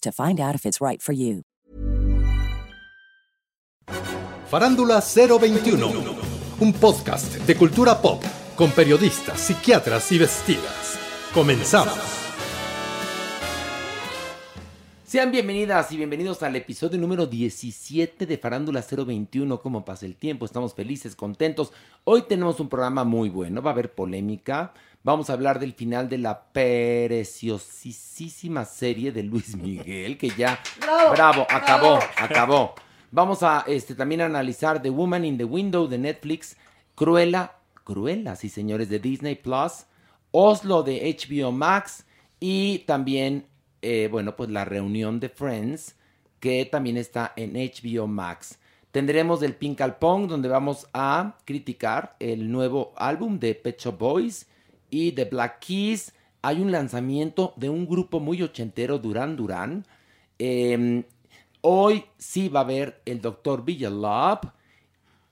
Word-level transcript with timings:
to 0.00 0.12
find 0.12 0.40
out 0.40 0.54
if 0.54 0.64
it's 0.64 0.80
right 0.80 1.02
for 1.02 1.12
you. 1.12 1.42
Farándula 4.50 5.02
021, 5.02 5.92
un 6.60 6.72
podcast 6.72 7.34
de 7.46 7.54
cultura 7.54 8.00
pop 8.00 8.22
con 8.56 8.70
periodistas, 8.70 9.38
psiquiatras 9.40 10.10
y 10.10 10.18
vestidas. 10.18 10.98
Comenzamos. 11.34 11.98
Sean 15.08 15.30
bienvenidas 15.30 15.90
y 15.92 15.96
bienvenidos 15.96 16.42
al 16.42 16.54
episodio 16.56 16.98
número 16.98 17.26
17 17.26 18.26
de 18.26 18.36
Farándula 18.36 18.82
021. 18.82 19.60
¿Cómo 19.60 19.82
pasa 19.84 20.04
el 20.04 20.16
tiempo? 20.16 20.44
Estamos 20.44 20.74
felices, 20.74 21.16
contentos. 21.16 21.72
Hoy 22.04 22.24
tenemos 22.28 22.60
un 22.60 22.68
programa 22.68 23.04
muy 23.04 23.30
bueno. 23.30 23.62
Va 23.62 23.70
a 23.70 23.72
haber 23.72 23.92
polémica. 23.92 24.74
Vamos 25.04 25.30
a 25.30 25.34
hablar 25.34 25.60
del 25.60 25.74
final 25.74 26.08
de 26.08 26.18
la 26.18 26.42
preciosísima 26.52 28.64
serie 28.64 29.12
de 29.12 29.22
Luis 29.22 29.56
Miguel, 29.56 30.18
que 30.18 30.30
ya, 30.30 30.58
bravo, 30.80 31.12
bravo 31.12 31.46
acabó, 31.48 31.96
bravo. 31.96 32.04
acabó. 32.16 32.74
Vamos 33.10 33.42
a 33.42 33.64
este, 33.66 33.94
también 33.94 34.20
analizar 34.20 34.82
The 34.82 34.90
Woman 34.90 35.24
in 35.24 35.38
the 35.38 35.44
Window 35.44 35.86
de 35.86 35.98
Netflix, 35.98 36.56
Cruella, 36.94 37.52
Cruella, 37.84 38.36
sí 38.36 38.48
señores, 38.48 38.88
de 38.90 38.98
Disney 38.98 39.36
Plus, 39.36 39.86
Oslo 40.30 40.82
de 40.82 41.16
HBO 41.16 41.52
Max 41.52 42.04
y 42.40 42.80
también, 42.80 43.46
eh, 43.80 44.08
bueno, 44.10 44.36
pues 44.36 44.50
la 44.50 44.64
reunión 44.64 45.20
de 45.20 45.28
Friends, 45.28 45.94
que 46.40 46.64
también 46.66 46.96
está 46.96 47.32
en 47.36 47.54
HBO 47.54 48.08
Max. 48.08 48.58
Tendremos 48.90 49.42
el 49.42 49.54
Pink 49.54 49.80
al 49.80 49.96
Pong, 49.96 50.28
donde 50.28 50.48
vamos 50.48 50.88
a 50.92 51.36
criticar 51.44 52.16
el 52.18 52.50
nuevo 52.50 52.92
álbum 52.96 53.38
de 53.38 53.54
Pet 53.54 53.80
Shop 53.80 53.96
Boys 53.96 54.46
y 54.90 55.12
The 55.12 55.24
Black 55.26 55.60
Keys. 55.60 56.12
Hay 56.42 56.60
un 56.60 56.70
lanzamiento 56.70 57.52
de 57.56 57.68
un 57.68 57.86
grupo 57.86 58.20
muy 58.20 58.42
ochentero, 58.42 58.98
Duran 58.98 59.36
Duran. 59.36 59.86
Eh, 60.38 61.04
hoy 61.62 62.04
sí 62.16 62.48
va 62.48 62.60
a 62.60 62.62
haber 62.64 63.02
el 63.04 63.20
Dr. 63.20 63.64
Villalob. 63.64 64.52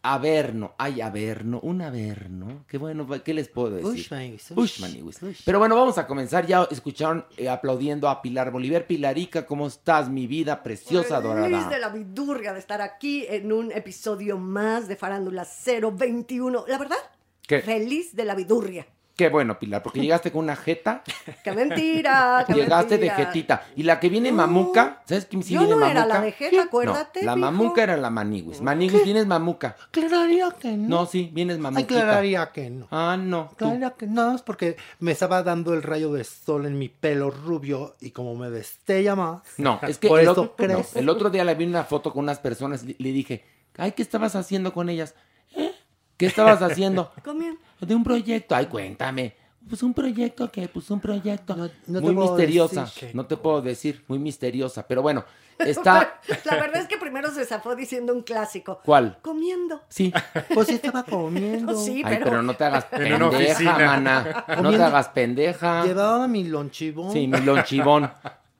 Averno, 0.08 0.74
hay 0.78 1.00
Averno, 1.00 1.58
un 1.64 1.82
Averno. 1.82 2.64
Qué 2.68 2.78
bueno, 2.78 3.08
¿qué 3.24 3.34
les 3.34 3.48
puedo 3.48 3.70
decir? 3.70 4.06
Ushmaniguis. 4.54 5.18
Pero 5.44 5.58
bueno, 5.58 5.74
vamos 5.74 5.98
a 5.98 6.06
comenzar. 6.06 6.46
Ya 6.46 6.62
escucharon 6.70 7.26
eh, 7.36 7.48
aplaudiendo 7.48 8.08
a 8.08 8.22
Pilar 8.22 8.52
Bolívar. 8.52 8.86
Pilarica, 8.86 9.46
¿cómo 9.46 9.66
estás, 9.66 10.08
mi 10.08 10.28
vida 10.28 10.62
preciosa, 10.62 11.20
dorada? 11.20 11.48
Feliz 11.48 11.68
de 11.68 11.80
la 11.80 11.88
vidurria 11.88 12.52
de 12.52 12.60
estar 12.60 12.80
aquí 12.82 13.26
en 13.28 13.50
un 13.50 13.72
episodio 13.72 14.38
más 14.38 14.86
de 14.86 14.94
Farándula 14.94 15.44
021. 15.66 16.66
La 16.68 16.78
verdad, 16.78 16.98
¿Qué? 17.44 17.60
feliz 17.62 18.14
de 18.14 18.24
la 18.26 18.36
vidurria. 18.36 18.86
Qué 19.16 19.30
bueno, 19.30 19.58
Pilar, 19.58 19.82
porque 19.82 20.00
llegaste 20.00 20.30
con 20.30 20.44
una 20.44 20.56
jeta. 20.56 21.02
¡Qué 21.42 21.52
mentira! 21.52 22.44
Qué 22.46 22.52
llegaste 22.52 22.98
mentira. 22.98 23.16
de 23.16 23.24
jetita. 23.24 23.64
Y 23.74 23.82
la 23.84 23.98
que 23.98 24.10
viene 24.10 24.30
mamuca, 24.30 25.02
¿sabes 25.06 25.24
quién 25.24 25.42
sí 25.42 25.54
Yo 25.54 25.60
viene 25.60 25.74
no 25.74 25.80
mamuca? 25.80 25.90
era 26.02 26.06
la 26.06 26.20
de 26.20 26.32
jeta, 26.32 26.62
acuérdate, 26.64 27.20
No, 27.20 27.26
la 27.26 27.36
mijo. 27.36 27.50
mamuca 27.50 27.82
era 27.82 27.96
la 27.96 28.10
maniguis. 28.10 28.60
Maniguis, 28.60 29.04
vienes 29.04 29.26
mamuca. 29.26 29.74
Clararía 29.90 30.50
que 30.60 30.76
no. 30.76 30.88
No, 30.88 31.06
sí, 31.06 31.30
vienes 31.32 31.58
mamuquita. 31.58 31.88
clararía 31.88 32.52
que 32.52 32.68
no. 32.68 32.88
Ah, 32.90 33.16
no. 33.18 33.52
Clararía 33.56 33.90
que 33.92 34.06
no, 34.06 34.34
es 34.34 34.42
porque 34.42 34.76
me 35.00 35.12
estaba 35.12 35.42
dando 35.42 35.72
el 35.72 35.82
rayo 35.82 36.12
de 36.12 36.22
sol 36.22 36.66
en 36.66 36.78
mi 36.78 36.90
pelo 36.90 37.30
rubio 37.30 37.96
y 38.02 38.10
como 38.10 38.34
me 38.34 38.50
destella 38.50 39.16
más. 39.16 39.40
No, 39.56 39.80
es 39.88 39.96
que 39.96 40.08
Por 40.08 40.20
el, 40.20 40.24
eso 40.24 40.32
otro, 40.42 40.56
crees. 40.56 40.94
no, 40.94 41.00
el 41.00 41.08
otro 41.08 41.30
día 41.30 41.42
le 41.42 41.54
vi 41.54 41.64
una 41.64 41.84
foto 41.84 42.12
con 42.12 42.24
unas 42.24 42.38
personas 42.38 42.84
y 42.84 42.94
le 43.02 43.12
dije, 43.12 43.46
ay, 43.78 43.92
¿qué 43.92 44.02
estabas 44.02 44.36
haciendo 44.36 44.74
con 44.74 44.90
ellas? 44.90 45.14
¿Eh? 45.54 45.72
¿Qué 46.18 46.26
estabas 46.26 46.60
haciendo? 46.60 47.10
Comiendo. 47.24 47.58
De 47.80 47.94
un 47.94 48.04
proyecto. 48.04 48.54
Ay, 48.54 48.66
cuéntame. 48.66 49.34
Pues 49.68 49.82
un 49.82 49.92
proyecto 49.92 50.50
qué? 50.50 50.68
Pues 50.68 50.90
un 50.90 51.00
proyecto. 51.00 51.56
No- 51.56 51.68
no 51.88 52.00
muy 52.00 52.14
misteriosa. 52.14 52.82
decir. 52.84 53.10
No 53.14 53.26
te 53.26 53.36
puedo 53.36 53.60
decir, 53.62 54.04
muy 54.06 54.18
misteriosa. 54.20 54.86
Pero 54.86 55.02
bueno, 55.02 55.24
está. 55.58 56.20
La 56.44 56.54
verdad 56.54 56.82
es 56.82 56.86
que 56.86 56.96
primero 56.98 57.30
se 57.32 57.44
zafó 57.44 57.74
diciendo 57.74 58.12
un 58.14 58.22
clásico. 58.22 58.80
¿Cuál? 58.84 59.18
Comiendo. 59.22 59.82
Sí. 59.88 60.12
Pues 60.54 60.68
sí 60.68 60.74
estaba 60.74 61.02
comiendo. 61.02 61.76
Sí, 61.84 62.02
Ay, 62.04 62.14
pero... 62.14 62.24
pero 62.26 62.42
no 62.42 62.54
te 62.54 62.64
hagas 62.64 62.84
pendeja, 62.90 63.72
mana. 63.78 64.22
No 64.22 64.44
te 64.46 64.54
Comiendo. 64.56 64.84
hagas 64.84 65.08
pendeja. 65.08 65.84
Llevaba 65.84 66.28
mi 66.28 66.44
lonchibón. 66.44 67.12
Sí, 67.12 67.26
mi 67.26 67.40
lonchibón. 67.40 68.10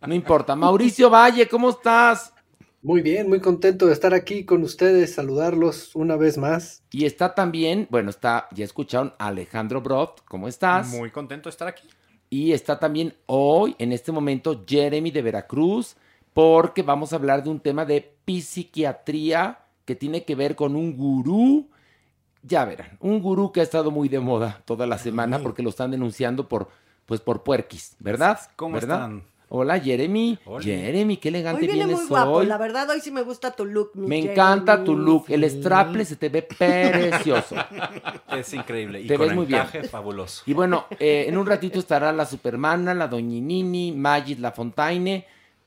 No 0.04 0.14
importa. 0.14 0.56
Mauricio 0.56 1.08
Valle, 1.08 1.48
¿cómo 1.48 1.70
estás? 1.70 2.32
Muy 2.86 3.02
bien, 3.02 3.28
muy 3.28 3.40
contento 3.40 3.86
de 3.86 3.92
estar 3.92 4.14
aquí 4.14 4.44
con 4.44 4.62
ustedes, 4.62 5.12
saludarlos 5.12 5.96
una 5.96 6.14
vez 6.14 6.38
más. 6.38 6.84
Y 6.92 7.04
está 7.04 7.34
también, 7.34 7.88
bueno, 7.90 8.10
está, 8.10 8.46
ya 8.52 8.64
escucharon, 8.64 9.12
Alejandro 9.18 9.80
Brot, 9.80 10.22
¿cómo 10.24 10.46
estás? 10.46 10.86
Muy 10.90 11.10
contento 11.10 11.48
de 11.48 11.50
estar 11.50 11.66
aquí. 11.66 11.88
Y 12.30 12.52
está 12.52 12.78
también 12.78 13.12
hoy, 13.26 13.74
en 13.80 13.90
este 13.90 14.12
momento, 14.12 14.64
Jeremy 14.64 15.10
de 15.10 15.20
Veracruz, 15.20 15.96
porque 16.32 16.82
vamos 16.82 17.12
a 17.12 17.16
hablar 17.16 17.42
de 17.42 17.50
un 17.50 17.58
tema 17.58 17.84
de 17.84 18.14
psiquiatría 18.24 19.58
que 19.84 19.96
tiene 19.96 20.22
que 20.22 20.36
ver 20.36 20.54
con 20.54 20.76
un 20.76 20.96
gurú. 20.96 21.68
Ya 22.44 22.64
verán, 22.64 22.98
un 23.00 23.20
gurú 23.20 23.50
que 23.50 23.58
ha 23.58 23.64
estado 23.64 23.90
muy 23.90 24.08
de 24.08 24.20
moda 24.20 24.62
toda 24.64 24.86
la 24.86 24.98
semana 24.98 25.40
porque 25.40 25.64
lo 25.64 25.70
están 25.70 25.90
denunciando 25.90 26.48
por, 26.48 26.68
pues, 27.04 27.20
por 27.20 27.42
puerquis, 27.42 27.96
¿verdad? 27.98 28.38
¿Cómo 28.54 28.74
¿verdad? 28.74 28.96
están? 28.96 29.35
Hola, 29.48 29.78
Jeremy. 29.78 30.38
Hola. 30.44 30.62
Jeremy, 30.64 31.18
qué 31.18 31.28
elegante 31.28 31.60
Hoy 31.62 31.66
viene 31.68 31.84
vienes 31.84 32.00
muy 32.00 32.08
guapo, 32.08 32.30
hoy. 32.32 32.46
la 32.46 32.58
verdad 32.58 32.90
hoy 32.90 33.00
sí 33.00 33.12
me 33.12 33.22
gusta 33.22 33.52
tu 33.52 33.64
look, 33.64 33.92
mi 33.94 34.08
Me 34.08 34.16
Jeremy. 34.16 34.32
encanta 34.32 34.82
tu 34.82 34.96
look. 34.96 35.26
El 35.28 35.44
straple 35.44 36.04
se 36.04 36.16
te 36.16 36.28
ve 36.28 36.42
precioso. 36.42 37.54
Es 38.36 38.52
increíble. 38.52 39.00
Y 39.02 39.06
Te 39.06 39.16
con 39.16 39.26
ves 39.28 39.36
muy 39.36 39.46
bien. 39.46 39.62
fabuloso. 39.90 40.42
Y 40.46 40.52
bueno, 40.52 40.86
eh, 40.98 41.26
en 41.28 41.38
un 41.38 41.46
ratito 41.46 41.78
estará 41.78 42.12
la 42.12 42.26
Supermana, 42.26 42.92
la 42.92 43.06
Doñinini, 43.06 43.92
Magis 43.92 44.40
La 44.40 44.50
Fontaine. 44.50 45.24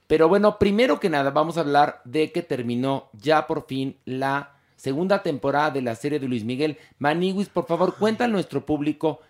Pero 0.07 0.27
bueno, 0.27 0.59
primero 0.59 0.99
que 0.99 1.09
nada, 1.09 1.31
vamos 1.31 1.57
a 1.57 1.61
hablar 1.61 2.01
de 2.03 2.31
que 2.33 2.41
terminó 2.41 3.09
ya 3.13 3.47
por 3.47 3.65
fin 3.65 3.95
la 4.05 4.51
segunda 4.75 5.23
temporada 5.23 5.71
de 5.71 5.81
la 5.83 5.95
serie 5.95 6.19
de 6.19 6.27
Luis 6.27 6.43
Miguel. 6.43 6.77
Maniguis, 6.97 7.47
por 7.47 7.65
favor, 7.65 7.95
cuenta 7.97 8.25
a 8.25 8.27
nuestro 8.27 8.65
público. 8.65 9.21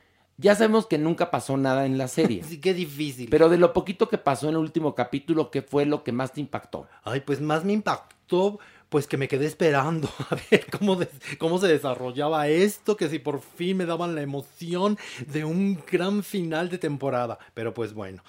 Ya 0.41 0.55
sabemos 0.55 0.85
que 0.85 0.97
nunca 0.97 1.31
pasó 1.31 1.57
nada 1.57 1.85
en 1.85 1.97
la 1.97 2.07
serie. 2.07 2.43
Sí, 2.49 2.59
qué 2.59 2.73
difícil. 2.73 3.29
Pero 3.29 3.49
de 3.49 3.57
lo 3.57 3.73
poquito 3.73 4.07
que 4.07 4.17
pasó 4.17 4.47
en 4.47 4.55
el 4.55 4.61
último 4.61 4.95
capítulo, 4.95 5.51
¿qué 5.51 5.61
fue 5.61 5.85
lo 5.85 6.03
que 6.03 6.11
más 6.11 6.31
te 6.33 6.39
impactó? 6.39 6.87
Ay, 7.03 7.19
pues 7.19 7.41
más 7.41 7.65
me 7.65 7.73
impactó, 7.73 8.59
pues 8.87 9.05
que 9.05 9.17
me 9.17 9.27
quedé 9.27 9.45
esperando 9.45 10.09
a 10.29 10.37
ver 10.49 10.65
cómo, 10.71 10.97
cómo 11.37 11.59
se 11.59 11.67
desarrollaba 11.67 12.47
esto, 12.47 12.95
que 12.95 13.09
si 13.09 13.19
por 13.19 13.41
fin 13.41 13.77
me 13.77 13.85
daban 13.85 14.15
la 14.15 14.21
emoción 14.21 14.97
de 15.27 15.43
un 15.43 15.83
gran 15.91 16.23
final 16.23 16.69
de 16.69 16.77
temporada. 16.77 17.37
Pero 17.53 17.73
pues 17.73 17.93
bueno. 17.93 18.23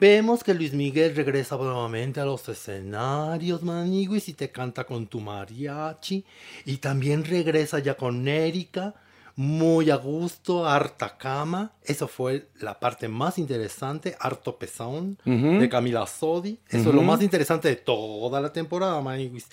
Vemos 0.00 0.42
que 0.42 0.54
Luis 0.54 0.72
Miguel 0.72 1.14
regresa 1.14 1.58
nuevamente 1.58 2.20
a 2.20 2.24
los 2.24 2.48
escenarios, 2.48 3.62
Maniguis, 3.62 4.30
y 4.30 4.32
te 4.32 4.50
canta 4.50 4.84
con 4.84 5.06
tu 5.06 5.20
mariachi. 5.20 6.24
Y 6.64 6.78
también 6.78 7.22
regresa 7.22 7.80
ya 7.80 7.94
con 7.94 8.26
Erika, 8.26 8.94
muy 9.40 9.88
a 9.88 9.96
gusto, 9.96 10.66
harta 10.66 11.16
cama. 11.16 11.72
Eso 11.82 12.06
fue 12.08 12.48
la 12.60 12.78
parte 12.78 13.08
más 13.08 13.38
interesante, 13.38 14.14
harto 14.20 14.58
pesón, 14.58 15.16
Ujú. 15.24 15.58
de 15.58 15.66
Camila 15.70 16.06
Sodi. 16.06 16.58
Eso 16.68 16.90
es 16.90 16.94
lo 16.94 17.00
más 17.00 17.22
interesante 17.22 17.68
de 17.68 17.76
toda 17.76 18.38
la 18.42 18.52
temporada, 18.52 19.00
Maniguis. 19.00 19.46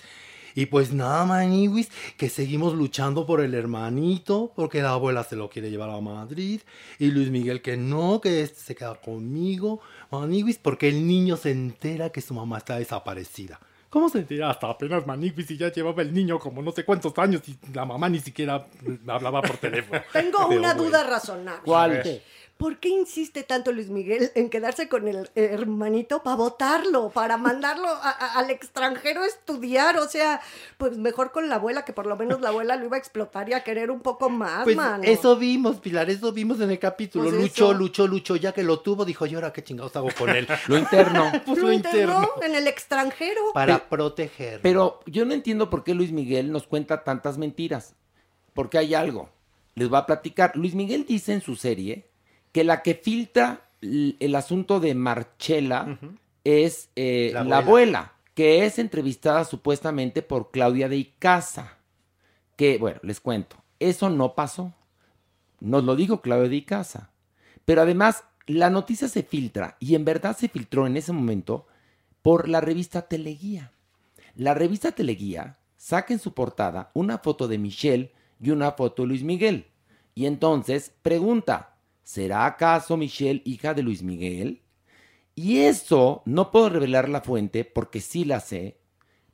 Y 0.54 0.66
pues 0.66 0.92
nada, 0.92 1.24
Maniguis, 1.24 1.88
que 2.18 2.28
seguimos 2.28 2.74
luchando 2.74 3.24
por 3.24 3.40
el 3.40 3.54
hermanito, 3.54 4.52
porque 4.54 4.82
la 4.82 4.90
abuela 4.90 5.24
se 5.24 5.36
lo 5.36 5.48
quiere 5.48 5.70
llevar 5.70 5.88
a 5.88 6.00
Madrid, 6.02 6.60
y 6.98 7.06
Luis 7.06 7.30
Miguel 7.30 7.62
que 7.62 7.78
no, 7.78 8.20
que 8.20 8.42
este 8.42 8.60
se 8.60 8.74
queda 8.74 8.94
conmigo, 8.96 9.80
Maniguis, 10.10 10.58
porque 10.58 10.88
el 10.90 11.06
niño 11.06 11.38
se 11.38 11.50
entera 11.52 12.10
que 12.10 12.20
su 12.20 12.34
mamá 12.34 12.58
está 12.58 12.76
desaparecida. 12.78 13.58
¿Cómo 13.90 14.10
se 14.10 14.18
entera 14.18 14.50
hasta 14.50 14.68
apenas 14.68 15.06
Maniguis 15.06 15.50
y 15.50 15.56
ya 15.56 15.72
llevaba 15.72 16.02
el 16.02 16.12
niño 16.12 16.38
como 16.38 16.60
no 16.60 16.72
sé 16.72 16.84
cuántos 16.84 17.16
años 17.18 17.42
y 17.48 17.58
la 17.72 17.86
mamá 17.86 18.08
ni 18.08 18.20
siquiera 18.20 18.66
hablaba 19.06 19.40
por 19.40 19.56
teléfono? 19.56 20.02
Tengo 20.12 20.46
una 20.48 20.74
duda 20.74 21.04
razonable. 21.04 21.62
¿Cuál? 21.64 22.02
¿Por 22.58 22.78
qué 22.80 22.88
insiste 22.88 23.44
tanto 23.44 23.70
Luis 23.70 23.88
Miguel 23.88 24.32
en 24.34 24.50
quedarse 24.50 24.88
con 24.88 25.06
el 25.06 25.30
hermanito 25.36 26.24
para 26.24 26.34
votarlo, 26.34 27.08
para 27.10 27.36
mandarlo 27.36 27.86
a- 27.88 28.10
a- 28.10 28.32
al 28.38 28.50
extranjero 28.50 29.22
a 29.22 29.26
estudiar? 29.26 29.96
O 29.98 30.08
sea, 30.08 30.40
pues 30.76 30.98
mejor 30.98 31.30
con 31.30 31.48
la 31.48 31.54
abuela, 31.54 31.84
que 31.84 31.92
por 31.92 32.06
lo 32.06 32.16
menos 32.16 32.40
la 32.40 32.48
abuela 32.48 32.74
lo 32.74 32.86
iba 32.86 32.96
a 32.96 32.98
explotar 32.98 33.48
y 33.48 33.52
a 33.52 33.62
querer 33.62 33.92
un 33.92 34.00
poco 34.00 34.28
más, 34.28 34.64
Pues 34.64 34.74
mano. 34.76 35.04
eso 35.04 35.36
vimos, 35.36 35.76
Pilar, 35.76 36.10
eso 36.10 36.32
vimos 36.32 36.60
en 36.60 36.72
el 36.72 36.80
capítulo. 36.80 37.30
Pues 37.30 37.40
luchó, 37.40 37.70
eso. 37.70 37.74
luchó, 37.74 38.06
luchó, 38.08 38.34
ya 38.34 38.52
que 38.52 38.64
lo 38.64 38.80
tuvo, 38.80 39.04
dijo, 39.04 39.24
¿y 39.26 39.36
ahora 39.36 39.52
qué 39.52 39.62
chingados 39.62 39.94
hago 39.94 40.08
con 40.18 40.28
él? 40.30 40.48
Lo 40.66 40.76
interno. 40.76 41.30
Pues 41.46 41.58
lo 41.62 41.72
interno. 41.72 42.28
en 42.42 42.56
el 42.56 42.66
extranjero. 42.66 43.40
Para 43.54 43.88
proteger. 43.88 44.60
Pero 44.62 44.98
yo 45.06 45.24
no 45.24 45.32
entiendo 45.32 45.70
por 45.70 45.84
qué 45.84 45.94
Luis 45.94 46.10
Miguel 46.10 46.50
nos 46.50 46.66
cuenta 46.66 47.04
tantas 47.04 47.38
mentiras. 47.38 47.94
Porque 48.52 48.78
hay 48.78 48.94
algo. 48.94 49.28
Les 49.76 49.88
voy 49.88 49.98
a 50.00 50.06
platicar. 50.06 50.56
Luis 50.56 50.74
Miguel 50.74 51.06
dice 51.06 51.32
en 51.32 51.40
su 51.40 51.54
serie 51.54 52.07
que 52.58 52.64
la 52.64 52.82
que 52.82 52.96
filtra 52.96 53.68
el 53.80 54.34
asunto 54.34 54.80
de 54.80 54.92
Marchela 54.96 55.96
es 56.42 56.90
eh, 56.96 57.30
La 57.32 57.44
la, 57.44 57.58
abuela. 57.58 57.98
abuela. 57.98 58.12
que 58.34 58.66
es 58.66 58.80
entrevistada 58.80 59.44
supuestamente 59.44 60.22
por 60.22 60.50
Claudia 60.50 60.88
de 60.88 60.96
Icaza. 60.96 61.78
Que, 62.56 62.76
bueno, 62.78 62.98
les 63.04 63.20
cuento, 63.20 63.54
eso 63.78 64.10
no 64.10 64.34
pasó. 64.34 64.74
Nos 65.60 65.84
lo 65.84 65.94
dijo 65.94 66.20
Claudia 66.20 66.48
de 66.48 66.56
Icaza. 66.56 67.12
Pero 67.64 67.82
además, 67.82 68.24
la 68.48 68.70
noticia 68.70 69.06
se 69.06 69.22
filtra, 69.22 69.76
y 69.78 69.94
en 69.94 70.04
verdad 70.04 70.36
se 70.36 70.48
filtró 70.48 70.88
en 70.88 70.96
ese 70.96 71.12
momento, 71.12 71.68
por 72.22 72.48
la 72.48 72.60
revista 72.60 73.02
Teleguía. 73.02 73.70
La 74.34 74.54
revista 74.54 74.90
Teleguía 74.90 75.58
saca 75.76 76.12
en 76.12 76.18
su 76.18 76.34
portada 76.34 76.90
una 76.92 77.18
foto 77.18 77.46
de 77.46 77.58
Michelle 77.58 78.12
y 78.40 78.50
una 78.50 78.72
foto 78.72 79.02
de 79.02 79.08
Luis 79.10 79.22
Miguel. 79.22 79.68
Y 80.16 80.26
entonces 80.26 80.92
pregunta, 81.02 81.77
¿será 82.08 82.46
acaso 82.46 82.96
Michelle 82.96 83.42
hija 83.44 83.74
de 83.74 83.82
Luis 83.82 84.02
Miguel? 84.02 84.62
Y 85.34 85.58
eso 85.58 86.22
no 86.24 86.50
puedo 86.50 86.70
revelar 86.70 87.06
la 87.06 87.20
fuente 87.20 87.66
porque 87.66 88.00
sí 88.00 88.24
la 88.24 88.40
sé, 88.40 88.78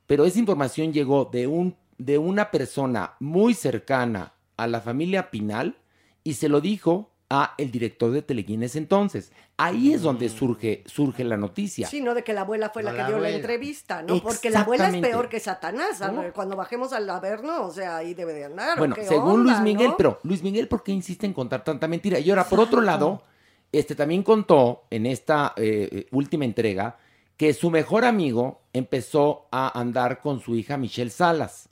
pero 0.05 0.25
esa 0.25 0.39
información 0.39 0.91
llegó 0.91 1.23
de, 1.23 1.47
un, 1.47 1.77
de 1.97 2.17
una 2.17 2.51
persona 2.51 3.13
muy 3.21 3.53
cercana 3.53 4.33
a 4.57 4.67
la 4.67 4.81
familia 4.81 5.31
Pinal 5.31 5.77
y 6.25 6.33
se 6.33 6.49
lo 6.49 6.59
dijo 6.59 7.14
a 7.41 7.53
el 7.57 7.71
director 7.71 8.11
de 8.11 8.21
Teleguía 8.21 8.55
en 8.55 8.63
ese 8.63 8.77
entonces. 8.77 9.31
Ahí 9.57 9.93
es 9.93 10.01
donde 10.01 10.27
surge, 10.29 10.83
surge 10.85 11.23
la 11.23 11.37
noticia. 11.37 11.87
Sí, 11.87 12.01
no 12.01 12.13
de 12.13 12.23
que 12.23 12.33
la 12.33 12.41
abuela 12.41 12.69
fue 12.71 12.83
la 12.83 12.91
No, 12.91 12.97
que 12.97 13.05
dio 13.05 13.19
la 13.19 13.29
entrevista, 13.29 14.01
¿no? 14.01 14.21
Porque 14.21 14.49
la 14.49 14.61
abuela 14.61 14.89
es 14.89 14.97
peor 14.97 15.29
que 15.29 15.39
Satanás. 15.39 15.99
ver, 15.99 16.33
Cuando 16.33 16.55
bajemos 16.55 16.91
al 16.93 17.09
Averno, 17.09 17.65
o 17.65 17.71
sea, 17.71 17.97
ahí 17.97 18.13
debe 18.13 18.33
de 18.33 18.45
andar. 18.45 18.77
¿o 18.77 18.79
Bueno, 18.79 18.95
qué 18.95 19.05
según 19.05 19.43
Luis 19.43 19.59
Miguel, 19.61 19.89
no? 19.89 19.97
pero 19.97 20.19
Luis 20.23 20.43
Miguel, 20.43 20.67
¿por 20.67 20.83
qué 20.83 20.91
insiste 20.91 21.25
en 21.25 21.33
contar 21.33 21.63
tanta 21.63 21.87
mentira? 21.87 22.19
Y 22.19 22.29
ahora, 22.29 22.43
por 22.49 22.59
otro 22.59 22.81
lado, 22.81 23.23
este 23.71 23.95
también 23.95 24.23
contó 24.23 24.83
en 24.89 25.05
esta 25.05 25.53
eh, 25.55 25.89
eh, 25.91 26.07
última 26.11 26.45
entrega 26.45 26.97
que 27.37 27.53
su 27.53 27.69
mejor 27.69 28.05
amigo 28.05 28.61
empezó 28.73 29.47
a 29.51 29.77
andar 29.79 30.21
con 30.21 30.39
su 30.39 30.55
hija 30.55 30.77
Michelle 30.77 31.09
Salas. 31.11 31.67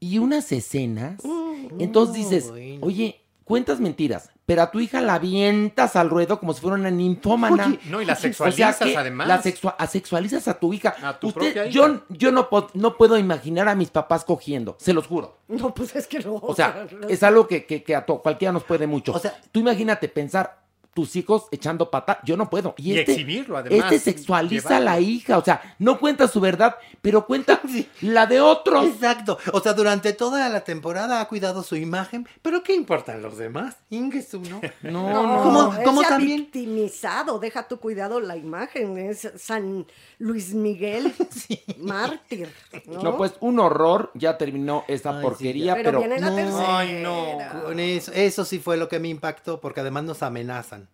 Y 0.00 0.18
unas 0.18 0.52
escenas. 0.52 1.22
Mm, 1.24 1.80
Entonces 1.80 2.16
no, 2.16 2.22
dices, 2.22 2.48
bueno. 2.50 2.86
oye, 2.86 3.20
cuentas 3.46 3.78
mentiras, 3.80 4.28
pero 4.44 4.60
a 4.62 4.70
tu 4.72 4.80
hija 4.80 5.00
la 5.00 5.14
avientas 5.14 5.94
al 5.96 6.10
ruedo 6.10 6.38
como 6.40 6.52
si 6.52 6.60
fuera 6.60 6.74
una 6.76 6.90
ninfómana. 6.90 7.66
Oye, 7.68 7.78
No, 7.88 8.02
y 8.02 8.04
la 8.04 8.12
O 8.12 8.16
sea 8.16 8.22
sexualizas 8.22 8.82
además. 8.96 9.28
La 9.28 9.40
sexua- 9.42 9.76
asexualizas 9.78 10.48
a 10.48 10.58
tu 10.58 10.74
hija. 10.74 10.94
A 11.02 11.18
tu 11.18 11.28
Usted- 11.28 11.40
propia 11.40 11.64
hija. 11.66 11.70
yo 11.72 12.02
yo 12.10 12.32
no, 12.32 12.48
no 12.74 12.96
puedo 12.96 13.16
imaginar 13.16 13.68
a 13.68 13.74
mis 13.76 13.90
papás 13.90 14.24
cogiendo, 14.24 14.76
se 14.80 14.92
los 14.92 15.06
juro. 15.06 15.38
No, 15.48 15.72
pues 15.72 15.94
es 15.96 16.06
que 16.08 16.18
no. 16.20 16.34
O 16.34 16.54
sea, 16.54 16.86
no. 17.00 17.08
es 17.08 17.22
algo 17.22 17.46
que, 17.46 17.64
que- 17.66 17.82
que 17.82 17.94
a 17.94 18.04
cualquiera 18.04 18.52
nos 18.52 18.64
puede 18.64 18.86
mucho. 18.86 19.12
O 19.12 19.18
sea- 19.18 19.40
tú 19.52 19.60
imagínate 19.60 20.08
pensar 20.08 20.65
tus 20.96 21.14
hijos 21.14 21.44
echando 21.50 21.90
pata, 21.90 22.20
yo 22.24 22.38
no 22.38 22.48
puedo. 22.48 22.74
Y, 22.78 22.92
Y 22.94 22.98
este, 22.98 23.12
exhibirlo, 23.12 23.58
además, 23.58 23.92
Este 23.92 24.10
sexualiza 24.12 24.78
a 24.78 24.80
la 24.80 24.98
hija, 24.98 25.36
o 25.36 25.44
sea, 25.44 25.76
no 25.78 26.00
cuenta 26.00 26.26
su 26.26 26.40
verdad, 26.40 26.74
pero 27.02 27.26
cuenta 27.26 27.60
la 28.00 28.24
de 28.24 28.40
otros. 28.40 28.86
Exacto. 28.86 29.36
O 29.52 29.60
sea, 29.60 29.74
durante 29.74 30.14
toda 30.14 30.48
la 30.48 30.64
temporada 30.64 31.20
ha 31.20 31.28
cuidado 31.28 31.62
su 31.62 31.76
imagen, 31.76 32.26
pero 32.40 32.62
¿qué 32.62 32.74
importan 32.74 33.20
los 33.20 33.36
demás? 33.36 33.76
Ingesu, 33.90 34.40
¿no? 34.40 34.62
No, 34.82 35.10
No, 35.10 35.22
no. 35.36 35.42
¿Cómo- 35.42 35.74
él 35.76 35.84
cómo 35.84 36.00
se 36.00 36.06
ha 36.06 36.10
también? 36.10 36.38
victimizado, 36.38 37.38
deja 37.38 37.68
tu 37.68 37.78
cuidado 37.78 38.18
la 38.20 38.36
imagen, 38.36 38.96
es 38.96 39.30
San 39.36 39.86
Luis 40.18 40.54
Miguel 40.54 41.12
mártir, 41.78 42.48
¿no? 42.86 43.02
No, 43.02 43.16
pues 43.18 43.34
un 43.40 43.58
horror, 43.58 44.10
ya 44.14 44.38
terminó 44.38 44.84
Ay, 44.88 44.98
sí, 44.98 45.04
porquería, 45.22 45.74
pero, 45.74 45.90
pero, 45.90 45.98
viene 46.00 46.20
la 46.20 46.30
no, 46.30 46.36
tercera. 46.36 46.78
ay, 46.78 47.00
no. 47.02 47.38
Con 47.64 47.78
eso, 47.80 48.12
eso 48.14 48.44
sí 48.46 48.58
fue 48.58 48.76
lo 48.76 48.88
que 48.88 48.98
me 48.98 49.08
impactó, 49.08 49.60
porque 49.60 49.80
además 49.80 50.04
nos 50.04 50.22
amenazan. 50.22 50.85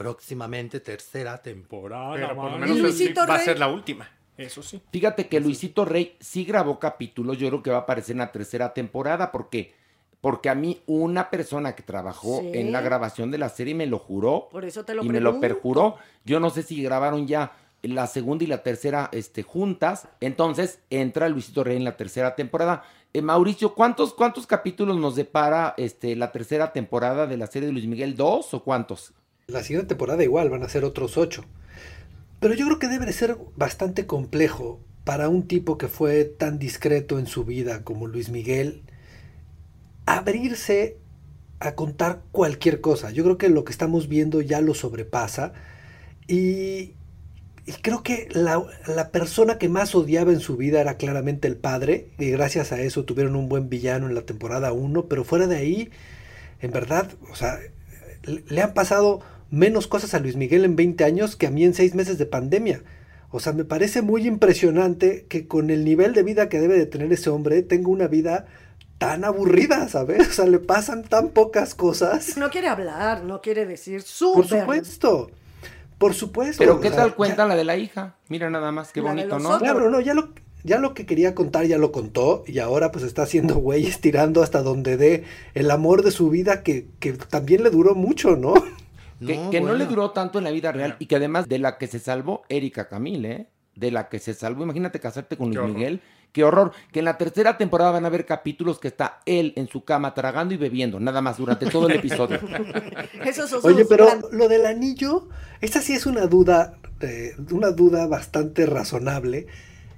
Próximamente 0.00 0.80
tercera 0.80 1.42
temporada. 1.42 2.14
Pero 2.14 2.34
por 2.34 2.50
lo 2.52 2.56
menos 2.58 2.70
¿Y 2.70 2.78
es- 2.78 2.82
Luisito 2.82 3.26
va 3.26 3.34
a 3.34 3.38
ser 3.38 3.58
la 3.58 3.68
última. 3.68 4.08
Eso 4.38 4.62
sí. 4.62 4.80
fíjate 4.90 5.28
que 5.28 5.38
Luisito 5.40 5.84
Rey 5.84 6.16
sí 6.18 6.44
grabó 6.46 6.78
capítulos, 6.78 7.36
yo 7.36 7.48
creo 7.48 7.62
que 7.62 7.70
va 7.70 7.76
a 7.76 7.80
aparecer 7.80 8.14
en 8.14 8.20
la 8.20 8.32
tercera 8.32 8.72
temporada, 8.72 9.30
porque, 9.30 9.74
porque 10.22 10.48
a 10.48 10.54
mí 10.54 10.80
una 10.86 11.28
persona 11.28 11.74
que 11.74 11.82
trabajó 11.82 12.40
Sí. 12.40 12.50
en 12.54 12.72
la 12.72 12.80
grabación 12.80 13.30
de 13.30 13.36
la 13.36 13.50
serie 13.50 13.74
me 13.74 13.84
lo 13.84 13.98
juró. 13.98 14.48
Por 14.50 14.64
eso 14.64 14.82
te 14.86 14.94
lo 14.94 15.04
y 15.04 15.08
me 15.10 15.20
lo 15.20 15.38
perjuró. 15.40 15.96
Yo 16.24 16.40
no 16.40 16.48
sé 16.48 16.62
si 16.62 16.82
grabaron 16.82 17.26
ya 17.26 17.52
la 17.82 18.06
segunda 18.06 18.42
y 18.44 18.46
la 18.46 18.62
tercera 18.62 19.10
este, 19.12 19.42
juntas. 19.42 20.08
Entonces 20.20 20.78
entra 20.88 21.28
Luisito 21.28 21.62
Rey 21.62 21.76
en 21.76 21.84
la 21.84 21.98
tercera 21.98 22.34
temporada. 22.34 22.82
Eh, 23.12 23.20
Mauricio, 23.20 23.74
¿cuántos, 23.74 24.14
¿cuántos 24.14 24.46
capítulos 24.46 24.96
nos 24.96 25.16
depara 25.16 25.74
este, 25.76 26.16
la 26.16 26.32
tercera 26.32 26.72
temporada 26.72 27.26
de 27.26 27.36
la 27.36 27.46
serie 27.46 27.66
de 27.66 27.72
Luis 27.74 27.86
Miguel? 27.86 28.16
¿Dos 28.16 28.54
o 28.54 28.64
cuántos? 28.64 29.12
La 29.50 29.62
siguiente 29.62 29.88
temporada 29.88 30.22
igual 30.24 30.50
van 30.50 30.62
a 30.62 30.68
ser 30.68 30.84
otros 30.84 31.16
ocho. 31.16 31.44
Pero 32.40 32.54
yo 32.54 32.66
creo 32.66 32.78
que 32.78 32.88
debe 32.88 33.06
de 33.06 33.12
ser 33.12 33.36
bastante 33.56 34.06
complejo 34.06 34.80
para 35.04 35.28
un 35.28 35.46
tipo 35.46 35.78
que 35.78 35.88
fue 35.88 36.24
tan 36.24 36.58
discreto 36.58 37.18
en 37.18 37.26
su 37.26 37.44
vida 37.44 37.84
como 37.84 38.06
Luis 38.06 38.30
Miguel 38.30 38.82
abrirse 40.06 40.96
a 41.60 41.74
contar 41.74 42.22
cualquier 42.32 42.80
cosa. 42.80 43.10
Yo 43.10 43.22
creo 43.24 43.38
que 43.38 43.48
lo 43.48 43.64
que 43.64 43.72
estamos 43.72 44.08
viendo 44.08 44.40
ya 44.40 44.60
lo 44.60 44.74
sobrepasa 44.74 45.52
y, 46.26 46.94
creo 47.82 48.02
que 48.02 48.28
la, 48.32 48.62
la 48.86 49.10
persona 49.10 49.58
que 49.58 49.68
más 49.68 49.94
odiaba 49.94 50.32
en 50.32 50.40
su 50.40 50.56
vida 50.56 50.80
era 50.80 50.96
claramente 50.96 51.46
el 51.46 51.56
padre 51.56 52.08
y 52.18 52.30
gracias 52.30 52.72
a 52.72 52.80
eso 52.80 53.04
tuvieron 53.04 53.36
un 53.36 53.48
buen 53.48 53.68
villano 53.68 54.08
en 54.08 54.14
la 54.14 54.22
temporada 54.22 54.72
1, 54.72 55.06
pero 55.06 55.24
fuera 55.24 55.46
de 55.46 55.56
ahí, 55.56 55.90
en 56.60 56.72
verdad, 56.72 57.10
o 57.30 57.36
sea, 57.36 57.58
le 58.22 58.62
han 58.62 58.74
pasado 58.74 59.20
menos 59.50 59.86
cosas 59.86 60.14
a 60.14 60.18
Luis 60.20 60.36
Miguel 60.36 60.64
en 60.64 60.76
20 60.76 61.04
años 61.04 61.36
que 61.36 61.46
a 61.46 61.50
mí 61.50 61.64
en 61.64 61.74
6 61.74 61.94
meses 61.94 62.18
de 62.18 62.26
pandemia. 62.26 62.82
O 63.30 63.38
sea, 63.40 63.52
me 63.52 63.64
parece 63.64 64.02
muy 64.02 64.26
impresionante 64.26 65.26
que 65.28 65.46
con 65.46 65.70
el 65.70 65.84
nivel 65.84 66.14
de 66.14 66.22
vida 66.22 66.48
que 66.48 66.60
debe 66.60 66.76
de 66.78 66.86
tener 66.86 67.12
ese 67.12 67.30
hombre 67.30 67.62
tenga 67.62 67.88
una 67.88 68.08
vida 68.08 68.46
tan 68.98 69.24
aburrida, 69.24 69.88
¿sabes? 69.88 70.28
O 70.28 70.32
sea, 70.32 70.46
le 70.46 70.58
pasan 70.58 71.04
tan 71.04 71.28
pocas 71.30 71.74
cosas. 71.74 72.36
No 72.36 72.50
quiere 72.50 72.68
hablar, 72.68 73.22
no 73.24 73.40
quiere 73.40 73.66
decir 73.66 74.02
su 74.02 74.32
Por 74.34 74.46
supuesto. 74.46 75.30
Por 75.98 76.14
supuesto. 76.14 76.58
Pero 76.58 76.80
¿qué 76.80 76.88
o 76.88 76.90
sea, 76.90 77.00
tal 77.02 77.10
ya- 77.10 77.16
cuenta 77.16 77.46
la 77.46 77.56
de 77.56 77.64
la 77.64 77.76
hija? 77.76 78.16
Mira 78.28 78.50
nada 78.50 78.72
más, 78.72 78.92
qué 78.92 79.00
La 79.00 79.10
bonito, 79.10 79.38
¿no? 79.38 79.50
otros. 79.50 79.62
Claro, 79.62 79.90
no, 79.90 80.00
ya 80.00 80.14
lo, 80.14 80.30
ya 80.64 80.78
lo 80.78 80.92
que 80.94 81.06
quería 81.06 81.34
contar 81.34 81.66
ya 81.66 81.78
lo 81.78 81.92
contó 81.92 82.42
y 82.46 82.58
ahora 82.58 82.90
pues 82.90 83.04
está 83.04 83.22
haciendo 83.22 83.54
güey 83.56 83.86
estirando 83.86 84.42
hasta 84.42 84.62
donde 84.62 84.96
dé 84.96 85.24
el 85.54 85.70
amor 85.70 86.02
de 86.02 86.10
su 86.10 86.30
vida 86.30 86.62
que, 86.62 86.86
que 86.98 87.12
también 87.12 87.62
le 87.62 87.70
duró 87.70 87.94
mucho, 87.94 88.36
¿no? 88.36 88.54
Que, 89.24 89.36
No, 89.36 89.50
que 89.50 89.60
no 89.60 89.74
le 89.74 89.86
duró 89.86 90.10
tanto 90.12 90.38
en 90.38 90.44
la 90.44 90.50
vida 90.50 90.72
real 90.72 90.96
y 90.98 91.06
que 91.06 91.16
además 91.16 91.46
de 91.48 91.58
la 91.58 91.76
que 91.78 91.86
se 91.86 91.98
salvó 91.98 92.42
Erika 92.48 92.88
Camille, 92.88 93.30
¿eh? 93.32 93.46
De 93.76 93.90
la 93.90 94.08
que 94.08 94.18
se 94.18 94.34
salvó, 94.34 94.64
imagínate 94.64 94.98
casarte 95.00 95.36
con 95.36 95.48
Luis 95.48 95.58
horror. 95.58 95.70
Miguel, 95.74 96.00
qué 96.32 96.44
horror. 96.44 96.72
Que 96.92 96.98
en 96.98 97.04
la 97.04 97.16
tercera 97.18 97.56
temporada 97.56 97.92
van 97.92 98.04
a 98.04 98.08
haber 98.08 98.26
capítulos 98.26 98.78
que 98.78 98.88
está 98.88 99.20
él 99.26 99.52
en 99.56 99.68
su 99.68 99.84
cama 99.84 100.12
tragando 100.12 100.52
y 100.54 100.56
bebiendo, 100.56 100.98
nada 101.00 101.20
más 101.22 101.38
durante 101.38 101.66
todo 101.66 101.86
el 101.88 101.96
episodio. 101.96 102.40
Son 103.48 103.60
Oye, 103.62 103.84
pero 103.84 104.06
gran- 104.06 104.22
lo 104.32 104.48
del 104.48 104.66
anillo, 104.66 105.28
esta 105.60 105.80
sí 105.80 105.92
es 105.94 106.06
una 106.06 106.26
duda, 106.26 106.74
eh, 107.00 107.32
una 107.52 107.70
duda 107.70 108.06
bastante 108.06 108.66
razonable. 108.66 109.46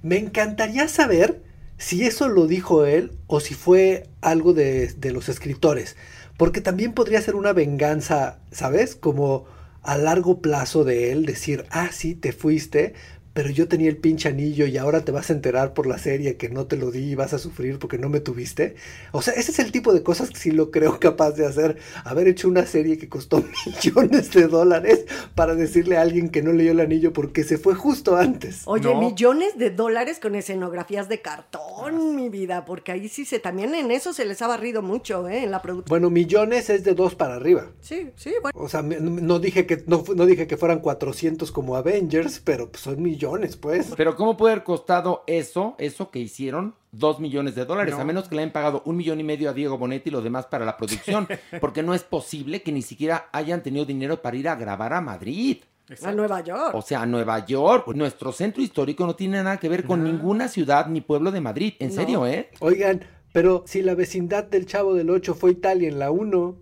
Me 0.02 0.18
encantaría 0.18 0.86
saber 0.88 1.42
si 1.78 2.04
eso 2.04 2.28
lo 2.28 2.46
dijo 2.46 2.84
él 2.84 3.12
o 3.26 3.40
si 3.40 3.54
fue 3.54 4.04
algo 4.20 4.52
de, 4.52 4.92
de 4.94 5.12
los 5.12 5.28
escritores, 5.28 5.96
porque 6.36 6.60
también 6.60 6.92
podría 6.92 7.20
ser 7.20 7.34
una 7.34 7.52
venganza, 7.52 8.38
¿sabes? 8.50 8.96
Como 8.96 9.46
a 9.82 9.96
largo 9.96 10.40
plazo 10.40 10.84
de 10.84 11.12
él 11.12 11.26
decir, 11.26 11.64
ah, 11.70 11.88
sí, 11.92 12.14
te 12.14 12.32
fuiste, 12.32 12.94
pero 13.34 13.48
yo 13.50 13.66
tenía 13.68 13.88
el 13.88 13.96
pinche 13.96 14.28
anillo 14.28 14.66
y 14.66 14.76
ahora 14.76 15.04
te 15.04 15.12
vas 15.12 15.30
a 15.30 15.32
enterar 15.32 15.72
por 15.74 15.86
la 15.86 15.98
serie 15.98 16.36
que 16.36 16.48
no 16.48 16.66
te 16.66 16.76
lo 16.76 16.90
di 16.90 17.10
y 17.12 17.14
vas 17.14 17.32
a 17.32 17.38
sufrir 17.38 17.78
porque 17.78 17.98
no 17.98 18.08
me 18.08 18.20
tuviste. 18.20 18.74
O 19.12 19.22
sea, 19.22 19.34
ese 19.34 19.52
es 19.52 19.58
el 19.58 19.72
tipo 19.72 19.92
de 19.94 20.02
cosas 20.02 20.30
que 20.30 20.38
sí 20.38 20.50
lo 20.50 20.70
creo 20.70 20.98
capaz 21.00 21.32
de 21.32 21.46
hacer. 21.46 21.78
Haber 22.04 22.28
hecho 22.28 22.48
una 22.48 22.66
serie 22.66 22.98
que 22.98 23.08
costó 23.08 23.42
millones 23.66 24.30
de 24.32 24.46
dólares 24.48 25.06
para 25.34 25.54
decirle 25.54 25.96
a 25.96 26.02
alguien 26.02 26.28
que 26.28 26.42
no 26.42 26.52
leyó 26.52 26.72
el 26.72 26.80
anillo 26.80 27.12
porque 27.12 27.44
se 27.44 27.58
fue 27.58 27.74
justo 27.74 28.16
antes. 28.16 28.62
Oye, 28.66 28.92
No. 28.92 29.00
millones 29.00 29.56
de 29.56 29.70
dólares 29.70 30.18
con 30.20 30.34
escenografías 30.34 31.08
de 31.08 31.20
cartón, 31.22 32.14
mi 32.16 32.28
vida, 32.28 32.64
porque 32.64 32.92
ahí 32.92 33.08
sí 33.08 33.24
se, 33.24 33.38
también 33.38 33.74
en 33.74 33.90
eso 33.90 34.12
se 34.12 34.24
les 34.24 34.42
ha 34.42 34.46
barrido 34.46 34.82
mucho, 34.82 35.28
¿eh? 35.28 35.42
En 35.44 35.50
la 35.50 35.62
producción. 35.62 35.88
Bueno, 35.88 36.10
millones 36.10 36.70
es 36.70 36.84
de 36.84 36.94
dos 36.94 37.14
para 37.14 37.34
arriba. 37.36 37.70
Sí, 37.80 38.10
sí, 38.16 38.32
bueno. 38.42 38.58
O 38.60 38.68
sea, 38.68 38.82
me- 38.82 39.00
no 39.00 39.38
dije 39.38 39.66
que 39.66 39.82
no, 39.86 40.04
no 40.14 40.26
dije 40.26 40.46
que 40.46 40.56
fueran 40.56 40.80
400 40.80 41.50
como 41.52 41.76
Avengers, 41.76 42.40
pero 42.44 42.70
pues 42.70 42.82
son 42.82 43.02
millones, 43.02 43.21
pues. 43.60 43.92
Pero 43.96 44.16
¿cómo 44.16 44.36
puede 44.36 44.52
haber 44.54 44.64
costado 44.64 45.24
eso, 45.26 45.74
eso 45.78 46.10
que 46.10 46.18
hicieron, 46.18 46.74
dos 46.90 47.20
millones 47.20 47.54
de 47.54 47.64
dólares? 47.64 47.94
A 47.94 48.04
menos 48.04 48.28
que 48.28 48.34
le 48.34 48.42
hayan 48.42 48.52
pagado 48.52 48.82
un 48.84 48.96
millón 48.96 49.20
y 49.20 49.24
medio 49.24 49.50
a 49.50 49.52
Diego 49.52 49.78
Bonetti 49.78 50.10
y 50.10 50.12
lo 50.12 50.22
demás 50.22 50.46
para 50.46 50.64
la 50.64 50.76
producción. 50.76 51.28
porque 51.60 51.82
no 51.82 51.94
es 51.94 52.02
posible 52.02 52.62
que 52.62 52.72
ni 52.72 52.82
siquiera 52.82 53.28
hayan 53.32 53.62
tenido 53.62 53.84
dinero 53.84 54.22
para 54.22 54.36
ir 54.36 54.48
a 54.48 54.56
grabar 54.56 54.92
a 54.92 55.00
Madrid. 55.00 55.58
A 56.02 56.12
Nueva 56.12 56.40
York. 56.40 56.74
O 56.74 56.82
sea, 56.82 57.02
a 57.02 57.06
Nueva 57.06 57.44
York. 57.44 57.88
Nuestro 57.94 58.32
centro 58.32 58.62
histórico 58.62 59.04
no 59.04 59.14
tiene 59.14 59.42
nada 59.42 59.58
que 59.58 59.68
ver 59.68 59.84
con 59.84 60.02
ninguna 60.02 60.48
ciudad 60.48 60.86
ni 60.86 61.00
pueblo 61.00 61.30
de 61.30 61.40
Madrid. 61.40 61.74
En 61.80 61.88
No. 61.88 61.94
serio, 61.94 62.26
¿eh? 62.26 62.50
Oigan, 62.60 63.04
pero 63.32 63.64
si 63.66 63.82
la 63.82 63.94
vecindad 63.94 64.44
del 64.44 64.66
Chavo 64.66 64.94
del 64.94 65.10
8 65.10 65.34
fue 65.34 65.50
Italia 65.52 65.88
en 65.88 65.98
la 65.98 66.10
1, 66.10 66.56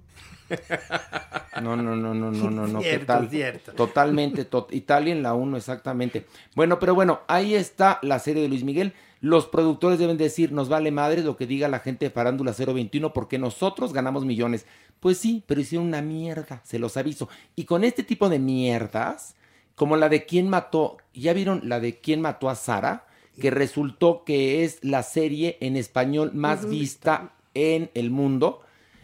No, 1.61 1.77
no, 1.77 1.95
no, 1.95 2.15
no, 2.15 2.31
no, 2.31 2.51
no, 2.51 2.67
no. 2.67 2.79
¿Qué 2.79 2.89
Cierto, 2.91 3.07
tal? 3.07 3.29
cierto. 3.29 3.73
Totalmente. 3.73 4.45
to- 4.47 4.69
Italia 4.71 5.13
en 5.13 5.23
la 5.23 5.35
1, 5.35 5.57
exactamente. 5.59 6.25
Bueno, 6.55 6.79
pero 6.79 6.95
bueno, 6.95 7.21
ahí 7.29 7.55
está 7.55 7.99
la 8.03 8.19
serie 8.19 8.43
de 8.43 8.49
Luis 8.49 8.65
Miguel. 8.65 8.95
Los 9.21 9.47
productores 9.47 9.99
deben 9.99 10.17
decir, 10.17 10.53
nos 10.53 10.71
vale 10.71 10.91
madre 10.91 11.23
lo 11.23 11.37
que 11.37 11.47
diga 11.47 11.69
la 11.69 11.81
gente 11.81 12.07
de 12.07 12.11
Farándula 12.11 12.53
021 12.57 13.13
porque 13.13 13.39
nosotros 13.39 13.93
ganamos 13.93 14.25
millones. 14.25 14.65
Pues 15.01 15.19
sí, 15.19 15.43
pero 15.47 15.61
hicieron 15.61 15.89
una 15.89 16.01
mierda, 16.01 16.63
se 16.65 16.79
los 16.79 16.97
aviso. 16.97 17.29
Y 17.57 17.65
con 17.65 17.85
este 17.85 18.05
tipo 18.05 18.31
de 18.31 18.39
mierdas, 18.39 19.35
como 19.75 19.97
la 19.97 20.09
de 20.09 20.25
quién 20.25 20.49
mató, 20.49 20.97
¿ya 21.13 21.35
vieron 21.35 21.63
la 21.69 21.81
de 21.81 21.99
quién 22.01 22.23
mató 22.23 22.49
a 22.49 22.55
Sara? 22.55 23.07
Que 23.39 23.51
resultó 23.51 24.25
que 24.25 24.65
es 24.65 24.83
la 24.83 25.03
serie 25.03 25.59
en 25.61 25.77
español 25.77 26.31
más 26.33 26.67
vista 26.69 27.33
en 27.55 27.91
el 27.95 28.11
mundo. 28.11 28.63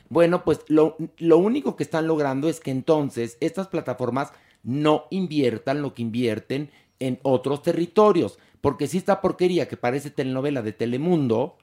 Bueno, 0.09 0.45
pues 0.45 0.61
lo, 0.69 0.97
lo 1.19 1.39
único 1.39 1.77
que 1.77 1.83
están 1.83 2.07
logrando 2.07 2.49
es 2.49 2.61
que 2.61 2.71
entonces 2.71 3.37
estas 3.41 3.69
plataformas 3.69 4.33
no 4.63 5.05
inviertan 5.11 5.83
lo 5.83 5.95
que 5.95 6.03
invierten 6.03 6.71
en 6.99 7.19
otros 7.23 7.63
territorios. 7.63 8.39
Porque 8.61 8.87
si 8.87 8.99
esta 8.99 9.21
porquería 9.21 9.69
que 9.69 9.77
parece 9.77 10.11
telenovela 10.11 10.63
de 10.63 10.73
Telemundo, 10.73 11.57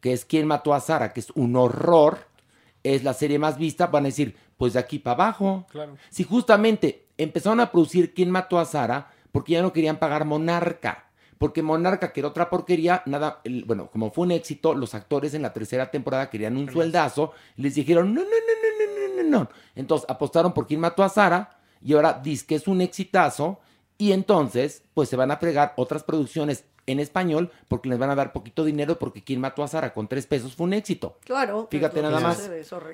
que 0.00 0.12
es 0.12 0.24
Quién 0.24 0.46
mató 0.46 0.74
a 0.74 0.80
Sara, 0.80 1.12
que 1.12 1.20
es 1.20 1.30
un 1.30 1.56
horror, 1.56 2.18
es 2.82 3.04
la 3.04 3.14
serie 3.14 3.38
más 3.38 3.58
vista, 3.58 3.86
van 3.86 4.04
a 4.04 4.08
decir, 4.08 4.36
pues 4.56 4.74
de 4.74 4.78
aquí 4.78 4.98
para 4.98 5.14
abajo. 5.14 5.66
Claro. 5.70 5.96
Si 6.10 6.24
justamente 6.24 7.06
empezaron 7.16 7.60
a 7.60 7.70
producir 7.70 8.14
Quién 8.14 8.30
mató 8.30 8.58
a 8.58 8.64
Sara, 8.64 9.10
porque 9.32 9.52
ya 9.52 9.62
no 9.62 9.72
querían 9.72 9.98
pagar 9.98 10.24
Monarca. 10.24 11.09
Porque 11.40 11.62
Monarca, 11.62 12.12
que 12.12 12.20
era 12.20 12.28
otra 12.28 12.50
porquería, 12.50 13.02
nada, 13.06 13.40
el- 13.44 13.64
bueno, 13.64 13.88
como 13.90 14.10
fue 14.10 14.24
un 14.26 14.32
éxito, 14.32 14.74
los 14.74 14.94
actores 14.94 15.32
en 15.32 15.40
la 15.40 15.54
tercera 15.54 15.90
temporada 15.90 16.28
querían 16.28 16.54
un 16.58 16.70
sueldazo, 16.70 17.32
y 17.56 17.62
les 17.62 17.74
dijeron, 17.76 18.12
no, 18.12 18.20
no, 18.20 18.26
no, 18.26 19.16
no, 19.16 19.16
no, 19.16 19.22
no, 19.22 19.38
no. 19.44 19.50
Entonces 19.74 20.04
apostaron 20.10 20.52
por 20.52 20.66
quién 20.66 20.80
mató 20.80 21.02
a 21.02 21.08
Sara, 21.08 21.58
y 21.82 21.94
ahora 21.94 22.20
dice 22.22 22.44
que 22.44 22.56
es 22.56 22.68
un 22.68 22.82
exitazo, 22.82 23.58
y 23.96 24.12
entonces, 24.12 24.82
pues 24.92 25.08
se 25.08 25.16
van 25.16 25.30
a 25.30 25.38
fregar 25.38 25.72
otras 25.78 26.02
producciones 26.04 26.64
en 26.86 27.00
español, 27.00 27.50
porque 27.68 27.88
les 27.88 27.98
van 27.98 28.10
a 28.10 28.14
dar 28.14 28.34
poquito 28.34 28.62
dinero, 28.62 28.98
porque 28.98 29.24
quién 29.24 29.40
mató 29.40 29.62
a 29.62 29.68
Sara 29.68 29.94
con 29.94 30.08
tres 30.08 30.26
pesos 30.26 30.54
fue 30.54 30.66
un 30.66 30.74
éxito. 30.74 31.16
Claro. 31.24 31.68
Fíjate 31.70 32.02
nada 32.02 32.20
más. 32.20 32.50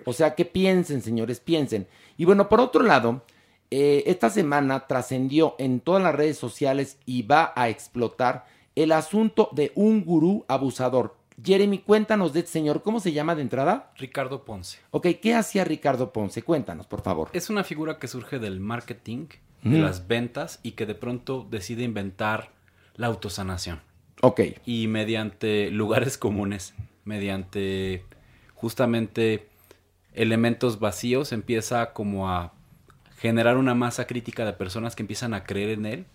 O 0.07 0.13
sea, 0.13 0.37
que 0.37 0.45
piensen, 0.45 1.03
señores, 1.03 1.41
piensen. 1.41 1.89
Y 2.17 2.25
bueno, 2.25 2.49
por 2.49 2.61
otro 2.61 2.85
lado, 2.85 3.23
eh, 3.71 4.05
esta 4.07 4.31
semana 4.31 4.87
trascendió 4.87 5.55
en 5.59 5.81
todas 5.81 6.03
las 6.03 6.15
redes 6.15 6.39
sociales 6.39 6.99
y 7.05 7.23
va 7.23 7.53
a 7.57 7.69
explotar 7.69 8.47
el 8.75 8.93
asunto 8.93 9.49
de 9.53 9.73
un 9.75 10.05
gurú 10.05 10.45
abusador. 10.49 11.17
Jeremy, 11.43 11.79
cuéntanos 11.79 12.33
de 12.33 12.41
este 12.41 12.53
señor. 12.53 12.83
¿Cómo 12.83 13.01
se 13.01 13.13
llama 13.13 13.35
de 13.35 13.43
entrada? 13.43 13.93
Ricardo 13.97 14.45
Ponce. 14.45 14.79
Ok, 14.91 15.09
¿qué 15.21 15.35
hacía 15.35 15.65
Ricardo 15.65 16.13
Ponce? 16.13 16.43
Cuéntanos, 16.43 16.87
por 16.87 17.03
favor. 17.03 17.29
Es 17.33 17.51
una 17.51 17.65
figura 17.65 17.99
que 17.99 18.09
surge 18.09 18.39
del 18.39 18.61
marketing, 18.61 19.27
de 19.63 19.79
las 19.79 20.07
ventas 20.07 20.61
y 20.63 20.73
que 20.73 20.87
de 20.87 20.95
pronto 20.95 21.47
decide 21.51 21.83
inventar 21.83 22.53
la 22.95 23.09
autosanación. 23.09 23.81
Ok. 24.23 24.41
Y 24.65 24.87
mediante 24.87 25.71
lugares 25.71 26.17
comunes, 26.19 26.75
mediante 27.05 28.05
justamente 28.55 29.49
elementos 30.15 30.79
vacíos, 30.79 31.33
empieza 31.33 31.93
como 31.93 32.31
a 32.31 32.55
generar 33.17 33.57
una 33.57 33.75
masa 33.75 34.07
crítica 34.07 34.45
de 34.45 34.53
personas 34.53 34.95
que 34.95 35.03
empiezan 35.03 35.35
a 35.35 35.45
creer 35.45 35.71
en 35.71 35.87
él 35.87 36.07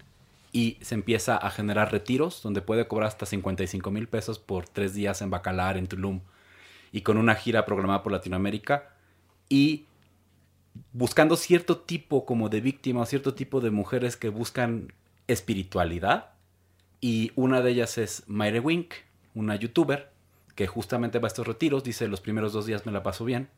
y 0.52 0.78
se 0.82 0.96
empieza 0.96 1.38
a 1.38 1.50
generar 1.50 1.92
retiros 1.92 2.42
donde 2.44 2.62
puede 2.62 2.88
cobrar 2.88 3.08
hasta 3.08 3.26
55 3.26 3.90
mil 3.92 4.08
pesos 4.08 4.40
por 4.40 4.68
tres 4.68 4.94
días 4.94 5.22
en 5.22 5.30
Bacalar, 5.30 5.78
en 5.78 5.88
Tulum 5.88 6.22
y 6.92 7.02
con 7.02 7.18
una 7.18 7.36
gira 7.36 7.66
programada 7.66 8.04
por 8.04 8.12
Latinoamérica 8.12 8.90
y 9.50 9.86
buscando 10.94 11.38
cierto 11.38 11.78
tipo 11.80 12.26
como 12.26 12.50
de 12.50 12.62
víctima 12.62 13.02
o 13.02 13.06
cierto 13.06 13.34
tipo 13.34 13.62
de 13.62 13.72
mujeres 13.72 14.18
que 14.18 14.30
buscan 14.30 14.94
espiritualidad. 15.28 16.32
Y 17.00 17.32
una 17.36 17.62
de 17.62 17.72
ellas 17.72 17.98
es 17.98 18.24
Mayre 18.28 18.60
Wink, 18.60 18.94
una 19.34 19.56
youtuber 19.56 20.12
que 20.56 20.68
justamente 20.68 21.18
va 21.20 21.28
a 21.28 21.30
estos 21.30 21.48
retiros, 21.48 21.84
dice 21.84 22.08
los 22.08 22.22
primeros 22.22 22.54
dos 22.54 22.66
días 22.66 22.86
me 22.86 22.92
la 22.92 23.04
paso 23.04 23.26
bien 23.26 23.50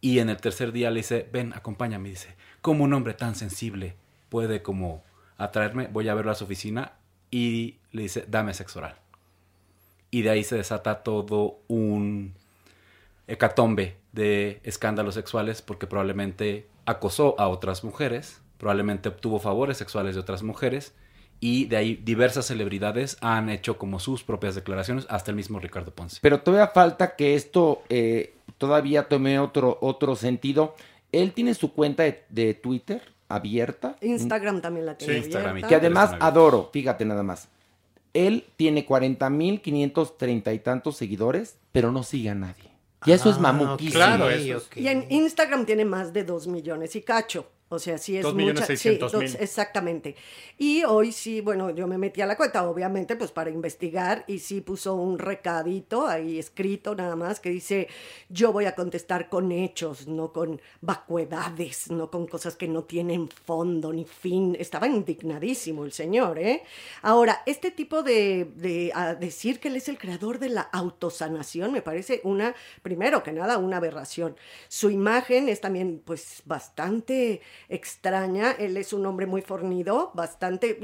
y 0.00 0.18
en 0.18 0.28
el 0.28 0.36
tercer 0.38 0.72
día 0.72 0.90
le 0.90 0.98
dice 0.98 1.28
ven 1.32 1.52
acompáñame, 1.52 2.08
dice 2.08 2.34
como 2.60 2.84
un 2.84 2.92
hombre 2.92 3.14
tan 3.14 3.34
sensible 3.34 3.96
puede 4.28 4.62
como 4.62 5.02
atraerme, 5.38 5.88
voy 5.88 6.08
a 6.08 6.14
verlo 6.14 6.30
a 6.30 6.34
su 6.34 6.44
oficina 6.44 6.92
y 7.30 7.76
le 7.92 8.02
dice 8.02 8.24
dame 8.28 8.54
sexo 8.54 8.78
oral 8.78 8.96
y 10.10 10.22
de 10.22 10.30
ahí 10.30 10.44
se 10.44 10.56
desata 10.56 11.02
todo 11.02 11.60
un 11.68 12.34
hecatombe 13.26 13.96
de 14.12 14.60
escándalos 14.64 15.14
sexuales 15.14 15.62
porque 15.62 15.86
probablemente 15.86 16.66
acosó 16.84 17.38
a 17.38 17.48
otras 17.48 17.84
mujeres, 17.84 18.42
probablemente 18.58 19.08
obtuvo 19.08 19.38
favores 19.38 19.76
sexuales 19.76 20.14
de 20.16 20.20
otras 20.20 20.42
mujeres 20.42 20.94
y 21.38 21.66
de 21.66 21.76
ahí 21.76 21.96
diversas 21.96 22.46
celebridades 22.46 23.16
han 23.20 23.48
hecho 23.48 23.78
como 23.78 23.98
sus 23.98 24.24
propias 24.24 24.54
declaraciones, 24.54 25.06
hasta 25.08 25.30
el 25.30 25.36
mismo 25.36 25.58
Ricardo 25.58 25.92
Ponce. 25.92 26.18
Pero 26.20 26.40
todavía 26.42 26.68
falta 26.68 27.16
que 27.16 27.34
esto 27.34 27.82
eh, 27.88 28.34
todavía 28.60 29.08
tome 29.08 29.38
otro, 29.38 29.78
otro 29.80 30.14
sentido. 30.14 30.74
Él 31.12 31.32
tiene 31.32 31.54
su 31.54 31.72
cuenta 31.72 32.02
de, 32.04 32.22
de 32.28 32.52
Twitter 32.54 33.00
abierta. 33.28 33.96
Instagram 34.02 34.60
también 34.60 34.84
la 34.86 34.98
tiene 34.98 35.14
Sí, 35.14 35.18
Instagram 35.20 35.50
abierta. 35.52 35.68
Que 35.68 35.74
además 35.74 36.14
adoro, 36.20 36.68
fíjate 36.72 37.04
nada 37.06 37.22
más. 37.22 37.48
Él 38.12 38.44
tiene 38.56 38.86
40.530 38.86 40.54
y 40.54 40.58
tantos 40.58 40.96
seguidores, 40.96 41.56
pero 41.72 41.90
no 41.90 42.02
sigue 42.02 42.30
a 42.30 42.34
nadie. 42.34 42.70
Y 43.06 43.12
eso 43.12 43.30
es 43.30 43.36
Ah, 43.36 43.40
mamuquísimo. 43.40 43.94
Claro, 43.94 44.28
Sí, 44.36 44.50
eso 44.50 44.62
es- 44.70 44.76
Y 44.76 44.88
en 44.88 45.06
Instagram 45.10 45.64
tiene 45.64 45.84
más 45.86 46.12
de 46.12 46.24
2 46.24 46.46
millones 46.46 46.94
y 46.96 47.02
cacho. 47.02 47.46
O 47.72 47.78
sea, 47.78 47.98
sí 47.98 48.16
es 48.16 48.24
Dos 48.24 48.34
millones 48.34 48.56
mucha. 48.56 48.66
seiscientos 48.66 49.12
sí, 49.12 49.36
exactamente. 49.38 50.16
Y 50.58 50.82
hoy 50.82 51.12
sí, 51.12 51.40
bueno, 51.40 51.70
yo 51.70 51.86
me 51.86 51.98
metí 51.98 52.20
a 52.20 52.26
la 52.26 52.36
cuenta, 52.36 52.68
obviamente, 52.68 53.14
pues 53.14 53.30
para 53.30 53.48
investigar, 53.48 54.24
y 54.26 54.40
sí 54.40 54.60
puso 54.60 54.94
un 54.96 55.20
recadito 55.20 56.06
ahí 56.08 56.38
escrito 56.40 56.96
nada 56.96 57.14
más 57.14 57.38
que 57.38 57.50
dice: 57.50 57.86
Yo 58.28 58.52
voy 58.52 58.64
a 58.64 58.74
contestar 58.74 59.28
con 59.28 59.52
hechos, 59.52 60.08
no 60.08 60.32
con 60.32 60.60
vacuedades, 60.80 61.92
no 61.92 62.10
con 62.10 62.26
cosas 62.26 62.56
que 62.56 62.66
no 62.66 62.82
tienen 62.82 63.28
fondo 63.28 63.92
ni 63.92 64.04
fin. 64.04 64.56
Estaba 64.58 64.88
indignadísimo 64.88 65.84
el 65.84 65.92
señor, 65.92 66.40
¿eh? 66.40 66.62
Ahora, 67.02 67.42
este 67.46 67.70
tipo 67.70 68.02
de, 68.02 68.50
de 68.56 68.90
a 68.94 69.14
decir 69.14 69.60
que 69.60 69.68
él 69.68 69.76
es 69.76 69.88
el 69.88 69.96
creador 69.98 70.40
de 70.40 70.48
la 70.48 70.62
autosanación 70.62 71.72
me 71.72 71.82
parece 71.82 72.20
una, 72.24 72.54
primero 72.82 73.22
que 73.22 73.32
nada, 73.32 73.58
una 73.58 73.76
aberración. 73.76 74.36
Su 74.68 74.90
imagen 74.90 75.48
es 75.48 75.60
también, 75.60 76.02
pues, 76.04 76.42
bastante 76.44 77.40
extraña. 77.68 78.52
Él 78.52 78.76
es 78.76 78.92
un 78.92 79.06
hombre 79.06 79.26
muy 79.26 79.42
fornido, 79.42 80.10
bastante, 80.14 80.78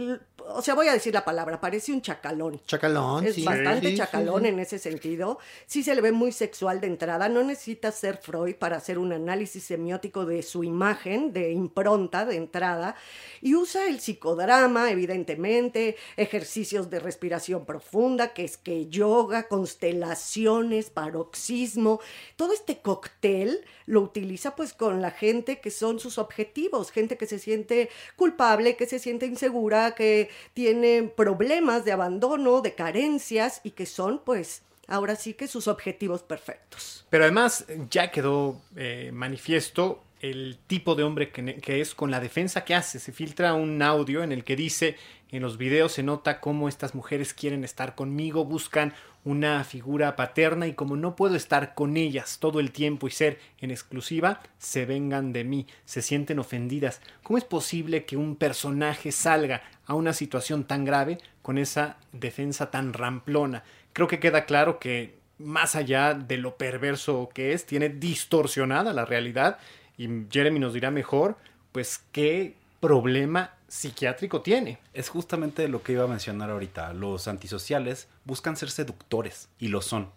o 0.49 0.63
sea, 0.63 0.75
voy 0.75 0.89
a 0.89 0.93
decir 0.93 1.13
la 1.15 1.25
palabra, 1.25 1.61
parece 1.61 1.93
un 1.93 2.03
chacalón. 2.03 2.61
Chacalón, 2.67 3.27
Es 3.27 3.35
sí. 3.37 3.45
bastante 3.45 3.87
Sí, 3.87 3.93
sí, 3.93 3.97
chacalón 3.97 4.43
sí. 4.43 4.49
en 4.49 4.59
ese 4.61 4.79
sentido. 4.79 5.39
Sí 5.67 5.83
se 5.83 5.95
le 5.95 6.01
ve 6.01 6.13
muy 6.13 6.33
sexual 6.33 6.81
de 6.81 6.87
entrada. 6.87 7.29
No 7.29 7.43
necesita 7.43 7.93
ser 7.93 8.19
Freud 8.19 8.57
para 8.57 8.77
hacer 8.77 8.99
un 8.99 9.13
análisis 9.13 9.65
semiótico 9.65 10.25
de 10.25 10.43
su 10.43 10.65
imagen, 10.65 11.33
de 11.33 11.53
impronta 11.53 12.25
de 12.25 12.37
entrada. 12.37 12.97
Y 13.41 13.55
usa 13.55 13.89
el 13.89 14.01
psicodrama, 14.01 14.91
evidentemente, 14.91 15.97
ejercicios 16.17 16.91
de 16.91 17.01
respiración 17.01 17.65
profunda, 17.65 18.33
que 18.33 18.45
es 18.45 18.57
que 18.57 18.87
yoga, 18.89 19.49
constelaciones, 19.49 20.91
paroxismo. 20.91 22.01
Todo 22.37 22.53
este 22.53 22.81
cóctel 22.81 23.65
lo 23.87 24.01
utiliza 24.01 24.55
pues 24.57 24.73
con 24.73 25.01
la 25.03 25.11
gente 25.11 25.61
que 25.61 25.71
son 25.71 25.99
sus 26.01 26.19
objetivos, 26.19 26.66
gente 26.93 27.17
que 27.17 27.27
se 27.27 27.39
siente 27.39 27.89
culpable, 28.17 28.77
que 28.77 28.87
se 28.87 28.99
siente 28.99 29.27
insegura, 29.27 29.95
que 29.95 30.31
tiene 30.55 31.03
problemas 31.05 31.85
de 31.85 31.93
abandono, 31.93 32.61
de 32.61 32.75
carencias 32.75 33.61
y 33.65 33.73
que 33.73 33.87
son 33.87 34.21
pues 34.25 34.63
ahora 34.89 35.17
sí 35.17 35.35
que 35.35 35.49
sus 35.49 35.69
objetivos 35.69 36.23
perfectos. 36.23 37.07
Pero 37.11 37.25
además 37.25 37.67
ya 37.91 38.11
quedó 38.11 38.61
eh, 38.77 39.11
manifiesto 39.13 40.03
el 40.21 40.59
tipo 40.67 40.95
de 40.95 41.03
hombre 41.03 41.31
que, 41.31 41.81
es 41.81 41.95
con 41.95 42.11
la 42.11 42.21
defensa 42.21 42.65
que 42.65 42.75
hace. 42.75 42.99
Se 42.99 43.13
filtra 43.13 43.55
un 43.55 43.83
audio 43.83 44.23
en 44.23 44.33
el 44.33 44.45
que 44.45 44.57
dice, 44.57 44.97
en 45.31 45.43
los 45.43 45.59
videos 45.59 45.93
se 45.93 46.03
nota 46.03 46.41
cómo 46.41 46.69
estas 46.69 46.95
mujeres 46.95 47.35
quieren 47.35 47.65
estar 47.65 47.95
conmigo, 47.95 48.45
buscan 48.45 48.95
una 49.25 49.63
figura 49.65 50.15
paterna 50.17 50.67
y 50.67 50.75
como 50.75 50.97
no 50.97 51.17
puedo 51.17 51.35
estar 51.35 51.75
con 51.75 51.97
ellas 51.97 52.39
todo 52.39 52.61
el 52.61 52.71
tiempo 52.71 53.09
y 53.09 53.11
ser 53.11 53.41
en 53.59 53.71
exclusiva, 53.71 54.41
se 54.59 54.87
vengan 54.87 55.33
de 55.33 55.45
mí, 55.45 55.67
se 55.85 56.01
sienten 56.01 56.39
ofendidas. 56.39 57.01
¿Cómo 57.23 57.37
es 57.37 57.45
posible 57.45 58.05
que 58.05 58.17
un 58.17 58.37
personaje 58.37 59.13
salga 59.13 59.63
a 59.85 59.95
una 59.95 60.13
situación 60.13 60.65
tan 60.65 60.85
grave 60.85 61.19
con 61.43 61.59
esa 61.59 61.99
defensa 62.13 62.71
tan 62.71 62.93
ramplona? 62.93 63.65
Creo 63.93 64.09
que 64.09 64.21
queda 64.21 64.45
claro 64.47 64.79
que 64.79 65.17
más 65.39 65.77
allá 65.77 66.15
de 66.15 66.39
lo 66.39 66.57
perverso 66.57 67.29
que 67.35 67.53
es, 67.53 67.67
tiene 67.67 67.89
distorsionada 67.89 68.93
la 68.93 69.05
realidad 69.05 69.59
y 69.99 70.09
Jeremy 70.31 70.59
nos 70.59 70.75
dirá 70.75 70.91
mejor, 70.91 71.37
pues 71.73 72.01
qué 72.13 72.57
problema 72.81 73.55
psiquiátrico 73.69 74.43
tiene. 74.43 74.79
Es 74.93 75.09
justamente 75.09 75.69
lo 75.69 75.83
que 75.83 75.93
iba 75.93 76.05
a 76.05 76.09
mencionar 76.09 76.51
ahorita. 76.51 76.93
Los 76.93 77.29
antisociales 77.29 78.09
buscan 78.25 78.57
ser 78.57 78.71
seductores 78.71 79.49
y 79.59 79.69
lo 79.69 79.83
son. 79.83 80.11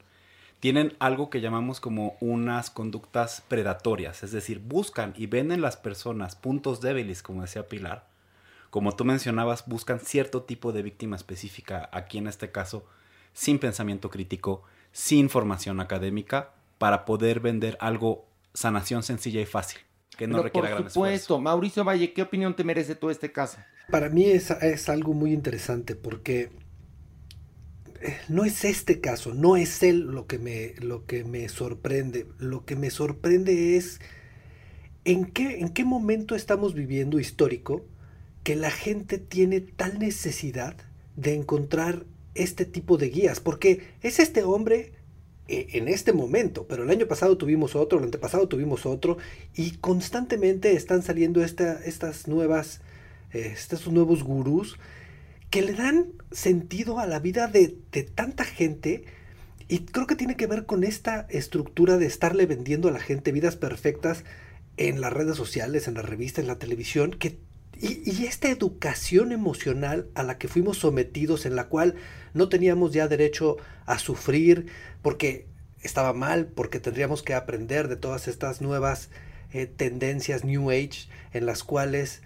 Tienen 0.60 0.96
algo 1.00 1.30
que 1.30 1.42
llamamos 1.42 1.80
como 1.80 2.18
unas 2.20 2.70
conductas 2.70 3.42
predatorias, 3.48 4.24
es 4.24 4.32
decir, 4.32 4.60
buscan 4.60 5.14
y 5.16 5.26
ven 5.26 5.54
en 5.54 5.62
las 5.62 5.78
personas 5.78 6.36
puntos 6.36 6.82
débiles, 6.82 7.24
como 7.24 7.44
decía 7.44 7.68
Pilar. 7.68 8.06
Como 8.70 8.94
tú 8.96 9.06
mencionabas, 9.06 9.66
buscan 9.68 10.02
cierto 10.02 10.44
tipo 10.44 10.74
de 10.74 10.84
víctima 10.84 11.16
específica, 11.16 11.90
aquí 11.94 12.18
en 12.18 12.28
este 12.28 12.52
caso, 12.52 12.86
sin 13.34 13.58
pensamiento 13.58 14.10
crítico, 14.10 14.64
sin 14.92 15.30
formación 15.30 15.80
académica, 15.80 16.52
para 16.78 17.06
poder 17.06 17.40
vender 17.40 17.78
algo 17.80 18.26
sanación 18.60 19.04
sencilla 19.04 19.40
y 19.40 19.46
fácil, 19.46 19.80
que 20.18 20.28
no 20.28 20.34
Pero 20.34 20.44
requiere 20.44 20.68
por 20.68 20.76
gran 20.76 20.88
esfuerzo. 20.88 20.94
supuesto, 20.94 21.40
Mauricio 21.40 21.84
Valle, 21.86 22.12
¿qué 22.12 22.22
opinión 22.22 22.56
te 22.56 22.66
merece 22.66 22.94
todo 22.94 23.10
este 23.10 23.32
caso? 23.32 23.58
Para 23.90 24.10
mí 24.10 24.26
es, 24.26 24.52
es 24.52 24.90
algo 24.90 25.14
muy 25.14 25.32
interesante 25.32 25.96
porque 25.96 26.52
eh, 28.02 28.18
no 28.28 28.44
es 28.44 28.66
este 28.66 29.00
caso, 29.00 29.34
no 29.34 29.56
es 29.56 29.82
él 29.82 30.02
lo 30.02 30.28
que 30.28 30.40
me, 30.40 30.74
lo 30.80 31.06
que 31.06 31.24
me 31.24 31.48
sorprende. 31.48 32.28
Lo 32.38 32.66
que 32.66 32.76
me 32.76 32.90
sorprende 32.90 33.78
es 33.78 34.02
en 35.06 35.26
qué, 35.26 35.60
en 35.60 35.70
qué 35.70 35.86
momento 35.86 36.36
estamos 36.36 36.74
viviendo 36.74 37.18
histórico 37.18 37.86
que 38.44 38.58
la 38.58 38.72
gente 38.72 39.20
tiene 39.20 39.62
tal 39.62 40.00
necesidad 40.00 40.76
de 41.16 41.34
encontrar 41.36 42.06
este 42.36 42.66
tipo 42.66 42.98
de 42.98 43.10
guías. 43.10 43.40
Porque 43.40 43.88
es 44.02 44.20
este 44.20 44.44
hombre 44.44 44.99
en 45.50 45.88
este 45.88 46.14
momento, 46.14 46.66
pero 46.68 46.84
el 46.84 46.90
año 46.90 47.08
pasado 47.08 47.38
tuvimos 47.38 47.76
otro, 47.76 47.98
el 47.98 48.06
antepasado 48.06 48.48
tuvimos 48.48 48.86
otro, 48.86 49.18
y 49.56 49.72
constantemente 49.78 50.74
están 50.74 51.02
saliendo 51.02 51.44
esta- 51.44 51.84
estas 51.84 52.28
nuevas, 52.28 52.82
eh, 53.34 53.52
estos 53.54 53.88
nuevos 53.88 54.24
gurús 54.24 54.78
que 55.50 55.62
le 55.64 55.74
dan 55.74 56.14
sentido 56.32 57.00
a 57.00 57.08
la 57.08 57.20
vida 57.20 57.48
de, 57.48 57.76
de 57.92 58.04
tanta 58.04 58.44
gente. 58.44 59.06
Y 59.68 59.80
creo 59.80 60.08
que 60.08 60.16
tiene 60.16 60.36
que 60.36 60.48
ver 60.48 60.66
con 60.66 60.84
esta 60.84 61.28
estructura 61.30 61.98
de 61.98 62.06
estarle 62.06 62.46
vendiendo 62.46 62.88
a 62.88 62.92
la 62.92 63.00
gente 63.00 63.32
vidas 63.32 63.56
perfectas 63.56 64.24
en 64.78 65.02
las 65.02 65.12
redes 65.12 65.36
sociales, 65.36 65.88
en 65.88 65.96
la 65.96 66.02
revista, 66.04 66.42
en 66.42 66.48
la 66.48 66.60
televisión, 66.60 67.12
que 67.12 67.38
y, 67.80 68.02
y 68.06 68.26
esta 68.26 68.50
educación 68.50 69.32
emocional 69.32 70.08
a 70.16 70.24
la 70.24 70.38
que 70.38 70.48
fuimos 70.48 70.78
sometidos, 70.78 71.46
en 71.46 71.56
la 71.56 71.68
cual 71.68 71.96
no 72.34 72.50
teníamos 72.50 72.94
ya 72.94 73.08
derecho 73.08 73.58
a 73.86 74.00
sufrir, 74.00 74.68
porque 75.02 75.48
estaba 75.82 76.14
mal, 76.14 76.48
porque 76.48 76.80
tendríamos 76.80 77.24
que 77.24 77.34
aprender 77.34 77.88
de 77.88 77.96
todas 77.96 78.28
estas 78.28 78.62
nuevas 78.62 79.10
eh, 79.54 79.66
tendencias 79.66 80.44
New 80.44 80.70
Age, 80.70 81.08
en 81.34 81.46
las 81.46 81.64
cuales 81.64 82.22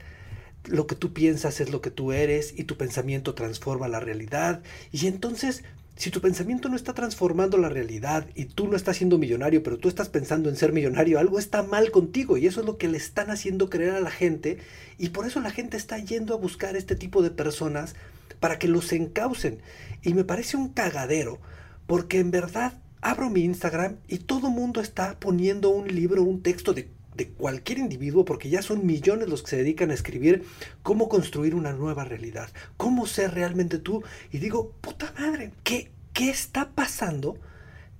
lo 0.66 0.88
que 0.88 0.96
tú 0.96 1.14
piensas 1.14 1.60
es 1.60 1.70
lo 1.70 1.82
que 1.82 1.92
tú 1.92 2.12
eres 2.12 2.54
y 2.58 2.64
tu 2.64 2.78
pensamiento 2.78 3.34
transforma 3.34 3.88
la 3.88 4.00
realidad. 4.00 4.62
Y 4.92 5.08
entonces, 5.08 5.64
si 5.96 6.10
tu 6.10 6.22
pensamiento 6.22 6.70
no 6.70 6.76
está 6.76 6.94
transformando 6.94 7.58
la 7.58 7.70
realidad 7.70 8.28
y 8.34 8.46
tú 8.46 8.68
no 8.68 8.76
estás 8.76 8.98
siendo 8.98 9.20
millonario, 9.20 9.62
pero 9.62 9.78
tú 9.78 9.90
estás 9.90 10.10
pensando 10.10 10.50
en 10.50 10.56
ser 10.56 10.74
millonario, 10.74 11.20
algo 11.20 11.38
está 11.38 11.62
mal 11.62 11.92
contigo 11.92 12.38
y 12.38 12.48
eso 12.48 12.62
es 12.62 12.66
lo 12.66 12.78
que 12.78 12.88
le 12.88 12.98
están 12.98 13.30
haciendo 13.30 13.70
creer 13.70 13.92
a 13.92 14.02
la 14.02 14.10
gente 14.10 14.58
y 14.98 15.10
por 15.10 15.28
eso 15.28 15.40
la 15.40 15.52
gente 15.52 15.78
está 15.78 16.00
yendo 16.00 16.34
a 16.34 16.38
buscar 16.38 16.76
este 16.76 16.96
tipo 16.96 17.22
de 17.22 17.30
personas 17.30 17.96
para 18.40 18.58
que 18.58 18.68
los 18.68 18.92
encaucen. 18.92 19.60
Y 20.02 20.14
me 20.16 20.24
parece 20.24 20.58
un 20.58 20.70
cagadero 20.70 21.40
porque 21.86 22.20
en 22.20 22.32
verdad 22.32 22.74
abro 23.02 23.30
mi 23.30 23.42
Instagram 23.44 23.98
y 24.08 24.18
todo 24.18 24.50
mundo 24.50 24.82
está 24.82 25.20
poniendo 25.20 25.70
un 25.70 25.94
libro, 25.94 26.24
un 26.24 26.42
texto 26.42 26.74
de 26.74 26.90
de 27.16 27.30
cualquier 27.30 27.78
individuo, 27.80 28.26
porque 28.26 28.50
ya 28.50 28.62
son 28.62 28.86
millones 28.86 29.30
los 29.30 29.44
que 29.44 29.52
se 29.52 29.58
dedican 29.58 29.92
a 29.92 29.94
escribir 29.94 30.44
cómo 30.82 31.10
construir 31.10 31.56
una 31.56 31.74
nueva 31.74 32.04
realidad, 32.06 32.50
cómo 32.78 33.06
ser 33.06 33.34
realmente 33.34 33.78
tú. 33.78 34.04
Y 34.32 34.40
digo, 34.40 34.72
puta 34.82 35.14
madre, 35.18 35.52
¿qué, 35.64 35.92
qué 36.14 36.30
está 36.30 36.72
pasando? 36.72 37.38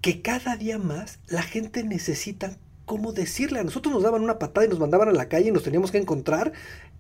Que 0.02 0.22
cada 0.22 0.58
día 0.58 0.78
más 0.78 1.20
la 1.28 1.44
gente 1.44 1.84
necesita 1.84 2.58
cómo 2.86 3.14
decirle. 3.14 3.60
A 3.60 3.64
nosotros 3.64 3.94
nos 3.94 4.04
daban 4.04 4.24
una 4.24 4.40
patada 4.40 4.66
y 4.66 4.70
nos 4.70 4.80
mandaban 4.80 5.10
a 5.10 5.14
la 5.14 5.30
calle 5.30 5.50
y 5.50 5.52
nos 5.52 5.64
teníamos 5.64 5.92
que 5.92 5.98
encontrar 6.00 6.52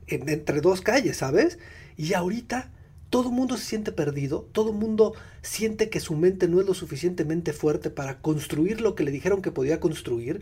en- 0.07 0.29
entre 0.29 0.61
dos 0.61 0.81
calles, 0.81 1.17
¿sabes? 1.17 1.59
Y 1.97 2.13
ahorita 2.13 2.71
todo 3.09 3.29
el 3.29 3.35
mundo 3.35 3.57
se 3.57 3.65
siente 3.65 3.91
perdido, 3.91 4.47
todo 4.53 4.71
el 4.71 4.75
mundo 4.75 5.13
siente 5.43 5.89
que 5.89 5.99
su 5.99 6.15
mente 6.15 6.47
no 6.47 6.59
es 6.61 6.65
lo 6.65 6.73
suficientemente 6.73 7.53
fuerte 7.53 7.91
para 7.91 8.19
construir 8.21 8.81
lo 8.81 8.95
que 8.95 9.03
le 9.03 9.11
dijeron 9.11 9.41
que 9.41 9.51
podía 9.51 9.79
construir. 9.79 10.41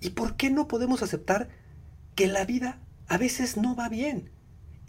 ¿Y 0.00 0.10
por 0.10 0.36
qué 0.36 0.50
no 0.50 0.68
podemos 0.68 1.02
aceptar 1.02 1.48
que 2.14 2.26
la 2.26 2.44
vida 2.44 2.80
a 3.08 3.18
veces 3.18 3.56
no 3.56 3.76
va 3.76 3.88
bien? 3.88 4.30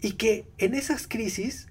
Y 0.00 0.12
que 0.12 0.46
en 0.58 0.74
esas 0.74 1.06
crisis 1.06 1.68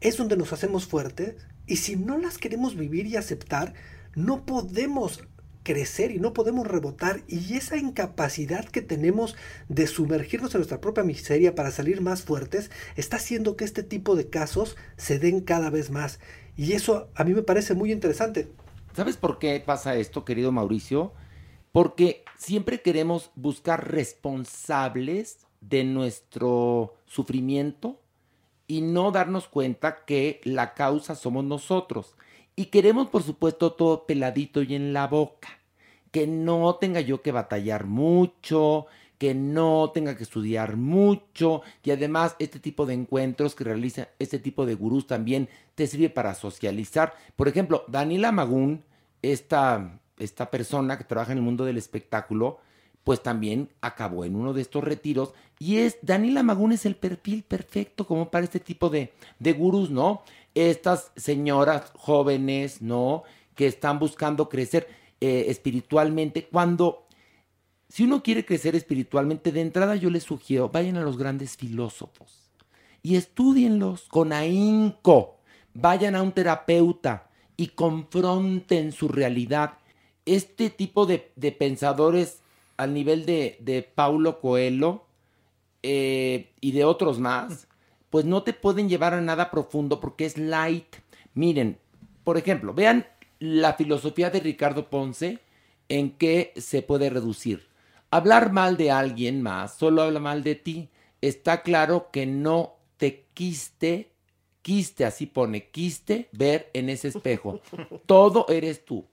es 0.00 0.16
donde 0.16 0.36
nos 0.36 0.52
hacemos 0.52 0.86
fuertes 0.86 1.34
y 1.66 1.76
si 1.76 1.96
no 1.96 2.18
las 2.18 2.38
queremos 2.38 2.76
vivir 2.76 3.06
y 3.06 3.16
aceptar, 3.16 3.74
no 4.14 4.44
podemos 4.44 5.24
crecer 5.62 6.10
y 6.10 6.18
no 6.18 6.34
podemos 6.34 6.66
rebotar 6.66 7.22
y 7.26 7.54
esa 7.54 7.78
incapacidad 7.78 8.66
que 8.66 8.82
tenemos 8.82 9.34
de 9.68 9.86
sumergirnos 9.86 10.54
en 10.54 10.58
nuestra 10.58 10.80
propia 10.80 11.04
miseria 11.04 11.54
para 11.54 11.70
salir 11.70 12.02
más 12.02 12.22
fuertes 12.22 12.70
está 12.96 13.16
haciendo 13.16 13.56
que 13.56 13.64
este 13.64 13.82
tipo 13.82 14.14
de 14.14 14.28
casos 14.28 14.76
se 14.98 15.18
den 15.18 15.40
cada 15.40 15.70
vez 15.70 15.90
más 15.90 16.20
y 16.56 16.72
eso 16.72 17.08
a 17.14 17.24
mí 17.24 17.32
me 17.32 17.42
parece 17.42 17.74
muy 17.74 17.90
interesante. 17.90 18.48
¿Sabes 18.94 19.16
por 19.16 19.38
qué 19.38 19.60
pasa 19.64 19.96
esto, 19.96 20.24
querido 20.24 20.52
Mauricio? 20.52 21.12
Porque 21.74 22.22
siempre 22.38 22.82
queremos 22.82 23.32
buscar 23.34 23.90
responsables 23.90 25.44
de 25.60 25.82
nuestro 25.82 26.94
sufrimiento 27.04 28.00
y 28.68 28.80
no 28.80 29.10
darnos 29.10 29.48
cuenta 29.48 30.04
que 30.04 30.40
la 30.44 30.74
causa 30.74 31.16
somos 31.16 31.42
nosotros. 31.42 32.14
Y 32.54 32.66
queremos, 32.66 33.08
por 33.08 33.24
supuesto, 33.24 33.72
todo 33.72 34.06
peladito 34.06 34.62
y 34.62 34.76
en 34.76 34.92
la 34.92 35.08
boca. 35.08 35.48
Que 36.12 36.28
no 36.28 36.76
tenga 36.76 37.00
yo 37.00 37.22
que 37.22 37.32
batallar 37.32 37.86
mucho, 37.86 38.86
que 39.18 39.34
no 39.34 39.90
tenga 39.92 40.16
que 40.16 40.22
estudiar 40.22 40.76
mucho 40.76 41.62
y 41.82 41.90
además 41.90 42.36
este 42.38 42.60
tipo 42.60 42.86
de 42.86 42.94
encuentros 42.94 43.56
que 43.56 43.64
realiza 43.64 44.10
este 44.20 44.38
tipo 44.38 44.64
de 44.64 44.76
gurús 44.76 45.08
también 45.08 45.48
te 45.74 45.88
sirve 45.88 46.08
para 46.08 46.36
socializar. 46.36 47.14
Por 47.34 47.48
ejemplo, 47.48 47.84
Daniela 47.88 48.30
Magún, 48.30 48.84
esta, 49.22 49.98
esta 50.18 50.50
persona 50.50 50.98
que 50.98 51.04
trabaja 51.04 51.32
en 51.32 51.38
el 51.38 51.44
mundo 51.44 51.64
del 51.64 51.76
espectáculo, 51.76 52.58
pues 53.02 53.22
también 53.22 53.68
acabó 53.80 54.24
en 54.24 54.34
uno 54.36 54.52
de 54.52 54.62
estos 54.62 54.82
retiros 54.82 55.34
y 55.58 55.78
es 55.78 55.98
Daniela 56.02 56.42
Magún 56.42 56.72
es 56.72 56.86
el 56.86 56.96
perfil 56.96 57.42
perfecto 57.42 58.06
como 58.06 58.30
para 58.30 58.44
este 58.44 58.60
tipo 58.60 58.88
de, 58.88 59.12
de 59.38 59.52
gurús, 59.52 59.90
¿no? 59.90 60.22
Estas 60.54 61.12
señoras 61.16 61.92
jóvenes, 61.96 62.80
¿no? 62.80 63.24
Que 63.54 63.66
están 63.66 63.98
buscando 63.98 64.48
crecer 64.48 64.88
eh, 65.20 65.46
espiritualmente 65.48 66.46
cuando 66.46 67.04
si 67.88 68.02
uno 68.02 68.22
quiere 68.22 68.44
crecer 68.44 68.74
espiritualmente, 68.74 69.52
de 69.52 69.60
entrada 69.60 69.94
yo 69.94 70.10
les 70.10 70.24
sugiero, 70.24 70.68
vayan 70.68 70.96
a 70.96 71.02
los 71.02 71.16
grandes 71.16 71.56
filósofos 71.56 72.50
y 73.04 73.16
estudienlos 73.16 74.06
con 74.08 74.32
ahínco. 74.32 75.38
Vayan 75.74 76.16
a 76.16 76.22
un 76.22 76.32
terapeuta 76.32 77.28
y 77.56 77.68
confronten 77.68 78.90
su 78.90 79.08
realidad. 79.08 79.74
Este 80.26 80.70
tipo 80.70 81.06
de, 81.06 81.18
pensadores 81.58 82.40
al 82.76 82.94
nivel 82.94 83.26
de, 83.26 83.88
Paulo 83.94 84.40
Coelho 84.40 85.04
eh, 85.82 86.50
y 86.60 86.72
de 86.72 86.84
otros 86.84 87.18
más, 87.18 87.68
pues 88.10 88.24
no 88.24 88.42
te 88.42 88.52
pueden 88.52 88.88
llevar 88.88 89.14
a 89.14 89.20
nada 89.20 89.50
profundo 89.50 90.00
porque 90.00 90.24
es 90.24 90.38
light. 90.38 90.96
Miren, 91.34 91.78
por 92.22 92.38
ejemplo, 92.38 92.72
vean 92.72 93.06
la 93.38 93.74
filosofía 93.74 94.30
de 94.30 94.40
Ricardo 94.40 94.88
Ponce 94.88 95.40
en 95.88 96.10
qué 96.12 96.52
se 96.56 96.82
puede 96.82 97.10
reducir. 97.10 97.68
Hablar 98.10 98.52
mal 98.52 98.76
de 98.76 98.90
alguien 98.90 99.42
más 99.42 99.76
solo 99.76 100.02
habla 100.02 100.20
mal 100.20 100.42
de 100.42 100.54
ti. 100.54 100.88
Está 101.20 101.62
claro 101.62 102.10
que 102.12 102.26
no 102.26 102.76
te 102.96 103.26
quiste, 103.34 104.12
quiste, 104.62 105.04
así 105.04 105.26
pone, 105.26 105.68
quiste 105.70 106.28
ver 106.32 106.70
en 106.72 106.90
ese 106.90 107.08
espejo. 107.08 107.60
Todo 108.06 108.46
eres 108.48 108.84
tú. 108.84 109.04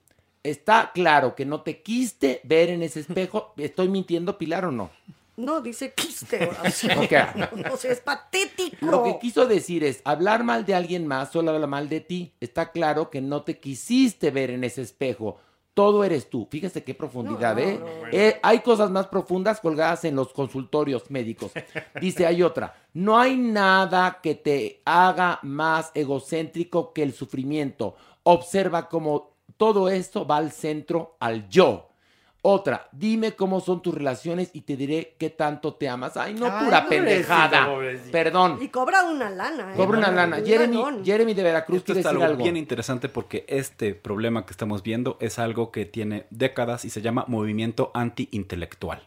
Está 0.42 0.90
claro 0.92 1.34
que 1.34 1.44
no 1.46 1.62
te 1.62 1.82
quiste 1.82 2.40
ver 2.44 2.70
en 2.70 2.82
ese 2.82 3.00
espejo. 3.00 3.52
¿Estoy 3.56 3.88
mintiendo, 3.88 4.38
Pilar, 4.38 4.64
o 4.64 4.72
no? 4.72 4.90
No, 5.36 5.60
dice 5.60 5.92
quiste. 5.94 6.50
O 7.72 7.76
sea, 7.76 7.92
es 7.92 8.00
patético. 8.00 8.86
Lo 8.86 9.04
que 9.04 9.18
quiso 9.18 9.46
decir 9.46 9.84
es, 9.84 10.02
hablar 10.04 10.44
mal 10.44 10.66
de 10.66 10.74
alguien 10.74 11.06
más 11.06 11.32
solo 11.32 11.52
habla 11.52 11.66
mal 11.66 11.88
de 11.88 12.00
ti. 12.00 12.32
Está 12.40 12.70
claro 12.70 13.10
que 13.10 13.20
no 13.20 13.42
te 13.42 13.58
quisiste 13.58 14.30
ver 14.30 14.50
en 14.50 14.64
ese 14.64 14.82
espejo 14.82 15.38
todo 15.74 16.04
eres 16.04 16.28
tú. 16.28 16.46
Fíjese 16.50 16.84
qué 16.84 16.94
profundidad, 16.94 17.58
¿eh? 17.58 17.80
¿eh? 18.12 18.38
Hay 18.42 18.60
cosas 18.60 18.90
más 18.90 19.06
profundas 19.06 19.60
colgadas 19.60 20.04
en 20.04 20.16
los 20.16 20.32
consultorios 20.32 21.10
médicos. 21.10 21.52
Dice, 22.00 22.26
hay 22.26 22.42
otra. 22.42 22.74
No 22.92 23.18
hay 23.18 23.36
nada 23.36 24.20
que 24.22 24.34
te 24.34 24.82
haga 24.84 25.38
más 25.42 25.90
egocéntrico 25.94 26.92
que 26.92 27.02
el 27.02 27.14
sufrimiento. 27.14 27.96
Observa 28.22 28.88
cómo 28.88 29.31
todo 29.56 29.88
esto 29.88 30.26
va 30.26 30.36
al 30.36 30.52
centro, 30.52 31.16
al 31.20 31.48
yo. 31.48 31.88
Otra, 32.44 32.88
dime 32.90 33.36
cómo 33.36 33.60
son 33.60 33.82
tus 33.82 33.94
relaciones 33.94 34.50
y 34.52 34.62
te 34.62 34.76
diré 34.76 35.14
qué 35.16 35.30
tanto 35.30 35.74
te 35.74 35.88
amas. 35.88 36.16
Ay, 36.16 36.34
no, 36.34 36.46
pura 36.58 36.88
pendejada. 36.88 37.68
Perdón. 38.10 38.58
Y 38.60 38.66
cobra 38.66 39.04
una 39.04 39.30
lana. 39.30 39.72
¿eh? 39.72 39.76
Cobra 39.76 39.98
una 39.98 40.10
lana. 40.10 40.40
Jeremy, 40.44 41.04
Jeremy, 41.04 41.34
de 41.34 41.42
Veracruz 41.44 41.78
Esto 41.78 41.92
quiere 41.92 42.00
es 42.00 42.06
algo, 42.06 42.42
bien 42.42 42.56
interesante 42.56 43.08
porque 43.08 43.44
este 43.46 43.94
problema 43.94 44.44
que 44.44 44.50
estamos 44.50 44.82
viendo 44.82 45.18
es 45.20 45.38
algo 45.38 45.70
que 45.70 45.84
tiene 45.84 46.26
décadas 46.30 46.84
y 46.84 46.90
se 46.90 47.00
llama 47.00 47.24
movimiento 47.28 47.92
anti-intelectual. 47.94 49.06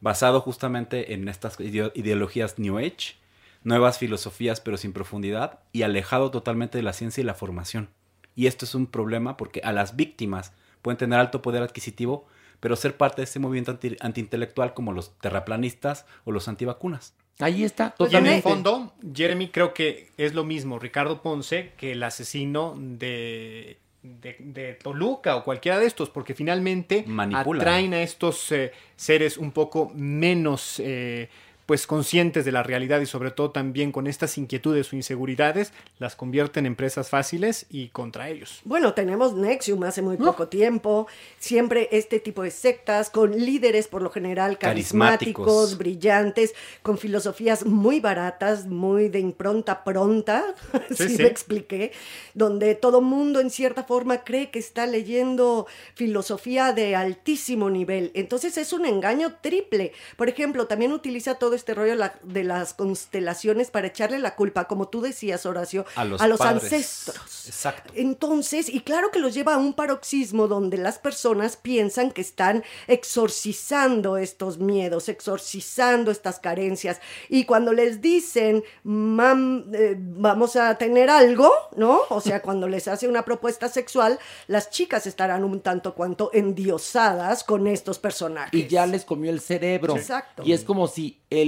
Basado 0.00 0.40
justamente 0.40 1.12
en 1.12 1.26
estas 1.26 1.58
ideologías 1.58 2.60
New 2.60 2.78
Age, 2.78 3.16
nuevas 3.64 3.98
filosofías 3.98 4.60
pero 4.60 4.76
sin 4.76 4.92
profundidad 4.92 5.58
y 5.72 5.82
alejado 5.82 6.30
totalmente 6.30 6.78
de 6.78 6.84
la 6.84 6.92
ciencia 6.92 7.20
y 7.20 7.24
la 7.24 7.34
formación. 7.34 7.88
Y 8.34 8.46
esto 8.46 8.64
es 8.64 8.74
un 8.74 8.86
problema 8.86 9.36
porque 9.36 9.60
a 9.64 9.72
las 9.72 9.96
víctimas 9.96 10.52
pueden 10.82 10.98
tener 10.98 11.18
alto 11.18 11.42
poder 11.42 11.62
adquisitivo, 11.62 12.26
pero 12.60 12.76
ser 12.76 12.96
parte 12.96 13.22
de 13.22 13.24
ese 13.24 13.38
movimiento 13.38 13.70
anti, 13.70 13.96
antiintelectual 14.00 14.74
como 14.74 14.92
los 14.92 15.18
terraplanistas 15.18 16.06
o 16.24 16.32
los 16.32 16.48
antivacunas. 16.48 17.14
Ahí 17.40 17.64
está, 17.64 17.90
totalmente. 17.90 18.20
Pues 18.20 18.30
en 18.30 18.36
el 18.36 18.42
fondo, 18.42 18.92
Jeremy 19.12 19.48
creo 19.48 19.74
que 19.74 20.10
es 20.16 20.34
lo 20.34 20.44
mismo 20.44 20.78
Ricardo 20.78 21.20
Ponce 21.20 21.72
que 21.76 21.92
el 21.92 22.02
asesino 22.02 22.74
de, 22.78 23.78
de, 24.02 24.78
Toluca 24.80 25.36
o 25.36 25.44
cualquiera 25.44 25.78
de 25.78 25.86
estos, 25.86 26.10
porque 26.10 26.34
finalmente 26.34 27.04
atraen 27.34 27.94
a 27.94 28.02
estos 28.02 28.52
eh, 28.52 28.72
seres 28.96 29.36
un 29.36 29.50
poco 29.50 29.90
menos 29.94 30.78
eh, 30.78 31.28
pues 31.66 31.86
conscientes 31.86 32.44
de 32.44 32.52
la 32.52 32.62
realidad 32.62 33.00
y 33.00 33.06
sobre 33.06 33.30
todo 33.30 33.50
también 33.50 33.92
con 33.92 34.06
estas 34.06 34.36
inquietudes 34.38 34.92
o 34.92 34.96
inseguridades, 34.96 35.72
las 35.98 36.16
convierten 36.16 36.66
en 36.66 36.76
presas 36.76 37.08
fáciles 37.08 37.66
y 37.70 37.88
contra 37.88 38.28
ellos. 38.28 38.60
Bueno, 38.64 38.94
tenemos 38.94 39.34
Nexium 39.34 39.82
hace 39.84 40.02
muy 40.02 40.16
poco 40.16 40.48
tiempo, 40.48 41.06
siempre 41.38 41.88
este 41.92 42.20
tipo 42.20 42.42
de 42.42 42.50
sectas 42.50 43.10
con 43.10 43.32
líderes 43.32 43.88
por 43.88 44.02
lo 44.02 44.10
general 44.10 44.58
carismáticos, 44.58 45.78
brillantes, 45.78 46.54
con 46.82 46.98
filosofías 46.98 47.64
muy 47.64 48.00
baratas, 48.00 48.66
muy 48.66 49.08
de 49.08 49.20
impronta 49.20 49.84
pronta, 49.84 50.54
si 50.90 51.16
me 51.16 51.26
expliqué, 51.26 51.92
donde 52.34 52.74
todo 52.74 53.00
mundo 53.00 53.40
en 53.40 53.50
cierta 53.50 53.84
forma 53.84 54.24
cree 54.24 54.50
que 54.50 54.58
está 54.58 54.86
leyendo 54.86 55.66
filosofía 55.94 56.72
de 56.72 56.96
altísimo 56.96 57.70
nivel. 57.70 58.10
Entonces 58.14 58.58
es 58.58 58.72
un 58.72 58.84
engaño 58.84 59.36
triple. 59.40 59.92
Por 60.16 60.28
ejemplo, 60.28 60.66
también 60.66 60.92
utiliza 60.92 61.36
todo 61.36 61.53
este 61.54 61.74
rollo 61.74 61.96
de 62.22 62.44
las 62.44 62.74
constelaciones 62.74 63.70
para 63.70 63.88
echarle 63.88 64.18
la 64.18 64.34
culpa, 64.34 64.64
como 64.64 64.88
tú 64.88 65.00
decías, 65.00 65.46
Horacio, 65.46 65.84
a 65.94 66.04
los, 66.04 66.40
ancestros. 66.40 67.46
Exacto. 67.46 67.92
Entonces, 67.96 68.68
y 68.68 68.80
claro 68.80 69.10
que 69.10 69.18
los 69.18 69.34
lleva 69.34 69.54
a 69.54 69.58
un 69.58 69.74
paroxismo 69.74 70.48
donde 70.48 70.76
las 70.76 70.98
personas 70.98 71.56
piensan 71.56 72.10
que 72.10 72.20
están 72.20 72.64
exorcizando 72.86 74.16
estos 74.16 74.58
miedos, 74.58 75.08
exorcizando 75.08 76.10
estas 76.10 76.38
carencias. 76.38 77.00
Y 77.28 77.44
cuando 77.44 77.72
les 77.72 78.00
dicen, 78.00 78.64
Mam, 78.82 79.66
eh, 79.72 79.96
vamos 79.98 80.56
a 80.56 80.76
tener 80.76 81.10
algo, 81.10 81.50
¿no? 81.76 82.00
O 82.10 82.20
sea, 82.20 82.42
cuando 82.42 82.68
les 82.68 82.88
hace 82.88 83.08
una 83.08 83.24
propuesta 83.24 83.68
sexual, 83.68 84.18
las 84.46 84.70
chicas 84.70 85.06
estarán 85.06 85.44
un 85.44 85.60
tanto 85.60 85.94
cuanto 85.94 86.30
endiosadas 86.32 87.44
con 87.44 87.66
estos 87.66 87.98
personajes. 87.98 88.58
Y 88.58 88.66
ya 88.66 88.86
les 88.86 89.04
comió 89.04 89.30
el 89.30 89.40
cerebro. 89.40 89.96
Exacto. 89.96 90.42
Y 90.44 90.52
es 90.52 90.64
como 90.64 90.88
si 90.88 91.20
el, 91.30 91.43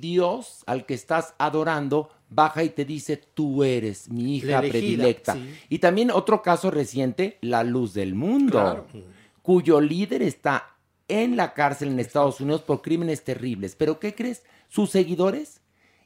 Dios 0.00 0.62
al 0.66 0.86
que 0.86 0.94
estás 0.94 1.34
adorando 1.38 2.10
baja 2.30 2.62
y 2.62 2.70
te 2.70 2.84
dice, 2.84 3.16
tú 3.16 3.64
eres 3.64 4.08
mi 4.08 4.36
hija 4.36 4.60
predilecta. 4.60 5.36
Y 5.68 5.78
también 5.78 6.10
otro 6.10 6.42
caso 6.42 6.70
reciente, 6.70 7.38
la 7.40 7.64
luz 7.64 7.92
del 7.92 8.14
mundo, 8.14 8.86
cuyo 9.42 9.80
líder 9.80 10.22
está 10.22 10.76
en 11.08 11.36
la 11.36 11.54
cárcel 11.54 11.88
en 11.88 12.00
Estados 12.00 12.40
Unidos 12.40 12.62
por 12.62 12.82
crímenes 12.82 13.24
terribles. 13.24 13.74
Pero 13.76 13.98
¿qué 13.98 14.14
crees? 14.14 14.44
Sus 14.68 14.90
seguidores 14.90 15.60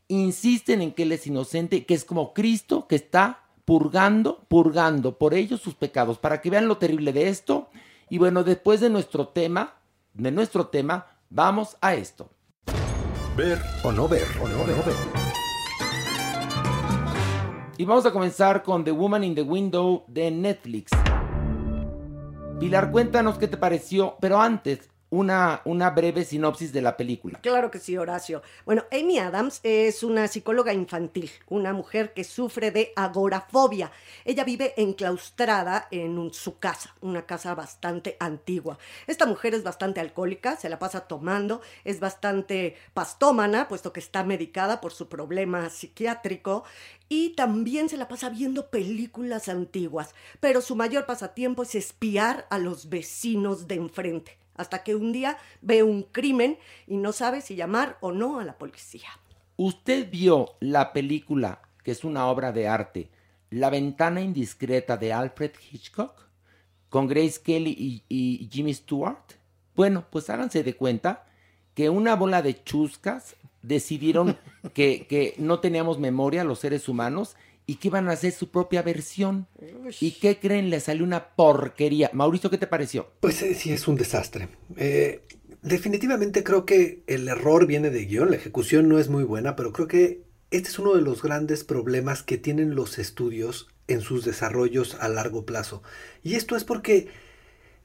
insisten 0.09 0.81
en 0.81 0.93
que 0.93 1.03
él 1.03 1.13
es 1.13 1.27
inocente, 1.27 1.85
que 1.85 1.95
es 1.95 2.05
como 2.05 2.33
Cristo 2.33 2.87
que 2.89 2.97
está 2.97 3.45
purgando, 3.65 4.45
purgando 4.49 5.19
por 5.19 5.35
ellos 5.35 5.61
sus 5.61 5.75
pecados, 5.75 6.19
para 6.19 6.41
que 6.41 6.51
vean 6.51 6.69
lo 6.69 6.79
terrible 6.79 7.13
de 7.13 7.29
esto. 7.29 7.69
Y 8.09 8.19
bueno, 8.19 8.45
después 8.45 8.81
de 8.81 8.91
nuestro 8.91 9.29
tema, 9.29 9.75
de 10.15 10.31
nuestro 10.31 10.69
tema, 10.69 11.07
vamos 11.31 11.77
a 11.81 11.95
esto. 11.95 12.31
Ver 13.37 13.61
o 13.83 13.91
no 13.91 14.07
ver, 14.07 14.27
o 14.41 14.47
no, 14.47 14.65
ver. 14.65 14.95
Y 17.77 17.85
vamos 17.85 18.07
a 18.07 18.13
comenzar 18.13 18.63
con 18.63 18.85
The 18.85 18.93
Woman 18.93 19.25
in 19.25 19.35
the 19.35 19.43
Window 19.43 20.05
de 20.07 20.31
Netflix. 20.31 20.93
Pilar, 22.61 22.93
cuéntanos 22.93 23.37
qué 23.37 23.49
te 23.49 23.57
pareció, 23.57 24.17
pero 24.21 24.41
antes, 24.41 24.89
una, 25.15 25.63
una 25.65 25.91
breve 25.91 26.25
sinopsis 26.25 26.73
de 26.73 26.83
la 26.83 26.97
película. 26.97 27.39
Claro 27.41 27.71
que 27.71 27.79
sí, 27.79 27.97
Horacio. 27.97 28.43
Bueno, 28.67 28.85
Amy 28.91 29.19
Adams 29.19 29.61
es 29.63 30.03
una 30.03 30.27
psicóloga 30.27 30.73
infantil, 30.73 31.31
una 31.49 31.73
mujer 31.73 32.13
que 32.13 32.25
sufre 32.25 32.73
de 32.73 32.93
agorafobia. 32.97 33.93
Ella 34.25 34.43
vive 34.43 34.75
enclaustrada 34.77 35.87
en 35.93 36.33
su 36.33 36.59
casa, 36.59 36.95
una 37.01 37.27
casa 37.27 37.55
bastante 37.55 38.17
antigua. 38.19 38.79
Esta 39.07 39.25
mujer 39.25 39.55
es 39.55 39.63
bastante 39.63 40.01
alcohólica, 40.01 40.57
se 40.57 40.69
la 40.69 40.81
pasa 40.81 41.03
tomando, 41.07 41.61
es 41.85 42.01
bastante 42.01 42.77
pastómana, 42.93 43.69
puesto 43.69 43.93
que 43.93 44.01
está 44.01 44.25
medicada 44.25 44.81
por 44.81 44.93
su 44.93 45.09
problema 45.09 45.71
psiquiátrico 45.71 46.65
y 47.09 47.31
también 47.37 47.89
se 47.89 47.97
la 47.97 48.09
pasa 48.09 48.31
viendo 48.31 48.71
películas 48.71 49.49
antiguas, 49.49 50.15
pero 50.41 50.61
su 50.61 50.75
mayor 50.75 51.07
pasatiempo 51.07 51.63
es 51.63 51.77
espiar 51.77 52.47
a 52.51 52.59
los 52.59 52.89
vecinos 52.89 53.69
de 53.69 53.77
enfrente 53.77 54.44
hasta 54.55 54.83
que 54.83 54.95
un 54.95 55.13
día 55.13 55.39
ve 55.61 55.83
un 55.83 56.03
crimen 56.03 56.59
y 56.87 56.97
no 56.97 57.13
sabe 57.13 57.41
si 57.41 57.57
llamar 57.57 57.99
o 58.01 58.13
no 58.13 58.41
a 58.41 58.45
la 58.45 58.59
policía. 58.59 59.09
¿Usted 59.57 60.11
vio 60.11 60.57
la 60.61 60.93
película, 60.93 61.61
que 61.83 61.93
es 61.93 62.05
una 62.05 62.27
obra 62.27 62.53
de 62.53 62.69
arte, 62.69 63.11
La 63.51 63.71
ventana 63.71 64.21
indiscreta 64.21 64.97
de 64.97 65.13
Alfred 65.13 65.53
Hitchcock, 65.71 66.29
con 66.89 67.07
Grace 67.07 67.41
Kelly 67.41 68.03
y, 68.09 68.49
Jimmy 68.51 68.75
Stewart? 68.75 69.35
Bueno, 69.77 70.07
pues 70.11 70.29
háganse 70.29 70.65
de 70.65 70.75
cuenta 70.75 71.27
que 71.75 71.91
una 71.91 72.17
bola 72.17 72.43
de 72.43 72.63
chuscas 72.65 73.37
decidieron 73.63 74.37
que, 74.75 75.07
que 75.07 75.35
no 75.39 75.61
teníamos 75.61 75.99
memoria 75.99 76.43
los 76.43 76.59
seres 76.59 76.89
humanos 76.89 77.37
y 77.67 77.77
que 77.77 77.89
iban 77.89 78.09
a 78.09 78.13
hacer 78.13 78.33
su 78.33 78.51
propia 78.51 78.83
versión. 78.83 79.47
¿Y 80.01 80.13
qué 80.13 80.39
creen? 80.39 80.71
Le 80.71 80.81
salió 80.81 81.05
una 81.05 81.29
porquería. 81.35 82.11
Mauricio, 82.13 82.51
¿qué 82.51 82.59
te 82.59 82.67
pareció? 82.67 83.11
Pues 83.21 83.41
eh, 83.43 83.55
sí, 83.55 83.73
es 83.73 83.89
un 83.89 83.97
desastre. 83.97 84.49
Eh, 84.77 85.23
definitivamente 85.63 86.45
creo 86.45 86.67
que 86.67 87.03
el 87.07 87.27
error 87.29 87.67
viene 87.67 87.91
de 87.91 88.05
guion, 88.05 88.31
la 88.31 88.37
ejecución 88.37 88.89
no 88.89 88.99
es 88.99 89.09
muy 89.09 89.25
buena, 89.25 89.57
pero 89.57 89.73
creo 89.73 89.89
que 89.89 90.23
este 90.51 90.69
es 90.69 90.79
uno 90.79 90.95
de 90.95 91.01
los 91.03 91.23
grandes 91.23 91.65
problemas 91.65 92.23
que 92.23 92.39
tienen 92.39 92.75
los 92.75 92.99
estudios 92.99 93.69
en 93.89 94.01
sus 94.03 94.25
desarrollos 94.25 94.95
a 95.01 95.09
largo 95.09 95.45
plazo. 95.45 95.83
Y 96.23 96.35
esto 96.35 96.57
es 96.57 96.65
porque 96.65 97.09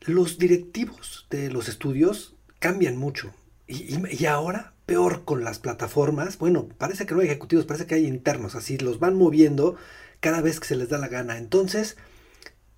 los 0.06 0.38
directivos 0.38 1.26
de 1.30 1.50
los 1.50 1.68
estudios 1.70 2.36
cambian 2.60 2.98
mucho. 2.98 3.34
Y, 3.68 3.96
y- 3.96 4.02
y 4.20 4.26
ahora, 4.26 4.74
peor 4.90 5.24
con 5.24 5.44
las 5.44 5.60
plataformas, 5.60 6.40
bueno, 6.40 6.68
parece 6.80 7.06
que 7.06 7.14
no 7.14 7.20
hay 7.20 7.28
ejecutivos, 7.28 7.66
parece 7.66 7.86
que 7.86 7.94
hay 7.94 8.08
internos, 8.08 8.56
así 8.56 8.80
los 8.80 8.98
van 8.98 9.16
moviendo 9.16 9.76
cada 10.20 10.42
vez 10.42 10.60
que 10.60 10.66
se 10.66 10.76
les 10.76 10.90
da 10.90 10.98
la 10.98 11.08
gana. 11.08 11.38
Entonces, 11.38 11.96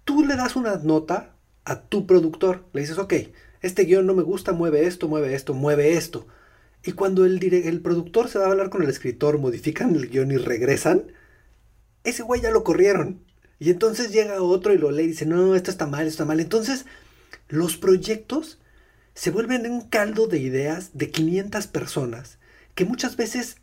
tú 0.03 0.25
le 0.25 0.35
das 0.35 0.57
una 0.57 0.75
nota 0.75 1.37
a 1.63 1.83
tu 1.83 2.05
productor, 2.05 2.65
le 2.73 2.81
dices, 2.81 2.97
ok, 2.97 3.13
este 3.61 3.85
guion 3.85 4.05
no 4.05 4.13
me 4.13 4.23
gusta, 4.23 4.51
mueve 4.51 4.87
esto, 4.87 5.07
mueve 5.07 5.33
esto, 5.33 5.53
mueve 5.53 5.93
esto. 5.93 6.27
Y 6.83 6.91
cuando 6.91 7.23
el, 7.23 7.41
el 7.41 7.79
productor 7.79 8.27
se 8.27 8.39
va 8.39 8.47
a 8.47 8.51
hablar 8.51 8.69
con 8.69 8.83
el 8.83 8.89
escritor, 8.89 9.37
modifican 9.37 9.95
el 9.95 10.09
guion 10.09 10.33
y 10.33 10.37
regresan, 10.37 11.13
ese 12.03 12.23
güey 12.23 12.41
ya 12.41 12.51
lo 12.51 12.65
corrieron. 12.65 13.23
Y 13.57 13.69
entonces 13.69 14.11
llega 14.11 14.41
otro 14.41 14.73
y 14.73 14.77
lo 14.77 14.91
lee 14.91 15.03
y 15.03 15.07
dice, 15.07 15.25
no, 15.25 15.55
esto 15.55 15.71
está 15.71 15.87
mal, 15.87 16.01
esto 16.01 16.23
está 16.23 16.25
mal. 16.25 16.41
Entonces, 16.41 16.85
los 17.47 17.77
proyectos 17.77 18.59
se 19.13 19.31
vuelven 19.31 19.69
un 19.69 19.81
caldo 19.81 20.27
de 20.27 20.39
ideas 20.39 20.91
de 20.93 21.11
500 21.11 21.67
personas 21.67 22.37
que 22.75 22.85
muchas 22.85 23.17
veces 23.17 23.57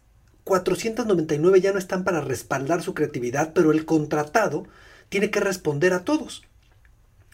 499 0.45 1.61
ya 1.61 1.73
no 1.73 1.79
están 1.79 2.05
para 2.05 2.21
respaldar 2.21 2.83
su 2.83 2.95
creatividad, 2.95 3.53
pero 3.53 3.73
el 3.73 3.85
contratado 3.85 4.67
tiene 5.09 5.31
que 5.31 5.41
responder 5.41 5.93
a 5.93 6.05
todos. 6.05 6.43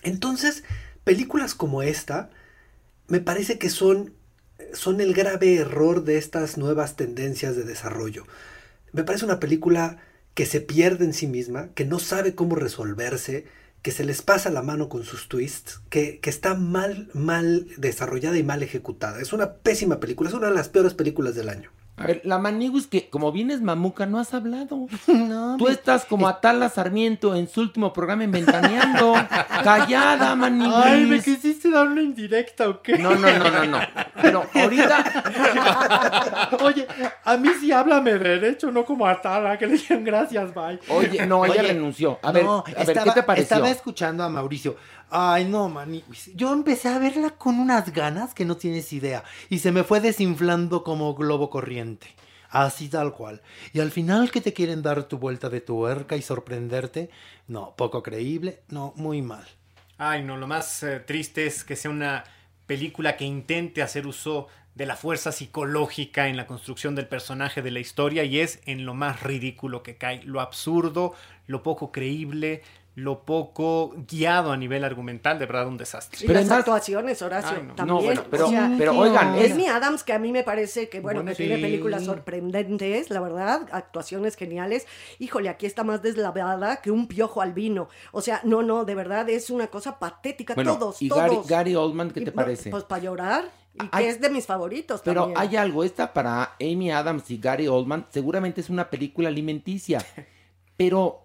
Entonces, 0.03 0.64
películas 1.05 1.55
como 1.55 1.83
esta 1.83 2.31
me 3.09 3.20
parece 3.20 3.59
que 3.59 3.70
son, 3.70 4.14
son 4.72 5.00
el 5.00 5.14
grave 5.14 5.57
error 5.57 6.05
de 6.05 6.18
estas 6.18 6.57
nuevas 6.59 6.96
tendencias 6.96 7.57
de 7.57 7.64
desarrollo. 7.64 8.27
Me 8.92 9.05
parece 9.05 9.24
una 9.24 9.40
película 9.40 9.98
que 10.35 10.46
se 10.46 10.61
pierde 10.61 11.05
en 11.05 11.12
sí 11.12 11.27
misma, 11.27 11.68
que 11.74 11.85
no 11.85 11.98
sabe 11.98 12.35
cómo 12.35 12.57
resolverse, 12.57 13.46
que 13.85 13.90
se 13.90 14.03
les 14.03 14.23
pasa 14.23 14.49
la 14.49 14.62
mano 14.62 14.88
con 14.88 15.05
sus 15.05 15.29
twists, 15.29 15.83
que, 15.90 16.18
que 16.18 16.31
está 16.31 16.55
mal, 16.55 17.11
mal 17.12 17.66
desarrollada 17.77 18.38
y 18.38 18.42
mal 18.42 18.62
ejecutada. 18.62 19.20
Es 19.20 19.35
una 19.35 19.57
pésima 19.57 20.01
película, 20.01 20.31
es 20.31 20.35
una 20.35 20.49
de 20.49 20.55
las 20.55 20.70
peores 20.70 20.94
películas 20.94 21.35
del 21.35 21.51
año. 21.51 21.70
A 21.97 22.07
ver, 22.07 22.23
la 22.25 22.38
Maniguis 22.38 22.88
que 22.88 23.09
como 23.09 23.31
vienes 23.31 23.61
mamuca 23.61 24.07
no 24.07 24.18
has 24.18 24.35
hablado. 24.35 24.88
No, 25.07 25.57
Tú 25.59 25.68
estás 25.68 26.05
como 26.07 26.29
Atala 26.29 26.68
Sarmiento 26.68 27.37
en 27.37 27.47
su 27.47 27.61
último 27.61 27.92
programa 27.92 28.25
en 28.25 28.33
Ventaneando. 28.33 29.14
Callada, 29.62 30.35
Maniguis. 30.35 30.75
Ay, 30.75 31.05
¿me 31.05 31.20
quisiste 31.20 31.70
dar 31.70 31.87
una 31.87 32.03
indirecta 32.03 32.68
o 32.68 32.83
qué? 32.83 32.99
No, 32.99 33.14
no, 33.14 33.38
no, 33.38 33.51
no, 33.51 33.64
no. 33.66 33.79
Pero 34.25 34.47
ahorita, 34.55 36.49
Oye, 36.63 36.87
a 37.25 37.37
mí 37.37 37.49
sí 37.61 37.73
háblame 37.73 38.15
derecho, 38.15 38.71
no 38.71 38.85
como 38.85 39.07
a 39.07 39.21
Tala, 39.21 39.59
que 39.59 39.67
le 39.67 39.77
digan 39.77 40.05
gracias, 40.05 40.55
bye. 40.55 40.81
oye, 40.89 41.27
no, 41.27 41.45
ella 41.45 41.61
Oye, 41.61 41.73
renunció. 41.75 42.19
A 42.23 42.33
ver, 42.33 42.45
no, 42.45 42.59
a 42.59 42.71
ver, 42.71 42.89
estaba, 42.89 43.05
¿qué 43.05 43.21
te 43.21 43.23
pareció? 43.23 43.43
Estaba 43.57 43.71
escuchando 43.71 44.25
a 44.25 44.29
Mauricio. 44.29 44.77
Ay, 45.11 45.45
no, 45.45 45.69
mani. 45.69 46.03
Yo 46.35 46.53
empecé 46.53 46.89
a 46.89 46.99
verla 46.99 47.31
con 47.31 47.59
unas 47.61 47.93
ganas 47.93 48.35
que 48.35 48.45
no 48.45 48.57
tienes 48.57 48.93
idea. 48.93 49.23
Y 49.49 49.59
se 49.59 49.71
me 49.73 49.85
fue 49.85 50.01
desinflando 50.01 50.83
como 50.83 51.15
globo 51.15 51.51
corriente. 51.51 52.09
Así 52.51 52.89
tal 52.89 53.13
cual. 53.13 53.43
Y 53.73 53.81
al 53.81 53.91
final 53.91 54.31
que 54.31 54.41
te 54.41 54.53
quieren 54.53 54.83
dar 54.83 55.05
tu 55.05 55.19
vuelta 55.19 55.49
de 55.51 55.61
tuerca 55.61 56.17
y 56.17 56.23
sorprenderte, 56.23 57.11
no, 57.49 57.75
poco 57.77 58.03
creíble, 58.03 58.63
no, 58.69 58.93
muy 58.97 59.23
mal. 59.23 59.45
Ay, 59.99 60.23
no, 60.23 60.37
lo 60.37 60.47
más 60.47 60.83
eh, 60.83 61.01
triste 61.01 61.47
es 61.47 61.65
que 61.65 61.77
sea 61.77 61.91
una 61.91 62.25
película 62.66 63.16
que 63.16 63.24
intente 63.24 63.83
hacer 63.83 64.07
uso 64.07 64.48
de 64.74 64.87
la 64.87 64.96
fuerza 64.96 65.31
psicológica 65.31 66.29
en 66.29 66.37
la 66.37 66.46
construcción 66.46 66.94
del 66.94 67.07
personaje 67.07 67.62
de 67.62 67.70
la 67.70 67.79
historia 67.79 68.24
y 68.24 68.40
es 68.40 68.61
en 68.66 68.85
lo 68.85 68.94
más 68.94 69.22
ridículo 69.22 69.83
que 69.83 69.96
cae, 69.96 70.22
lo 70.24 70.40
absurdo, 70.40 71.14
lo 71.46 71.62
poco 71.62 71.92
creíble, 71.92 72.62
lo 72.96 73.24
poco 73.24 73.92
guiado 74.09 74.52
a 74.52 74.57
nivel 74.57 74.85
argumental, 74.85 75.38
de 75.40 75.46
verdad 75.46 75.66
un 75.66 75.76
desastre. 75.76 76.20
Y 76.22 76.26
Pero 76.28 76.38
las 76.40 76.50
actuaciones, 76.50 77.20
Horacio, 77.22 77.57
Ay, 77.61 77.66
no. 77.66 77.74
también. 77.74 77.96
No, 77.98 78.02
bueno, 78.04 78.22
pero, 78.30 78.46
o 78.46 78.50
sea, 78.50 78.72
pero 78.78 78.96
oigan, 78.96 79.35
es, 79.35 79.50
Amy 79.52 79.66
Adams, 79.66 80.04
que 80.04 80.12
a 80.12 80.20
mí 80.20 80.30
me 80.30 80.44
parece 80.44 80.88
que, 80.88 81.00
bueno, 81.00 81.18
Bueno, 81.22 81.30
que 81.37 81.37
tiene 81.44 81.59
películas 81.59 82.04
sorprendentes, 82.04 83.11
la 83.11 83.20
verdad, 83.20 83.66
actuaciones 83.72 84.37
geniales. 84.37 84.87
Híjole, 85.18 85.48
aquí 85.48 85.66
está 85.66 85.83
más 85.83 86.02
deslavada 86.02 86.76
que 86.83 86.92
un 86.92 87.09
piojo 87.09 87.42
albino. 87.42 87.88
O 88.12 88.20
sea, 88.20 88.40
no, 88.44 88.62
no, 88.62 88.85
de 88.85 88.94
verdad 88.94 89.28
es 89.28 89.50
una 89.50 89.66
cosa 89.66 89.98
patética. 89.98 90.54
bueno, 90.54 90.78
todos, 90.78 91.02
y 91.02 91.09
Gary, 91.09 91.30
todos. 91.35 91.46
Gary 91.48 91.74
Oldman, 91.74 92.12
¿qué 92.12 92.20
Y 92.20 92.24
te 92.26 92.33
parece? 92.33 92.70
Pues 92.70 92.85
para 92.85 93.02
llorar. 93.02 93.50
Y 93.74 93.78
Hay- 93.90 94.04
que 94.04 94.11
es 94.11 94.20
de 94.20 94.30
mis 94.30 94.46
favoritos 94.46 95.00
Pero 95.04 95.22
también. 95.22 95.40
hay 95.40 95.57
algo, 95.57 95.83
esta 95.83 96.12
para 96.12 96.52
Amy 96.61 96.92
Adams 96.92 97.28
y 97.33 97.38
Gary 97.38 97.66
Oldman 97.66 98.07
seguramente 98.11 98.61
es 98.61 98.70
una 98.70 98.88
película 98.88 99.28
alimenticia, 99.30 99.98
pero 100.76 101.24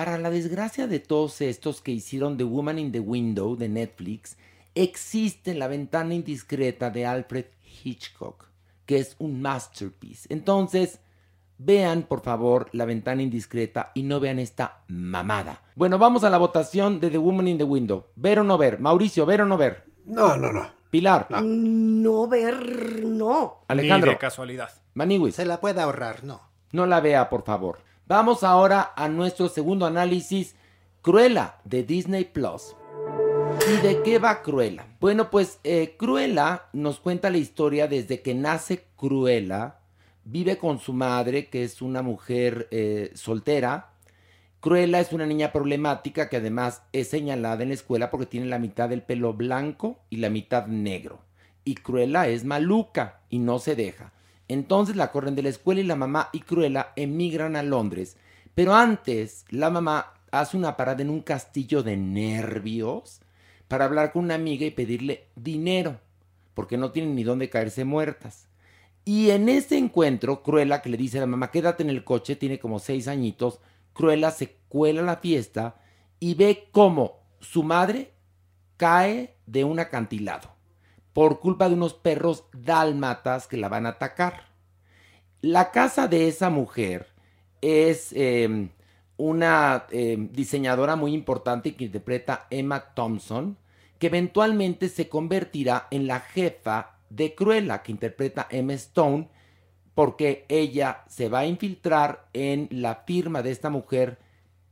para 0.00 0.16
la 0.16 0.30
desgracia 0.30 0.86
de 0.86 0.98
todos 0.98 1.42
estos 1.42 1.82
que 1.82 1.92
hicieron 1.92 2.38
The 2.38 2.44
Woman 2.44 2.78
in 2.78 2.90
the 2.90 3.00
Window 3.00 3.54
de 3.54 3.68
Netflix, 3.68 4.38
existe 4.74 5.52
La 5.52 5.68
ventana 5.68 6.14
indiscreta 6.14 6.88
de 6.88 7.04
Alfred 7.04 7.44
Hitchcock, 7.84 8.46
que 8.86 8.96
es 8.96 9.14
un 9.18 9.42
masterpiece. 9.42 10.26
Entonces, 10.32 11.00
vean 11.58 12.04
por 12.04 12.22
favor 12.22 12.70
La 12.72 12.86
ventana 12.86 13.20
indiscreta 13.20 13.92
y 13.94 14.04
no 14.04 14.20
vean 14.20 14.38
esta 14.38 14.84
mamada. 14.88 15.60
Bueno, 15.74 15.98
vamos 15.98 16.24
a 16.24 16.30
la 16.30 16.38
votación 16.38 16.98
de 16.98 17.10
The 17.10 17.18
Woman 17.18 17.48
in 17.48 17.58
the 17.58 17.64
Window. 17.64 18.06
¿Ver 18.16 18.38
o 18.38 18.44
no 18.44 18.56
ver? 18.56 18.80
Mauricio, 18.80 19.26
¿ver 19.26 19.42
o 19.42 19.46
no 19.46 19.58
ver? 19.58 19.84
No, 20.06 20.34
no, 20.34 20.50
no. 20.50 20.66
Pilar, 20.88 21.26
No 21.42 22.26
ver, 22.26 23.04
no. 23.04 23.64
Alejandro, 23.68 24.12
Ni 24.12 24.14
de 24.14 24.18
casualidad. 24.18 24.70
Maniwis. 24.94 25.34
Se 25.34 25.44
la 25.44 25.60
puede 25.60 25.82
ahorrar, 25.82 26.24
no. 26.24 26.40
No 26.72 26.86
la 26.86 27.00
vea, 27.00 27.28
por 27.28 27.44
favor. 27.44 27.89
Vamos 28.10 28.42
ahora 28.42 28.92
a 28.96 29.08
nuestro 29.08 29.48
segundo 29.48 29.86
análisis, 29.86 30.56
Cruella, 31.00 31.60
de 31.62 31.84
Disney 31.84 32.24
Plus. 32.24 32.74
¿Y 33.72 33.86
de 33.86 34.02
qué 34.02 34.18
va 34.18 34.42
Cruella? 34.42 34.84
Bueno, 34.98 35.30
pues 35.30 35.60
eh, 35.62 35.94
Cruella 35.96 36.64
nos 36.72 36.98
cuenta 36.98 37.30
la 37.30 37.38
historia 37.38 37.86
desde 37.86 38.20
que 38.20 38.34
nace 38.34 38.86
Cruella, 38.96 39.76
vive 40.24 40.58
con 40.58 40.80
su 40.80 40.92
madre, 40.92 41.50
que 41.50 41.62
es 41.62 41.82
una 41.82 42.02
mujer 42.02 42.66
eh, 42.72 43.12
soltera. 43.14 43.90
Cruella 44.58 44.98
es 44.98 45.12
una 45.12 45.24
niña 45.24 45.52
problemática 45.52 46.28
que 46.28 46.38
además 46.38 46.82
es 46.92 47.06
señalada 47.06 47.62
en 47.62 47.68
la 47.68 47.76
escuela 47.76 48.10
porque 48.10 48.26
tiene 48.26 48.46
la 48.46 48.58
mitad 48.58 48.88
del 48.88 49.02
pelo 49.02 49.34
blanco 49.34 50.00
y 50.10 50.16
la 50.16 50.30
mitad 50.30 50.66
negro. 50.66 51.20
Y 51.62 51.76
Cruella 51.76 52.26
es 52.26 52.42
maluca 52.42 53.20
y 53.30 53.38
no 53.38 53.60
se 53.60 53.76
deja. 53.76 54.12
Entonces 54.50 54.96
la 54.96 55.12
corren 55.12 55.36
de 55.36 55.44
la 55.44 55.48
escuela 55.48 55.80
y 55.80 55.84
la 55.84 55.94
mamá 55.94 56.28
y 56.32 56.40
Cruella 56.40 56.92
emigran 56.96 57.54
a 57.54 57.62
Londres. 57.62 58.16
Pero 58.52 58.74
antes, 58.74 59.44
la 59.48 59.70
mamá 59.70 60.14
hace 60.32 60.56
una 60.56 60.76
parada 60.76 61.02
en 61.02 61.10
un 61.10 61.20
castillo 61.20 61.84
de 61.84 61.96
nervios 61.96 63.20
para 63.68 63.84
hablar 63.84 64.10
con 64.10 64.24
una 64.24 64.34
amiga 64.34 64.66
y 64.66 64.72
pedirle 64.72 65.28
dinero, 65.36 66.00
porque 66.52 66.76
no 66.76 66.90
tienen 66.90 67.14
ni 67.14 67.22
dónde 67.22 67.48
caerse 67.48 67.84
muertas. 67.84 68.48
Y 69.04 69.30
en 69.30 69.48
ese 69.48 69.78
encuentro, 69.78 70.42
Cruella, 70.42 70.82
que 70.82 70.90
le 70.90 70.96
dice 70.96 71.18
a 71.18 71.20
la 71.20 71.28
mamá, 71.28 71.52
quédate 71.52 71.84
en 71.84 71.90
el 71.90 72.02
coche, 72.02 72.34
tiene 72.34 72.58
como 72.58 72.80
seis 72.80 73.06
añitos, 73.06 73.60
Cruella 73.92 74.32
se 74.32 74.56
cuela 74.68 75.02
a 75.02 75.04
la 75.04 75.16
fiesta 75.18 75.76
y 76.18 76.34
ve 76.34 76.66
cómo 76.72 77.20
su 77.38 77.62
madre 77.62 78.14
cae 78.76 79.36
de 79.46 79.62
un 79.62 79.78
acantilado 79.78 80.59
por 81.12 81.40
culpa 81.40 81.68
de 81.68 81.74
unos 81.74 81.94
perros 81.94 82.44
dálmatas 82.52 83.46
que 83.46 83.56
la 83.56 83.68
van 83.68 83.86
a 83.86 83.90
atacar. 83.90 84.44
La 85.42 85.70
casa 85.70 86.06
de 86.06 86.28
esa 86.28 86.50
mujer 86.50 87.08
es 87.60 88.12
eh, 88.12 88.68
una 89.16 89.86
eh, 89.90 90.16
diseñadora 90.18 90.96
muy 90.96 91.12
importante 91.12 91.74
que 91.74 91.84
interpreta 91.84 92.46
Emma 92.50 92.94
Thompson, 92.94 93.56
que 93.98 94.06
eventualmente 94.06 94.88
se 94.88 95.08
convertirá 95.08 95.88
en 95.90 96.06
la 96.06 96.20
jefa 96.20 96.98
de 97.10 97.34
Cruella, 97.34 97.82
que 97.82 97.92
interpreta 97.92 98.46
Emma 98.50 98.72
Stone, 98.74 99.28
porque 99.94 100.46
ella 100.48 101.04
se 101.08 101.28
va 101.28 101.40
a 101.40 101.46
infiltrar 101.46 102.28
en 102.32 102.68
la 102.70 103.02
firma 103.06 103.42
de 103.42 103.50
esta 103.50 103.68
mujer 103.68 104.18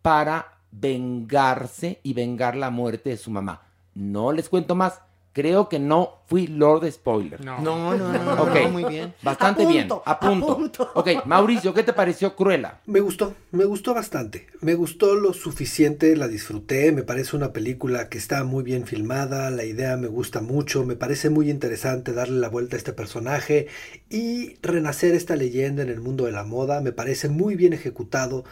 para 0.00 0.58
vengarse 0.70 2.00
y 2.02 2.14
vengar 2.14 2.56
la 2.56 2.70
muerte 2.70 3.10
de 3.10 3.16
su 3.16 3.30
mamá. 3.30 3.62
No 3.94 4.32
les 4.32 4.48
cuento 4.48 4.74
más, 4.74 5.02
Creo 5.34 5.68
que 5.68 5.78
no 5.78 6.22
fui 6.26 6.48
Lord 6.48 6.90
Spoiler. 6.90 7.44
No. 7.44 7.60
No, 7.60 7.96
no, 7.96 8.12
no, 8.12 8.34
no, 8.34 8.42
Ok. 8.42 8.54
no, 8.64 8.68
muy 8.70 8.84
bien. 8.84 9.14
Bastante 9.22 9.64
A 9.64 9.68
bien. 9.68 9.86
punto, 9.86 10.02
A 10.04 10.18
punto. 10.18 10.52
a 10.52 10.56
punto. 10.56 10.90
Ok, 10.94 11.08
Mauricio, 11.26 11.72
¿qué 11.74 11.84
te 11.84 11.92
pareció 11.92 12.34
Cruella? 12.34 12.80
Me 12.86 12.98
gustó, 13.00 13.34
me 13.52 13.64
gustó 13.64 13.94
bastante. 13.94 14.46
Me 14.60 14.74
gustó 14.74 15.14
lo 15.14 15.32
suficiente, 15.34 16.16
la 16.16 16.26
disfruté. 16.26 16.90
Me 16.90 17.02
parece 17.04 17.36
una 17.36 17.52
película 17.52 18.08
que 18.08 18.18
está 18.18 18.42
muy 18.42 18.64
bien 18.64 18.84
filmada. 18.86 19.50
La 19.50 19.64
idea 19.64 19.96
me 19.96 20.08
gusta 20.08 20.40
mucho. 20.40 20.84
Me 20.84 20.96
parece 20.96 21.30
muy 21.30 21.50
interesante 21.50 22.12
darle 22.12 22.40
la 22.40 22.48
vuelta 22.48 22.74
a 22.74 22.78
este 22.78 22.92
personaje 22.92 23.68
y 24.10 24.56
renacer 24.62 25.14
esta 25.14 25.36
leyenda 25.36 25.82
en 25.82 25.88
el 25.90 26.00
mundo 26.00 26.24
de 26.24 26.32
la 26.32 26.42
moda. 26.44 26.80
Me 26.80 26.90
parece 26.92 27.28
muy 27.28 27.54
bien 27.54 27.74
ejecutado 27.74 28.44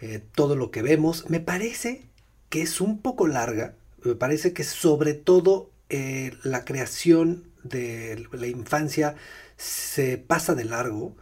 eh, 0.00 0.20
todo 0.34 0.56
lo 0.56 0.70
que 0.72 0.82
vemos. 0.82 1.28
Me 1.30 1.38
parece 1.38 2.02
que 2.48 2.62
es 2.62 2.80
un 2.80 2.98
poco 3.00 3.28
larga. 3.28 3.74
Me 4.02 4.16
parece 4.16 4.52
que 4.52 4.64
sobre 4.64 5.14
todo 5.14 5.70
eh, 5.92 6.32
la 6.42 6.64
creación 6.64 7.52
de 7.62 8.26
la 8.32 8.46
infancia 8.46 9.14
se 9.56 10.18
pasa 10.18 10.54
de 10.54 10.64
largo. 10.64 11.16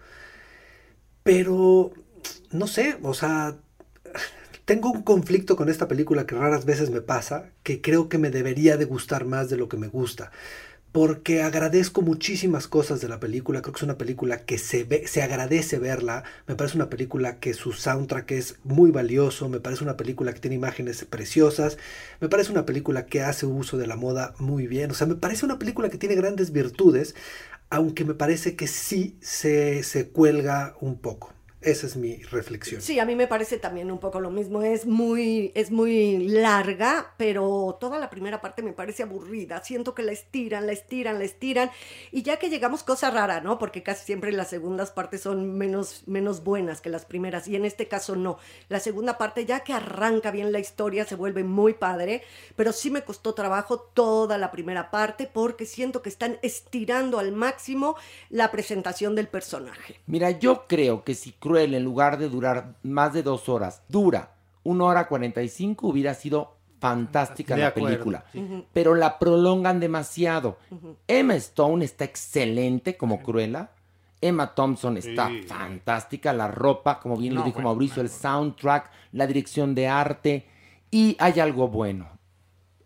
Pero, 1.22 1.92
no 2.50 2.66
sé, 2.66 2.96
o 3.02 3.14
sea, 3.14 3.58
tengo 4.64 4.90
un 4.90 5.02
conflicto 5.02 5.56
con 5.56 5.68
esta 5.68 5.88
película 5.88 6.26
que 6.26 6.36
raras 6.36 6.64
veces 6.64 6.90
me 6.90 7.00
pasa, 7.02 7.50
que 7.62 7.80
creo 7.82 8.08
que 8.08 8.18
me 8.18 8.30
debería 8.30 8.76
de 8.76 8.84
gustar 8.84 9.24
más 9.24 9.50
de 9.50 9.56
lo 9.56 9.68
que 9.68 9.76
me 9.76 9.88
gusta. 9.88 10.30
Porque 10.92 11.42
agradezco 11.42 12.02
muchísimas 12.02 12.66
cosas 12.66 13.00
de 13.00 13.08
la 13.08 13.20
película, 13.20 13.62
creo 13.62 13.72
que 13.72 13.78
es 13.78 13.84
una 13.84 13.96
película 13.96 14.44
que 14.44 14.58
se 14.58 14.82
ve, 14.82 15.06
se 15.06 15.22
agradece 15.22 15.78
verla, 15.78 16.24
me 16.48 16.56
parece 16.56 16.76
una 16.76 16.90
película 16.90 17.38
que 17.38 17.54
su 17.54 17.72
soundtrack 17.72 18.32
es 18.32 18.56
muy 18.64 18.90
valioso, 18.90 19.48
me 19.48 19.60
parece 19.60 19.84
una 19.84 19.96
película 19.96 20.32
que 20.32 20.40
tiene 20.40 20.56
imágenes 20.56 21.04
preciosas, 21.04 21.78
me 22.20 22.28
parece 22.28 22.50
una 22.50 22.66
película 22.66 23.06
que 23.06 23.22
hace 23.22 23.46
uso 23.46 23.78
de 23.78 23.86
la 23.86 23.94
moda 23.94 24.34
muy 24.38 24.66
bien, 24.66 24.90
o 24.90 24.94
sea, 24.94 25.06
me 25.06 25.14
parece 25.14 25.44
una 25.44 25.60
película 25.60 25.90
que 25.90 25.98
tiene 25.98 26.16
grandes 26.16 26.50
virtudes, 26.50 27.14
aunque 27.70 28.04
me 28.04 28.14
parece 28.14 28.56
que 28.56 28.66
sí 28.66 29.16
se, 29.20 29.84
se 29.84 30.08
cuelga 30.08 30.74
un 30.80 30.98
poco. 30.98 31.32
Esa 31.62 31.86
es 31.86 31.96
mi 31.96 32.22
reflexión. 32.22 32.80
Sí, 32.80 32.98
a 32.98 33.04
mí 33.04 33.14
me 33.14 33.26
parece 33.26 33.58
también 33.58 33.90
un 33.90 33.98
poco 33.98 34.18
lo 34.18 34.30
mismo. 34.30 34.62
Es 34.62 34.86
muy, 34.86 35.52
es 35.54 35.70
muy 35.70 36.26
larga, 36.26 37.12
pero 37.18 37.76
toda 37.78 37.98
la 37.98 38.08
primera 38.08 38.40
parte 38.40 38.62
me 38.62 38.72
parece 38.72 39.02
aburrida. 39.02 39.62
Siento 39.62 39.94
que 39.94 40.02
la 40.02 40.12
estiran, 40.12 40.66
la 40.66 40.72
estiran, 40.72 41.18
la 41.18 41.24
estiran. 41.24 41.70
Y 42.12 42.22
ya 42.22 42.38
que 42.38 42.48
llegamos, 42.48 42.82
cosa 42.82 43.10
rara, 43.10 43.42
¿no? 43.42 43.58
Porque 43.58 43.82
casi 43.82 44.06
siempre 44.06 44.32
las 44.32 44.48
segundas 44.48 44.90
partes 44.90 45.20
son 45.20 45.58
menos, 45.58 46.04
menos 46.06 46.42
buenas 46.44 46.80
que 46.80 46.88
las 46.88 47.04
primeras. 47.04 47.46
Y 47.46 47.56
en 47.56 47.66
este 47.66 47.88
caso 47.88 48.16
no. 48.16 48.38
La 48.70 48.80
segunda 48.80 49.18
parte, 49.18 49.44
ya 49.44 49.60
que 49.60 49.74
arranca 49.74 50.30
bien 50.30 50.52
la 50.52 50.60
historia, 50.60 51.04
se 51.04 51.14
vuelve 51.14 51.44
muy 51.44 51.74
padre. 51.74 52.22
Pero 52.56 52.72
sí 52.72 52.90
me 52.90 53.02
costó 53.02 53.34
trabajo 53.34 53.78
toda 53.78 54.38
la 54.38 54.50
primera 54.50 54.90
parte 54.90 55.28
porque 55.30 55.66
siento 55.66 56.00
que 56.00 56.08
están 56.08 56.38
estirando 56.40 57.18
al 57.18 57.32
máximo 57.32 57.96
la 58.30 58.50
presentación 58.50 59.14
del 59.14 59.28
personaje. 59.28 60.00
Mira, 60.06 60.30
yo 60.30 60.66
creo 60.66 61.04
que 61.04 61.14
si 61.14 61.32
Cruel, 61.50 61.74
en 61.74 61.82
lugar 61.84 62.16
de 62.18 62.28
durar 62.28 62.74
más 62.84 63.12
de 63.12 63.22
dos 63.24 63.48
horas, 63.48 63.82
dura 63.88 64.34
una 64.62 64.84
hora 64.84 65.08
cuarenta 65.08 65.42
y 65.42 65.48
cinco, 65.48 65.88
hubiera 65.88 66.14
sido 66.14 66.56
fantástica 66.78 67.56
De 67.56 67.62
la 67.62 67.66
acuerdo, 67.68 67.88
película. 67.88 68.24
sí. 68.32 68.64
Pero 68.72 68.94
la 68.94 69.18
prolongan 69.18 69.80
demasiado. 69.80 70.58
Emma 71.08 71.34
Stone 71.34 71.84
está 71.84 72.04
excelente 72.04 72.96
como 72.96 73.20
Cruella. 73.22 73.70
Emma 74.20 74.54
Thompson 74.54 74.96
está 74.96 75.28
Sí. 75.28 75.42
fantástica. 75.42 76.32
La 76.32 76.46
ropa, 76.48 77.00
como 77.00 77.16
bien 77.16 77.34
lo 77.34 77.42
dijo 77.42 77.54
bueno, 77.56 77.70
Mauricio, 77.70 77.96
no, 77.96 78.02
el 78.02 78.10
soundtrack, 78.10 78.90
la 79.12 79.26
dirección 79.26 79.74
de 79.74 79.88
arte. 79.88 80.46
Y 80.90 81.16
hay 81.18 81.40
algo 81.40 81.68
bueno. 81.68 82.06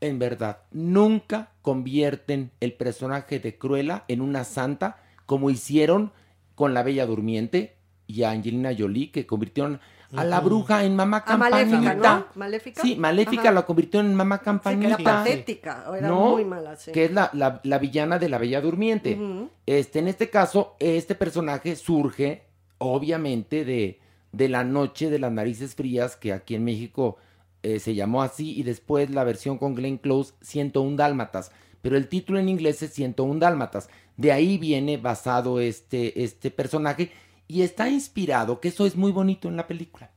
En 0.01 0.19
verdad, 0.19 0.59
nunca 0.71 1.51
convierten 1.61 2.51
el 2.61 2.73
personaje 2.73 3.41
de 3.41 3.59
Cruella 3.59 4.05
en 4.09 4.21
una 4.21 4.45
santa 4.45 4.99
como 5.27 5.51
hicieron 5.51 6.13
con 6.55 6.73
la 6.73 6.83
Bella 6.83 7.05
Durmiente 7.07 7.74
y 8.07 8.23
a 8.23 8.31
Angelina 8.31 8.71
Jolie, 8.77 9.11
que 9.11 9.27
convirtieron 9.27 9.81
a 10.17 10.23
la 10.25 10.39
bruja 10.41 10.85
en 10.85 10.95
mamá 10.95 11.25
A 11.27 11.37
Maléfica, 11.37 11.77
campanita. 11.81 12.15
¿no? 12.19 12.27
Maléfica. 12.37 12.83
Sí, 12.83 12.95
Maléfica 12.97 13.43
Ajá. 13.43 13.53
la 13.53 13.63
convirtió 13.67 13.99
en 14.01 14.15
mamá 14.15 14.37
Sí, 14.37 14.41
que 14.41 14.45
campanita. 14.45 14.87
era 14.87 14.97
patética, 15.03 15.85
o 15.89 15.95
era 15.97 16.07
No, 16.09 16.31
muy 16.33 16.45
mala, 16.45 16.77
sí. 16.77 16.93
que 16.93 17.07
es 17.07 17.13
la, 17.13 17.31
la- 17.33 17.61
la 17.65 17.79
villana 17.79 18.19
de 18.21 18.29
la 18.29 18.39
Bella 18.39 18.61
Durmiente. 18.61 19.19
Este, 19.67 19.99
en 19.99 20.07
este 20.09 20.31
caso, 20.31 20.77
este 20.79 21.15
personaje 21.17 21.75
surge, 21.75 22.45
obviamente, 22.79 23.65
de, 23.65 23.99
de 24.33 24.49
la 24.49 24.63
noche 24.63 25.11
de 25.11 25.19
las 25.19 25.33
narices 25.33 25.75
frías, 25.75 26.17
que 26.17 26.33
aquí 26.33 26.55
en 26.55 26.65
México 26.65 27.17
eh, 27.65 27.81
se 27.81 27.95
llamó 27.95 28.23
así, 28.23 28.57
y 28.59 28.63
después 28.63 29.11
la 29.11 29.25
versión 29.25 29.59
con 29.59 29.75
Glenn 29.75 29.97
Close, 29.99 30.35
101 30.43 30.97
Dálmatas. 30.97 31.51
Pero 31.83 31.97
el 31.97 32.09
título 32.09 32.39
en 32.39 32.49
inglés 32.49 32.83
es 32.83 32.93
101 32.93 33.41
Dálmatas. 33.41 33.89
De 34.17 34.31
ahí 34.33 34.59
viene 34.59 34.97
basado 34.97 35.61
este, 35.61 36.23
este 36.23 36.51
personaje, 36.51 37.11
y 37.49 37.63
está 37.63 37.89
inspirado, 37.89 38.61
que 38.61 38.69
eso 38.69 38.87
es 38.87 38.97
muy 38.97 39.13
bonito 39.13 39.49
en 39.49 39.57
la 39.57 39.67
película, 39.67 40.11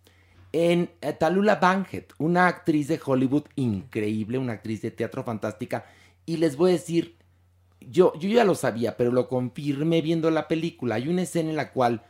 en 0.53 0.89
eh, 1.01 1.13
Talula 1.13 1.55
Bankhead, 1.55 2.05
una 2.19 2.47
actriz 2.47 2.87
de 2.87 2.99
Hollywood 3.03 3.43
increíble, 3.55 4.37
una 4.37 4.53
actriz 4.53 4.81
de 4.81 4.91
teatro 4.91 5.23
fantástica. 5.23 5.85
Y 6.25 6.37
les 6.37 6.55
voy 6.55 6.71
a 6.71 6.73
decir, 6.73 7.15
yo, 7.81 8.13
yo 8.17 8.29
ya 8.29 8.43
lo 8.43 8.55
sabía, 8.55 8.97
pero 8.97 9.11
lo 9.11 9.27
confirmé 9.27 10.01
viendo 10.01 10.31
la 10.31 10.47
película. 10.47 10.95
Hay 10.95 11.07
una 11.07 11.23
escena 11.23 11.49
en 11.49 11.55
la 11.57 11.71
cual 11.71 12.03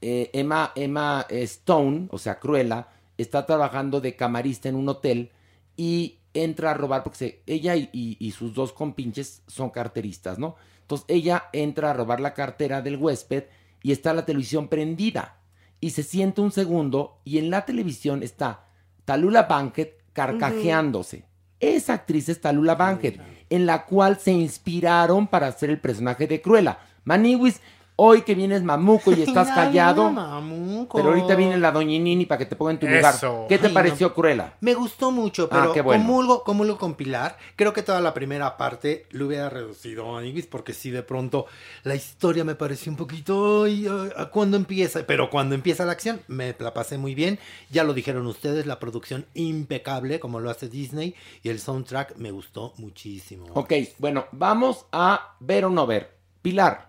eh, 0.00 0.30
Emma, 0.32 0.72
Emma 0.74 1.26
eh, 1.28 1.42
Stone, 1.42 2.08
o 2.10 2.18
sea, 2.18 2.38
Cruella, 2.38 2.88
está 3.16 3.46
trabajando 3.46 4.00
de 4.00 4.16
camarista 4.16 4.68
en 4.68 4.76
un 4.76 4.88
hotel 4.88 5.30
y 5.76 6.18
entra 6.34 6.70
a 6.70 6.74
robar, 6.74 7.02
porque 7.02 7.42
ella 7.46 7.74
y- 7.74 7.90
y 7.92 8.30
sus 8.32 8.54
dos 8.54 8.72
compinches 8.72 9.42
son 9.46 9.70
carteristas, 9.70 10.38
¿no? 10.38 10.56
Entonces 10.82 11.06
ella 11.08 11.44
entra 11.52 11.90
a 11.90 11.94
robar 11.94 12.20
la 12.20 12.34
cartera 12.34 12.80
del 12.80 12.96
huésped 12.96 13.44
y 13.82 13.92
está 13.92 14.12
la 14.12 14.24
televisión 14.24 14.68
prendida. 14.68 15.36
Y 15.80 15.90
se 15.90 16.02
siente 16.02 16.40
un 16.40 16.50
segundo 16.50 17.20
y 17.24 17.38
en 17.38 17.50
la 17.50 17.64
televisión 17.64 18.22
está 18.22 18.66
Talula 19.04 19.44
Bankhead 19.44 19.88
carcajeándose. 20.12 21.24
Esa 21.60 21.94
actriz 21.94 22.28
es 22.28 22.40
Talula 22.40 22.74
Bankhead, 22.74 23.20
en 23.50 23.66
la 23.66 23.84
cual 23.84 24.18
se 24.18 24.32
inspiraron 24.32 25.26
para 25.26 25.48
hacer 25.48 25.70
el 25.70 25.80
personaje 25.80 26.26
de 26.26 26.40
Cruella. 26.40 26.78
Maniwis, 27.04 27.60
hoy 28.00 28.22
que 28.22 28.36
vienes 28.36 28.62
mamuco 28.62 29.10
y 29.12 29.22
estás 29.22 29.48
Ay, 29.48 29.54
callado, 29.54 30.04
no, 30.04 30.12
mamuco. 30.12 30.96
pero 30.96 31.08
ahorita 31.10 31.34
viene 31.34 31.58
la 31.58 31.72
doñinini 31.72 32.26
para 32.26 32.38
que 32.38 32.46
te 32.46 32.54
ponga 32.54 32.70
en 32.70 32.78
tu 32.78 32.86
lugar. 32.86 33.14
¿Qué 33.48 33.58
te 33.58 33.66
Ay, 33.66 33.72
pareció 33.74 34.14
Cruella? 34.14 34.54
Me 34.60 34.74
gustó 34.74 35.10
mucho, 35.10 35.48
Ah, 35.50 35.60
pero 35.60 35.72
qué 35.72 35.80
bueno. 35.80 36.04
comulgo, 36.04 36.44
comulgo 36.44 36.78
con 36.78 36.94
Pilar. 36.94 37.36
Creo 37.56 37.72
que 37.72 37.82
toda 37.82 38.00
la 38.00 38.14
primera 38.14 38.56
parte 38.56 39.06
lo 39.10 39.26
hubiera 39.26 39.50
reducido, 39.50 40.16
amiguis, 40.16 40.46
porque 40.46 40.74
sí, 40.74 40.90
de 40.90 41.02
pronto 41.02 41.46
la 41.82 41.96
historia 41.96 42.44
me 42.44 42.54
pareció 42.54 42.92
un 42.92 42.96
poquito. 42.96 43.64
ay, 43.64 43.86
ay, 43.90 44.10
¿a 44.16 44.26
cuándo 44.26 44.56
empieza? 44.56 45.04
Pero 45.04 45.28
cuando 45.28 45.56
empieza 45.56 45.84
la 45.84 45.92
acción, 45.92 46.20
me 46.28 46.54
la 46.58 46.72
pasé 46.72 46.98
muy 46.98 47.14
bien. 47.16 47.38
Ya 47.70 47.82
lo 47.82 47.94
dijeron 47.94 48.26
ustedes, 48.28 48.64
la 48.66 48.78
producción 48.78 49.26
impecable, 49.34 50.20
como 50.20 50.38
lo 50.40 50.50
hace 50.50 50.68
Disney, 50.68 51.14
y 51.42 51.48
el 51.48 51.58
soundtrack 51.58 52.16
me 52.16 52.30
gustó 52.30 52.74
muchísimo. 52.76 53.46
Ok, 53.54 53.72
bueno, 53.98 54.26
vamos 54.30 54.86
a 54.92 55.34
ver 55.40 55.64
o 55.64 55.70
no 55.70 55.86
ver. 55.86 56.16
Pilar, 56.42 56.87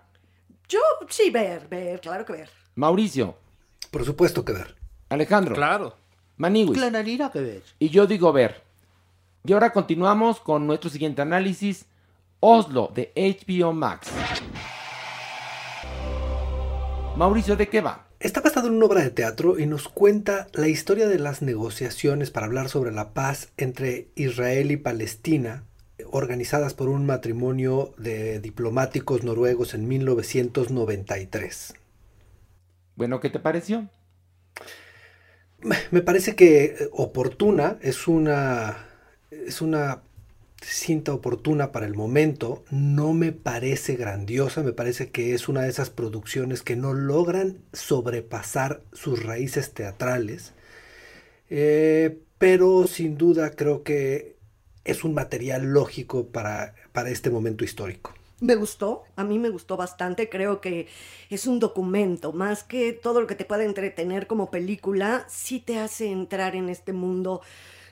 Yo 0.70 0.78
sí, 1.08 1.30
ver, 1.30 1.66
ver, 1.68 2.00
claro 2.00 2.24
que 2.24 2.32
ver. 2.32 2.50
Mauricio, 2.76 3.36
Por 3.90 4.04
supuesto 4.04 4.44
que 4.44 4.52
ver. 4.52 4.76
Alejandro, 5.08 5.54
Claro. 5.56 5.96
Maniwis. 6.36 6.78
Clararira 6.78 7.30
que 7.30 7.40
ver. 7.40 7.62
Y 7.80 7.88
yo 7.90 8.06
digo 8.06 8.32
ver. 8.32 8.62
Y 9.44 9.52
ahora 9.52 9.72
continuamos 9.72 10.38
con 10.40 10.66
nuestro 10.66 10.88
siguiente 10.88 11.20
análisis. 11.22 11.86
Oslo 12.38 12.90
de 12.94 13.12
HBO 13.16 13.72
Max. 13.74 14.08
Mauricio, 17.16 17.56
¿de 17.56 17.68
qué 17.68 17.80
va? 17.80 18.06
Está 18.20 18.40
basado 18.40 18.68
en 18.68 18.74
una 18.74 18.86
obra 18.86 19.02
de 19.02 19.10
teatro 19.10 19.58
y 19.58 19.66
nos 19.66 19.88
cuenta 19.88 20.46
la 20.52 20.68
historia 20.68 21.08
de 21.08 21.18
las 21.18 21.42
negociaciones 21.42 22.30
para 22.30 22.46
hablar 22.46 22.68
sobre 22.68 22.92
la 22.92 23.12
paz 23.12 23.50
entre 23.56 24.08
Israel 24.14 24.70
y 24.70 24.76
Palestina, 24.76 25.64
organizadas 26.12 26.74
por 26.74 26.88
un 26.88 27.06
matrimonio 27.06 27.92
de 27.98 28.40
diplomáticos 28.40 29.24
noruegos 29.24 29.74
en 29.74 29.88
1993. 29.88 31.74
Bueno, 32.96 33.20
¿qué 33.20 33.30
te 33.30 33.40
pareció? 33.40 33.88
Me 35.90 36.00
parece 36.02 36.34
que 36.36 36.64
eh, 36.64 36.88
oportuna, 36.92 37.78
es 37.82 38.08
una, 38.08 38.86
es 39.30 39.60
una 39.60 40.02
cinta 40.62 41.12
oportuna 41.14 41.72
para 41.72 41.86
el 41.86 41.94
momento, 41.94 42.64
no 42.70 43.12
me 43.14 43.32
parece 43.32 43.96
grandiosa, 43.96 44.62
me 44.62 44.72
parece 44.72 45.10
que 45.10 45.34
es 45.34 45.48
una 45.48 45.62
de 45.62 45.70
esas 45.70 45.90
producciones 45.90 46.62
que 46.62 46.76
no 46.76 46.94
logran 46.94 47.58
sobrepasar 47.72 48.82
sus 48.92 49.22
raíces 49.24 49.72
teatrales, 49.74 50.54
Eh, 51.50 52.18
pero 52.38 52.86
sin 52.86 53.18
duda 53.18 53.50
creo 53.52 53.82
que 53.84 54.36
es 54.90 55.04
un 55.04 55.14
material 55.14 55.72
lógico 55.72 56.26
para, 56.26 56.74
para 56.92 57.10
este 57.10 57.30
momento 57.30 57.64
histórico. 57.64 58.14
Me 58.40 58.54
gustó, 58.54 59.04
a 59.16 59.24
mí 59.24 59.38
me 59.38 59.50
gustó 59.50 59.76
bastante, 59.76 60.30
creo 60.30 60.62
que 60.62 60.88
es 61.28 61.46
un 61.46 61.58
documento, 61.58 62.32
más 62.32 62.64
que 62.64 62.94
todo 62.94 63.20
lo 63.20 63.26
que 63.26 63.34
te 63.34 63.44
pueda 63.44 63.64
entretener 63.64 64.26
como 64.26 64.50
película, 64.50 65.26
sí 65.28 65.60
te 65.60 65.78
hace 65.78 66.10
entrar 66.10 66.56
en 66.56 66.70
este 66.70 66.94
mundo 66.94 67.42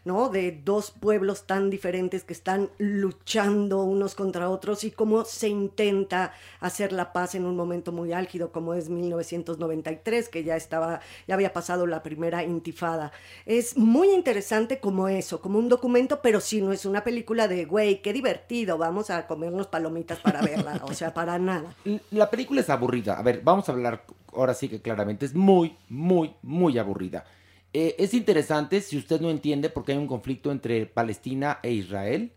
De 0.08 0.58
dos 0.64 0.90
pueblos 0.90 1.46
tan 1.46 1.68
diferentes 1.68 2.24
que 2.24 2.32
están 2.32 2.70
luchando 2.78 3.82
unos 3.82 4.14
contra 4.14 4.48
otros 4.48 4.82
y 4.84 4.90
cómo 4.90 5.26
se 5.26 5.48
intenta 5.48 6.32
hacer 6.60 6.92
la 6.92 7.12
paz 7.12 7.34
en 7.34 7.44
un 7.44 7.54
momento 7.56 7.92
muy 7.92 8.14
álgido 8.14 8.50
como 8.50 8.72
es 8.72 8.88
1993, 8.88 10.30
que 10.30 10.44
ya 10.44 10.56
estaba, 10.56 11.00
ya 11.26 11.34
había 11.34 11.52
pasado 11.52 11.86
la 11.86 12.02
primera 12.02 12.42
intifada. 12.42 13.12
Es 13.44 13.76
muy 13.76 14.10
interesante 14.10 14.80
como 14.80 15.08
eso, 15.08 15.42
como 15.42 15.58
un 15.58 15.68
documento, 15.68 16.20
pero 16.22 16.40
sí 16.40 16.62
no 16.62 16.72
es 16.72 16.86
una 16.86 17.04
película 17.04 17.46
de, 17.46 17.66
güey, 17.66 18.00
qué 18.00 18.14
divertido, 18.14 18.78
vamos 18.78 19.10
a 19.10 19.26
comernos 19.26 19.66
palomitas 19.66 20.20
para 20.20 20.40
verla, 20.40 20.80
o 20.84 20.94
sea, 20.94 21.12
para 21.12 21.38
nada. 21.38 21.74
La 22.10 22.30
película 22.30 22.62
es 22.62 22.70
aburrida. 22.70 23.18
A 23.18 23.22
ver, 23.22 23.42
vamos 23.44 23.68
a 23.68 23.72
hablar 23.72 24.04
ahora 24.32 24.54
sí 24.54 24.70
que 24.70 24.80
claramente. 24.80 25.26
Es 25.26 25.34
muy, 25.34 25.76
muy, 25.90 26.34
muy 26.42 26.78
aburrida. 26.78 27.24
Eh, 27.74 27.96
es 27.98 28.14
interesante 28.14 28.80
si 28.80 28.96
usted 28.96 29.20
no 29.20 29.30
entiende 29.30 29.68
porque 29.70 29.92
hay 29.92 29.98
un 29.98 30.06
conflicto 30.06 30.50
entre 30.50 30.86
Palestina 30.86 31.58
e 31.62 31.72
Israel. 31.72 32.32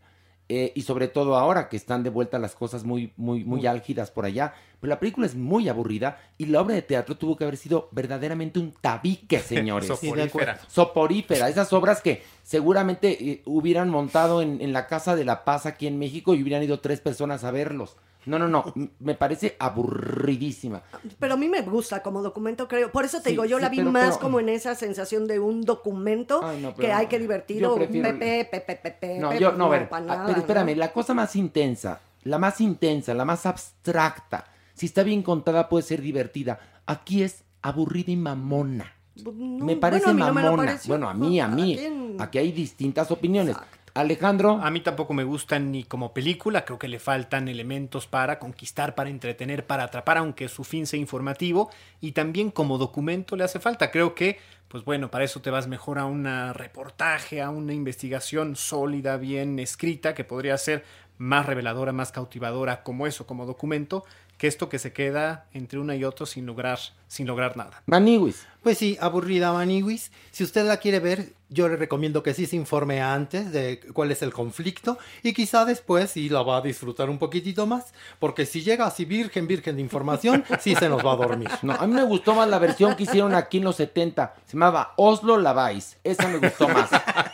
eh, 0.54 0.74
y 0.76 0.82
sobre 0.82 1.08
todo 1.08 1.38
ahora 1.38 1.70
que 1.70 1.78
están 1.78 2.04
de 2.04 2.10
vuelta 2.10 2.38
las 2.38 2.56
cosas 2.56 2.84
muy, 2.84 3.14
muy, 3.16 3.46
muy 3.46 3.66
álgidas 3.68 4.12
por 4.12 4.26
allá. 4.26 4.54
Pero 4.82 4.90
la 4.90 5.00
película 5.00 5.26
es 5.26 5.34
muy 5.36 5.70
aburrida 5.70 6.20
y 6.38 6.48
la 6.48 6.60
obra 6.60 6.76
de 6.76 6.82
teatro 6.82 7.16
tuvo 7.16 7.38
que 7.38 7.46
haber 7.46 7.56
sido 7.56 7.88
verdaderamente 7.94 8.60
un 8.60 8.74
tabique, 8.74 9.40
señores. 9.56 9.88
Soporífera. 9.88 10.60
Soporífera. 10.68 11.48
Esas 11.48 11.72
obras 11.72 12.02
que 12.02 12.24
seguramente 12.44 13.32
eh, 13.32 13.42
hubieran 13.46 13.90
montado 13.90 14.42
en, 14.42 14.60
en 14.62 14.74
la 14.74 14.88
Casa 14.88 15.16
de 15.16 15.24
la 15.24 15.46
Paz 15.46 15.66
aquí 15.66 15.88
en 15.88 15.98
México 15.98 16.34
y 16.36 16.44
hubieran 16.44 16.64
ido 16.64 16.82
tres 16.82 17.00
personas 17.00 17.46
a 17.46 17.52
verlos. 17.52 17.96
No, 18.26 18.38
no, 18.38 18.48
no. 18.48 18.74
Me 19.00 19.16
parece 19.16 19.56
aburridísima. 19.60 20.82
Pero 21.20 21.34
a 21.34 21.38
mí 21.38 21.48
me 21.50 21.62
gusta 21.62 22.04
como 22.04 22.22
documento, 22.22 22.68
creo. 22.68 22.92
Por 22.92 23.06
eso 23.06 23.18
te 23.20 23.26
Sí, 23.26 23.30
digo, 23.32 23.46
yo 23.46 23.58
sí, 23.58 23.64
la 23.64 23.70
vi 23.70 23.78
pero- 23.78 23.92
más 23.92 24.10
pero- 24.16 24.20
como 24.20 24.40
en 24.40 24.50
esa 24.50 24.76
sensación 24.76 25.28
de 25.28 25.40
un 25.40 25.62
documento 25.62 26.42
Ay, 26.44 26.62
no, 26.62 26.76
que 26.76 26.92
hay 26.92 27.06
no. 27.06 27.10
que 27.10 27.20
divertido, 27.20 27.76
prefiero- 27.76 28.10
pepe, 28.10 28.46
pepe, 28.52 28.76
pepe, 28.76 29.20
No, 29.20 29.34
yo, 29.34 29.52
no, 29.54 29.66
a 29.66 29.70
ver. 29.70 29.90
nada, 29.92 30.26
pero 30.28 30.40
espérame, 30.40 30.72
¿no? 30.74 30.76
la 30.80 30.92
cosa 30.94 31.14
más 31.14 31.36
intensa, 31.36 32.00
la 32.24 32.38
más 32.38 32.62
intensa, 32.62 33.14
la 33.14 33.26
más 33.26 33.46
abstracta, 33.46 34.46
si 34.74 34.86
está 34.86 35.04
bien 35.04 35.24
contada 35.24 35.68
puede 35.70 35.84
ser 35.84 36.02
divertida. 36.02 36.60
Aquí 36.86 37.24
es 37.24 37.44
aburrida 37.62 38.12
y 38.12 38.18
mamona. 38.18 38.94
No, 39.24 39.32
me 39.66 39.76
parece 39.76 40.06
bueno, 40.06 40.24
a 40.26 40.28
no 40.30 40.34
me 40.34 40.42
mamona. 40.44 40.80
bueno, 40.88 41.10
a 41.10 41.14
mí, 41.14 41.40
a 41.40 41.48
mí. 41.48 41.78
En- 41.78 42.02
Aquí 42.20 42.38
hay 42.38 42.52
distintas 42.52 43.10
opiniones. 43.12 43.56
Alejandro. 43.94 44.60
A 44.64 44.72
mí 44.72 44.80
tampoco 44.82 45.14
me 45.14 45.24
gusta 45.24 45.60
ni 45.60 45.84
como 45.84 46.14
película, 46.14 46.66
creo 46.66 46.80
que 46.80 46.88
le 46.88 47.00
faltan 47.00 47.48
elementos 47.48 48.08
para 48.08 48.40
conquistar, 48.40 48.96
para 48.96 49.10
entretener, 49.10 49.66
para 49.68 49.84
atrapar, 49.84 50.18
aunque 50.18 50.48
su 50.48 50.64
fin 50.64 50.88
sea 50.88 51.00
informativo, 51.00 51.70
y 52.00 52.14
también 52.14 52.52
como 52.52 52.78
documento 52.78 53.36
le 53.36 53.44
hace 53.44 53.60
falta. 53.60 53.92
Creo 53.92 54.16
que, 54.16 54.40
pues 54.68 54.86
bueno, 54.86 55.12
para 55.12 55.26
eso 55.26 55.42
te 55.42 55.50
vas 55.50 55.68
mejor 55.68 56.00
a 56.00 56.06
un 56.06 56.26
reportaje, 56.54 57.42
a 57.42 57.50
una 57.50 57.74
investigación 57.74 58.56
sólida, 58.56 59.18
bien 59.18 59.60
escrita, 59.60 60.14
que 60.14 60.24
podría 60.24 60.58
ser 60.58 60.86
más 61.18 61.46
reveladora, 61.46 61.92
más 61.92 62.12
cautivadora 62.12 62.84
como 62.84 63.06
eso, 63.06 63.28
como 63.28 63.46
documento, 63.46 64.06
que 64.42 64.48
esto 64.48 64.70
que 64.70 64.80
se 64.80 64.92
queda 64.92 65.46
entre 65.54 65.78
una 65.78 65.96
y 65.96 66.04
otro 66.04 66.26
sin 66.26 66.48
lograr, 66.48 66.80
sin 67.08 67.28
lograr 67.28 67.58
nada. 67.58 67.84
Maniwis. 67.86 68.48
Pues 68.64 68.80
sí, 68.80 68.98
aburrida 69.00 69.54
Maniwis. 69.54 70.12
Si 70.32 70.44
usted 70.44 70.66
la 70.66 70.78
quiere 70.78 71.00
ver, 71.00 71.34
yo 71.50 71.70
le 71.70 71.76
recomiendo 71.76 72.24
que 72.24 72.34
sí 72.34 72.48
se 72.48 72.56
informe 72.56 73.04
antes 73.04 73.52
de 73.52 73.80
cuál 73.94 74.10
es 74.10 74.24
el 74.24 74.34
conflicto 74.34 74.98
y 75.22 75.34
quizá 75.34 75.64
después 75.64 76.10
sí 76.10 76.28
la 76.28 76.42
va 76.42 76.58
a 76.58 76.62
disfrutar 76.62 77.08
un 77.12 77.20
poquitito 77.20 77.68
más, 77.68 77.94
porque 78.18 78.48
si 78.48 78.64
llega 78.64 78.88
así 78.88 79.06
virgen, 79.06 79.46
virgen 79.46 79.76
de 79.76 79.84
información, 79.84 80.44
sí 80.60 80.74
se 80.74 80.90
nos 80.90 81.06
va 81.06 81.14
a 81.14 81.18
dormir. 81.18 81.50
No, 81.62 81.74
a 81.74 81.86
mí 81.86 81.94
me 81.94 82.04
gustó 82.04 82.34
más 82.34 82.50
la 82.50 82.58
versión 82.58 82.96
que 82.96 83.04
hicieron 83.04 83.36
aquí 83.36 83.60
en 83.60 83.66
los 83.66 83.76
70. 83.76 84.38
Se 84.48 84.54
llamaba 84.54 84.94
Oslo 84.98 85.38
Lavais. 85.38 85.98
Esa 86.04 86.28
me 86.28 86.40
gustó 86.40 86.68
más. 86.68 86.90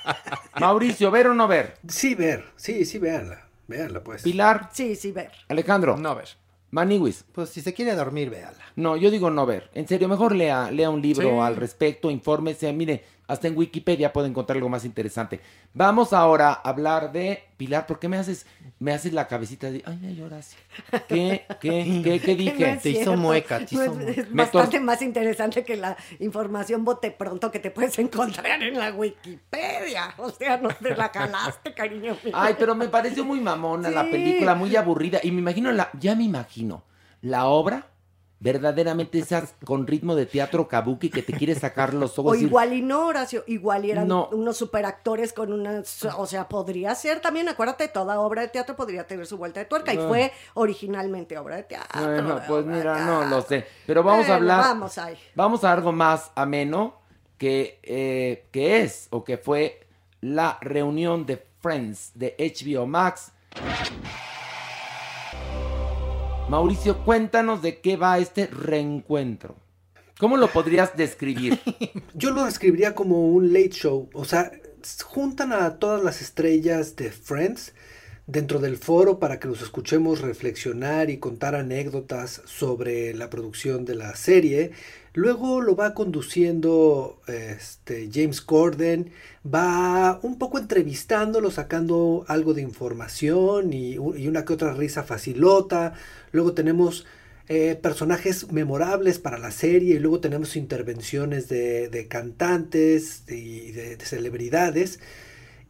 Mauricio, 0.60 1.10
¿ver 1.10 1.28
o 1.28 1.34
no 1.34 1.48
ver? 1.48 1.78
Sí, 1.88 2.16
ver. 2.16 2.44
Sí, 2.58 2.84
sí, 2.84 3.00
véanla. 3.00 3.48
Véanla, 3.66 4.04
pues. 4.04 4.24
Pilar. 4.24 4.72
Sí, 4.74 4.98
sí, 4.98 5.14
ver. 5.14 5.32
Alejandro. 5.48 5.96
No 5.96 6.14
ver. 6.14 6.28
Maniwis. 6.72 7.24
Pues 7.32 7.50
si 7.50 7.62
se 7.62 7.74
quiere 7.74 7.96
dormir, 7.96 8.30
véala. 8.30 8.58
No, 8.76 8.98
yo 8.98 9.10
digo 9.10 9.30
no 9.30 9.46
ver. 9.46 9.70
En 9.74 9.88
serio, 9.88 10.08
mejor 10.08 10.36
lea, 10.36 10.70
lea 10.72 10.90
un 10.90 11.02
libro 11.02 11.30
Sí. 11.30 11.38
al 11.38 11.56
respecto, 11.56 12.12
infórmese. 12.12 12.72
Mire, 12.74 13.04
hasta 13.28 13.48
en 13.48 13.58
Wikipedia 13.58 14.14
puede 14.14 14.28
encontrar 14.30 14.56
algo 14.58 14.70
más 14.70 14.86
interesante. 14.86 15.42
Vamos 15.74 16.14
ahora 16.14 16.50
a 16.50 16.70
hablar 16.70 17.12
de 17.12 17.44
Pilar. 17.58 17.86
¿Por 17.86 18.00
qué 18.00 18.08
me 18.08 18.18
haces, 18.18 18.46
me 18.80 18.94
haces 18.94 19.12
la 19.14 19.28
cabecita 19.28 19.70
de, 19.70 19.84
ay, 19.86 20.00
ay, 20.04 20.22
Horacio? 20.22 20.58
¿Qué, 21.08 21.46
qué, 21.60 22.02
qué, 22.04 22.20
qué 22.22 22.36
dije? 22.38 22.54
No 22.60 22.66
es 22.74 22.82
cierto. 22.82 23.12
No 23.76 23.84
es- 23.84 24.28
bastante 24.34 24.80
más 24.80 25.02
interesante 25.02 25.64
que 25.66 25.76
la 25.76 25.98
información 26.20 26.86
bote 26.86 27.12
pronto 27.12 27.52
que 27.52 27.60
te 27.60 27.70
puedes 27.72 27.98
encontrar 28.00 28.62
en 28.64 28.78
la 28.80 28.92
Wikipedia. 28.92 30.14
O 30.18 30.30
sea, 30.30 30.58
no 30.58 30.70
te 30.70 30.96
la 30.96 31.12
calaste, 31.12 31.74
cariño 31.74 32.18
mío. 32.24 32.34
Ay, 32.34 32.56
pero 32.58 32.76
me 32.76 32.88
pareció 32.88 33.26
muy 33.26 33.40
mamona 33.42 33.90
la 33.90 34.04
película, 34.04 34.56
muy 34.56 34.76
aburrida. 34.76 35.20
Y 35.24 35.32
me 35.32 35.40
imagino, 35.40 35.72
la, 35.72 35.90
ya 36.00 36.16
me 36.16 36.24
imagino, 36.24 36.84
la 37.22 37.46
obra 37.48 37.88
verdaderamente 38.40 39.18
esas 39.20 39.56
con 39.66 39.88
ritmo 39.88 40.16
de 40.16 40.26
teatro 40.28 40.68
kabuki 40.68 41.10
que 41.10 41.24
te 41.24 41.34
quiere 41.34 41.56
sacar 41.56 41.94
los 41.94 42.20
ojos. 42.20 42.32
O 42.32 42.34
decir, 42.34 42.48
igual 42.48 42.74
y 42.74 42.82
no, 42.82 43.08
Horacio, 43.08 43.44
igual 43.48 43.86
y 43.86 43.92
eran 43.92 44.08
No. 44.08 44.30
unos 44.32 44.58
superactores 44.58 45.34
con 45.34 45.52
unas, 45.54 46.04
o 46.06 46.26
sea, 46.28 46.48
podría 46.48 46.94
ser 46.96 47.20
también, 47.20 47.50
acuérdate, 47.50 47.88
toda 47.88 48.20
obra 48.20 48.44
de 48.44 48.50
teatro 48.50 48.76
podría 48.76 49.08
tener 49.08 49.26
su 49.26 49.38
vuelta 49.38 49.60
de 49.60 49.66
tuerca 49.66 49.94
y 49.94 49.98
Ah. 49.98 50.06
fue 50.08 50.32
originalmente 50.54 51.38
obra 51.38 51.56
de 51.56 51.64
teatro. 51.64 52.02
Bueno, 52.02 52.40
pues 52.48 52.66
mira, 52.66 53.06
no 53.06 53.26
lo 53.26 53.42
sé. 53.42 53.66
Pero 53.88 54.04
vamos 54.04 54.30
a 54.30 54.36
hablar. 54.36 54.60
Vamos 54.62 54.98
ahí. 54.98 55.18
Vamos 55.34 55.64
a 55.64 55.74
algo 55.74 55.92
más 55.92 56.32
ameno 56.36 56.96
que, 57.38 57.80
eh, 57.84 58.46
que 58.52 58.82
es 58.82 59.08
o 59.10 59.24
que 59.24 59.38
fue 59.38 59.88
la 60.22 60.58
reunión 60.62 61.26
de 61.26 61.44
Friends 61.62 62.12
de 62.14 62.36
HBO 62.38 62.86
Max. 62.86 63.32
Mauricio, 66.50 67.04
cuéntanos 67.04 67.62
de 67.62 67.82
qué 67.82 67.98
va 67.98 68.20
este 68.20 68.48
reencuentro. 68.48 69.58
¿Cómo 70.18 70.38
lo 70.38 70.48
podrías 70.48 70.96
describir? 70.96 71.60
Yo 72.14 72.32
lo 72.32 72.46
describiría 72.46 72.96
como 72.96 73.28
un 73.28 73.52
late 73.52 73.72
show. 73.72 74.10
O 74.14 74.24
sea, 74.24 74.52
juntan 75.04 75.52
a 75.52 75.78
todas 75.78 76.02
las 76.02 76.22
estrellas 76.22 76.96
de 76.96 77.12
Friends 77.12 77.74
dentro 78.28 78.60
del 78.60 78.78
foro 78.78 79.20
para 79.20 79.42
que 79.42 79.50
los 79.50 79.62
escuchemos 79.62 80.22
reflexionar 80.22 81.10
y 81.10 81.18
contar 81.18 81.54
anécdotas 81.54 82.42
sobre 82.46 83.14
la 83.14 83.30
producción 83.30 83.84
de 83.84 83.96
la 83.96 84.16
serie. 84.16 84.72
Luego 85.18 85.62
lo 85.62 85.76
va 85.76 85.96
conduciendo 85.96 87.20
este, 87.26 88.08
James 88.14 88.40
Corden, 88.40 89.10
va 89.44 90.20
un 90.22 90.38
poco 90.38 90.60
entrevistándolo, 90.60 91.50
sacando 91.50 92.24
algo 92.28 92.54
de 92.54 92.62
información 92.62 93.74
y, 93.74 93.98
una 93.98 94.46
que 94.46 94.54
otra 94.54 94.76
risa 94.76 95.02
facilota. 95.02 95.94
Luego 96.32 96.54
tenemos 96.54 97.08
eh, 97.50 97.76
personajes 97.82 98.52
memorables 98.52 99.18
para 99.18 99.40
la 99.40 99.50
serie 99.50 99.96
y 99.96 100.00
luego 100.00 100.20
tenemos 100.20 100.56
intervenciones 100.56 101.50
de, 101.50 102.06
cantantes 102.08 103.24
y 103.28 103.72
de 103.72 103.98
celebridades. 103.98 105.00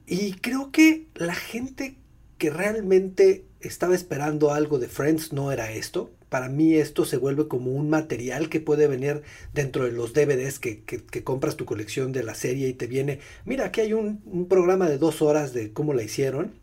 Y 0.05 0.33
creo 0.33 0.73
que 0.73 1.07
la 1.15 1.35
gente 1.35 1.95
que 2.37 2.49
realmente 2.49 3.45
estaba 3.61 3.95
esperando 3.95 4.51
algo 4.51 4.77
de 4.77 4.89
Friends 4.89 5.31
no 5.31 5.53
era 5.53 5.71
esto. 5.71 6.11
Para 6.29 6.49
mí 6.49 6.75
esto 6.75 7.05
se 7.05 7.17
vuelve 7.17 7.47
como 7.47 7.71
un 7.71 7.89
material 7.89 8.49
que 8.49 8.59
puede 8.59 8.87
venir 8.87 9.23
dentro 9.53 9.85
de 9.85 9.91
los 9.91 10.13
DVDs 10.13 10.59
que, 10.59 10.83
compras 11.23 11.55
tu 11.55 11.65
colección 11.65 12.11
de 12.11 12.23
la 12.23 12.35
serie 12.35 12.67
y 12.67 12.73
te 12.73 12.87
viene, 12.87 13.19
mira, 13.45 13.65
aquí 13.65 13.81
hay 13.81 13.93
un, 13.93 14.21
un 14.25 14.47
programa 14.47 14.89
de 14.89 14.97
dos 14.97 15.21
horas 15.21 15.53
de 15.53 15.71
cómo 15.71 15.93
la 15.93 16.03
hicieron. 16.03 16.53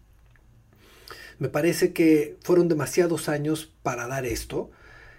Me 1.38 1.48
parece 1.48 1.92
que 1.92 2.36
fueron 2.42 2.68
demasiados 2.68 3.28
años 3.28 3.72
para 3.82 4.06
dar 4.06 4.26
esto. 4.26 4.70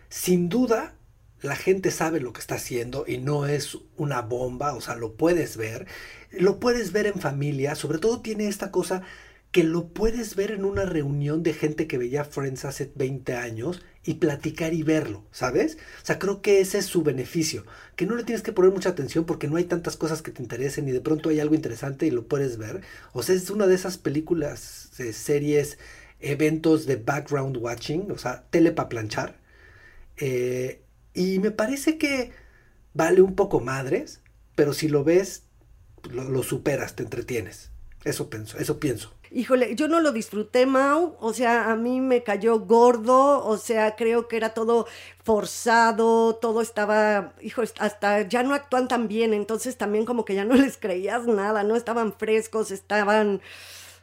Sin 0.09 0.47
duda, 0.47 0.95
la 1.41 1.55
gente 1.55 1.91
sabe 1.91 2.19
lo 2.19 2.33
que 2.33 2.41
está 2.41 2.55
haciendo 2.55 3.05
y 3.07 3.17
no 3.17 3.45
es 3.45 3.77
una 3.97 4.21
bomba, 4.21 4.73
o 4.73 4.81
sea, 4.81 4.95
lo 4.95 5.13
puedes 5.13 5.57
ver. 5.57 5.87
Lo 6.31 6.59
puedes 6.59 6.91
ver 6.91 7.07
en 7.07 7.19
familia, 7.19 7.75
sobre 7.75 7.99
todo 7.99 8.21
tiene 8.21 8.47
esta 8.47 8.71
cosa 8.71 9.03
que 9.51 9.63
lo 9.63 9.87
puedes 9.87 10.35
ver 10.35 10.51
en 10.51 10.65
una 10.65 10.83
reunión 10.85 11.41
de 11.43 11.53
gente 11.53 11.87
que 11.87 11.97
veía 11.97 12.25
Friends 12.25 12.65
hace 12.65 12.91
20 12.93 13.35
años 13.35 13.81
y 14.05 14.15
platicar 14.15 14.73
y 14.73 14.83
verlo, 14.83 15.23
¿sabes? 15.31 15.77
O 16.01 16.05
sea, 16.05 16.19
creo 16.19 16.41
que 16.41 16.61
ese 16.61 16.77
es 16.77 16.85
su 16.85 17.03
beneficio, 17.03 17.65
que 17.95 18.05
no 18.05 18.15
le 18.15 18.23
tienes 18.23 18.43
que 18.43 18.53
poner 18.53 18.71
mucha 18.71 18.89
atención 18.89 19.25
porque 19.25 19.47
no 19.47 19.57
hay 19.57 19.65
tantas 19.65 19.97
cosas 19.97 20.21
que 20.21 20.31
te 20.31 20.43
interesen 20.43 20.87
y 20.87 20.91
de 20.91 21.01
pronto 21.01 21.29
hay 21.29 21.39
algo 21.39 21.55
interesante 21.55 22.05
y 22.05 22.11
lo 22.11 22.27
puedes 22.27 22.57
ver. 22.57 22.81
O 23.13 23.23
sea, 23.23 23.35
es 23.35 23.49
una 23.49 23.65
de 23.67 23.75
esas 23.75 23.97
películas, 23.97 24.91
eh, 24.99 25.11
series, 25.11 25.79
eventos 26.19 26.85
de 26.85 26.97
background 26.97 27.57
watching, 27.57 28.11
o 28.11 28.17
sea, 28.17 28.45
tele 28.51 28.71
para 28.71 28.89
planchar. 28.89 29.39
Eh, 30.17 30.83
y 31.13 31.39
me 31.39 31.51
parece 31.51 31.97
que 31.97 32.31
vale 32.93 33.21
un 33.21 33.35
poco 33.35 33.59
madres, 33.59 34.21
pero 34.55 34.73
si 34.73 34.87
lo 34.87 35.03
ves, 35.03 35.43
lo, 36.11 36.29
lo 36.29 36.43
superas, 36.43 36.95
te 36.95 37.03
entretienes. 37.03 37.71
Eso 38.03 38.29
pienso, 38.29 38.59
eso 38.59 38.79
pienso. 38.79 39.14
Híjole, 39.35 39.75
yo 39.75 39.89
no 39.89 39.99
lo 39.99 40.13
disfruté, 40.13 40.65
Mau. 40.65 41.17
O 41.19 41.33
sea, 41.33 41.69
a 41.69 41.75
mí 41.75 41.99
me 41.99 42.23
cayó 42.23 42.57
gordo. 42.61 43.45
O 43.45 43.57
sea, 43.57 43.97
creo 43.97 44.29
que 44.29 44.37
era 44.37 44.53
todo 44.53 44.87
forzado. 45.25 46.35
Todo 46.35 46.61
estaba, 46.61 47.33
hijo, 47.41 47.61
hasta 47.79 48.21
ya 48.21 48.43
no 48.43 48.53
actúan 48.53 48.87
tan 48.87 49.09
bien. 49.09 49.33
Entonces 49.33 49.75
también 49.75 50.05
como 50.05 50.23
que 50.23 50.35
ya 50.35 50.45
no 50.45 50.55
les 50.55 50.77
creías 50.77 51.27
nada. 51.27 51.63
No 51.63 51.75
estaban 51.75 52.13
frescos, 52.13 52.71
estaban 52.71 53.41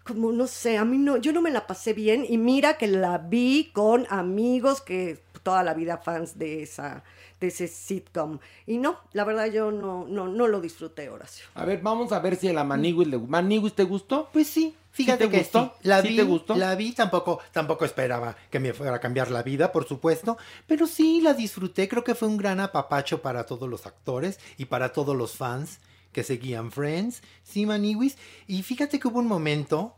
como 0.05 0.33
no 0.33 0.47
sé, 0.49 0.79
a 0.79 0.85
mí 0.85 0.99
no, 0.99 1.17
yo 1.17 1.33
no 1.33 1.41
me 1.41 1.51
la 1.51 1.67
pasé 1.67 1.93
bien 1.93 2.27
y 2.29 2.37
mira 2.37 2.77
que 2.77 2.89
la 2.89 3.19
vi 3.19 3.71
con 3.73 4.05
amigos 4.11 4.81
que 4.81 5.23
toda 5.43 5.63
la 5.63 5.75
vida 5.75 5.99
fans 5.99 6.39
de 6.39 6.63
esa 6.63 7.03
de 7.41 7.49
ese 7.49 7.67
sitcom 7.69 8.39
y 8.67 8.79
no, 8.79 8.99
la 9.13 9.25
verdad 9.25 9.47
yo 9.47 9.71
no 9.73 10.07
no 10.07 10.29
no 10.29 10.47
lo 10.49 10.61
disfruté, 10.61 11.09
Horacio. 11.09 11.47
A 11.55 11.65
ver, 11.65 11.81
vamos 11.83 12.13
a 12.13 12.21
ver 12.21 12.37
si 12.37 12.49
a 12.49 12.53
la 12.53 12.65
Maniguis 12.65 13.09
le 13.09 13.19
Maniguis 13.19 13.75
te 13.75 13.85
gustó? 13.85 14.29
Pues 14.33 14.47
sí, 14.49 14.75
Fíjate 14.91 15.25
¿Sí 15.25 15.31
te 15.31 15.37
que 15.37 15.39
gustó? 15.39 15.75
sí, 15.81 15.89
la 15.89 16.03
¿Sí 16.03 16.09
vi, 16.09 16.17
te 16.17 16.23
gustó? 16.23 16.55
la 16.55 16.75
vi, 16.75 16.93
tampoco, 16.93 17.41
tampoco 17.51 17.85
esperaba 17.87 18.37
que 18.51 18.61
me 18.61 18.75
fuera 18.75 18.97
a 18.97 19.01
cambiar 19.01 19.31
la 19.31 19.43
vida, 19.43 19.73
por 19.73 19.87
supuesto, 19.89 20.37
pero 20.67 20.87
sí 20.87 21.21
la 21.23 21.33
disfruté, 21.33 21.89
creo 21.89 22.05
que 22.05 22.15
fue 22.15 22.29
un 22.29 22.37
gran 22.37 22.61
apapacho 22.61 23.23
para 23.23 23.47
todos 23.47 23.69
los 23.71 23.87
actores 23.87 24.39
y 24.59 24.67
para 24.67 24.93
todos 24.93 25.17
los 25.17 25.33
fans 25.37 25.81
que 26.13 26.23
seguían 26.23 26.71
Friends, 26.71 27.23
sí, 27.43 27.65
Maniwis, 27.65 28.19
y 28.47 28.63
fíjate 28.63 28.99
que 29.01 29.09
hubo 29.09 29.19
un 29.19 29.29
momento 29.29 29.95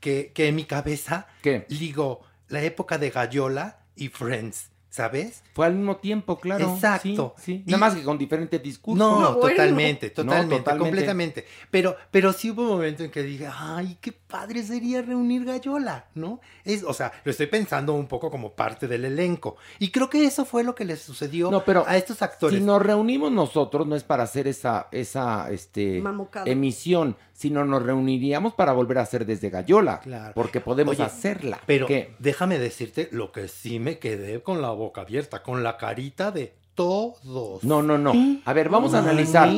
que, 0.00 0.32
que 0.34 0.48
en 0.48 0.56
mi 0.56 0.64
cabeza 0.64 1.28
ligó 1.68 2.22
la 2.48 2.62
época 2.62 2.98
de 2.98 3.10
Gallola 3.10 3.85
y 3.96 4.08
Friends, 4.08 4.70
¿sabes? 4.96 5.42
Fue 5.52 5.66
al 5.66 5.74
mismo 5.74 5.96
tiempo, 5.96 6.40
claro. 6.40 6.72
Exacto. 6.72 7.34
Sí, 7.36 7.44
sí. 7.44 7.64
Y- 7.66 7.70
Nada 7.70 7.78
más 7.86 7.94
que 7.94 8.02
con 8.02 8.16
diferentes 8.16 8.62
discursos. 8.62 8.98
No, 8.98 9.36
totalmente, 9.36 10.06
No, 10.16 10.24
totalmente, 10.24 10.76
completamente. 10.78 11.46
Pero, 11.70 11.96
pero 12.10 12.32
sí 12.32 12.50
hubo 12.50 12.62
un 12.62 12.68
momento 12.68 13.04
en 13.04 13.10
que 13.10 13.22
dije, 13.22 13.46
ay, 13.52 13.98
qué 14.00 14.12
padre 14.12 14.62
sería 14.62 15.02
reunir 15.02 15.44
Gallola, 15.44 16.06
¿no? 16.14 16.40
Es, 16.64 16.82
o 16.82 16.94
sea, 16.94 17.12
lo 17.24 17.30
estoy 17.30 17.46
pensando 17.46 17.92
un 17.92 18.06
poco 18.06 18.30
como 18.30 18.52
parte 18.52 18.88
del 18.88 19.04
elenco. 19.04 19.56
Y 19.78 19.90
creo 19.90 20.08
que 20.08 20.24
eso 20.24 20.46
fue 20.46 20.64
lo 20.64 20.74
que 20.74 20.86
les 20.86 21.02
sucedió 21.02 21.50
No, 21.50 21.62
pero 21.62 21.84
a 21.86 21.98
estos 21.98 22.22
actores. 22.22 22.58
Si 22.58 22.64
nos 22.64 22.80
reunimos 22.80 23.30
nosotros, 23.30 23.86
no 23.86 23.96
es 23.96 24.02
para 24.02 24.22
hacer 24.22 24.48
esa, 24.48 24.88
esa 24.92 25.50
este, 25.50 26.02
emisión, 26.46 27.16
sino 27.34 27.66
nos 27.66 27.82
reuniríamos 27.82 28.54
para 28.54 28.72
volver 28.72 28.96
a 28.96 29.02
hacer 29.02 29.26
desde 29.26 29.50
Gallola. 29.50 30.00
Claro. 30.00 30.32
Porque 30.34 30.60
podemos 30.62 30.94
Oye, 30.94 31.04
hacerla. 31.04 31.60
Pero 31.66 31.86
¿Qué? 31.86 32.14
déjame 32.18 32.58
decirte 32.58 33.10
lo 33.12 33.30
que 33.30 33.48
sí 33.48 33.78
me 33.78 33.98
quedé 33.98 34.42
con 34.42 34.62
la 34.62 34.70
boca 34.70 34.85
abierta, 34.96 35.42
con 35.42 35.62
la 35.62 35.76
carita 35.76 36.30
de 36.30 36.54
todos. 36.76 37.64
No, 37.64 37.82
no, 37.82 37.96
no. 37.96 38.12
A 38.44 38.52
ver, 38.52 38.68
vamos 38.68 38.92
a 38.92 38.98
analizar. 38.98 39.48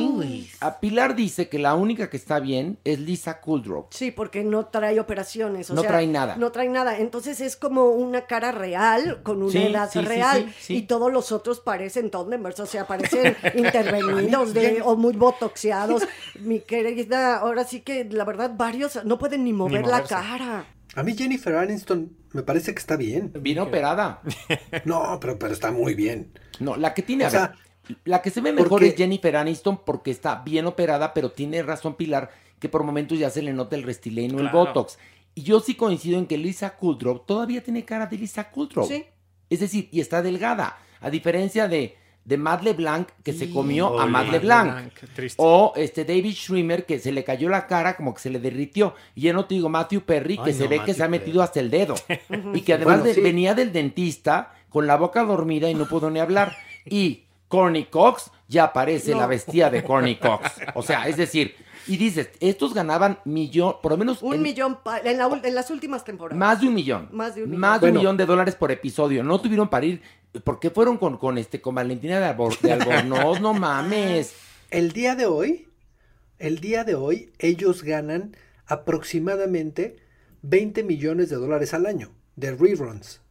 A 0.61 0.79
Pilar 0.79 1.15
dice 1.15 1.49
que 1.49 1.59
la 1.59 1.75
única 1.75 2.09
que 2.09 2.15
está 2.15 2.39
bien 2.39 2.77
es 2.85 2.97
Lisa 2.99 3.41
Kudrow. 3.41 3.87
Sí, 3.91 4.11
porque 4.11 4.41
no 4.45 4.67
trae 4.67 4.97
operaciones. 5.01 5.69
O 5.69 5.73
No 5.75 5.81
sea, 5.81 5.89
trae 5.91 6.07
nada. 6.07 6.37
No 6.37 6.51
trae 6.53 6.69
nada. 6.69 6.97
Entonces 6.97 7.41
es 7.41 7.57
como 7.57 7.89
una 7.91 8.21
cara 8.25 8.53
real, 8.53 9.21
con 9.21 9.43
una 9.43 9.51
Sí, 9.51 9.57
edad 9.63 9.89
sí, 9.91 9.99
sí, 9.99 10.05
real. 10.05 10.45
sí, 10.45 10.53
sí. 10.61 10.75
Y 10.77 10.81
todos 10.83 11.11
los 11.11 11.33
otros 11.33 11.59
parecen 11.59 12.09
Thunderbirds, 12.09 12.61
o 12.61 12.65
sea, 12.65 12.87
parecen 12.87 13.35
intervenidos 13.53 14.53
de, 14.53 14.81
o 14.81 14.95
muy 14.95 15.11
botoxeados. 15.13 16.03
Mi 16.39 16.61
querida, 16.61 17.39
ahora 17.39 17.65
sí 17.65 17.81
que 17.81 18.05
la 18.05 18.23
verdad, 18.23 18.51
varios 18.55 19.03
no 19.03 19.19
pueden 19.19 19.43
ni 19.43 19.51
mover 19.51 19.85
la 19.85 20.03
cara. 20.05 20.65
A 20.99 21.03
mí 21.03 21.15
Jennifer 21.17 21.55
Aniston 21.55 22.11
me 22.33 22.43
parece 22.43 22.73
que 22.73 22.79
está 22.79 22.97
bien. 22.97 23.31
Vino 23.39 23.63
operada. 23.63 24.21
No, 24.83 25.17
pero, 25.21 25.39
pero 25.39 25.53
está 25.53 25.71
muy 25.71 25.93
bien. 25.95 26.33
No, 26.59 26.75
la 26.75 26.93
que 26.93 27.01
tiene, 27.01 27.23
O 27.23 27.27
a 27.27 27.29
sea, 27.29 27.47
ver, 27.87 27.97
la 28.03 28.21
que 28.21 28.29
se 28.31 28.41
ve 28.41 28.51
mejor 28.51 28.67
porque- 28.69 28.87
es 28.87 28.95
Jennifer 28.95 29.37
Aniston 29.37 29.77
porque 29.85 30.11
está 30.11 30.41
bien 30.43 30.65
operada, 30.65 31.13
pero 31.13 31.31
tiene 31.31 31.63
razón 31.63 31.95
Pilar 31.95 32.29
que 32.59 32.67
por 32.67 32.83
momentos 32.83 33.17
ya 33.17 33.29
se 33.29 33.41
le 33.41 33.53
nota 33.53 33.77
el 33.77 33.83
restileno, 33.83 34.35
el 34.39 34.49
Claro. 34.49 34.65
botox. 34.65 34.99
Y 35.35 35.43
yo 35.43 35.61
sí 35.61 35.75
coincido 35.75 36.19
en 36.19 36.25
que 36.25 36.37
Lisa 36.37 36.75
Kudrow 36.75 37.19
todavía 37.19 37.63
tiene 37.63 37.85
cara 37.85 38.05
de 38.07 38.17
Lisa 38.17 38.49
Kudrow. 38.51 38.85
Sí. 38.85 39.05
Es 39.49 39.61
decir, 39.61 39.87
y 39.93 40.01
está 40.01 40.21
delgada, 40.21 40.77
a 40.99 41.09
diferencia 41.09 41.69
de 41.69 41.95
de 42.29 42.37
Matt 42.37 42.61
LeBlanc 42.63 43.09
que 43.23 43.33
se 43.33 43.49
comió 43.49 43.99
a 43.99 44.05
Matt 44.05 44.29
LeBlanc. 44.31 44.67
LeBlanc. 44.67 45.33
O 45.37 45.73
este 45.75 46.05
David 46.05 46.33
Schwimmer 46.33 46.85
que 46.85 46.99
se 46.99 47.11
le 47.11 47.23
cayó 47.23 47.49
la 47.49 47.65
cara 47.65 47.95
como 47.97 48.13
que 48.13 48.21
se 48.21 48.29
le 48.29 48.39
derritió. 48.39 48.93
Y 49.15 49.21
ya 49.21 49.33
no 49.33 49.45
te 49.45 49.55
digo 49.55 49.67
Matthew 49.67 50.01
Perry 50.01 50.37
que 50.37 50.53
se 50.53 50.67
ve 50.67 50.81
que 50.85 50.93
se 50.93 51.03
ha 51.03 51.07
metido 51.07 51.41
hasta 51.41 51.59
el 51.59 51.71
dedo. 51.71 51.95
y 52.53 52.61
que 52.61 52.73
además 52.75 52.99
Bueno, 52.99 53.03
de- 53.05 53.13
sí. 53.15 53.21
venía 53.21 53.55
del 53.55 53.73
dentista 53.73 54.53
con 54.69 54.85
la 54.85 54.95
boca 54.95 55.23
dormida 55.23 55.69
y 55.71 55.73
no 55.73 55.87
pudo 55.87 56.11
ni 56.11 56.19
hablar. 56.19 56.55
Y 56.85 57.23
Corny 57.47 57.85
Cox 57.85 58.29
ya 58.47 58.71
parece 58.73 59.11
No. 59.11 59.17
la 59.21 59.25
bestia 59.27 59.71
de 59.71 59.83
Corny 59.83 60.17
Cox. 60.17 60.51
O 60.75 60.83
sea, 60.83 61.07
es 61.07 61.17
decir, 61.17 61.55
y 61.87 61.97
dices, 61.97 62.29
estos 62.39 62.75
ganaban 62.75 63.17
millón, 63.25 63.75
por 63.81 63.91
lo 63.93 63.97
menos 63.97 64.21
Un 64.21 64.35
en- 64.35 64.41
millón 64.43 64.77
en, 65.03 65.17
la 65.17 65.41
en 65.43 65.55
las 65.55 65.71
últimas 65.71 66.03
temporadas. 66.03 66.37
más 66.37 66.61
de 66.61 66.67
un 66.67 66.75
millón. 66.75 67.09
Más 67.11 67.33
de 67.33 67.41
un 67.43 67.49
millón. 67.49 67.59
Más 67.61 67.81
de 67.81 67.87
un 67.87 67.93
Bueno. 67.93 67.99
millón 68.01 68.17
de 68.17 68.25
dólares 68.27 68.53
por 68.53 68.71
episodio. 68.71 69.23
No 69.23 69.41
tuvieron 69.41 69.67
para 69.67 69.87
ir. 69.87 70.01
¿Por 70.43 70.59
qué 70.59 70.69
fueron 70.69 70.97
con, 70.97 71.17
con 71.17 71.37
este 71.37 71.59
con 71.61 71.75
Valentina 71.75 72.19
de, 72.19 72.25
Albor- 72.27 72.59
de 72.59 72.71
Albornoz? 72.73 73.41
No 73.41 73.53
mames. 73.65 74.35
El 74.69 74.91
día 74.91 75.15
de 75.15 75.25
hoy, 75.25 75.67
el 76.37 76.59
día 76.59 76.83
de 76.83 76.95
hoy, 76.95 77.31
ellos 77.39 77.83
ganan 77.83 78.35
aproximadamente 78.67 79.97
20 80.43 80.83
millones 80.83 81.29
de 81.29 81.37
dólares 81.37 81.73
al 81.73 81.85
año 81.85 82.11
de 82.35 82.55
reruns. 82.55 83.21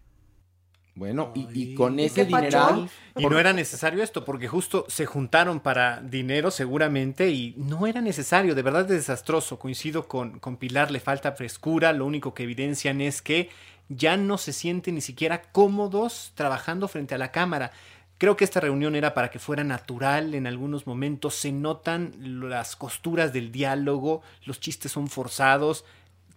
Bueno, 0.94 1.30
y, 1.36 1.46
y 1.52 1.74
con 1.76 2.00
ese 2.00 2.24
dineral. 2.24 2.90
Y 3.16 3.24
no 3.26 3.38
era 3.38 3.52
necesario 3.52 4.02
esto, 4.02 4.24
porque 4.24 4.48
justo 4.48 4.84
se 4.88 5.06
juntaron 5.06 5.60
para 5.60 6.00
dinero 6.00 6.50
seguramente 6.50 7.30
y 7.30 7.54
no 7.56 7.86
era 7.86 8.00
necesario, 8.00 8.56
de 8.56 8.62
verdad 8.62 8.82
es 8.82 8.88
desastroso. 9.06 9.60
Coincido 9.60 10.08
con, 10.08 10.40
con 10.40 10.56
Pilar, 10.56 10.90
le 10.90 10.98
falta 10.98 11.30
frescura, 11.32 11.92
lo 11.92 12.04
único 12.04 12.34
que 12.34 12.42
evidencian 12.42 13.00
es 13.00 13.22
que 13.22 13.48
ya 13.88 14.16
no 14.16 14.38
se 14.38 14.52
sienten 14.52 14.94
ni 14.96 15.00
siquiera 15.00 15.42
cómodos 15.42 16.32
trabajando 16.34 16.88
frente 16.88 17.14
a 17.14 17.18
la 17.18 17.30
cámara. 17.32 17.72
Creo 18.18 18.36
que 18.36 18.44
esta 18.44 18.60
reunión 18.60 18.96
era 18.96 19.14
para 19.14 19.30
que 19.30 19.38
fuera 19.38 19.62
natural 19.64 20.34
en 20.34 20.46
algunos 20.46 20.86
momentos, 20.86 21.34
se 21.36 21.52
notan 21.52 22.12
las 22.50 22.74
costuras 22.76 23.32
del 23.32 23.52
diálogo, 23.52 24.22
los 24.44 24.58
chistes 24.58 24.90
son 24.90 25.06
forzados, 25.08 25.84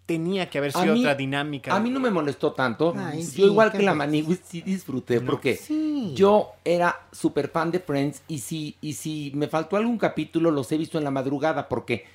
tenía 0.06 0.50
que 0.50 0.58
haber 0.60 0.74
sido 0.74 0.94
mí- 0.94 1.00
otra 1.00 1.16
dinámica. 1.16 1.74
A 1.76 1.80
mí 1.80 1.90
no 1.90 2.00
me 2.00 2.12
molestó 2.12 2.52
tanto. 2.54 2.94
Ay, 2.98 3.24
yo 3.24 3.28
sí, 3.30 3.44
igual 3.44 3.72
que 3.72 3.82
la. 3.82 3.94
Manigui 3.96 4.38
sí 4.44 4.62
disfruté 4.62 5.22
porque 5.22 5.56
Sí. 5.56 6.14
yo 6.16 6.52
era 6.66 7.02
súper 7.12 7.48
fan 7.50 7.72
de 7.72 7.80
Friends 7.80 8.22
y 8.28 8.40
si, 8.40 8.76
y 8.82 8.94
si 8.94 9.32
me 9.36 9.48
faltó 9.48 9.78
algún 9.78 9.98
capítulo 9.98 10.52
los 10.52 10.72
he 10.72 10.78
visto 10.78 10.98
en 10.98 11.04
la 11.04 11.12
madrugada 11.12 11.68
porque 11.70 12.06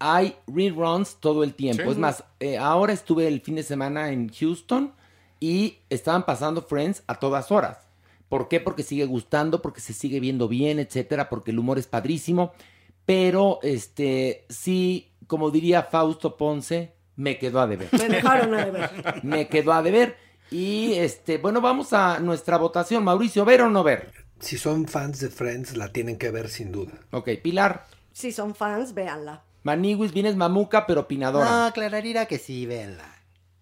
hay 0.00 0.34
reruns 0.48 1.18
todo 1.20 1.44
el 1.44 1.54
tiempo. 1.54 1.84
Sí. 1.84 1.90
Es 1.90 1.98
más, 1.98 2.24
eh, 2.40 2.58
ahora 2.58 2.92
estuve 2.92 3.28
el 3.28 3.40
fin 3.42 3.54
de 3.54 3.62
semana 3.62 4.10
en 4.10 4.32
Houston 4.32 4.92
y 5.38 5.78
estaban 5.90 6.24
pasando 6.24 6.62
Friends 6.62 7.04
a 7.06 7.14
todas 7.16 7.52
horas. 7.52 7.78
¿Por 8.28 8.48
qué? 8.48 8.60
Porque 8.60 8.82
sigue 8.82 9.04
gustando, 9.04 9.60
porque 9.60 9.80
se 9.80 9.92
sigue 9.92 10.18
viendo 10.18 10.48
bien, 10.48 10.78
etcétera, 10.78 11.28
porque 11.28 11.50
el 11.50 11.58
humor 11.58 11.78
es 11.78 11.86
padrísimo. 11.86 12.52
Pero, 13.04 13.58
este, 13.62 14.46
sí, 14.48 15.12
como 15.26 15.50
diría 15.50 15.82
Fausto 15.82 16.36
Ponce, 16.36 16.94
me 17.16 17.38
quedó 17.38 17.60
a 17.60 17.66
deber 17.66 17.88
Me 17.92 18.08
dejaron 18.08 18.54
a 18.54 18.64
deber. 18.64 18.90
me 19.22 19.48
quedó 19.48 19.72
a 19.72 19.82
deber. 19.82 20.16
Y 20.50 20.94
este, 20.94 21.38
bueno, 21.38 21.60
vamos 21.60 21.92
a 21.92 22.20
nuestra 22.20 22.56
votación. 22.56 23.04
Mauricio, 23.04 23.44
¿ver 23.44 23.62
o 23.62 23.70
no 23.70 23.84
ver? 23.84 24.12
Si 24.38 24.56
son 24.56 24.86
fans 24.88 25.20
de 25.20 25.28
Friends, 25.28 25.76
la 25.76 25.92
tienen 25.92 26.16
que 26.16 26.30
ver 26.30 26.48
sin 26.48 26.72
duda. 26.72 26.92
Ok, 27.10 27.30
Pilar. 27.42 27.86
Si 28.12 28.32
son 28.32 28.54
fans, 28.54 28.94
véanla. 28.94 29.44
Maniguis, 29.62 30.12
vienes 30.12 30.36
mamuca, 30.36 30.86
pero 30.86 31.02
opinadora. 31.02 31.66
No, 31.66 31.72
Clararira 31.72 32.26
que 32.26 32.38
sí, 32.38 32.66
véanla. 32.66 33.04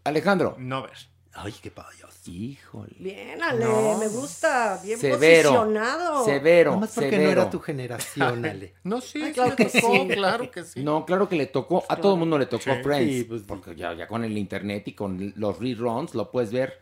Alejandro. 0.05 0.55
No 0.59 0.83
ver. 0.83 0.93
Ay, 1.33 1.55
qué 1.63 1.71
payaso. 1.71 2.09
Híjole. 2.31 2.95
Bien, 2.99 3.41
Ale, 3.43 3.65
No. 3.65 3.97
me 3.99 4.09
gusta. 4.09 4.81
Bien 4.83 4.99
Severo. 4.99 5.51
posicionado. 5.51 6.25
Severo. 6.25 6.71
Nada 6.73 6.81
más 6.81 6.91
porque 6.95 7.11
severo. 7.11 7.25
no 7.27 7.31
era 7.43 7.51
tu 7.51 7.61
generación, 7.61 8.45
Ale. 8.45 8.75
No, 8.85 9.01
sí, 9.01 9.23
Ay, 9.23 9.33
claro 9.33 9.55
que 9.57 9.69
sí. 9.69 9.81
claro 10.15 10.51
que 10.51 10.65
sí. 10.65 10.83
No, 10.83 11.05
claro 11.07 11.29
que 11.29 11.37
le 11.37 11.47
tocó, 11.47 11.85
a 11.89 11.97
todo 11.97 12.15
el 12.15 12.19
mundo 12.19 12.39
le 12.39 12.47
tocó 12.47 12.65
Sí. 12.75 12.83
Friends. 12.83 13.13
Sí, 13.15 13.25
pues, 13.25 13.43
porque 13.43 13.75
ya, 13.77 13.93
ya 13.95 14.07
con 14.09 14.25
el 14.25 14.37
internet 14.37 14.89
y 14.89 14.93
con 14.95 15.33
los 15.37 15.59
reruns 15.59 16.15
lo 16.15 16.31
puedes 16.31 16.51
ver. 16.53 16.81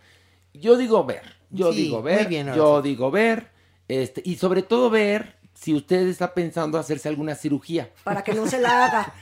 Yo 0.55 0.77
digo 0.77 1.05
ver. 1.05 1.35
Yo 1.51 1.73
Sí, 1.73 1.83
digo 1.85 2.01
muy 2.03 2.13
ver. 2.13 2.29
bien, 2.29 2.53
yo 2.55 2.81
digo 2.83 3.11
ver. 3.11 3.51
Este, 3.89 4.21
y 4.25 4.37
sobre 4.37 4.63
todo 4.63 4.89
ver 4.91 5.36
si 5.57 5.75
usted 5.75 6.07
está 6.07 6.35
pensando 6.35 6.79
hacerse 6.79 7.09
alguna 7.09 7.35
cirugía. 7.35 7.91
Para 8.05 8.23
que 8.23 8.35
no 8.35 8.47
se 8.47 8.61
la 8.61 8.85
haga. 8.85 9.15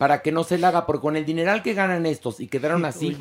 Para 0.00 0.22
que 0.22 0.32
no 0.32 0.44
se 0.44 0.56
la 0.56 0.68
haga, 0.68 0.86
porque 0.86 1.02
con 1.02 1.14
el 1.14 1.26
dineral 1.26 1.62
que 1.62 1.74
ganan 1.74 2.06
estos 2.06 2.40
y 2.40 2.48
quedaron 2.48 2.82
así, 2.86 3.14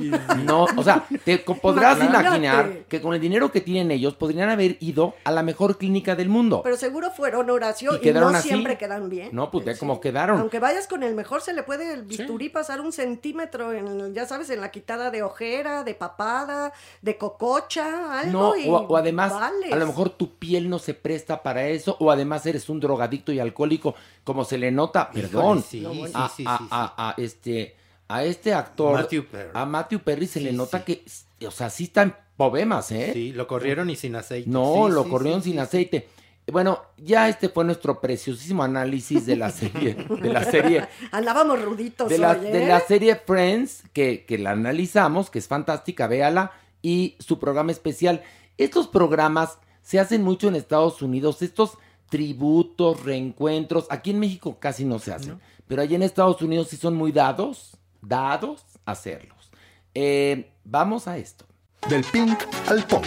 no, 0.45 0.63
o 0.63 0.81
sea, 0.81 1.05
te 1.25 1.37
podrás 1.61 1.97
Imagínate. 1.97 2.25
imaginar 2.27 2.71
que 2.87 3.01
con 3.01 3.13
el 3.13 3.19
dinero 3.19 3.51
que 3.51 3.59
tienen 3.59 3.91
ellos 3.91 4.15
podrían 4.15 4.49
haber 4.49 4.77
ido 4.79 5.13
a 5.25 5.31
la 5.31 5.43
mejor 5.43 5.77
clínica 5.77 6.15
del 6.15 6.29
mundo. 6.29 6.61
Pero 6.63 6.77
seguro 6.77 7.11
fueron 7.11 7.49
Horacio 7.49 7.91
¿Y 7.91 7.95
y, 7.97 7.99
quedaron 7.99 8.31
no 8.31 8.37
así? 8.37 8.47
siempre 8.47 8.77
quedan 8.77 9.09
bien. 9.09 9.27
No, 9.33 9.51
pues 9.51 9.65
Sí. 9.65 9.79
cómo 9.81 9.99
quedaron. 9.99 10.39
Aunque 10.39 10.59
vayas 10.59 10.87
con 10.87 11.03
el 11.03 11.15
mejor, 11.15 11.41
se 11.41 11.51
le 11.51 11.63
puede 11.63 11.93
el 11.93 12.03
bisturí 12.03 12.47
pasar 12.47 12.79
un 12.79 12.93
centímetro, 12.93 13.73
en, 13.73 14.13
ya 14.13 14.25
sabes, 14.25 14.49
en 14.49 14.61
la 14.61 14.71
quitada 14.71 15.11
de 15.11 15.21
ojera, 15.21 15.83
de 15.83 15.95
papada, 15.95 16.71
de 17.01 17.17
cococha, 17.17 18.21
algo. 18.21 18.31
No, 18.31 18.55
y 18.55 18.69
o, 18.69 18.75
o 18.77 18.95
además, 18.95 19.33
vales. 19.33 19.73
a 19.73 19.75
lo 19.75 19.85
mejor 19.85 20.11
tu 20.11 20.35
piel 20.35 20.69
no 20.69 20.79
se 20.79 20.93
presta 20.93 21.43
para 21.43 21.67
eso, 21.67 21.97
o 21.99 22.09
además 22.09 22.45
eres 22.45 22.69
un 22.69 22.79
drogadicto 22.79 23.31
y 23.33 23.39
alcohólico, 23.39 23.95
como 24.23 24.45
se 24.45 24.57
le 24.57 24.71
nota, 24.71 25.09
perdón, 25.11 25.61
sí, 25.67 25.81
No, 25.81 25.89
bueno. 25.89 26.07
sí, 26.07 26.13
a, 26.15 26.29
sí, 26.29 26.43
a- 26.47 26.57
sí, 26.57 26.63
sí. 26.63 26.68
A- 26.71 27.09
a, 27.09 27.15
este, 27.21 27.75
a 28.07 28.23
este 28.23 28.53
actor, 28.53 28.93
Matthew 28.95 29.25
Perry. 29.25 29.49
a 29.53 29.65
Matthew 29.65 29.99
Perry 29.99 30.27
se 30.27 30.41
le 30.41 30.51
nota 30.53 30.83
sí. 30.85 31.03
que, 31.39 31.47
o 31.47 31.51
sea, 31.51 31.69
sí 31.69 31.85
está 31.85 32.01
en 32.03 32.15
poemas, 32.37 32.91
¿eh? 32.91 33.11
Sí, 33.13 33.31
lo 33.33 33.47
corrieron 33.47 33.89
y 33.89 33.95
sin 33.95 34.15
aceite. 34.15 34.49
No, 34.49 34.85
Sí, 34.87 34.93
lo 34.93 35.03
sí, 35.03 35.09
corrieron 35.09 35.41
sí, 35.41 35.49
sin 35.49 35.53
sí, 35.53 35.59
aceite. 35.59 36.07
Bueno, 36.51 36.81
ya 36.97 37.29
este 37.29 37.49
fue 37.49 37.63
nuestro 37.63 38.01
preciosísimo 38.01 38.63
análisis 38.63 39.27
de 39.27 39.35
la 39.35 39.51
serie, 39.51 39.93
de 39.93 40.29
la 40.33 40.43
serie, 40.43 40.87
Andábamos 41.11 41.61
ruditos 41.61 42.09
de 42.09 42.17
la, 42.17 42.31
hoy, 42.31 42.47
¿eh? 42.47 42.51
de 42.51 42.65
la 42.65 42.79
serie 42.79 43.15
Friends, 43.17 43.83
que, 43.93 44.25
que 44.25 44.39
la 44.39 44.51
analizamos, 44.51 45.29
que 45.29 45.37
es 45.37 45.47
fantástica, 45.47 46.07
véala, 46.07 46.51
y 46.81 47.15
su 47.19 47.37
programa 47.37 47.71
especial. 47.71 48.23
Estos 48.57 48.87
programas 48.87 49.59
se 49.83 49.99
hacen 49.99 50.23
mucho 50.23 50.47
en 50.47 50.55
Estados 50.55 51.03
Unidos, 51.03 51.43
estos 51.43 51.77
tributos, 52.09 53.03
reencuentros, 53.03 53.85
aquí 53.89 54.09
en 54.11 54.19
México 54.19 54.57
casi 54.59 54.85
no 54.85 54.97
se 54.97 55.13
hacen, 55.13 55.39
pero 55.69 55.83
allá 55.83 55.95
en 55.95 56.01
Estados 56.01 56.41
Unidos 56.41 56.69
sí 56.69 56.77
son 56.77 56.95
muy 56.95 57.11
dados, 57.11 57.77
dados 58.01 58.65
a 58.85 58.93
hacerlos. 58.93 59.51
Eh, 59.93 60.49
vamos 60.63 61.07
a 61.07 61.19
esto. 61.19 61.45
Del 61.87 62.03
pink 62.05 62.39
al 62.67 62.83
punk. 62.87 63.05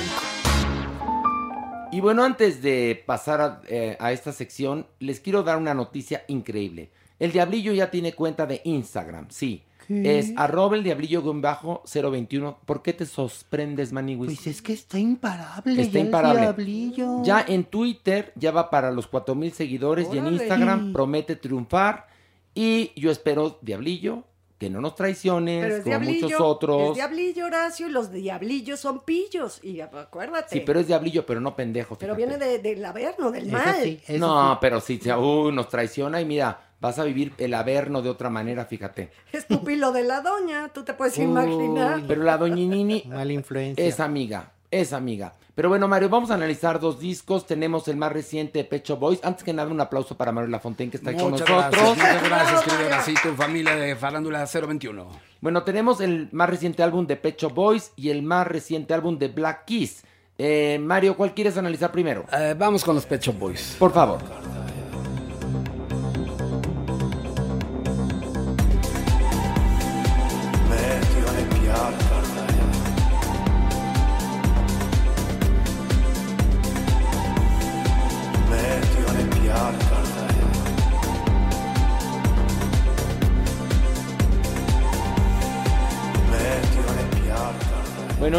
Y 1.90 2.00
bueno, 2.00 2.22
antes 2.22 2.62
de 2.62 3.02
pasar 3.04 3.40
a, 3.40 3.62
eh, 3.66 3.96
a 3.98 4.12
esta 4.12 4.30
sección, 4.30 4.86
les 5.00 5.18
quiero 5.18 5.42
dar 5.42 5.58
una 5.58 5.74
noticia 5.74 6.22
increíble. 6.28 6.92
El 7.18 7.32
Diablillo 7.32 7.72
ya 7.72 7.90
tiene 7.90 8.12
cuenta 8.12 8.46
de 8.46 8.62
Instagram, 8.64 9.26
sí. 9.30 9.64
¿Qué? 9.88 10.20
Es 10.20 10.32
arroba 10.36 10.76
el 10.76 10.84
diablillo-021. 10.84 12.58
¿Por 12.64 12.82
qué 12.82 12.92
te 12.92 13.06
sorprendes, 13.06 13.92
Maniwis? 13.92 14.36
Pues 14.36 14.46
es 14.46 14.62
que 14.62 14.72
está 14.72 15.00
imparable. 15.00 15.82
Está 15.82 15.94
ya 15.94 15.98
el 15.98 16.06
imparable. 16.06 16.40
diablillo. 16.42 17.24
Ya 17.24 17.44
en 17.46 17.64
Twitter 17.64 18.32
ya 18.36 18.52
va 18.52 18.70
para 18.70 18.92
los 18.92 19.08
4000 19.08 19.52
seguidores 19.52 20.06
y 20.12 20.18
en. 20.18 20.28
Instagram 20.28 20.92
promete 20.92 21.34
triunfar. 21.34 22.11
Y 22.54 22.92
yo 23.00 23.10
espero, 23.10 23.58
Diablillo, 23.62 24.24
que 24.58 24.70
no 24.70 24.80
nos 24.80 24.94
traiciones, 24.94 25.62
Pero 25.64 25.76
es 25.76 25.82
como 25.82 26.00
muchos 26.00 26.40
otros. 26.40 26.88
es 26.90 26.94
diablillo, 26.94 27.46
Horacio, 27.46 27.88
y 27.88 27.90
los 27.90 28.12
diablillos 28.12 28.78
son 28.78 29.00
pillos. 29.04 29.58
Y 29.64 29.80
acuérdate. 29.80 30.56
Sí, 30.58 30.62
pero 30.64 30.78
es 30.78 30.86
Diablillo, 30.86 31.26
pero 31.26 31.40
no 31.40 31.56
pendejo. 31.56 31.96
Pero 31.98 32.14
viene 32.14 32.38
de- 32.38 32.58
del 32.60 32.84
averno, 32.84 33.32
del 33.32 33.50
mal. 33.50 34.00
no, 34.18 34.58
pero 34.60 34.80
si 34.80 34.98
se- 34.98 35.14
uy, 35.16 35.52
nos 35.52 35.68
traiciona 35.68 36.20
y 36.20 36.24
mira, 36.24 36.60
vas 36.80 36.98
a 37.00 37.04
vivir 37.04 37.32
el 37.38 37.54
averno 37.54 38.02
de 38.02 38.10
otra 38.10 38.30
manera, 38.30 38.64
fíjate. 38.66 39.10
Es 39.32 39.44
pupilo 39.46 39.90
de 39.90 40.04
la 40.04 40.20
doña, 40.20 40.68
tú 40.72 40.84
te 40.84 40.94
puedes 40.94 41.18
imaginar. 41.18 42.02
Pero 42.06 42.22
la 42.22 42.36
doñinini 42.38 43.02
Mala 43.06 43.32
influencia. 43.32 43.84
es 43.84 43.98
amiga, 43.98 44.52
es 44.72 44.92
amiga. 44.92 45.34
Pero 45.54 45.68
bueno, 45.68 45.86
Mario, 45.86 46.08
vamos 46.08 46.30
a 46.30 46.34
analizar 46.34 46.80
dos 46.80 46.98
discos. 46.98 47.46
Tenemos 47.46 47.86
el 47.86 47.96
más 47.96 48.10
reciente 48.10 48.58
de 48.58 48.64
Pecho 48.64 48.96
Boys. 48.96 49.20
Antes 49.22 49.44
que 49.44 49.52
nada, 49.52 49.70
un 49.70 49.80
aplauso 49.80 50.16
para 50.16 50.32
Mario 50.32 50.48
Lafontaine 50.50 50.90
que 50.90 50.96
está 50.96 51.10
ahí 51.10 51.16
con 51.16 51.30
Muchas 51.30 51.48
nosotros. 51.48 51.96
gracias, 51.96 51.96
muchas 51.96 52.28
gracias, 52.28 52.62
querido 52.62 52.86
Horacito, 52.86 53.34
familia 53.36 53.76
de 53.76 53.94
Farándula 53.94 54.46
021. 54.46 55.06
Bueno, 55.42 55.62
tenemos 55.62 56.00
el 56.00 56.28
más 56.32 56.48
reciente 56.48 56.82
álbum 56.82 57.06
de 57.06 57.16
Pecho 57.16 57.50
Boys 57.50 57.92
y 57.96 58.08
el 58.08 58.22
más 58.22 58.46
reciente 58.46 58.94
álbum 58.94 59.18
de 59.18 59.28
Black 59.28 59.66
Keys. 59.66 60.04
Eh, 60.38 60.80
Mario, 60.82 61.16
¿cuál 61.16 61.34
quieres 61.34 61.58
analizar 61.58 61.92
primero? 61.92 62.24
Eh, 62.32 62.54
vamos 62.58 62.82
con 62.82 62.94
los 62.94 63.04
Pet 63.04 63.20
Shop 63.22 63.38
Boys. 63.38 63.76
Por 63.78 63.92
favor. 63.92 64.20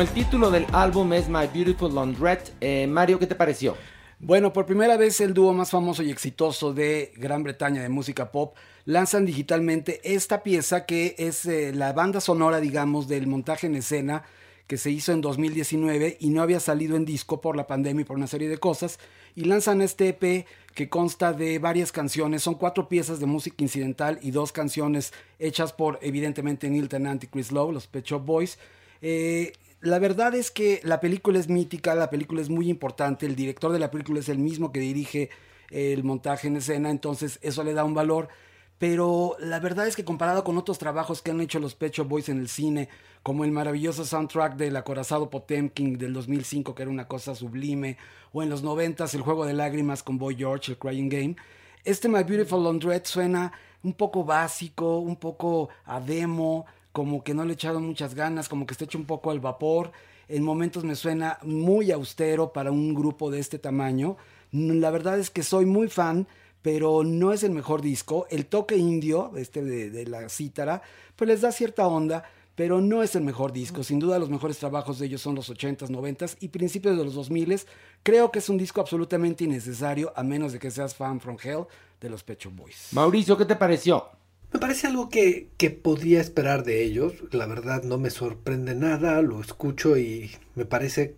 El 0.04 0.10
título 0.10 0.51
del 0.51 0.66
álbum 0.74 1.14
es 1.14 1.30
My 1.30 1.47
Beautiful 1.54 1.95
Laundrette. 1.95 2.51
Eh, 2.60 2.88
Mario, 2.88 3.20
¿qué 3.20 3.26
te 3.26 3.36
pareció? 3.36 3.78
Bueno, 4.20 4.51
por 4.51 4.66
primera 4.66 4.97
vez 4.97 5.22
el 5.22 5.34
dúo 5.34 5.54
más 5.54 5.72
famoso 5.72 6.04
y 6.04 6.12
exitoso 6.12 6.74
de 6.74 7.14
Gran 7.16 7.41
Bretaña 7.41 7.82
de 7.82 7.88
música 7.88 8.30
pop 8.30 8.54
lanzan 8.84 9.26
digitalmente 9.26 10.01
esta 10.04 10.43
pieza 10.43 10.86
que 10.86 11.16
es 11.18 11.45
eh, 11.45 11.72
la 11.74 11.93
banda 11.93 12.20
sonora, 12.20 12.60
digamos, 12.60 13.08
del 13.08 13.28
montaje 13.28 13.68
en 13.68 13.76
escena 13.76 14.24
que 14.68 14.76
se 14.76 14.91
hizo 14.91 15.14
en 15.14 15.22
2019 15.22 16.18
y 16.20 16.32
no 16.32 16.41
había 16.41 16.60
salido 16.60 16.97
en 16.97 17.06
disco 17.06 17.39
por 17.39 17.56
la 17.56 17.66
pandemia 17.66 18.01
y 18.01 18.06
por 18.06 18.18
una 18.18 18.28
serie 18.28 18.49
de 18.49 18.58
cosas. 18.58 18.99
Y 19.36 19.45
lanzan 19.45 19.82
este 19.82 20.10
EP 20.10 20.45
que 20.76 20.89
consta 20.89 21.32
de 21.32 21.60
varias 21.60 21.93
canciones, 21.93 22.43
son 22.43 22.56
cuatro 22.56 22.89
piezas 22.89 23.22
de 23.22 23.26
música 23.26 23.64
incidental 23.64 24.20
y 24.22 24.32
dos 24.32 24.51
canciones 24.51 25.14
hechas 25.39 25.72
por 25.72 25.97
evidentemente 26.01 26.70
Neil 26.70 26.89
Tennant 26.89 27.24
y 27.24 27.28
Chris 27.28 27.54
Lowe, 27.54 27.72
los 27.72 27.88
Pet 27.88 28.04
Shop 28.04 28.26
Boys. 28.26 28.60
Eh, 29.06 29.54
la 29.84 30.00
verdad 30.00 30.34
es 30.34 30.50
que 30.50 30.80
la 30.84 31.02
película 31.02 31.40
es 31.40 31.50
mítica, 31.50 31.94
la 31.94 32.10
película 32.10 32.42
es 32.42 32.50
muy 32.50 32.70
importante, 32.70 33.26
el 33.26 33.36
director 33.36 33.72
de 33.74 33.80
la 33.80 33.92
película 33.92 34.22
es 34.22 34.30
el 34.30 34.40
mismo 34.40 34.72
que 34.72 34.80
dirige 34.80 35.30
el 35.72 36.06
montaje 36.06 36.48
en 36.48 36.56
escena, 36.56 36.90
entonces 36.90 37.38
eso 37.42 37.64
le 37.66 37.74
da 37.74 37.84
un 37.84 37.94
valor. 37.94 38.30
Pero 38.78 39.36
la 39.40 39.60
verdad 39.60 39.86
es 39.86 39.96
que 39.98 40.06
comparado 40.06 40.46
con 40.46 40.58
otros 40.58 40.78
trabajos 40.78 41.22
que 41.22 41.32
han 41.32 41.42
hecho 41.42 41.60
los 41.60 41.76
Pet 41.76 41.94
Shop 41.94 42.08
Boys 42.08 42.30
en 42.30 42.40
el 42.40 42.48
cine, 42.48 42.88
como 43.24 43.44
el 43.44 43.52
maravilloso 43.52 44.06
soundtrack 44.06 44.56
del 44.56 44.76
acorazado 44.78 45.30
Potemkin 45.30 45.98
del 45.98 46.14
2005, 46.14 46.74
que 46.76 46.84
era 46.84 46.92
una 46.92 47.08
cosa 47.08 47.36
sublime, 47.36 47.98
o 48.32 48.42
en 48.42 48.50
los 48.50 48.64
90 48.64 49.06
el 49.14 49.22
juego 49.22 49.46
de 49.46 49.54
lágrimas 49.54 50.02
con 50.02 50.18
Boy 50.18 50.36
George, 50.36 50.72
el 50.72 50.78
Crying 50.78 51.10
Game, 51.10 51.36
este 51.84 52.08
My 52.08 52.24
Beautiful 52.24 52.64
Laundrette 52.64 53.06
suena 53.06 53.52
un 53.84 53.94
poco 53.94 54.24
básico, 54.24 55.00
un 55.00 55.18
poco 55.18 55.68
a 55.84 56.00
demo, 56.00 56.66
como 56.94 57.24
que 57.24 57.34
no 57.34 57.44
le 57.44 57.52
he 57.52 57.54
echado 57.56 57.80
muchas 57.82 58.14
ganas, 58.14 58.48
como 58.48 58.66
que 58.66 58.74
está 58.74 58.86
hecho 58.86 59.00
un 59.00 59.06
poco 59.06 59.32
al 59.32 59.39
vapor. 59.39 59.91
En 60.30 60.44
momentos 60.44 60.86
me 60.86 60.96
suena 60.96 61.39
muy 61.41 61.91
austero 61.91 62.54
para 62.54 62.72
un 62.72 62.94
grupo 62.94 63.30
de 63.32 63.39
este 63.39 63.60
tamaño. 63.60 64.16
La 64.52 64.91
verdad 64.91 65.20
es 65.20 65.32
que 65.32 65.41
soy 65.41 65.66
muy 65.66 65.89
fan, 65.89 66.28
pero 66.62 67.04
no 67.04 67.34
es 67.34 67.44
el 67.44 67.52
mejor 67.52 67.82
disco. 67.82 68.28
El 68.30 68.46
toque 68.46 68.78
indio, 68.78 69.32
este 69.36 69.64
de, 69.64 70.06
la 70.06 70.30
cítara, 70.30 70.84
pues 71.16 71.28
les 71.28 71.41
da 71.41 71.52
cierta 71.52 71.88
onda, 71.88 72.24
pero 72.54 72.80
no 72.80 73.02
es 73.02 73.16
el 73.16 73.24
mejor 73.24 73.52
disco. 73.52 73.84
Sin 73.84 73.98
duda 73.98 74.20
los 74.20 74.30
mejores 74.30 74.60
trabajos 74.60 75.00
de 75.00 75.08
ellos 75.08 75.22
son 75.22 75.34
los 75.34 75.50
80s, 75.50 75.89
90s 75.89 76.38
y 76.41 76.50
principios 76.50 76.96
de 76.96 77.04
los 77.04 77.18
2000s. 77.18 77.66
Creo 78.04 78.32
que 78.32 78.38
es 78.38 78.50
un 78.50 78.60
disco 78.60 78.82
absolutamente 78.82 79.44
innecesario, 79.46 80.14
a 80.16 80.22
menos 80.22 80.54
de 80.54 80.60
que 80.60 80.70
seas 80.70 80.94
fan 80.94 81.20
from 81.20 81.38
hell 81.44 81.66
de 82.00 82.10
los 82.10 82.24
Pet 82.24 82.39
Shop 82.39 82.54
Boys. 82.54 82.89
Mauricio, 82.91 83.36
¿qué 83.36 83.46
te 83.46 83.56
pareció? 83.56 84.22
Me 84.54 84.60
parece 84.60 84.88
algo 84.88 85.10
que, 85.10 85.49
que 85.58 85.70
podía 85.72 86.22
esperar 86.22 86.64
de 86.64 86.84
ellos. 86.84 87.14
La 87.32 87.45
verdad 87.47 87.84
no 87.84 87.97
me 87.97 88.10
sorprende 88.10 88.76
nada, 88.76 89.22
lo 89.22 89.41
escucho 89.41 89.97
y 89.97 90.32
me 90.56 90.66
parece 90.66 91.16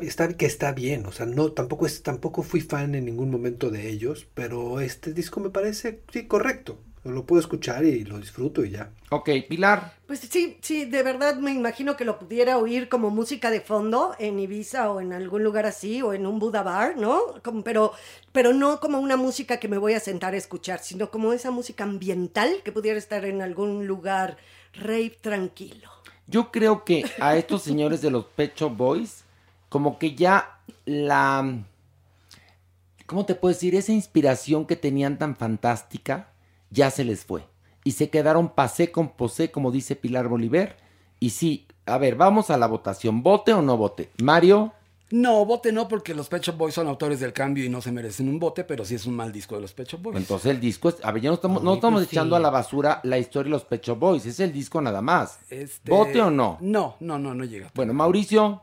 está, 0.00 0.28
que 0.36 0.46
está 0.46 0.72
bien. 0.72 1.06
O 1.06 1.12
sea, 1.12 1.26
no, 1.26 1.52
tampoco, 1.52 1.86
es, 1.86 2.02
tampoco 2.02 2.42
fui 2.42 2.60
fan 2.60 2.94
en 2.94 3.04
ningún 3.04 3.30
momento 3.30 3.70
de 3.70 3.88
ellos, 3.90 4.28
pero 4.34 4.80
este 4.80 5.12
disco 5.12 5.40
me 5.40 5.50
parece 5.50 6.00
sí, 6.12 6.26
correcto. 6.26 6.78
Lo 7.02 7.24
puedo 7.24 7.40
escuchar 7.40 7.82
y 7.84 8.04
lo 8.04 8.18
disfruto 8.18 8.62
y 8.62 8.70
ya. 8.72 8.90
Ok, 9.08 9.30
Pilar. 9.48 9.94
Pues 10.06 10.20
sí, 10.20 10.58
sí, 10.60 10.84
de 10.84 11.02
verdad 11.02 11.36
me 11.36 11.50
imagino 11.50 11.96
que 11.96 12.04
lo 12.04 12.18
pudiera 12.18 12.58
oír 12.58 12.90
como 12.90 13.08
música 13.08 13.50
de 13.50 13.62
fondo 13.62 14.14
en 14.18 14.38
Ibiza 14.38 14.90
o 14.90 15.00
en 15.00 15.14
algún 15.14 15.42
lugar 15.42 15.64
así 15.64 16.02
o 16.02 16.12
en 16.12 16.26
un 16.26 16.38
Buda 16.38 16.62
Bar, 16.62 16.98
¿no? 16.98 17.20
Como- 17.42 17.64
pero, 17.64 17.92
pero 18.32 18.52
no 18.52 18.80
como 18.80 18.98
una 19.00 19.16
música 19.16 19.56
que 19.56 19.66
me 19.68 19.78
voy 19.78 19.94
a 19.94 20.00
sentar 20.00 20.34
a 20.34 20.36
escuchar, 20.36 20.80
sino 20.80 21.10
como 21.10 21.32
esa 21.32 21.50
música 21.50 21.84
ambiental 21.84 22.56
que 22.62 22.70
pudiera 22.72 22.98
estar 22.98 23.24
en 23.24 23.40
algún 23.40 23.86
lugar 23.86 24.36
rave 24.74 25.16
tranquilo. 25.22 25.88
Yo 26.26 26.52
creo 26.52 26.84
que 26.84 27.04
a 27.18 27.34
estos 27.36 27.62
señores 27.62 28.02
de 28.02 28.10
los 28.10 28.26
Pet 28.26 28.54
Shop 28.54 28.76
Boys, 28.76 29.24
como 29.70 29.98
que 29.98 30.14
ya 30.14 30.58
la. 30.84 31.64
¿Cómo 33.06 33.24
te 33.26 33.34
puedo 33.34 33.52
decir? 33.54 33.74
Esa 33.74 33.92
inspiración 33.92 34.66
que 34.66 34.76
tenían 34.76 35.18
tan 35.18 35.34
fantástica, 35.34 36.29
ya 36.70 36.90
se 36.90 37.04
les 37.04 37.24
fue. 37.24 37.44
Y 37.84 37.92
se 37.92 38.10
quedaron 38.10 38.54
pasé 38.54 38.90
con 38.90 39.10
posé, 39.10 39.50
como 39.50 39.70
dice 39.70 39.96
Pilar 39.96 40.28
Bolívar. 40.28 40.76
Y 41.18 41.30
sí, 41.30 41.66
a 41.86 41.98
ver, 41.98 42.16
vamos 42.16 42.50
a 42.50 42.56
la 42.56 42.66
votación. 42.66 43.22
¿Vote 43.22 43.52
o 43.52 43.62
no 43.62 43.76
vote? 43.76 44.10
Mario. 44.22 44.72
No, 45.10 45.44
bote 45.44 45.72
no, 45.72 45.88
porque 45.88 46.14
los 46.14 46.28
Pet 46.28 46.42
Shop 46.42 46.56
Boys 46.56 46.74
son 46.74 46.86
autores 46.86 47.18
del 47.18 47.32
cambio 47.32 47.64
y 47.64 47.68
no 47.68 47.80
se 47.80 47.90
merecen 47.90 48.28
un 48.28 48.38
bote, 48.38 48.62
pero 48.62 48.84
sí 48.84 48.94
es 48.94 49.06
un 49.06 49.16
mal 49.16 49.32
disco 49.32 49.56
de 49.56 49.62
los 49.62 49.72
Pet 49.72 49.88
Shop 49.88 50.00
Boys. 50.00 50.16
Entonces 50.16 50.52
el 50.52 50.60
disco 50.60 50.88
es. 50.88 50.96
A 51.02 51.10
ver, 51.10 51.22
ya 51.22 51.30
no 51.30 51.34
estamos, 51.34 51.64
no 51.64 51.74
estamos 51.74 52.02
pues 52.02 52.12
echando 52.12 52.36
sí. 52.36 52.38
a 52.38 52.42
la 52.42 52.50
basura 52.50 53.00
la 53.02 53.18
historia 53.18 53.48
de 53.48 53.50
los 53.50 53.64
Pet 53.64 53.82
Shop 53.82 53.98
Boys. 53.98 54.24
Es 54.26 54.38
el 54.38 54.52
disco 54.52 54.80
nada 54.80 55.02
más. 55.02 55.40
Este, 55.50 55.90
¿Vote 55.90 56.20
o 56.20 56.30
no? 56.30 56.58
No, 56.60 56.96
no, 57.00 57.18
no, 57.18 57.34
no 57.34 57.44
llega. 57.44 57.72
Bueno, 57.74 57.92
Mauricio. 57.92 58.62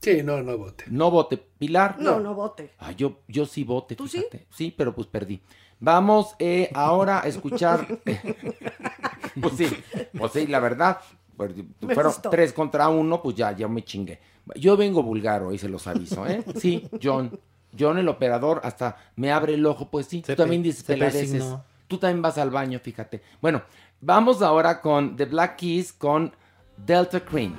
Sí, 0.00 0.22
no, 0.22 0.40
no 0.40 0.56
vote. 0.56 0.84
No 0.88 1.10
vote. 1.10 1.36
Pilar. 1.36 1.96
No, 1.98 2.20
no 2.20 2.34
vote. 2.34 2.70
Ah, 2.78 2.92
yo, 2.92 3.22
yo 3.26 3.44
sí 3.44 3.64
vote, 3.64 3.96
fíjate. 3.96 4.46
Sí? 4.50 4.72
pero 4.76 4.94
pues 4.94 5.08
perdí. 5.08 5.40
Vamos 5.80 6.34
eh, 6.38 6.70
ahora 6.74 7.22
a 7.22 7.26
escuchar. 7.26 7.86
pues 9.40 9.54
sí, 9.56 9.68
pues 10.16 10.32
sí, 10.32 10.46
la 10.46 10.60
verdad. 10.60 10.98
pues, 11.36 11.52
Me 11.80 11.94
fueron 11.94 12.12
gustó. 12.12 12.30
tres 12.30 12.52
contra 12.52 12.88
uno, 12.88 13.22
pues 13.22 13.36
ya, 13.36 13.52
ya 13.52 13.68
me 13.68 13.82
chingué. 13.84 14.20
Yo 14.54 14.76
vengo 14.76 15.02
vulgar 15.02 15.42
hoy, 15.42 15.58
se 15.58 15.68
los 15.68 15.86
aviso, 15.86 16.26
¿eh? 16.26 16.44
Sí, 16.56 16.88
John. 17.02 17.38
John, 17.78 17.98
el 17.98 18.08
operador, 18.08 18.60
hasta 18.64 18.96
me 19.16 19.30
abre 19.32 19.54
el 19.54 19.66
ojo, 19.66 19.90
pues 19.90 20.06
sí. 20.06 20.22
Tú 20.22 20.34
también 20.34 20.62
dices 20.62 20.82
peladeces. 20.82 21.44
Tú 21.88 21.98
también 21.98 22.22
vas 22.22 22.38
al 22.38 22.50
baño, 22.50 22.80
fíjate. 22.80 23.22
Bueno, 23.40 23.62
Vamos 24.00 24.42
ahora 24.42 24.80
con 24.82 25.16
The 25.16 25.24
Black 25.24 25.56
Keys 25.56 25.92
con 25.92 26.32
Delta 26.76 27.18
Cream. 27.18 27.54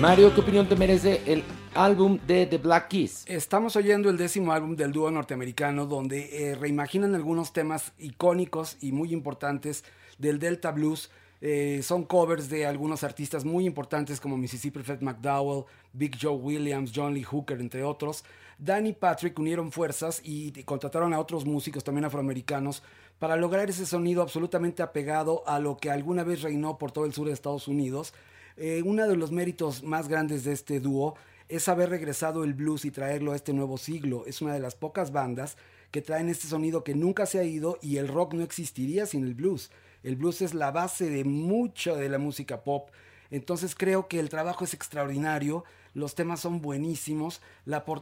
Mario, 0.00 0.32
¿qué 0.32 0.40
opinión 0.42 0.68
te 0.68 0.76
merece 0.76 1.22
el 1.26 1.42
álbum 1.74 2.20
de 2.24 2.46
The 2.46 2.58
Black 2.58 2.86
Keys? 2.86 3.24
Estamos 3.26 3.74
oyendo 3.74 4.08
el 4.08 4.16
décimo 4.16 4.52
álbum 4.52 4.76
del 4.76 4.92
dúo 4.92 5.10
norteamericano 5.10 5.86
donde 5.86 6.50
eh, 6.50 6.54
reimaginan 6.54 7.16
algunos 7.16 7.52
temas 7.52 7.92
icónicos 7.98 8.76
y 8.80 8.92
muy 8.92 9.12
importantes 9.12 9.82
del 10.16 10.38
Delta 10.38 10.70
Blues. 10.70 11.10
Eh, 11.40 11.80
son 11.82 12.04
covers 12.04 12.48
de 12.48 12.64
algunos 12.64 13.02
artistas 13.02 13.44
muy 13.44 13.66
importantes 13.66 14.20
como 14.20 14.36
Mississippi 14.36 14.84
Fred 14.84 15.00
McDowell, 15.00 15.64
Big 15.92 16.16
Joe 16.20 16.36
Williams, 16.36 16.92
John 16.94 17.12
Lee 17.12 17.24
Hooker, 17.24 17.60
entre 17.60 17.82
otros. 17.82 18.22
Dan 18.56 18.86
y 18.86 18.92
Patrick 18.92 19.36
unieron 19.36 19.72
fuerzas 19.72 20.20
y 20.22 20.52
contrataron 20.62 21.12
a 21.12 21.18
otros 21.18 21.44
músicos 21.44 21.82
también 21.82 22.04
afroamericanos 22.04 22.84
para 23.18 23.34
lograr 23.34 23.68
ese 23.68 23.84
sonido 23.84 24.22
absolutamente 24.22 24.80
apegado 24.80 25.42
a 25.48 25.58
lo 25.58 25.76
que 25.76 25.90
alguna 25.90 26.22
vez 26.22 26.42
reinó 26.42 26.78
por 26.78 26.92
todo 26.92 27.04
el 27.04 27.12
sur 27.12 27.26
de 27.26 27.32
Estados 27.32 27.66
Unidos. 27.66 28.14
Eh, 28.60 28.82
uno 28.84 29.06
de 29.06 29.14
los 29.14 29.30
méritos 29.30 29.84
más 29.84 30.08
grandes 30.08 30.42
de 30.42 30.52
este 30.52 30.80
dúo 30.80 31.14
es 31.48 31.68
haber 31.68 31.90
regresado 31.90 32.42
el 32.42 32.54
blues 32.54 32.84
y 32.84 32.90
traerlo 32.90 33.30
a 33.30 33.36
este 33.36 33.52
nuevo 33.52 33.78
siglo. 33.78 34.24
Es 34.26 34.42
una 34.42 34.52
de 34.52 34.58
las 34.58 34.74
pocas 34.74 35.12
bandas 35.12 35.56
que 35.92 36.02
traen 36.02 36.28
este 36.28 36.48
sonido 36.48 36.82
que 36.82 36.96
nunca 36.96 37.24
se 37.26 37.38
ha 37.38 37.44
ido 37.44 37.78
y 37.80 37.98
el 37.98 38.08
rock 38.08 38.34
no 38.34 38.42
existiría 38.42 39.06
sin 39.06 39.22
el 39.22 39.34
blues. 39.34 39.70
El 40.02 40.16
blues 40.16 40.42
es 40.42 40.54
la 40.54 40.72
base 40.72 41.08
de 41.08 41.22
mucho 41.22 41.94
de 41.94 42.08
la 42.08 42.18
música 42.18 42.64
pop. 42.64 42.90
Entonces 43.30 43.76
creo 43.76 44.08
que 44.08 44.18
el 44.18 44.28
trabajo 44.28 44.64
es 44.64 44.74
extraordinario, 44.74 45.62
los 45.94 46.16
temas 46.16 46.40
son 46.40 46.60
buenísimos. 46.60 47.40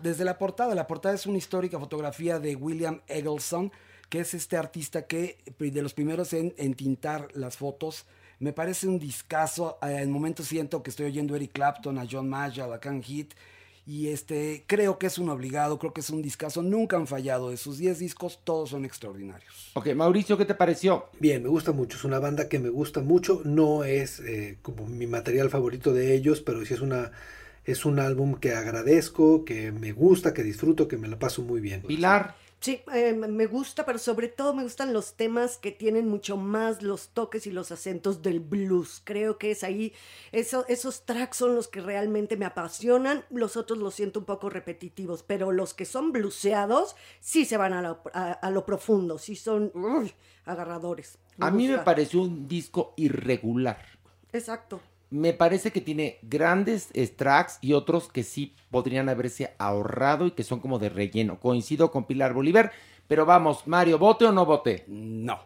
Desde 0.03 0.25
la 0.25 0.39
portada, 0.39 0.75
la 0.75 0.87
portada 0.87 1.15
es 1.15 1.27
una 1.27 1.37
histórica 1.37 1.79
fotografía 1.79 2.39
de 2.39 2.57
William 2.57 3.03
Eggleston, 3.09 3.73
que 4.09 4.21
es 4.21 4.33
este 4.33 4.57
artista 4.57 5.07
que 5.07 5.37
de 5.59 5.83
los 5.83 5.93
primeros 5.93 6.33
en, 6.33 6.55
en 6.57 6.73
tintar 6.75 7.29
las 7.35 7.59
fotos 7.59 8.07
me 8.39 8.53
parece 8.53 8.87
un 8.87 8.99
discazo. 8.99 9.79
Eh, 9.83 10.01
en 10.03 10.11
momentos 10.11 10.47
siento 10.47 10.83
que 10.83 10.91
estoy 10.91 11.07
oyendo 11.07 11.35
a 11.35 11.37
Eric 11.37 11.53
Clapton, 11.53 11.99
a 11.99 12.07
John 12.11 12.29
Mayall, 12.29 12.73
a 12.73 12.81
Can 12.81 13.03
Hit. 13.03 13.35
Y 13.87 14.09
este, 14.09 14.65
creo 14.67 14.99
que 14.99 15.07
es 15.07 15.17
un 15.17 15.29
obligado, 15.29 15.79
creo 15.79 15.93
que 15.93 16.01
es 16.01 16.11
un 16.11 16.21
discazo. 16.21 16.61
Nunca 16.61 16.97
han 16.97 17.07
fallado. 17.07 17.51
De 17.51 17.57
sus 17.57 17.79
10 17.79 18.01
discos, 18.01 18.41
todos 18.43 18.71
son 18.71 18.85
extraordinarios. 18.85 19.71
Ok, 19.75 19.95
Mauricio, 19.95 20.37
¿qué 20.37 20.45
te 20.45 20.57
pareció? 20.57 21.07
Bien, 21.21 21.43
me 21.43 21.49
gusta 21.49 21.71
mucho. 21.71 21.97
Es 21.97 22.05
una 22.05 22.19
banda 22.19 22.49
que 22.49 22.59
me 22.59 22.69
gusta 22.69 23.01
mucho. 23.01 23.43
No 23.45 23.85
es 23.85 24.19
eh, 24.21 24.59
como 24.63 24.87
mi 24.87 25.07
material 25.07 25.51
favorito 25.51 25.95
de 25.95 26.15
ellos, 26.15 26.41
pero 26.41 26.65
sí 26.65 26.75
es 26.75 26.81
una. 26.81 27.13
Es 27.65 27.85
un 27.85 27.99
álbum 27.99 28.37
que 28.37 28.55
agradezco, 28.55 29.45
que 29.45 29.73
me 29.73 29.91
gusta, 29.91 30.33
que 30.33 30.45
disfruto, 30.45 30.87
que 30.87 30.99
me 30.99 31.09
lo 31.09 31.19
paso 31.19 31.43
muy 31.43 31.61
bien. 31.61 31.83
Pilar. 31.83 32.37
Sí, 32.67 32.83
eh, 32.93 33.13
me 33.13 33.47
gusta, 33.47 33.87
pero 33.87 33.97
sobre 34.01 34.27
todo 34.27 34.53
me 34.53 34.65
gustan 34.65 34.93
los 34.93 35.15
temas 35.15 35.57
que 35.57 35.71
tienen 35.71 36.09
mucho 36.09 36.37
más 36.37 36.83
los 36.83 37.11
toques 37.11 37.47
y 37.47 37.53
los 37.53 37.71
acentos 37.71 38.23
del 38.23 38.41
blues. 38.41 39.01
Creo 39.05 39.39
que 39.39 39.53
es 39.53 39.63
ahí, 39.63 39.93
eso, 40.33 40.65
esos 40.67 41.07
tracks 41.07 41.37
son 41.37 41.55
los 41.55 41.69
que 41.69 41.81
realmente 41.81 42.37
me 42.37 42.45
apasionan. 42.45 43.25
Los 43.31 43.57
otros 43.57 43.79
los 43.79 43.95
siento 43.95 44.19
un 44.19 44.27
poco 44.27 44.51
repetitivos, 44.51 45.23
pero 45.23 45.53
los 45.53 45.75
que 45.75 45.85
son 45.85 46.11
bluseados 46.11 46.97
sí 47.21 47.45
se 47.45 47.57
van 47.57 47.73
a 47.73 47.83
lo, 47.83 48.03
a, 48.13 48.51
lo 48.51 48.67
profundo, 48.67 49.19
sí 49.19 49.37
son 49.37 49.71
agarradores. 50.45 51.21
a 51.39 51.53
mí 51.53 51.69
me 51.69 51.79
pareció 51.79 52.21
un 52.21 52.49
disco 52.49 52.95
irregular. 52.97 53.79
Exacto 54.33 54.81
me 55.11 55.33
parece 55.33 55.71
que 55.71 55.81
tiene 55.81 56.19
grandes 56.23 56.91
tracks 57.17 57.59
y 57.61 57.73
otros 57.73 58.09
que 58.09 58.23
sí 58.23 58.55
podrían 58.71 59.09
haberse 59.09 59.55
ahorrado 59.59 60.27
y 60.27 60.33
que 60.33 60.43
son 60.43 60.61
como 60.61 60.79
de 60.79 60.89
relleno. 60.89 61.39
Coincido 61.39 61.91
con 61.91 62.05
Pilar 62.05 62.35
Bolívar, 62.35 62.73
pero 63.07 63.25
vamos, 63.25 63.67
Mario, 63.67 63.99
¿vote 63.99 64.25
o 64.27 64.33
no 64.33 64.45
vote? 64.45 64.85
No. 64.89 65.39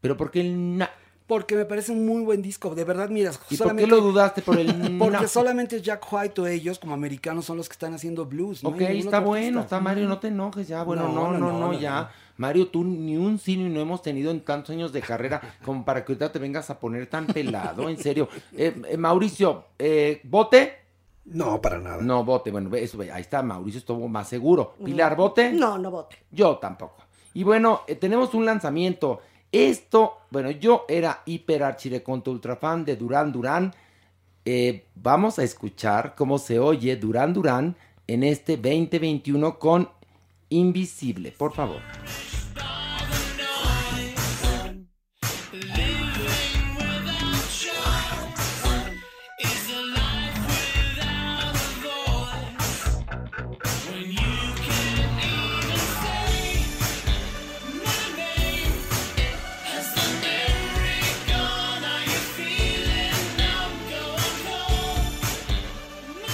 ¿Pero 0.00 0.16
por 0.16 0.30
qué 0.30 0.40
el 0.40 0.78
no? 0.78 0.86
Porque 1.26 1.54
me 1.54 1.64
parece 1.64 1.92
un 1.92 2.04
muy 2.06 2.24
buen 2.24 2.42
disco, 2.42 2.74
de 2.74 2.82
verdad, 2.82 3.08
mira. 3.08 3.30
¿Y 3.50 3.56
por 3.56 3.76
qué 3.76 3.86
lo 3.86 4.00
dudaste 4.00 4.42
por 4.42 4.58
el 4.58 4.68
Porque 4.98 5.28
solamente 5.28 5.80
Jack 5.80 6.04
White 6.12 6.40
o 6.40 6.46
ellos, 6.48 6.80
como 6.80 6.92
americanos, 6.92 7.44
son 7.44 7.56
los 7.56 7.68
que 7.68 7.74
están 7.74 7.94
haciendo 7.94 8.26
blues. 8.26 8.64
¿no? 8.64 8.70
Ok, 8.70 8.80
está 8.80 9.20
bueno, 9.20 9.60
está 9.60 9.78
Mario, 9.78 10.08
no 10.08 10.18
te 10.18 10.26
enojes 10.26 10.66
ya. 10.66 10.82
Bueno, 10.82 11.06
no, 11.12 11.38
no, 11.38 11.52
no, 11.52 11.72
ya. 11.78 12.10
Mario, 12.40 12.68
tú 12.68 12.82
ni 12.82 13.16
un 13.16 13.38
cine 13.38 13.68
no 13.68 13.80
hemos 13.80 14.02
tenido 14.02 14.30
en 14.30 14.40
tantos 14.40 14.70
años 14.70 14.92
de 14.92 15.00
carrera 15.00 15.40
como 15.64 15.84
para 15.84 16.04
que 16.04 16.12
ahorita 16.12 16.32
te 16.32 16.38
vengas 16.38 16.70
a 16.70 16.80
poner 16.80 17.06
tan 17.06 17.26
pelado, 17.26 17.88
en 17.88 17.98
serio. 17.98 18.28
Eh, 18.56 18.74
eh, 18.88 18.96
Mauricio, 18.96 19.66
eh, 19.78 20.20
¿vote? 20.24 20.78
No, 21.26 21.60
para 21.60 21.78
nada. 21.78 22.02
No, 22.02 22.24
vote. 22.24 22.50
Bueno, 22.50 22.74
eso, 22.76 23.00
ahí 23.00 23.20
está, 23.20 23.42
Mauricio 23.42 23.78
estuvo 23.78 24.08
más 24.08 24.28
seguro. 24.28 24.74
Pilar, 24.82 25.16
¿vote? 25.16 25.52
No, 25.52 25.78
no 25.78 25.90
vote. 25.90 26.16
Yo 26.30 26.56
tampoco. 26.56 27.04
Y 27.34 27.44
bueno, 27.44 27.82
tenemos 28.00 28.34
un 28.34 28.46
lanzamiento 28.46 29.20
esto, 29.52 30.18
bueno, 30.30 30.50
yo 30.52 30.84
era 30.88 31.22
hiper 31.26 31.64
archireconto 31.64 32.30
ultra 32.30 32.56
fan 32.56 32.84
de 32.84 32.96
Durán 32.96 33.32
Durán. 33.32 33.74
Eh, 34.44 34.86
vamos 34.94 35.38
a 35.38 35.42
escuchar 35.42 36.14
cómo 36.14 36.38
se 36.38 36.58
oye 36.58 36.96
Durán 36.96 37.34
Durán 37.34 37.76
en 38.06 38.22
este 38.22 38.56
2021 38.56 39.58
con 39.58 39.88
Invisible, 40.50 41.30
por 41.32 41.52
favor. 41.52 41.80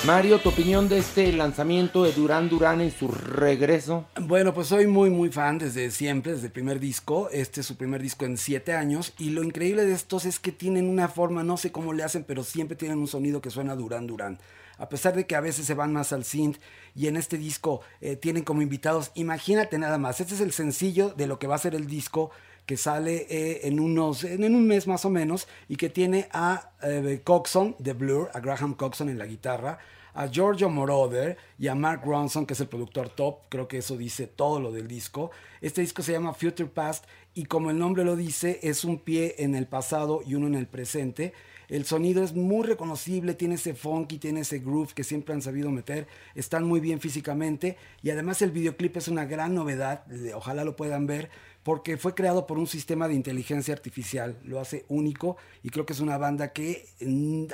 Mario, 0.06 0.38
¿tu 0.38 0.50
opinión 0.50 0.88
de 0.88 0.98
este 0.98 1.32
lanzamiento 1.32 2.04
de 2.04 2.12
Durán 2.12 2.48
Durán 2.48 2.80
en 2.80 2.92
su 2.92 3.08
regreso? 3.08 4.06
Bueno, 4.20 4.54
pues 4.54 4.68
soy 4.68 4.86
muy, 4.86 5.10
muy 5.10 5.30
fan 5.30 5.58
desde 5.58 5.90
siempre, 5.90 6.30
desde 6.30 6.46
el 6.46 6.52
primer 6.52 6.78
disco. 6.78 7.28
Este 7.32 7.60
es 7.60 7.66
su 7.66 7.76
primer 7.76 8.00
disco 8.00 8.24
en 8.24 8.38
siete 8.38 8.72
años. 8.72 9.14
Y 9.18 9.30
lo 9.30 9.42
increíble 9.42 9.84
de 9.84 9.92
estos 9.92 10.24
es 10.24 10.38
que 10.38 10.52
tienen 10.52 10.88
una 10.88 11.08
forma, 11.08 11.42
no 11.42 11.56
sé 11.56 11.72
cómo 11.72 11.92
le 11.92 12.04
hacen, 12.04 12.22
pero 12.22 12.44
siempre 12.44 12.76
tienen 12.76 12.98
un 12.98 13.08
sonido 13.08 13.40
que 13.40 13.50
suena 13.50 13.74
Durán 13.74 14.06
Durán. 14.06 14.38
A 14.78 14.88
pesar 14.88 15.16
de 15.16 15.26
que 15.26 15.34
a 15.34 15.40
veces 15.40 15.66
se 15.66 15.74
van 15.74 15.92
más 15.92 16.12
al 16.12 16.24
synth 16.24 16.58
y 16.94 17.08
en 17.08 17.16
este 17.16 17.36
disco 17.36 17.80
eh, 18.00 18.14
tienen 18.14 18.44
como 18.44 18.62
invitados, 18.62 19.10
imagínate 19.14 19.76
nada 19.76 19.98
más, 19.98 20.20
este 20.20 20.34
es 20.34 20.40
el 20.40 20.52
sencillo 20.52 21.14
de 21.16 21.26
lo 21.26 21.40
que 21.40 21.48
va 21.48 21.56
a 21.56 21.58
ser 21.58 21.74
el 21.74 21.88
disco 21.88 22.30
que 22.66 22.76
sale 22.76 23.26
eh, 23.30 23.60
en, 23.64 23.80
unos, 23.80 24.22
en 24.22 24.54
un 24.54 24.66
mes 24.66 24.86
más 24.86 25.04
o 25.04 25.10
menos 25.10 25.48
y 25.68 25.76
que 25.76 25.88
tiene 25.88 26.28
a 26.32 26.70
eh, 26.82 27.22
Coxon 27.24 27.74
de 27.78 27.92
Blur, 27.92 28.30
a 28.34 28.40
Graham 28.40 28.74
Coxon 28.74 29.08
en 29.08 29.18
la 29.18 29.26
guitarra, 29.26 29.78
a 30.16 30.28
Giorgio 30.28 30.70
Moroder 30.70 31.36
y 31.58 31.68
a 31.68 31.74
Mark 31.74 32.02
Ronson, 32.04 32.46
que 32.46 32.54
es 32.54 32.60
el 32.60 32.68
productor 32.68 33.10
top. 33.10 33.40
Creo 33.50 33.68
que 33.68 33.78
eso 33.78 33.96
dice 33.96 34.26
todo 34.26 34.58
lo 34.60 34.72
del 34.72 34.88
disco. 34.88 35.30
Este 35.60 35.82
disco 35.82 36.02
se 36.02 36.12
llama 36.12 36.32
Future 36.32 36.70
Past 36.70 37.04
y 37.34 37.44
como 37.44 37.70
el 37.70 37.78
nombre 37.78 38.02
lo 38.02 38.16
dice, 38.16 38.58
es 38.62 38.82
un 38.82 38.98
pie 38.98 39.34
en 39.38 39.54
el 39.54 39.66
pasado 39.66 40.22
y 40.26 40.34
uno 40.34 40.46
en 40.46 40.54
el 40.54 40.66
presente. 40.66 41.34
El 41.68 41.84
sonido 41.84 42.22
es 42.22 42.34
muy 42.34 42.64
reconocible, 42.64 43.34
tiene 43.34 43.56
ese 43.56 43.74
funky, 43.74 44.18
tiene 44.18 44.40
ese 44.40 44.60
groove 44.60 44.94
que 44.94 45.04
siempre 45.04 45.34
han 45.34 45.42
sabido 45.42 45.70
meter. 45.70 46.06
Están 46.34 46.64
muy 46.64 46.80
bien 46.80 47.00
físicamente 47.00 47.76
y 48.02 48.10
además 48.10 48.40
el 48.40 48.52
videoclip 48.52 48.96
es 48.96 49.08
una 49.08 49.26
gran 49.26 49.54
novedad. 49.54 50.04
Ojalá 50.34 50.64
lo 50.64 50.76
puedan 50.76 51.06
ver 51.06 51.28
porque 51.66 51.96
fue 51.96 52.14
creado 52.14 52.46
por 52.46 52.60
un 52.60 52.68
sistema 52.68 53.08
de 53.08 53.14
inteligencia 53.14 53.74
artificial, 53.74 54.38
lo 54.44 54.60
hace 54.60 54.84
único 54.88 55.36
y 55.64 55.70
creo 55.70 55.84
que 55.84 55.94
es 55.94 55.98
una 55.98 56.16
banda 56.16 56.52
que 56.52 56.86
mm, 57.00 57.46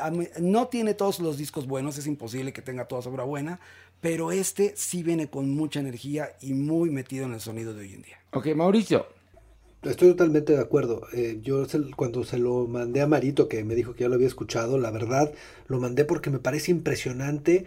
no 0.43 0.69
tiene 0.69 0.93
todos 0.93 1.19
los 1.21 1.39
discos 1.39 1.67
buenos, 1.67 1.97
es 1.97 2.07
imposible 2.07 2.53
que 2.53 2.61
tenga 2.61 2.85
toda 2.85 3.09
obra 3.09 3.25
buena, 3.25 3.59
pero 4.03 4.31
este 4.31 4.75
sí 4.77 5.03
viene 5.03 5.31
con 5.31 5.49
mucha 5.49 5.81
energía 5.81 6.37
y 6.43 6.53
muy 6.53 6.91
metido 6.91 7.25
en 7.25 7.33
el 7.33 7.41
sonido 7.41 7.73
de 7.73 7.81
hoy 7.81 7.95
en 7.95 8.03
día. 8.03 8.19
Ok, 8.33 8.49
Mauricio. 8.55 9.07
Estoy 9.81 10.11
totalmente 10.11 10.53
de 10.53 10.61
acuerdo. 10.61 11.07
Eh, 11.15 11.39
yo 11.43 11.65
cuando 11.97 12.23
se 12.23 12.37
lo 12.37 12.67
mandé 12.67 13.01
a 13.01 13.07
Marito, 13.07 13.49
que 13.49 13.65
me 13.65 13.75
dijo 13.75 13.95
que 13.95 14.03
ya 14.03 14.11
lo 14.11 14.17
había 14.17 14.27
escuchado, 14.27 14.77
la 14.77 14.91
verdad 14.91 15.33
lo 15.69 15.81
mandé 15.81 16.05
porque 16.05 16.29
me 16.29 16.39
parece 16.39 16.71
impresionante 16.71 17.65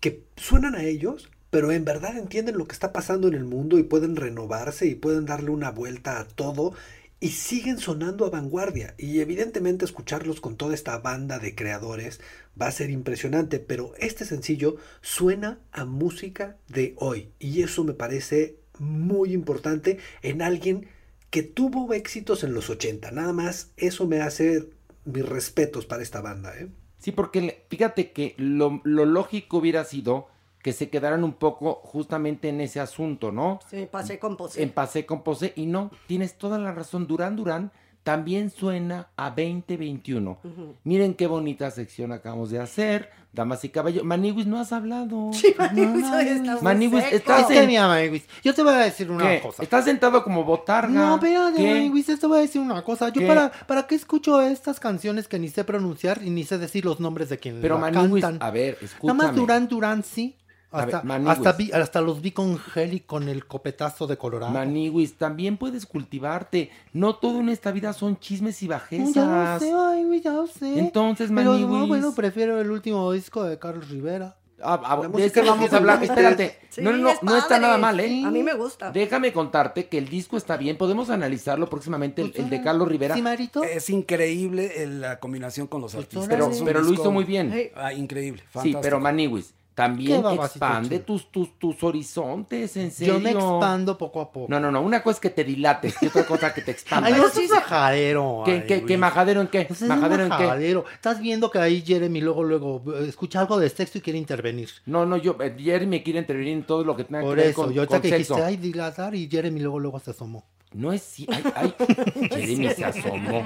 que 0.00 0.24
suenan 0.36 0.74
a 0.74 0.84
ellos, 0.84 1.30
pero 1.50 1.72
en 1.72 1.84
verdad 1.84 2.16
entienden 2.16 2.58
lo 2.58 2.66
que 2.66 2.74
está 2.74 2.92
pasando 2.92 3.28
en 3.28 3.34
el 3.34 3.44
mundo 3.44 3.78
y 3.78 3.82
pueden 3.82 4.16
renovarse 4.16 4.86
y 4.86 4.94
pueden 4.94 5.26
darle 5.26 5.50
una 5.50 5.70
vuelta 5.70 6.20
a 6.20 6.28
todo 6.28 6.74
y 7.20 7.30
siguen 7.30 7.78
sonando 7.78 8.26
a 8.26 8.30
vanguardia. 8.30 8.94
Y 8.98 9.20
evidentemente 9.20 9.84
escucharlos 9.84 10.40
con 10.40 10.56
toda 10.56 10.74
esta 10.74 10.98
banda 10.98 11.38
de 11.38 11.54
creadores 11.54 12.20
va 12.60 12.66
a 12.66 12.72
ser 12.72 12.90
impresionante, 12.90 13.58
pero 13.58 13.94
este 13.98 14.24
sencillo 14.24 14.76
suena 15.00 15.58
a 15.72 15.84
música 15.84 16.56
de 16.68 16.94
hoy 16.96 17.30
y 17.38 17.62
eso 17.62 17.84
me 17.84 17.94
parece 17.94 18.56
muy 18.78 19.32
importante 19.32 19.98
en 20.22 20.42
alguien 20.42 20.88
que 21.30 21.42
tuvo 21.42 21.92
éxitos 21.92 22.44
en 22.44 22.54
los 22.54 22.70
80. 22.70 23.10
Nada 23.10 23.32
más, 23.32 23.72
eso 23.76 24.06
me 24.06 24.20
hace 24.20 24.68
mis 25.04 25.26
respetos 25.26 25.86
para 25.86 26.02
esta 26.02 26.20
banda, 26.20 26.56
¿eh? 26.58 26.68
Sí, 26.98 27.12
porque 27.12 27.64
fíjate 27.68 28.12
que 28.12 28.34
lo, 28.38 28.80
lo 28.84 29.04
lógico 29.04 29.58
hubiera 29.58 29.84
sido 29.84 30.26
que 30.68 30.74
se 30.74 30.90
quedaran 30.90 31.24
un 31.24 31.32
poco 31.32 31.80
justamente 31.82 32.50
en 32.50 32.60
ese 32.60 32.78
asunto, 32.78 33.32
¿no? 33.32 33.58
Sí, 33.70 33.88
pasé 33.90 34.18
con 34.18 34.36
posé. 34.36 34.62
En 34.62 34.68
Pasé 34.70 35.06
con 35.06 35.22
Posé. 35.22 35.54
Y 35.56 35.64
no, 35.64 35.90
tienes 36.06 36.34
toda 36.36 36.58
la 36.58 36.72
razón. 36.72 37.06
Durán 37.06 37.36
Durán 37.36 37.70
también 38.02 38.50
suena 38.50 39.08
a 39.16 39.30
2021. 39.30 40.38
Ujú. 40.44 40.74
Miren 40.84 41.14
qué 41.14 41.26
bonita 41.26 41.70
sección 41.70 42.12
acabamos 42.12 42.50
de 42.50 42.58
hacer. 42.60 43.10
Damas 43.30 43.62
y 43.64 43.68
caballeros. 43.68 44.06
Maniwis, 44.06 44.46
no 44.46 44.58
has 44.58 44.72
hablado. 44.72 45.30
Sí, 45.34 45.54
Maniwis, 45.58 47.04
seco. 47.04 47.16
estás 47.16 47.50
en- 47.50 47.66
Maniwis, 47.82 48.24
yo 48.42 48.54
te 48.54 48.62
voy 48.62 48.72
a 48.72 48.78
decir 48.78 49.10
una 49.10 49.28
¿Qué? 49.28 49.40
cosa. 49.42 49.62
Estás 49.62 49.84
sentado 49.84 50.24
como 50.24 50.44
botarga. 50.44 50.88
No, 50.88 51.14
espérate. 51.16 51.62
Maniwis, 51.62 52.06
te 52.06 52.26
voy 52.26 52.38
a 52.38 52.40
decir 52.40 52.60
una 52.62 52.82
cosa. 52.82 53.10
Yo 53.10 53.20
¿Qué? 53.20 53.26
para, 53.26 53.50
para 53.66 53.86
qué 53.86 53.94
escucho 53.96 54.40
estas 54.40 54.80
canciones 54.80 55.28
que 55.28 55.38
ni 55.38 55.48
sé 55.48 55.64
pronunciar 55.64 56.20
y 56.24 56.30
ni 56.30 56.44
sé 56.44 56.56
decir 56.56 56.84
los 56.86 57.00
nombres 57.00 57.28
de 57.28 57.38
quien 57.38 57.60
Pero 57.60 57.74
la 57.78 57.90
Maniwis, 57.90 58.22
cantan. 58.22 58.46
a 58.48 58.50
ver, 58.50 58.74
Nada 58.74 58.84
escúchame. 58.86 59.22
más 59.24 59.34
Durán 59.36 59.68
Durán 59.68 60.02
sí. 60.02 60.34
Ver, 60.70 60.94
Hasta, 60.96 61.30
hasta, 61.30 61.52
vi- 61.52 61.72
hasta 61.72 62.00
los 62.02 62.20
vi 62.20 62.32
con 62.32 62.60
Heli 62.74 63.00
con 63.00 63.28
el 63.30 63.46
copetazo 63.46 64.06
de 64.06 64.18
Colorado. 64.18 64.52
Maniwis, 64.52 65.14
también 65.16 65.56
puedes 65.56 65.86
cultivarte. 65.86 66.70
No 66.92 67.14
todo 67.16 67.40
en 67.40 67.48
esta 67.48 67.72
vida 67.72 67.92
son 67.94 68.18
chismes 68.18 68.62
y 68.62 68.66
Ya 68.66 68.74
lo 68.74 68.78
bajezas. 68.80 69.62
sé, 69.62 69.72
ay, 69.74 70.20
ya 70.22 70.32
lo 70.32 70.46
sé. 70.46 70.78
Entonces, 70.78 71.30
Pero 71.34 71.54
no, 71.54 71.66
Maniwis. 71.68 71.88
bueno, 71.88 72.14
prefiero 72.14 72.60
el 72.60 72.70
último 72.70 73.10
disco 73.12 73.44
de 73.44 73.58
Carlos 73.58 73.88
Rivera. 73.88 74.36
Ah, 74.60 74.80
ah, 74.84 75.08
de 75.08 75.24
este 75.24 75.40
que 75.40 75.48
vamos 75.48 75.72
a 75.72 75.76
hablar. 75.76 76.02
Espérate. 76.02 76.58
Sí, 76.68 76.82
no, 76.82 76.90
no, 76.90 76.98
no, 76.98 77.10
es 77.10 77.22
no 77.22 77.36
está 77.36 77.58
nada 77.60 77.78
mal, 77.78 77.98
¿eh? 78.00 78.24
A 78.26 78.30
mí 78.30 78.42
me 78.42 78.54
gusta. 78.54 78.90
Déjame 78.90 79.32
contarte 79.32 79.86
que 79.86 79.96
el 79.98 80.08
disco 80.08 80.36
está 80.36 80.56
bien. 80.56 80.76
Podemos 80.76 81.10
analizarlo 81.10 81.70
próximamente, 81.70 82.22
el, 82.22 82.32
el 82.34 82.50
de 82.50 82.60
Carlos 82.60 82.88
Rivera. 82.88 83.14
Sí, 83.14 83.22
Marito. 83.22 83.62
Es 83.62 83.88
increíble 83.88 84.82
el- 84.82 85.00
la 85.00 85.20
combinación 85.20 85.66
con 85.68 85.80
los 85.80 85.94
artistas. 85.94 86.26
Pero, 86.28 86.50
pero 86.64 86.82
lo 86.82 86.92
hizo 86.92 87.10
muy 87.12 87.22
bien. 87.24 87.70
Ah, 87.76 87.92
increíble, 87.92 88.40
Sí, 88.42 88.46
fantástico. 88.50 88.80
pero 88.82 88.98
Maniwis, 89.00 89.54
también 89.78 90.24
Qué 90.24 90.34
expande 90.34 90.98
tus, 90.98 91.30
tus, 91.30 91.56
tus 91.56 91.80
horizontes, 91.84 92.76
en 92.76 92.90
serio. 92.90 93.14
Yo 93.14 93.20
me 93.20 93.30
expando 93.30 93.96
poco 93.96 94.20
a 94.20 94.32
poco. 94.32 94.46
No, 94.50 94.58
no, 94.58 94.72
no. 94.72 94.82
Una 94.82 95.04
cosa 95.04 95.18
es 95.18 95.20
que 95.20 95.30
te 95.30 95.44
dilates 95.44 95.94
y 96.02 96.08
otra 96.08 96.26
cosa 96.26 96.52
que 96.52 96.62
te 96.62 96.72
expandas. 96.72 97.12
Ay, 97.12 97.20
no 97.20 97.28
seas 97.28 97.48
majadero. 97.48 98.42
¿Qué, 98.44 98.50
ay, 98.50 98.64
qué, 98.66 98.84
qué 98.84 98.98
majadero 98.98 99.40
en 99.40 99.46
qué? 99.46 99.66
Seas 99.66 99.82
¿Majadero 99.82 100.24
en 100.24 100.30
qué? 100.30 100.42
majadero. 100.42 100.84
Estás 100.92 101.20
viendo 101.20 101.48
que 101.52 101.60
ahí 101.60 101.80
Jeremy 101.86 102.20
luego, 102.20 102.42
luego 102.42 102.82
eh, 102.92 103.06
escucha 103.08 103.38
algo 103.38 103.56
de 103.60 103.68
sexo 103.70 103.98
y 103.98 104.00
quiere 104.00 104.18
intervenir. 104.18 104.68
No, 104.84 105.06
no, 105.06 105.16
yo, 105.16 105.36
eh, 105.40 105.54
Jeremy 105.56 106.02
quiere 106.02 106.18
intervenir 106.18 106.54
en 106.54 106.64
todo 106.64 106.82
lo 106.82 106.96
que 106.96 107.04
tenga 107.04 107.20
Por 107.20 107.36
que 107.36 107.42
ver 107.42 107.50
eso, 107.52 107.62
con, 107.62 107.72
yo 107.72 107.82
ahorita 107.82 108.00
que 108.00 108.08
sexo. 108.08 108.34
dijiste, 108.34 108.42
ay, 108.50 108.56
dilatar, 108.56 109.14
y 109.14 109.28
Jeremy 109.30 109.60
luego, 109.60 109.78
luego 109.78 110.00
se 110.00 110.10
asomó. 110.10 110.44
No 110.72 110.92
es 110.92 111.02
si, 111.02 111.24
ay, 111.32 111.44
ay, 111.54 111.74
Jeremy 112.30 112.70
se 112.74 112.84
asomó. 112.84 113.44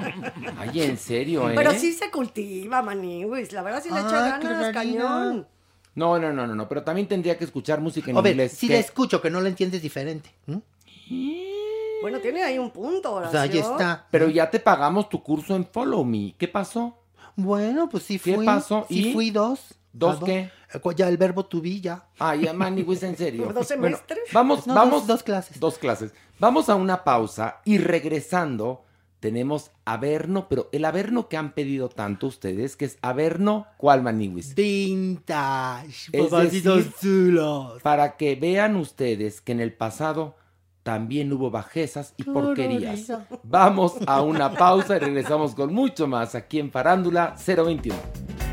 Ay, 0.57 0.81
en 0.81 0.97
serio, 0.97 1.47
¿eh? 1.47 1.53
Pero 1.55 1.71
sí 1.73 1.93
se 1.93 2.09
cultiva, 2.09 2.81
Maniwis. 2.81 3.51
La 3.53 3.61
verdad 3.61 3.83
sí 3.83 3.89
le 3.91 3.99
echa 3.99 4.35
Ah, 4.35 4.39
qué 4.39 4.47
ganas, 4.47 4.73
cañón. 4.73 5.47
No, 5.95 6.17
no, 6.19 6.33
no, 6.33 6.47
no, 6.47 6.55
no, 6.55 6.67
pero 6.67 6.83
también 6.83 7.07
tendría 7.07 7.37
que 7.37 7.43
escuchar 7.45 7.79
música 7.79 8.09
en 8.11 8.17
A 8.17 8.21
ver, 8.21 8.31
inglés. 8.33 8.53
si 8.53 8.67
¿qué? 8.67 8.73
la 8.73 8.79
escucho, 8.79 9.21
que 9.21 9.29
no 9.29 9.39
la 9.41 9.49
entiendes 9.49 9.81
diferente. 9.81 10.31
¿m? 10.47 10.61
Bueno, 12.01 12.19
tiene 12.19 12.43
ahí 12.43 12.57
un 12.57 12.71
punto, 12.71 13.13
O 13.15 13.31
sea, 13.31 13.41
ahí 13.43 13.57
está. 13.57 14.07
Pero 14.11 14.27
ya 14.29 14.49
te 14.49 14.59
pagamos 14.59 15.07
tu 15.09 15.23
curso 15.23 15.55
en 15.55 15.65
Follow 15.65 16.03
Me. 16.03 16.35
¿Qué 16.37 16.47
pasó? 16.47 16.97
Bueno, 17.35 17.87
pues 17.89 18.03
sí 18.03 18.19
¿Qué 18.19 18.35
fui. 18.35 18.45
pasó? 18.45 18.85
Sí 18.89 19.09
¿Y? 19.09 19.13
fui 19.13 19.31
dos. 19.31 19.59
¿Dos 19.93 20.15
Ah, 20.15 20.19
do- 20.19 20.25
qué? 20.25 20.39
Eh, 20.73 20.95
Ya 20.95 21.07
el 21.07 21.17
verbo 21.17 21.45
to 21.45 21.61
be 21.61 21.79
ya. 21.79 22.03
Ay, 22.19 22.41
ya, 22.45 22.53
Maniwis, 22.53 23.03
en 23.03 23.15
serio. 23.15 23.43
¿Por 23.43 23.53
dos 23.53 23.67
Bueno, 23.77 23.97
semestres? 23.97 24.19
vamos, 24.33 24.65
No, 24.67 24.73
vamos. 24.73 25.01
dos- 25.01 25.07
dos 25.07 25.23
clases. 25.23 25.59
Dos 25.59 25.77
clases. 25.77 26.13
Vamos 26.39 26.67
a 26.69 26.75
una 26.75 27.03
pausa 27.03 27.61
y 27.63 27.77
regresando 27.77 28.83
tenemos 29.23 29.71
Averno, 29.85 30.47
pero 30.49 30.67
el 30.73 30.83
Averno 30.83 31.29
que 31.29 31.37
han 31.37 31.53
pedido 31.53 31.87
tanto 31.87 32.27
ustedes, 32.27 32.75
que 32.75 32.83
es 32.83 32.97
Averno, 33.01 33.67
¿cuál 33.77 34.03
Maniwis? 34.03 34.53
Vintage. 34.53 36.09
Es 36.11 36.25
Papacitos 36.25 36.77
decir, 36.79 36.93
chulos. 36.99 37.81
Para 37.81 38.17
que 38.17 38.35
vean 38.35 38.75
ustedes 38.75 39.39
que 39.39 39.53
en 39.53 39.61
el 39.61 39.71
pasado 39.71 40.35
también 40.83 41.31
hubo 41.31 41.49
bajezas 41.49 42.13
y 42.17 42.23
porquerías. 42.23 43.13
Vamos 43.43 43.95
a 44.07 44.21
una 44.21 44.51
pausa 44.51 44.97
y 44.97 44.99
regresamos 44.99 45.55
con 45.55 45.73
mucho 45.73 46.05
más 46.05 46.35
aquí 46.35 46.59
en 46.59 46.69
Farándula 46.69 47.33
021. 47.47 48.52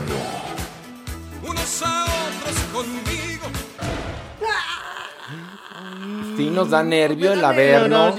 Sí 6.41 6.49
nos 6.49 6.69
da 6.71 6.83
nervio 6.83 7.33
el 7.33 7.43
Averno. 7.43 8.15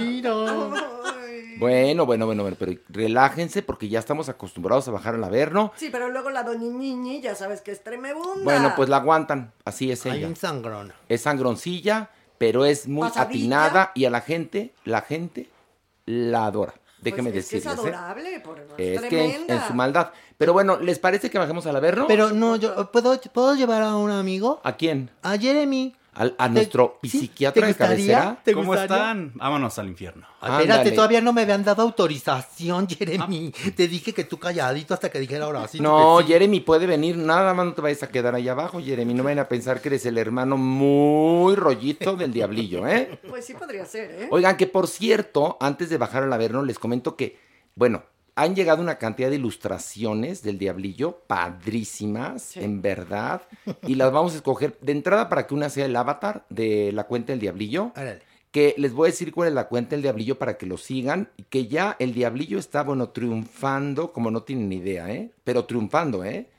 Bueno, 1.59 2.07
bueno, 2.07 2.27
bueno, 2.27 2.43
bueno, 2.43 2.57
pero 2.59 2.73
relájense 2.89 3.63
porque 3.63 3.89
ya 3.89 3.99
estamos 4.01 4.29
acostumbrados 4.29 4.89
a 4.89 4.91
bajar 4.91 5.15
al 5.15 5.23
Averno. 5.25 5.73
Sí, 5.77 5.89
pero 5.93 6.09
luego 6.09 6.31
la 6.31 6.43
doñiñiñi, 6.43 7.21
ya 7.21 7.35
sabes 7.37 7.61
que 7.61 7.71
es 7.71 7.85
tremebunda. 7.85 8.43
Bueno, 8.43 8.73
pues 8.75 8.89
la 8.89 8.97
aguantan, 8.97 9.53
así 9.65 9.93
es 9.93 10.05
Hay 10.07 10.19
ella. 10.19 10.29
un 10.29 10.37
sangrón. 10.37 10.93
Es 11.09 11.23
sangroncilla, 11.23 12.11
pero 12.39 12.65
es 12.65 12.89
muy 12.89 13.09
Pasadilla. 13.09 13.29
atinada 13.29 13.93
y 13.95 14.07
a 14.07 14.11
la 14.11 14.21
gente, 14.23 14.75
la 14.85 15.03
gente 15.03 15.51
la 16.07 16.47
adora. 16.47 16.73
Pues 16.75 17.15
Déjeme 17.17 17.31
es 17.31 17.33
que 17.33 17.39
es 17.59 17.65
decirles. 17.65 17.79
¿eh? 17.79 17.81
adorable, 17.81 18.41
por 18.41 18.59
es, 18.79 19.03
Es 19.03 19.09
que 19.09 19.45
en 19.49 19.67
su 19.67 19.75
maldad. 19.75 20.11
Pero 20.39 20.53
bueno, 20.53 20.79
¿les 20.79 20.99
parece 20.99 21.31
que 21.31 21.39
bajemos 21.39 21.65
al 21.67 21.77
Averno? 21.77 22.07
Pero 22.09 22.31
no, 22.31 22.57
yo 22.57 22.91
¿puedo, 22.91 23.21
¿puedo 23.21 23.55
llevar 23.55 23.83
a 23.83 23.95
un 23.97 24.11
amigo? 24.11 24.61
¿A 24.65 24.73
quién? 24.77 25.11
A 25.23 25.37
Jeremy. 25.37 25.95
Al- 26.15 26.35
a 26.39 26.49
nuestro 26.49 26.99
psiquiatra 27.03 27.67
de 27.67 27.75
cabecera. 27.75 28.39
¿Te 28.45 28.53
¿Cómo 28.53 28.75
están? 28.75 29.33
Vámonos 29.35 29.79
al 29.79 29.89
infierno. 29.89 30.27
Ay, 30.41 30.63
espérate, 30.65 30.93
todavía 30.93 31.21
no 31.21 31.33
me 31.33 31.43
habían 31.43 31.65
dado 31.65 31.83
autorización, 31.83 32.87
Jeremy. 32.89 33.53
Te 33.75 33.89
dije 33.89 34.13
que 34.13 34.25
tú 34.25 34.39
calladito 34.39 34.93
hasta 34.95 35.11
que 35.11 35.19
dijera 35.21 35.47
ahora 35.47 35.67
sí. 35.69 35.81
No, 35.81 36.19
sí. 36.21 36.27
Jeremy 36.27 36.61
puede 36.61 36.87
venir, 36.87 37.17
nada 37.17 37.55
más 37.55 37.67
no 37.67 37.73
te 37.75 37.81
vayas 37.81 38.03
a 38.03 38.09
quedar 38.09 38.35
ahí 38.35 38.49
abajo, 38.49 38.81
Jeremy. 38.83 39.15
No 39.15 39.23
vayan 39.25 39.39
a 39.41 39.49
pensar 39.49 39.81
que 39.81 39.89
eres 39.89 40.05
el 40.07 40.19
hermano 40.19 40.57
muy 40.57 41.55
rollito 41.55 42.17
del 42.17 42.33
diablillo, 42.33 42.87
¿eh? 42.87 43.19
Pues 43.29 43.45
sí 43.47 43.55
podría 43.55 43.85
ser, 43.87 44.11
¿eh? 44.11 44.29
Oigan, 44.31 44.57
que 44.57 44.67
por 44.67 44.89
cierto, 44.89 45.57
antes 45.61 45.89
de 45.91 45.99
bajar 45.99 46.23
al 46.25 46.33
Averno, 46.33 46.63
les 46.65 46.79
comento 46.79 47.17
que, 47.17 47.39
bueno, 47.75 48.03
han 48.35 48.55
llegado 48.55 48.83
una 48.83 48.97
cantidad 48.97 49.29
de 49.29 49.37
ilustraciones 49.37 50.43
del 50.43 50.59
Diablillo, 50.59 51.21
padrísimas, 51.27 52.57
en 52.57 52.81
verdad, 52.81 53.43
y 53.87 53.95
las 53.95 54.11
vamos 54.13 54.33
a 54.33 54.37
escoger 54.37 54.79
de 54.81 54.93
entrada 54.93 55.29
para 55.29 55.47
que 55.47 55.55
una 55.55 55.69
sea 55.69 55.87
el 55.87 55.97
avatar 55.97 56.47
de 56.49 56.93
la 56.93 57.05
cuenta 57.05 57.33
del 57.33 57.41
Diablillo. 57.41 57.93
Que 58.51 58.75
les 58.77 58.93
voy 58.93 59.09
a 59.09 59.11
decir 59.11 59.33
cuál 59.33 59.49
es 59.49 59.55
la 59.55 59.69
cuenta 59.69 59.97
del 59.97 60.03
Diablillo 60.03 60.39
para 60.39 60.59
que 60.59 60.67
lo 60.67 60.77
sigan. 60.77 61.31
y 61.39 61.45
Que 61.45 61.69
ya 61.69 61.97
el 61.99 62.13
Diablillo 62.13 62.59
está, 62.59 62.83
bueno, 62.83 63.09
triunfando, 63.09 64.13
como 64.13 64.31
no 64.31 64.43
tienen 64.43 64.69
ni 64.69 64.77
idea, 64.77 65.11
¿eh? 65.11 65.31
Pero 65.43 65.65
triunfando, 65.65 66.23
¿eh? 66.23 66.51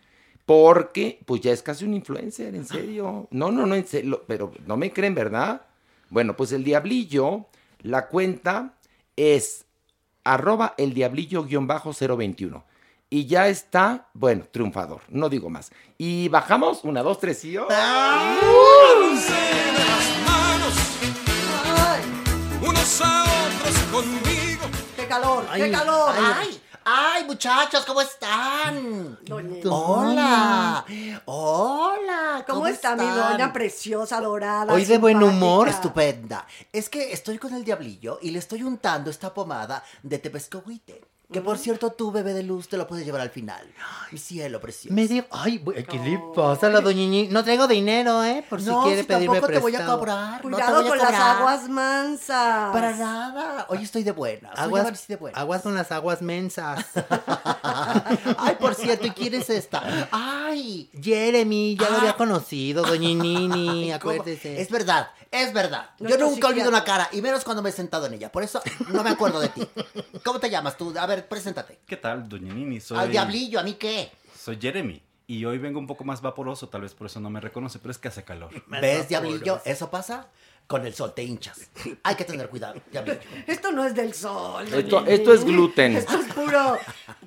Porque, 0.46 1.20
pues 1.26 1.42
ya 1.42 1.52
es 1.52 1.62
casi 1.62 1.86
un 1.86 1.94
influencer, 1.94 2.56
en 2.56 2.66
serio. 2.66 3.28
No, 3.30 3.52
no, 3.52 3.68
no, 3.68 3.76
en 3.76 3.86
serio. 3.86 4.24
Pero 4.28 4.52
no 4.66 4.76
me 4.76 4.92
creen, 4.92 5.14
¿verdad? 5.14 5.62
Bueno, 6.10 6.36
pues 6.36 6.52
el 6.52 6.64
Diablillo, 6.64 7.46
la 7.82 8.08
cuenta 8.08 8.74
es 9.16 9.66
arroba 10.24 10.74
el 10.78 10.94
diablillo-021. 10.94 12.64
Y 13.10 13.26
ya 13.28 13.48
está, 13.48 14.10
bueno, 14.14 14.46
triunfador, 14.52 15.02
no 15.10 15.30
digo 15.30 15.50
más. 15.50 15.72
Y 15.98 16.30
bajamos, 16.30 16.84
una, 16.84 17.04
dos, 17.04 17.20
tres 17.20 17.46
y... 17.46 17.58
¡oh! 17.58 17.68
unos 22.62 23.02
a 23.02 23.24
otros 23.24 23.78
conmigo. 23.92 24.64
¡Qué 24.96 25.06
calor! 25.08 25.46
¡Qué 25.54 25.64
Ay, 25.64 25.72
calor! 25.72 26.16
Ay, 26.18 26.62
ay, 26.86 27.24
muchachos, 27.26 27.86
¿cómo 27.86 28.02
están? 28.02 29.20
Doña- 29.26 29.62
Hola, 29.70 30.86
hola. 31.26 32.44
¿Cómo, 32.48 32.68
está 32.68 32.96
mi 32.96 33.06
doña 33.06 33.54
preciosa, 33.54 34.20
dorada? 34.22 34.74
Hoy 34.74 34.86
de 34.86 34.98
buen 34.98 35.22
humor. 35.22 35.68
Estupenda. 35.68 36.46
Es 36.72 36.90
que 36.90 37.12
estoy 37.14 37.38
con 37.38 37.54
el 37.54 37.64
diablillo 37.64 38.20
y 38.22 38.32
le 38.32 38.40
estoy 38.40 38.64
untando 38.64 39.10
esta 39.10 39.34
pomada 39.34 39.84
de 40.02 40.20
tepescohuite. 40.20 41.02
Que 41.32 41.42
por 41.42 41.58
cierto, 41.58 41.92
tú, 41.92 42.12
bebé 42.12 42.34
de 42.34 42.44
luz, 42.44 42.68
te 42.68 42.78
lo 42.78 42.86
puedes 42.88 43.06
llevar 43.06 43.22
al 43.22 43.32
final. 43.32 43.66
Mi 44.12 44.20
cielo 44.20 44.62
precioso. 44.62 44.94
Me 44.94 45.08
dio. 45.08 45.26
Ay, 45.32 45.58
¿qué 45.90 45.98
le 45.98 46.22
pasa 46.36 46.68
a 46.68 46.70
la 46.70 46.80
doñini? 46.82 47.28
No 47.30 47.44
traigo 47.44 47.66
dinero, 47.68 48.24
¿eh? 48.24 48.46
Por 48.48 48.62
si 48.62 48.68
no, 48.68 48.84
quiere 48.84 49.02
si 49.02 49.08
pedirme 49.08 49.40
tampoco 49.40 49.52
te 49.54 49.60
voy 49.60 49.76
a 49.76 49.86
cobrar. 49.86 50.46
no 50.46 50.50
te 50.58 50.64
Cuidado 50.64 50.76
voy 50.76 50.86
a 50.86 50.90
con 50.90 50.98
las 51.00 51.14
aguas 51.14 51.70
mansas. 51.70 52.72
Para 52.72 52.96
nada. 52.96 53.66
Hoy 53.70 53.80
estoy 53.82 54.04
de 54.04 54.12
buenas. 54.12 54.60
Aguas, 54.60 55.08
de 55.08 55.16
buenas. 55.16 55.42
aguas 55.42 55.62
con 55.64 55.74
las 55.74 55.92
aguas 55.92 56.22
mensas. 56.22 56.86
Ay, 58.38 58.56
por 58.60 58.76
cierto, 58.76 59.08
¿y 59.08 59.12
quién 59.12 59.34
es 59.34 59.50
esta? 59.50 60.08
Ay, 60.12 60.90
Jeremy, 61.02 61.76
ya 61.80 61.90
lo 61.90 61.96
Ah. 61.96 62.00
había 62.00 62.16
conocido, 62.16 62.84
doñinini, 62.84 63.92
Ay, 63.92 64.00
¿cómo? 64.00 64.12
acuérdese. 64.14 64.62
Es 64.62 64.70
verdad, 64.70 65.10
es 65.34 65.52
verdad. 65.52 65.90
Yo 66.00 66.06
Nuestro 66.06 66.30
nunca 66.30 66.48
olvido 66.48 66.70
una 66.70 66.84
cara, 66.84 67.10
y 67.12 67.22
menos 67.22 67.44
cuando 67.44 67.62
me 67.62 67.70
he 67.70 67.74
sentado 67.74 68.06
en 68.06 68.14
ella. 68.14 68.32
Por 68.32 68.44
eso 68.44 68.62
no 68.90 69.04
me 69.04 69.10
acuerdo 69.10 69.40
de 69.42 69.50
ti. 69.50 69.68
¿Cómo 70.24 70.40
te 70.40 70.50
llamas 70.50 70.78
tú? 70.78 70.94
A 70.98 71.06
ver, 71.06 71.28
preséntate. 71.28 71.80
¿Qué 71.86 71.98
tal, 71.98 72.30
doña 72.30 72.54
Nini? 72.54 72.80
Soy, 72.80 72.98
Al 72.98 73.10
diablillo, 73.12 73.60
¿a 73.60 73.64
mí 73.64 73.74
qué? 73.74 74.12
soy 74.40 74.58
Jeremy. 74.62 75.02
Y 75.26 75.46
hoy 75.46 75.58
vengo 75.58 75.80
un 75.80 75.88
poco 75.88 76.04
más 76.04 76.22
vaporoso, 76.22 76.68
tal 76.70 76.82
vez 76.82 76.94
por 76.94 77.08
eso 77.08 77.20
no 77.22 77.30
me 77.30 77.40
reconoce, 77.40 77.80
pero 77.80 77.92
es 77.92 77.98
que 77.98 78.10
hace 78.10 78.24
calor. 78.24 78.50
¿Ves, 78.68 79.08
diablillo? 79.08 79.62
Eso 79.66 79.90
pasa 79.90 80.28
con 80.68 80.86
el 80.86 80.94
sol, 80.94 81.14
te 81.14 81.24
hinchas. 81.24 81.70
Hay 82.04 82.16
que 82.16 82.26
tener 82.26 82.50
cuidado, 82.50 82.76
diablillo. 82.92 83.20
Esto 83.48 83.72
no 83.72 83.86
es 83.86 83.96
del 83.96 84.14
sol. 84.14 84.68
Esto- 84.72 85.06
esto 85.06 85.34
es 85.34 85.44
gluten. 85.46 85.96
Esto 85.98 86.20
es 86.20 86.34
puro 86.34 86.78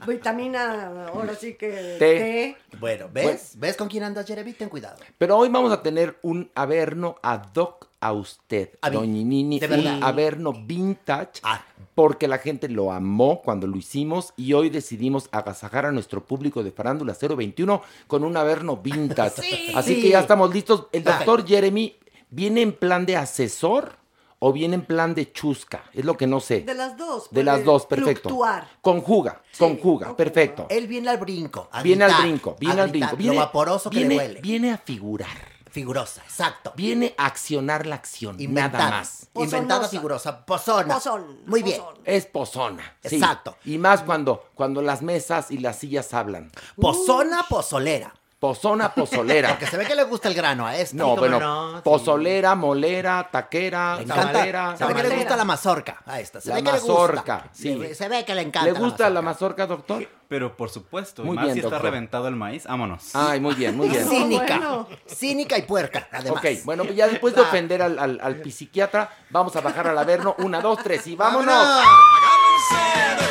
vitamina, 0.06 1.06
ahora 1.08 1.34
sí 1.34 1.54
que 1.54 1.68
Té. 1.98 1.98
té. 1.98 2.56
Bueno, 2.78 3.08
¿ves? 3.12 3.52
¿Ves 3.56 3.76
con 3.76 3.88
quién 3.88 4.04
andas, 4.04 4.26
Jeremy? 4.26 4.52
Ten 4.52 4.68
cuidado. 4.68 4.96
Pero 5.18 5.36
hoy 5.36 5.48
vamos 5.48 5.72
a 5.72 5.82
tener 5.82 6.18
un 6.22 6.50
Averno 6.54 7.16
ad 7.22 7.46
hoc 7.56 7.85
a 8.00 8.12
usted, 8.12 8.70
A 8.82 8.90
mí, 8.90 8.96
doñinini. 8.96 9.58
de 9.58 9.66
Un. 9.68 10.02
Averno 10.02 10.52
vintage. 10.52 11.40
Ah. 11.42 11.64
Porque 11.94 12.28
la 12.28 12.38
gente 12.38 12.68
lo 12.68 12.92
amó 12.92 13.40
cuando 13.42 13.66
lo 13.66 13.76
hicimos 13.76 14.34
y 14.36 14.52
hoy 14.52 14.68
decidimos 14.70 15.28
agasajar 15.32 15.86
a 15.86 15.92
nuestro 15.92 16.24
público 16.24 16.62
de 16.62 16.70
Farándula 16.72 17.14
021 17.18 17.82
con 18.06 18.24
un 18.24 18.36
Averno 18.36 18.76
vintage. 18.76 19.42
Sí. 19.42 19.72
Así 19.74 20.00
que 20.02 20.10
ya 20.10 20.20
estamos 20.20 20.52
listos. 20.52 20.86
El 20.92 21.04
doctor 21.04 21.46
Jeremy 21.46 21.96
viene 22.30 22.62
en 22.62 22.72
plan 22.72 23.06
de 23.06 23.16
asesor 23.16 23.96
o 24.38 24.52
viene 24.52 24.74
en 24.74 24.84
plan 24.84 25.14
de 25.14 25.32
chusca. 25.32 25.84
Es 25.94 26.04
lo 26.04 26.16
que 26.16 26.26
no 26.26 26.40
sé. 26.40 26.60
De 26.60 26.74
las 26.74 26.96
dos. 26.98 27.28
De 27.30 27.42
las 27.42 27.64
dos, 27.64 27.86
perfecto. 27.86 28.28
Fluctuar. 28.28 28.68
Conjuga, 28.82 29.42
conjuga, 29.58 30.06
conjuga. 30.08 30.16
perfecto. 30.16 30.66
Él 30.68 30.86
viene 30.86 31.08
al 31.08 31.16
brinco. 31.16 31.68
a 31.72 31.82
Viene 31.82 32.04
al 32.04 32.22
brinco, 32.22 32.50
a 32.50 32.56
viene 32.60 32.80
al 32.82 32.90
brinco. 32.90 33.16
Viene, 33.16 33.34
Lo 33.34 33.40
vaporoso 33.40 33.88
que 33.88 33.98
viene, 33.98 34.14
le 34.14 34.20
huele. 34.20 34.40
Viene 34.42 34.72
a 34.72 34.78
figurar. 34.78 35.55
Figurosa, 35.76 36.22
exacto. 36.22 36.72
Viene 36.74 37.14
a 37.18 37.26
accionar 37.26 37.84
la 37.84 37.96
acción, 37.96 38.40
Inventada. 38.40 38.78
nada 38.84 38.90
más. 39.00 39.28
Inventada, 39.34 39.86
figurosa. 39.86 40.46
Pozona. 40.46 40.94
Pozón, 40.94 41.40
Muy 41.44 41.62
bien. 41.62 41.78
pozón. 41.82 41.98
Es 42.02 42.24
pozona. 42.24 42.96
sí. 43.04 43.16
Exacto. 43.16 43.58
Y 43.66 43.76
más 43.76 44.00
cuando, 44.00 44.48
cuando 44.54 44.80
las 44.80 45.02
mesas 45.02 45.50
y 45.50 45.58
las 45.58 45.78
sillas 45.78 46.14
hablan. 46.14 46.50
Pozona, 46.80 47.44
pozolera. 47.46 48.14
Pozona, 48.38 48.92
pozolera. 48.94 49.48
Porque 49.50 49.66
se 49.66 49.76
ve 49.78 49.86
que 49.86 49.94
le 49.94 50.04
gusta 50.04 50.28
el 50.28 50.34
grano 50.34 50.66
a 50.66 50.76
esta. 50.76 50.96
No, 50.96 51.16
bueno, 51.16 51.40
no, 51.40 51.76
sí. 51.76 51.80
pozolera, 51.82 52.54
molera, 52.54 53.28
taquera, 53.30 53.98
tamalera. 54.06 54.76
se 54.76 54.84
ve 54.84 54.94
que 54.94 55.02
le 55.04 55.16
gusta 55.16 55.36
la 55.36 55.44
mazorca 55.44 56.02
a 56.04 56.20
esta. 56.20 56.40
Se 56.40 56.50
La 56.50 56.56
ve 56.56 56.62
que 56.64 56.72
mazorca, 56.72 57.36
le 57.36 57.42
gusta. 57.42 57.50
sí. 57.52 57.94
Se 57.94 58.08
ve 58.08 58.24
que 58.24 58.34
le 58.34 58.42
encanta. 58.42 58.70
¿Le 58.70 58.78
gusta 58.78 59.08
la 59.08 59.22
mazorca, 59.22 59.66
doctor? 59.66 60.06
Pero 60.28 60.56
por 60.56 60.68
supuesto, 60.70 61.22
y 61.22 61.26
Muy 61.26 61.36
más 61.36 61.44
bien, 61.46 61.54
si 61.54 61.60
está 61.60 61.78
reventado 61.78 62.26
el 62.28 62.34
maíz, 62.36 62.64
vámonos. 62.66 63.14
Ay, 63.14 63.38
muy 63.40 63.54
bien, 63.54 63.76
muy 63.76 63.88
bien. 63.88 64.06
Cínica. 64.08 64.44
bueno. 64.58 64.88
Cínica 65.06 65.56
y 65.56 65.62
puerca, 65.62 66.08
además. 66.12 66.42
Ok, 66.44 66.64
bueno, 66.64 66.84
ya 66.84 67.06
después 67.08 67.34
de 67.34 67.40
ofender 67.42 67.80
al, 67.80 67.98
al, 67.98 68.20
al 68.20 68.52
psiquiatra, 68.52 69.08
vamos 69.30 69.54
a 69.56 69.60
bajar 69.60 69.86
al 69.86 69.96
averno. 69.96 70.34
Una, 70.38 70.60
dos, 70.60 70.80
tres 70.82 71.06
y 71.06 71.14
vámonos. 71.16 71.54
Agárrense 71.54 73.25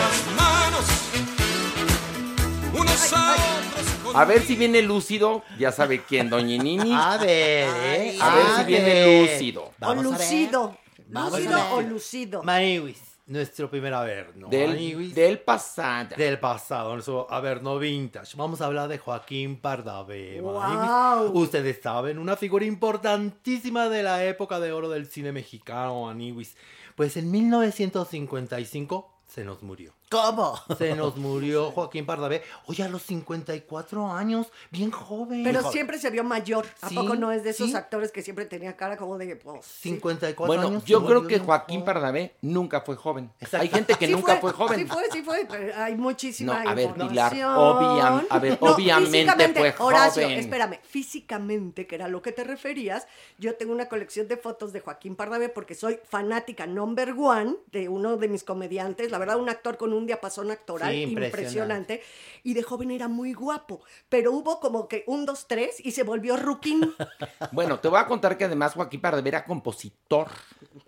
A 4.15 4.23
ver 4.23 4.41
si 4.41 4.55
viene 4.55 4.81
lúcido. 4.81 5.43
Ya 5.59 5.71
sabe 5.71 6.01
quién, 6.03 6.29
doñinini. 6.29 6.93
A 6.93 7.17
ver, 7.17 7.67
¿eh? 7.83 8.17
A 8.21 8.35
ver 8.35 8.45
si 8.57 8.63
viene 8.63 9.21
lúcido. 9.21 9.63
O 9.63 9.73
Vamos 9.77 10.03
lucido. 10.05 10.69
Ver. 10.69 11.55
o 11.73 11.81
lucido. 11.81 12.41
Maniwis, 12.41 13.01
nuestro 13.27 13.69
primer 13.69 13.93
Averno. 13.93 14.47
Del, 14.47 15.13
del 15.13 15.39
pasado. 15.39 16.15
del 16.15 16.39
pasado, 16.39 16.93
nuestro 16.93 17.27
Averno 17.29 17.77
Vintage. 17.77 18.37
Vamos 18.37 18.61
a 18.61 18.67
hablar 18.67 18.87
de 18.87 18.99
Joaquín 18.99 19.57
Pardavé. 19.57 20.39
Wow. 20.39 20.59
Maniwis. 20.59 21.31
Ustedes 21.33 21.81
saben, 21.81 22.17
una 22.17 22.37
figura 22.37 22.63
importantísima 22.63 23.89
de 23.89 24.03
la 24.03 24.23
época 24.23 24.61
de 24.61 24.71
oro 24.71 24.89
del 24.89 25.07
cine 25.07 25.33
mexicano, 25.33 26.05
Maniwis. 26.05 26.55
Pues 26.95 27.17
en 27.17 27.29
1955 27.31 29.11
se 29.27 29.43
nos 29.43 29.61
murió. 29.61 29.93
¿Cómo? 30.09 30.59
Se 30.77 30.93
nos 30.95 31.17
murió 31.17 31.71
Joaquín 31.71 32.05
Pardavé. 32.05 32.43
Oye, 32.67 32.83
a 32.83 32.87
los 32.87 33.01
54 33.01 34.11
años, 34.11 34.47
bien 34.69 34.91
joven. 34.91 35.43
Pero 35.43 35.59
Joven. 35.59 35.71
siempre 35.73 35.97
se 35.99 36.09
vio 36.11 36.23
mayor. 36.23 36.65
¿A 36.81 36.89
Sí, 36.89 36.95
poco 36.95 37.15
no 37.15 37.31
es 37.31 37.43
de 37.43 37.49
esos 37.49 37.69
sí. 37.71 37.75
actores 37.75 38.11
que 38.11 38.21
siempre 38.21 38.45
tenía 38.45 38.75
cara 38.77 38.97
como 38.97 39.17
de... 39.17 39.35
pues, 39.35 39.65
sí. 39.65 39.89
54 39.89 40.45
Bueno, 40.47 40.67
años. 40.67 40.85
yo 40.85 40.99
se 41.01 41.05
creo 41.07 41.27
que 41.27 41.39
Joaquín 41.39 41.79
joven. 41.81 41.85
Pardavé 41.85 42.35
nunca 42.41 42.81
fue 42.81 42.95
joven. 42.95 43.31
Exacto. 43.39 43.63
Hay 43.63 43.69
gente 43.69 43.95
que 43.95 44.05
Sí 44.07 44.11
nunca 44.13 44.37
fue, 44.37 44.51
joven. 44.53 44.79
Sí 44.79 44.85
fue, 44.85 45.03
sí 45.11 45.21
fue, 45.23 45.45
pero 45.49 45.75
hay 45.75 45.95
muchísima 45.95 46.63
No, 46.63 46.69
a 46.69 46.73
ver, 46.75 46.93
Pilar, 46.93 47.33
información. 47.33 47.55
obviam- 47.55 48.27
a 48.29 48.39
ver, 48.39 48.57
obviamente 48.61 49.73
fue 49.73 49.85
Horacio, 49.85 50.23
joven. 50.23 50.39
espérame, 50.39 50.79
físicamente, 50.83 51.87
que 51.87 51.95
era 51.95 52.07
lo 52.07 52.21
que 52.21 52.31
te 52.31 52.43
referías, 52.43 53.07
yo 53.39 53.55
tengo 53.55 53.73
una 53.73 53.87
colección 53.89 54.27
de 54.27 54.37
fotos 54.37 54.71
de 54.73 54.81
Joaquín 54.81 55.15
Pardavé 55.15 55.49
porque 55.49 55.73
soy 55.75 55.99
fanática 56.07 56.67
number 56.67 57.13
one 57.17 57.55
de 57.71 57.89
uno 57.89 58.17
de 58.17 58.27
mis 58.27 58.43
comediantes, 58.43 59.09
la 59.11 59.17
verdad, 59.17 59.37
un 59.37 59.49
actor 59.49 59.77
con 59.77 59.93
un 59.95 60.05
diapasón 60.05 60.51
actoral 60.51 60.93
Sí, 60.93 61.01
impresionante. 61.03 61.95
impresionante, 61.95 62.01
y 62.43 62.53
de 62.53 62.63
joven 62.63 62.91
era 62.91 63.07
muy 63.07 63.33
guapo, 63.33 63.81
pero 64.09 64.31
hubo 64.33 64.59
como 64.59 64.87
que 64.87 65.03
un, 65.07 65.25
dos, 65.25 65.47
tres, 65.47 65.83
y 65.83 65.91
se 65.91 66.03
volvió 66.03 66.37
ruquín. 66.37 66.93
Bueno, 67.51 67.79
te 67.79 67.87
voy 67.87 67.99
a 67.99 68.05
contar 68.07 68.37
que 68.37 68.45
además 68.45 68.73
Joaquín 68.73 69.01
Pardavé 69.01 69.29
era 69.29 69.45
compositor, 69.45 70.27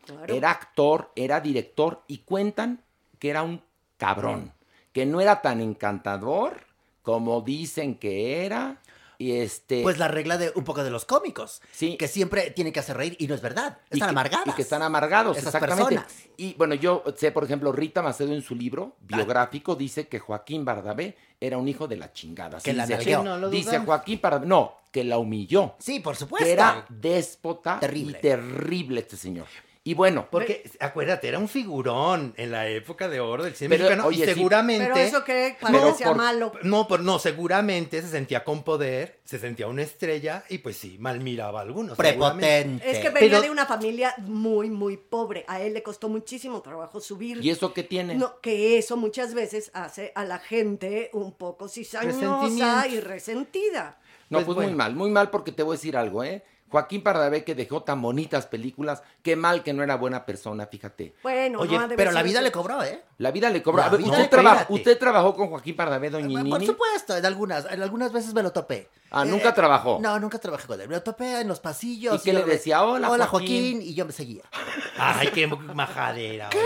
Claro. 0.06 0.34
era 0.34 0.52
actor, 0.52 1.12
era 1.16 1.40
director 1.42 2.04
y 2.08 2.20
cuentan 2.20 2.82
que 3.20 3.30
era 3.30 3.44
un 3.44 3.62
cabrón, 3.98 4.54
que 4.94 5.06
no 5.06 5.20
era 5.22 5.42
tan 5.42 5.60
encantador 5.62 6.66
como 7.02 7.42
dicen 7.42 7.96
que 7.96 8.46
era. 8.46 8.82
Y 9.20 9.34
este. 9.38 9.82
Pues 9.82 9.98
la 9.98 10.08
regla 10.08 10.38
de 10.38 10.52
un 10.56 10.64
poco 10.64 10.84
de 10.84 10.90
los 10.92 11.06
cómicos. 11.06 11.62
Sí. 11.72 11.98
Que 11.98 12.08
siempre 12.08 12.52
tienen 12.52 12.72
que 12.72 12.80
hacer 12.80 12.98
reír 12.98 13.16
y 13.20 13.28
no 13.28 13.34
es 13.36 13.42
verdad. 13.42 13.80
Están 13.90 14.10
amargadas. 14.10 14.48
Y 14.48 14.52
que 14.52 14.62
están 14.62 14.82
amargados, 14.84 15.38
Esas 15.38 15.56
exactamente. 15.56 15.96
personas. 15.96 16.24
Y 16.38 16.54
bueno, 16.54 16.76
yo 16.76 17.04
sé, 17.16 17.32
por 17.32 17.44
ejemplo, 17.44 17.72
Rita 17.72 18.02
Macedo 18.02 18.34
en 18.34 18.42
su 18.44 18.54
libro 18.56 18.96
biográfico 19.02 19.76
dice 19.76 20.08
que 20.08 20.20
Joaquín 20.20 20.66
Bardabé 20.66 21.18
era 21.40 21.58
un 21.58 21.68
hijo 21.68 21.88
de 21.88 21.98
la 21.98 22.14
chingada. 22.14 22.60
Que 22.60 22.74
la 22.74 22.86
dice. 22.86 23.04
Sí, 23.04 23.12
No 23.12 23.38
lo 23.38 23.50
dice. 23.50 23.80
Joaquín 23.80 24.20
Bardabé, 24.22 24.46
no, 24.46 24.76
que 24.92 25.04
la 25.04 25.18
humilló. 25.18 25.76
Sí, 25.80 26.00
por 26.00 26.16
supuesto. 26.16 26.46
Que 26.46 26.52
era 26.54 26.86
déspota 26.90 27.80
Terrible. 27.80 28.18
y 28.20 28.22
terrible 28.22 29.00
este 29.02 29.18
señor. 29.18 29.48
Y 29.88 29.94
bueno, 29.94 30.28
Porque, 30.30 30.70
acuérdate, 30.82 31.30
era 31.30 31.40
un 31.40 31.48
figurón 31.48 32.34
en 32.36 32.52
la 32.52 32.68
época 32.68 33.08
de 33.08 33.22
oro 33.22 33.46
del 33.46 33.56
cine 33.56 33.70
Pero, 33.70 33.86
mexicano 33.86 34.08
oye, 34.10 34.18
y 34.18 34.28
sí. 34.28 34.34
seguramente... 34.34 34.86
Pero 34.86 34.98
eso 34.98 35.24
que 35.24 35.56
parecía 35.62 36.14
malo. 36.14 36.52
No, 36.64 36.90
por, 36.90 37.00
no, 37.00 37.20
seguramente 37.20 38.02
se 38.02 38.10
sentía 38.10 38.44
con 38.44 38.64
poder, 38.64 39.20
se 39.24 39.40
sentía 39.40 39.66
una 39.68 39.84
estrella 39.84 40.44
y 40.50 40.58
pues 40.58 40.76
sí, 40.76 40.98
mal 41.00 41.22
miraba 41.22 41.60
a 41.60 41.64
algunos. 41.64 41.96
seguramente. 41.96 42.84
Es 42.92 42.98
que 42.98 43.12
venía 43.12 43.30
Pero- 43.30 43.42
de 43.44 43.50
una 43.50 43.66
familia 43.66 44.14
muy, 44.18 44.70
muy 44.70 44.98
pobre. 44.98 45.46
A 45.48 45.62
él 45.62 45.74
le 45.74 45.84
costó 45.84 46.10
muchísimo 46.10 46.62
trabajo 46.62 47.00
subir. 47.00 47.40
¿y 47.42 47.50
eso 47.50 47.74
qué 47.74 47.84
tiene? 47.84 48.16
No, 48.16 48.42
que 48.42 48.78
eso 48.78 48.98
muchas 48.98 49.34
veces 49.34 49.72
hace 49.74 50.12
a 50.16 50.26
la 50.26 50.40
gente 50.40 51.12
un 51.14 51.32
poco 51.32 51.70
cizañosa 51.70 52.88
y 52.90 53.00
resentida. 53.00 54.02
No, 54.30 54.40
Pues 54.40 54.46
pues, 54.48 54.56
bueno. 54.56 54.70
muy 54.72 54.78
mal, 54.78 54.96
muy 54.96 55.10
mal 55.12 55.30
porque 55.30 55.54
te 55.54 55.64
voy 55.64 55.76
a 55.76 55.78
decir 55.78 55.96
algo, 55.96 56.26
¿eh? 56.26 56.44
Joaquín 56.70 57.02
Bardabé 57.04 57.44
que 57.44 57.56
dejó 57.56 57.84
tan 57.84 58.02
bonitas 58.02 58.46
películas, 58.46 59.02
qué 59.22 59.36
mal 59.36 59.64
que 59.64 59.72
no 59.74 59.84
era 59.84 59.96
buena 59.96 60.26
persona, 60.26 60.68
fíjate. 60.68 61.16
Bueno, 61.24 61.60
Oye, 61.62 61.78
no 61.78 61.88
pero 61.96 62.12
la 62.12 62.24
vida 62.24 62.42
le 62.42 62.52
cobró, 62.52 62.84
¿eh? 62.84 63.04
La 63.20 63.32
vida 63.32 63.50
le 63.50 63.64
cobró. 63.64 63.80
La 63.82 63.86
A 63.86 63.90
ver, 63.90 64.00
vida 64.02 64.12
¿usted, 64.12 64.30
traba- 64.30 64.50
espérate. 64.52 64.74
¿Usted 64.74 64.98
trabajó 65.00 65.34
con 65.36 65.50
Joaquín 65.50 65.76
Bardabé, 65.78 66.12
Por 66.12 66.22
Doñinini? 66.22 66.66
supuesto, 66.66 67.16
en 67.16 67.26
algunas, 67.26 67.66
en 67.72 67.82
algunas 67.82 68.12
veces 68.12 68.34
me 68.34 68.44
lo 68.44 68.52
topé. 68.52 68.90
Ah, 69.12 69.24
¿nunca 69.24 69.54
trabajó? 69.54 70.00
No, 70.02 70.20
nunca 70.20 70.40
trabajé 70.40 70.68
con 70.68 70.82
él. 70.82 70.90
Me 70.90 70.96
lo 70.96 71.04
topé 71.04 71.40
en 71.42 71.48
los 71.48 71.60
pasillos. 71.62 72.16
¿Y 72.16 72.20
qué 72.24 72.34
yo 72.34 72.40
le 72.40 72.46
decía? 72.46 72.84
Hola, 72.84 73.10
Hola, 73.10 73.28
Joaquín. 73.28 73.74
Joaquín. 73.76 73.82
Y 73.90 73.94
yo 73.94 74.06
me 74.06 74.12
seguía. 74.12 74.44
Ay, 74.98 75.30
qué 75.34 75.48
majadera. 75.48 76.50
¿Qué? 76.50 76.60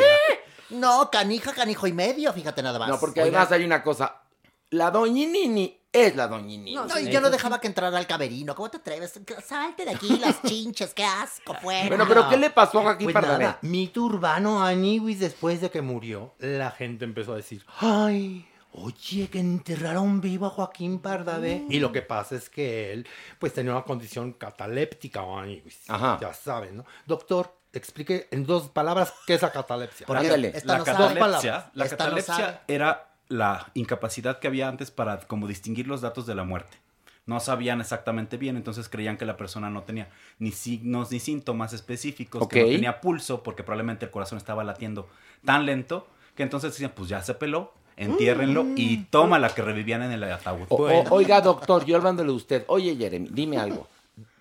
No, 0.72 1.10
canija, 1.12 1.54
canijo 1.54 1.86
y 1.86 1.94
medio, 1.94 2.32
fíjate 2.34 2.64
nada 2.64 2.80
más. 2.80 2.90
No, 2.90 3.00
porque 3.00 3.22
Oiga, 3.22 3.40
además 3.42 3.52
hay 3.52 3.66
una 3.66 3.84
cosa. 3.84 4.22
La 4.70 4.90
Doñinini 4.90 5.81
es 5.94 6.16
la 6.16 6.28
Doñinini. 6.28 6.76
No, 6.76 7.00
y 7.00 7.10
yo 7.10 7.20
no 7.22 7.30
dejaba 7.30 7.60
que 7.60 7.68
entrara 7.68 7.98
al 7.98 8.08
camerino. 8.08 8.56
¿Cómo 8.56 8.70
te 8.70 8.78
atreves? 8.78 9.20
Salte 9.46 9.86
de 9.86 9.92
aquí, 9.92 10.18
las 10.18 10.42
chinches, 10.46 10.94
qué 10.94 11.04
asco, 11.04 11.54
fuera. 11.56 11.88
Bueno, 11.90 12.06
pero 12.08 12.30
¿qué 12.30 12.38
le 12.38 12.50
pasó 12.50 12.80
a 12.80 12.84
Joaquín 12.84 13.06
Pues 13.06 13.14
Bardabé? 13.14 13.44
nada, 13.44 13.60
mito 13.62 14.02
urbano 14.04 14.64
Aniwis 14.64 15.20
después 15.20 15.62
de 15.62 15.70
que 15.70 15.82
murió, 15.82 16.34
la 16.40 16.72
gente 16.72 17.04
empezó 17.06 17.34
a 17.34 17.38
decir, 17.38 17.66
ay, 17.80 18.48
oye, 18.74 19.28
que 19.30 19.40
enterraron 19.40 20.22
vivo 20.22 20.46
a 20.46 20.50
Joaquín 20.50 21.02
Bardabé. 21.02 21.66
Y 21.70 21.80
lo 21.80 21.92
que 21.92 22.02
pasa 22.02 22.36
es 22.36 22.50
que 22.50 22.94
él, 22.94 23.08
pues 23.38 23.54
tenía 23.54 23.72
una 23.74 23.84
condición 23.84 24.32
cataléptica 24.34 25.24
o 25.24 25.38
Aniwis. 25.38 25.90
Ajá. 25.90 26.18
Ya 26.22 26.34
saben, 26.34 26.78
¿no? 26.78 26.86
Doctor, 27.06 27.54
explique 27.74 28.28
en 28.32 28.46
dos 28.46 28.70
palabras 28.70 29.14
qué 29.28 29.34
es 29.34 29.42
la 29.42 29.52
catalepsia. 29.52 30.06
Porque 30.08 30.26
Ándale. 30.28 30.52
esta 30.56 30.74
La 30.74 30.78
no 30.80 30.84
catalepsia, 30.86 31.72
la 31.74 31.86
Esta 31.86 31.96
no 31.96 32.00
catalepsia 32.16 32.62
era 32.68 33.11
la 33.32 33.72
incapacidad 33.74 34.40
que 34.40 34.48
había 34.48 34.68
antes 34.68 34.92
para 34.92 35.20
como 35.22 35.48
distinguir 35.48 35.88
los 35.88 36.02
datos 36.02 36.26
de 36.26 36.36
la 36.36 36.44
muerte. 36.44 36.78
No 37.26 37.40
sabían 37.40 37.80
exactamente 37.82 38.36
bien, 38.38 38.58
entonces 38.58 38.90
creían 38.90 39.16
que 39.18 39.26
la 39.26 39.38
persona 39.38 39.70
no 39.70 39.84
tenía 39.84 40.10
ni 40.40 40.52
signos 40.52 41.12
ni 41.12 41.20
síntomas 41.20 41.72
específicos, 41.72 42.42
que 42.48 42.60
no 42.60 42.66
tenía 42.76 43.00
pulso, 43.00 43.42
porque 43.44 43.64
probablemente 43.64 44.06
el 44.06 44.12
corazón 44.12 44.38
estaba 44.38 44.64
latiendo 44.64 45.08
tan 45.46 45.66
lento, 45.66 46.08
que 46.36 46.44
entonces 46.44 46.72
decían, 46.72 46.92
pues 46.96 47.10
ya 47.10 47.22
se 47.22 47.34
peló, 47.36 47.74
entiérrenlo 47.96 48.66
y 48.76 48.98
toma 49.12 49.38
la 49.40 49.54
que 49.54 49.62
revivían 49.62 50.02
en 50.02 50.12
el 50.12 50.24
ataúd. 50.24 50.66
O- 50.70 50.78
o- 50.78 51.10
oiga, 51.16 51.40
doctor, 51.42 51.86
yo 51.86 51.96
hablándole 51.98 52.30
de 52.30 52.36
usted. 52.36 52.64
Oye, 52.68 52.96
Jeremy, 52.96 53.30
dime 53.32 53.58
algo. 53.58 53.88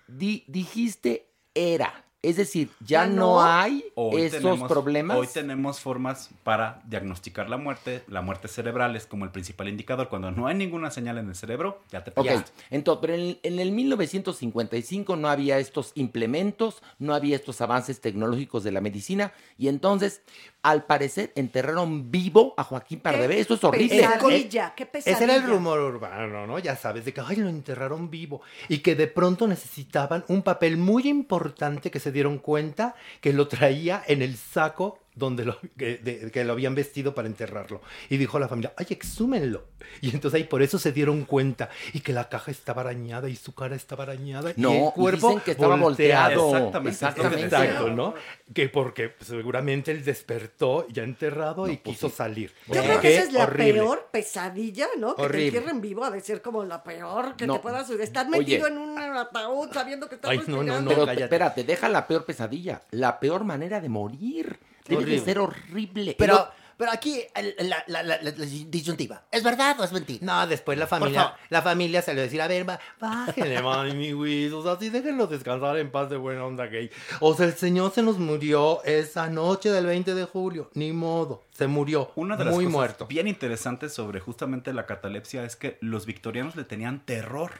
Di- 0.07 0.43
dijiste 0.47 1.27
era. 1.53 2.03
Es 2.23 2.37
decir, 2.37 2.69
ya, 2.81 3.05
¿Ya 3.05 3.07
no, 3.07 3.15
no? 3.15 3.41
hay 3.43 3.83
Hoy 3.95 4.21
esos 4.21 4.41
tenemos- 4.41 4.69
problemas. 4.69 5.17
Hoy 5.17 5.25
tenemos 5.25 5.79
formas 5.79 6.29
para 6.43 6.79
diagnosticar 6.85 7.49
la 7.49 7.57
muerte. 7.57 8.03
La 8.07 8.21
muerte 8.21 8.47
cerebral 8.47 8.95
es 8.95 9.07
como 9.07 9.25
el 9.25 9.31
principal 9.31 9.67
indicador. 9.69 10.07
Cuando 10.07 10.29
no 10.29 10.45
hay 10.45 10.53
ninguna 10.53 10.91
señal 10.91 11.17
en 11.17 11.29
el 11.29 11.35
cerebro, 11.35 11.81
ya 11.91 12.03
te 12.03 12.11
Ok, 12.11 12.21
pillaste. 12.21 12.51
entonces, 12.69 12.99
pero 13.01 13.15
en, 13.15 13.39
en 13.41 13.59
el 13.59 13.71
1955 13.71 15.15
no 15.15 15.29
había 15.29 15.57
estos 15.57 15.93
implementos, 15.95 16.83
no 16.99 17.15
había 17.15 17.35
estos 17.35 17.59
avances 17.61 18.01
tecnológicos 18.01 18.63
de 18.63 18.71
la 18.71 18.81
medicina, 18.81 19.33
y 19.57 19.67
entonces, 19.67 20.21
al 20.61 20.85
parecer, 20.85 21.31
enterraron 21.35 22.11
vivo 22.11 22.53
a 22.55 22.63
Joaquín 22.63 23.01
Bardabé. 23.03 23.39
Eso 23.39 23.55
es 23.55 23.63
horrible. 23.63 23.97
Pesadilla, 24.01 24.73
qué 24.75 24.85
pesadilla. 24.85 25.15
Ese 25.15 25.23
era 25.23 25.35
el 25.37 25.49
rumor 25.49 25.79
urbano, 25.79 26.45
¿no? 26.45 26.59
Ya 26.59 26.75
sabes, 26.75 27.03
de 27.05 27.13
que 27.13 27.21
ay, 27.21 27.37
lo 27.37 27.49
enterraron 27.49 28.11
vivo. 28.11 28.41
Y 28.69 28.79
que 28.79 28.93
de 28.95 29.07
pronto 29.07 29.47
necesitaban 29.47 30.23
un 30.27 30.43
papel 30.43 30.77
muy 30.77 31.07
importante 31.07 31.89
que 31.89 31.99
se 31.99 32.10
dieron 32.11 32.37
cuenta 32.37 32.95
que 33.19 33.33
lo 33.33 33.47
traía 33.47 34.03
en 34.07 34.21
el 34.21 34.37
saco 34.37 35.00
donde 35.13 35.45
lo, 35.45 35.57
que, 35.77 35.97
de- 35.97 36.31
que 36.31 36.43
lo 36.45 36.53
habían 36.53 36.73
vestido 36.75 37.13
para 37.13 37.27
enterrarlo. 37.27 37.81
Y 38.09 38.17
dijo 38.17 38.39
la 38.39 38.47
familia, 38.47 38.73
ay, 38.77 38.87
exhúmenlo. 38.89 39.65
Y 40.01 40.11
entonces 40.11 40.37
ahí 40.39 40.45
por 40.45 40.61
eso 40.61 40.79
se 40.79 40.91
dieron 40.91 41.25
cuenta. 41.25 41.69
Y 41.93 41.99
que 41.99 42.13
la 42.13 42.29
caja 42.29 42.51
estaba 42.51 42.81
arañada 42.81 43.27
y 43.29 43.35
su 43.35 43.53
cara 43.53 43.75
estaba 43.75 44.03
arañada. 44.03 44.53
No, 44.55 44.71
y 44.73 44.77
el 44.77 44.91
cuerpo 44.93 45.27
dicen 45.29 45.43
que 45.43 45.51
estaba 45.51 45.75
volteado. 45.75 46.47
Exactamente. 46.55 46.89
Exactamente. 46.91 47.43
Exacto, 47.45 47.89
¿no? 47.89 48.13
Que 48.53 48.69
porque 48.69 49.15
seguramente 49.19 49.91
él 49.91 50.03
despertó 50.03 50.87
ya 50.89 51.03
enterrado 51.03 51.67
y 51.67 51.77
quiso 51.77 52.09
salir. 52.09 52.53
Yo 52.67 52.81
creo 52.81 52.99
que 53.01 53.15
esa 53.15 53.23
es 53.25 53.33
la 53.33 53.43
horrible. 53.43 53.73
peor 53.73 54.07
pesadilla, 54.11 54.87
¿no? 54.97 55.15
Que 55.15 55.21
Horrible. 55.23 55.51
te 55.51 55.57
entierren 55.57 55.81
vivo, 55.81 56.03
ha 56.05 56.11
de 56.11 56.21
ser 56.21 56.41
como 56.41 56.63
la 56.63 56.83
peor 56.83 57.35
que 57.35 57.47
No. 57.47 57.55
te 57.55 57.59
puedas 57.59 57.89
estar 57.89 58.27
Oye. 58.27 58.37
metido 58.39 58.67
en 58.67 58.77
un 58.77 58.97
ataúd 58.97 59.71
sabiendo 59.73 60.07
que 60.07 60.15
estás 60.15 60.31
Ay, 60.31 60.37
no, 60.39 60.43
no, 60.47 60.57
respirando. 60.61 60.89
Pero 60.89 61.05
cállate. 61.05 61.23
espérate, 61.23 61.63
deja 61.63 61.89
la 61.89 62.07
peor 62.07 62.25
pesadilla, 62.25 62.81
la 62.91 63.19
peor 63.19 63.43
manera 63.43 63.81
de 63.81 63.89
morir. 63.89 64.57
Horrible. 64.89 65.19
ser 65.19 65.39
horrible. 65.39 66.15
Pero, 66.17 66.47
pero 66.77 66.91
aquí 66.91 67.21
la, 67.59 67.83
la, 67.87 68.03
la- 68.03 68.03
la- 68.03 68.21
la 68.21 68.31
disyuntiva. 68.31 69.23
¿Es 69.31 69.43
verdad 69.43 69.79
o 69.79 69.83
es 69.83 69.91
mentira? 69.91 70.19
No, 70.25 70.47
después 70.47 70.77
la 70.79 70.87
familia, 70.87 71.35
la 71.49 71.61
familia 71.61 72.01
se 72.01 72.13
le 72.15 72.21
decir, 72.21 72.41
a 72.41 72.47
ver, 72.47 72.67
va, 72.67 72.79
bájenle, 72.99 73.61
mami, 73.63 74.13
Wiz, 74.13 74.51
o 74.53 74.63
sea, 74.63 74.77
sí, 74.79 74.89
déjenlo 74.89 75.27
descansar 75.27 75.77
en 75.77 75.91
paz 75.91 76.09
de 76.09 76.17
buena 76.17 76.43
onda 76.45 76.65
gay. 76.65 76.89
O 77.19 77.35
sea, 77.35 77.45
el 77.45 77.53
señor 77.53 77.91
se 77.93 78.01
nos 78.01 78.17
murió 78.17 78.83
esa 78.83 79.27
noche 79.29 79.69
del 79.71 79.85
20 79.85 80.15
de 80.15 80.25
julio, 80.25 80.71
ni 80.73 80.91
modo, 80.91 81.43
se 81.51 81.67
murió, 81.67 82.11
Una 82.15 82.35
de 82.35 82.45
las 82.45 82.53
muy 82.55 82.65
cosas 82.65 82.75
muerto. 82.75 83.05
bien 83.07 83.27
interesantes 83.27 83.93
sobre 83.93 84.19
justamente 84.19 84.73
la 84.73 84.87
catalepsia 84.87 85.43
es 85.43 85.55
que 85.55 85.77
los 85.81 86.05
victorianos 86.07 86.55
le 86.55 86.63
tenían 86.63 87.01
terror. 87.05 87.51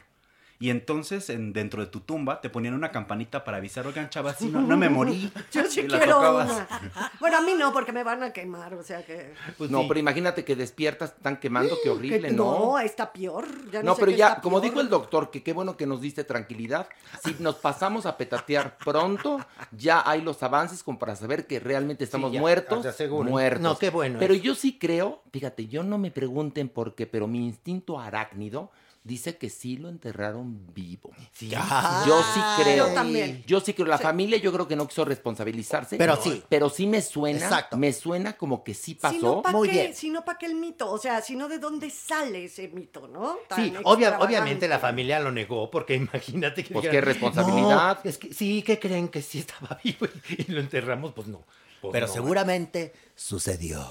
Y 0.62 0.70
entonces 0.70 1.28
en, 1.28 1.52
dentro 1.52 1.84
de 1.84 1.90
tu 1.90 1.98
tumba 1.98 2.40
te 2.40 2.48
ponían 2.48 2.74
una 2.74 2.92
campanita 2.92 3.42
para 3.42 3.56
avisar, 3.56 3.84
oigan, 3.84 4.08
chavas, 4.10 4.36
sí, 4.38 4.46
no, 4.48 4.60
no 4.60 4.76
me 4.76 4.88
morí. 4.88 5.28
Yo 5.50 5.64
sí 5.64 5.80
quiero 5.88 6.14
tocabas. 6.14 6.52
una. 6.52 7.10
Bueno, 7.18 7.38
a 7.38 7.40
mí 7.40 7.54
no, 7.58 7.72
porque 7.72 7.90
me 7.90 8.04
van 8.04 8.22
a 8.22 8.32
quemar, 8.32 8.72
o 8.74 8.84
sea 8.84 9.04
que... 9.04 9.34
Pues 9.58 9.72
no, 9.72 9.80
sí. 9.80 9.86
pero 9.88 9.98
imagínate 9.98 10.44
que 10.44 10.54
despiertas, 10.54 11.14
están 11.16 11.38
quemando, 11.38 11.76
qué 11.82 11.90
horrible, 11.90 12.30
¿no? 12.30 12.44
No, 12.60 12.78
está 12.78 13.12
peor. 13.12 13.44
Ya 13.72 13.82
no, 13.82 13.86
No, 13.86 13.94
sé 13.96 14.00
pero 14.02 14.12
qué 14.12 14.18
ya, 14.18 14.36
como 14.36 14.60
peor. 14.60 14.70
dijo 14.70 14.80
el 14.82 14.88
doctor, 14.88 15.32
que 15.32 15.42
qué 15.42 15.52
bueno 15.52 15.76
que 15.76 15.84
nos 15.84 16.00
diste 16.00 16.22
tranquilidad. 16.22 16.86
Si 17.24 17.34
nos 17.40 17.56
pasamos 17.56 18.06
a 18.06 18.16
petatear 18.16 18.78
pronto, 18.78 19.44
ya 19.72 20.08
hay 20.08 20.22
los 20.22 20.44
avances 20.44 20.84
como 20.84 20.96
para 20.96 21.16
saber 21.16 21.48
que 21.48 21.58
realmente 21.58 22.04
estamos 22.04 22.30
ya, 22.32 22.38
muertos. 22.38 22.82
te 22.82 22.88
aseguro. 22.90 23.28
Muertos. 23.28 23.62
No, 23.62 23.76
qué 23.78 23.90
bueno 23.90 24.20
Pero 24.20 24.34
yo 24.34 24.54
sí 24.54 24.78
creo, 24.78 25.22
fíjate, 25.32 25.66
yo 25.66 25.82
no 25.82 25.98
me 25.98 26.12
pregunten 26.12 26.68
por 26.68 26.94
qué, 26.94 27.08
pero 27.08 27.26
mi 27.26 27.44
instinto 27.44 27.98
arácnido 27.98 28.70
dice 29.04 29.36
que 29.36 29.50
sí 29.50 29.76
lo 29.76 29.88
enterraron 29.88 30.72
vivo. 30.72 31.10
Sí, 31.32 31.48
Yo 31.50 32.22
sí 32.34 32.40
creo. 32.62 32.88
Yo 32.88 32.94
también. 32.94 33.42
Yo 33.46 33.60
sí 33.60 33.74
creo. 33.74 33.86
La 33.88 33.98
Sí. 33.98 34.04
familia 34.04 34.38
yo 34.38 34.52
creo 34.52 34.68
que 34.68 34.76
no 34.76 34.86
quiso 34.86 35.04
responsabilizarse. 35.04 35.96
Pero 35.96 36.16
sí. 36.16 36.42
Pero 36.48 36.70
sí 36.70 36.86
me 36.86 37.02
suena. 37.02 37.38
Exacto. 37.40 37.76
Me 37.76 37.92
suena 37.92 38.34
como 38.34 38.62
que 38.62 38.74
sí 38.74 38.94
pasó. 38.94 39.14
Si 39.18 39.22
no, 39.24 39.42
¿para 39.42 39.56
Muy 39.56 39.68
qué? 39.68 39.74
bien. 39.74 39.94
Si 39.94 40.10
no, 40.10 40.24
¿para 40.24 40.38
qué 40.38 40.46
el 40.46 40.54
mito? 40.54 40.90
O 40.90 40.98
sea, 40.98 41.20
si 41.20 41.34
no, 41.36 41.48
¿de 41.48 41.58
dónde 41.58 41.90
sale 41.90 42.44
ese 42.44 42.68
mito, 42.68 43.08
no? 43.08 43.38
Tan 43.48 43.64
Sí, 43.64 43.72
obvia- 43.84 44.18
obviamente 44.20 44.68
la 44.68 44.78
familia 44.78 45.18
lo 45.20 45.32
negó, 45.32 45.70
porque 45.70 45.94
imagínate 46.42 46.62
que... 46.64 46.72
Pues, 46.74 46.88
qué 46.88 47.00
responsabilidad. 47.00 47.98
"No, 48.04 48.08
es 48.10 48.18
que 48.18 48.32
sí, 48.32 48.62
que 48.62 48.78
creen 48.78 49.08
que 49.08 49.22
sí 49.22 49.40
estaba 49.40 49.78
vivo 49.84 50.06
y, 50.28 50.42
y 50.42 50.52
lo 50.52 50.60
enterramos, 50.60 51.12
pues 51.12 51.26
no. 51.28 51.44
Pues 51.80 51.92
Pero 51.92 52.06
no. 52.06 52.12
seguramente 52.12 52.92
sucedió. 53.16 53.84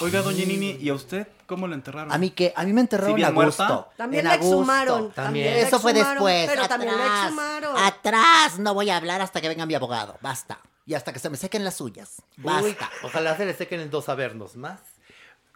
Oiga, 0.00 0.22
doña 0.22 0.44
Nini, 0.44 0.76
¿y 0.80 0.88
a 0.88 0.94
usted 0.94 1.28
cómo 1.46 1.68
le 1.68 1.74
enterraron? 1.74 2.12
A 2.12 2.18
mí 2.18 2.30
que 2.30 2.52
a 2.56 2.64
mí 2.64 2.72
me 2.72 2.80
enterraron 2.80 3.12
¿Sí 3.12 3.14
bien 3.16 3.28
a 3.28 3.30
gusto. 3.30 3.64
muerta? 3.64 3.88
También 3.96 4.20
En 4.20 4.28
la 4.28 4.34
exhumaron. 4.34 5.12
También. 5.12 5.54
la 5.54 5.60
Eso 5.60 5.78
fue 5.78 5.92
después. 5.92 6.46
Pero 6.48 6.62
atrás, 6.64 6.68
también 6.68 6.96
la 6.96 7.22
exhumaron. 7.24 7.76
Atrás 7.78 8.58
no 8.58 8.74
voy 8.74 8.90
a 8.90 8.96
hablar 8.96 9.20
hasta 9.20 9.40
que 9.40 9.48
venga 9.48 9.66
mi 9.66 9.74
abogado. 9.74 10.18
Basta. 10.20 10.58
Y 10.86 10.94
hasta 10.94 11.12
que 11.12 11.18
se 11.20 11.30
me 11.30 11.36
sequen 11.36 11.64
las 11.64 11.76
suyas. 11.76 12.22
Uy, 12.38 12.42
Basta. 12.44 12.90
ojalá 13.04 13.36
se 13.36 13.46
les 13.46 13.56
sequen 13.56 13.80
en 13.80 13.90
dos 13.90 14.04
sabernos 14.06 14.56
más. 14.56 14.80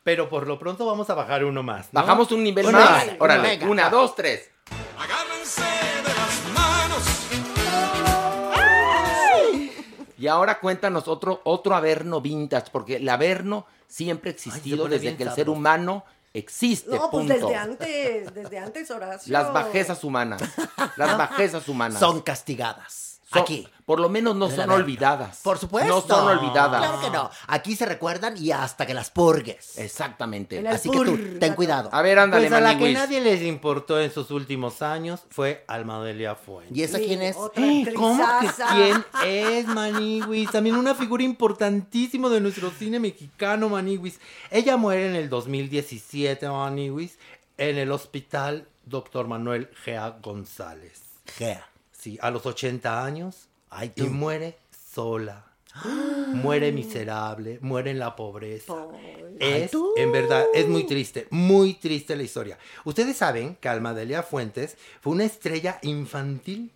Pero 0.04 0.28
por 0.28 0.46
lo 0.46 0.58
pronto 0.58 0.86
vamos 0.86 1.10
a 1.10 1.14
bajar 1.14 1.44
uno 1.44 1.62
más. 1.62 1.88
¿no? 1.92 2.00
Bajamos 2.00 2.30
un 2.32 2.42
nivel 2.44 2.70
más. 2.72 3.06
Órale, 3.18 3.42
Venga. 3.48 3.66
una, 3.66 3.90
dos, 3.90 4.14
tres. 4.14 4.50
Y 10.18 10.26
ahora 10.26 10.58
cuéntanos 10.60 11.06
otro, 11.08 11.40
otro 11.44 11.74
Averno 11.74 12.20
vintage, 12.20 12.70
porque 12.72 12.96
el 12.96 13.08
Averno 13.08 13.66
siempre 13.86 14.30
ha 14.30 14.34
existido 14.34 14.88
desde 14.88 15.16
que 15.16 15.22
el 15.22 15.32
ser 15.32 15.48
humano 15.48 16.04
Existe, 16.34 16.90
No, 16.90 17.10
pues 17.10 17.26
punto. 17.26 17.32
desde 17.34 17.56
antes, 17.56 18.34
desde 18.34 18.58
antes, 18.58 18.90
Horacio. 18.92 19.32
Las 19.32 19.52
bajezas 19.52 20.04
humanas. 20.04 20.42
Las 20.96 21.16
bajezas 21.18 21.68
humanas. 21.68 21.98
Son 21.98 22.20
castigadas. 22.20 23.07
Son- 23.30 23.42
Aquí. 23.42 23.68
Por 23.84 24.00
lo 24.00 24.10
menos 24.10 24.36
no 24.36 24.48
son 24.48 24.58
verga. 24.58 24.74
olvidadas. 24.74 25.40
Por 25.42 25.56
supuesto. 25.58 25.88
No 25.94 26.00
son 26.02 26.28
olvidadas. 26.38 26.78
Claro 26.82 27.00
que 27.00 27.10
no. 27.10 27.30
Aquí 27.46 27.74
se 27.74 27.86
recuerdan 27.86 28.36
y 28.36 28.52
hasta 28.52 28.84
que 28.86 28.92
las 28.92 29.10
purgues. 29.10 29.78
Exactamente. 29.78 30.66
Así 30.68 30.90
que 30.90 30.96
tú, 30.98 31.18
ten 31.40 31.54
cuidado. 31.54 31.88
A 31.92 32.02
ver, 32.02 32.18
ándale, 32.18 32.48
Pues 32.48 32.58
a 32.58 32.60
la 32.60 32.76
que 32.76 32.92
nadie 32.92 33.20
les 33.22 33.40
importó 33.42 33.98
en 33.98 34.10
sus 34.12 34.30
últimos 34.30 34.82
años 34.82 35.22
fue 35.30 35.64
Almadelia 35.68 36.34
Fuentes. 36.34 36.76
¿Y 36.76 36.82
esa 36.82 36.98
quién 36.98 37.22
es? 37.22 37.36
Otra 37.36 37.64
Eh, 37.64 37.92
¿Cómo 37.96 38.16
que 38.18 38.22
actrizaza. 38.24 38.74
quién 38.74 39.04
es 39.26 39.66
Maniwis? 39.68 40.50
También 40.50 40.76
una 40.76 40.94
figura 40.94 41.22
importantísima 41.24 42.28
de 42.28 42.40
nuestro 42.42 42.70
cine 42.70 43.00
mexicano, 43.00 43.70
Maniwis. 43.70 44.20
Ella 44.50 44.76
muere 44.76 45.08
en 45.08 45.16
el 45.16 45.30
2017, 45.30 46.46
Maniwis, 46.48 47.18
en 47.56 47.78
el 47.78 47.90
hospital 47.92 48.68
Dr. 48.84 49.26
Manuel 49.28 49.70
Gea 49.82 50.18
González. 50.22 51.00
Gea. 51.36 51.66
Sí, 51.98 52.18
a 52.22 52.30
los 52.30 52.46
80 52.46 53.04
años. 53.04 53.48
Ay, 53.70 53.92
Y 53.96 54.02
muere 54.04 54.56
sola. 54.70 55.44
Muere 56.28 56.72
miserable, 56.72 57.58
muere 57.62 57.90
en 57.90 57.98
la 57.98 58.16
pobreza. 58.16 58.86
Es, 59.38 59.70
en 59.96 60.12
verdad, 60.12 60.44
es 60.52 60.66
muy 60.66 60.84
triste, 60.84 61.26
muy 61.30 61.74
triste 61.74 62.16
la 62.16 62.22
historia. 62.22 62.58
Ustedes 62.84 63.16
saben 63.16 63.56
que 63.56 63.68
Almadelia 63.68 64.22
Fuentes 64.22 64.76
fue 65.00 65.12
una 65.12 65.24
estrella 65.24 65.78
infantil. 65.82 66.72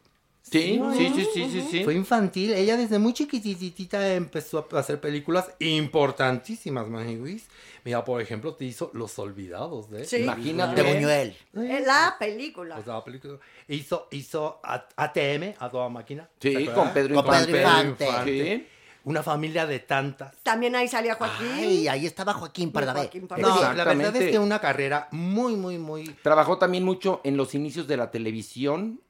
Sí, 0.52 0.80
sí, 0.96 1.12
sí, 1.14 1.26
sí, 1.34 1.48
sí, 1.50 1.68
sí. 1.70 1.84
Fue 1.84 1.94
infantil. 1.94 2.52
Ella 2.52 2.76
desde 2.76 2.98
muy 2.98 3.12
chiquititita 3.14 4.14
empezó 4.14 4.68
a 4.70 4.78
hacer 4.78 5.00
películas 5.00 5.50
importantísimas, 5.58 6.88
Maniwis. 6.88 7.46
Mira, 7.84 8.04
por 8.04 8.20
ejemplo, 8.20 8.54
te 8.54 8.64
hizo 8.64 8.90
Los 8.94 9.18
Olvidados 9.18 9.90
de... 9.90 10.04
Sí. 10.04 10.18
Imagínate. 10.18 10.82
De 10.82 10.94
Buñuel. 10.94 11.36
En 11.54 11.84
la 11.86 12.16
película. 12.18 12.76
O 12.78 12.84
sea, 12.84 12.94
la 12.94 13.04
película. 13.04 13.38
Hizo, 13.68 14.08
hizo 14.12 14.60
A- 14.62 14.86
ATM, 14.96 15.54
a 15.58 15.68
toda 15.70 15.88
máquina. 15.88 16.28
Sí, 16.40 16.52
¿se 16.54 16.66
con? 16.72 16.92
Pedro 16.92 17.14
Con 17.16 17.24
Pedro 17.32 17.56
Infante. 17.58 18.04
Infante. 18.06 18.56
Sí. 18.56 18.66
Una 19.04 19.24
familia 19.24 19.66
de 19.66 19.80
tantas. 19.80 20.32
También 20.44 20.76
ahí 20.76 20.86
salía 20.86 21.16
Joaquín. 21.16 21.48
Ay, 21.54 21.88
ahí 21.88 22.06
estaba 22.06 22.34
Joaquín 22.34 22.70
Pardavé. 22.70 23.10
No, 23.38 23.60
la 23.74 23.84
verdad 23.84 24.14
es 24.14 24.30
que 24.30 24.38
una 24.38 24.60
carrera 24.60 25.08
muy, 25.10 25.56
muy, 25.56 25.76
muy... 25.76 26.04
Trabajó 26.22 26.56
también 26.58 26.84
mucho 26.84 27.20
en 27.24 27.36
los 27.36 27.52
inicios 27.56 27.88
de 27.88 27.96
la 27.96 28.12
televisión. 28.12 29.00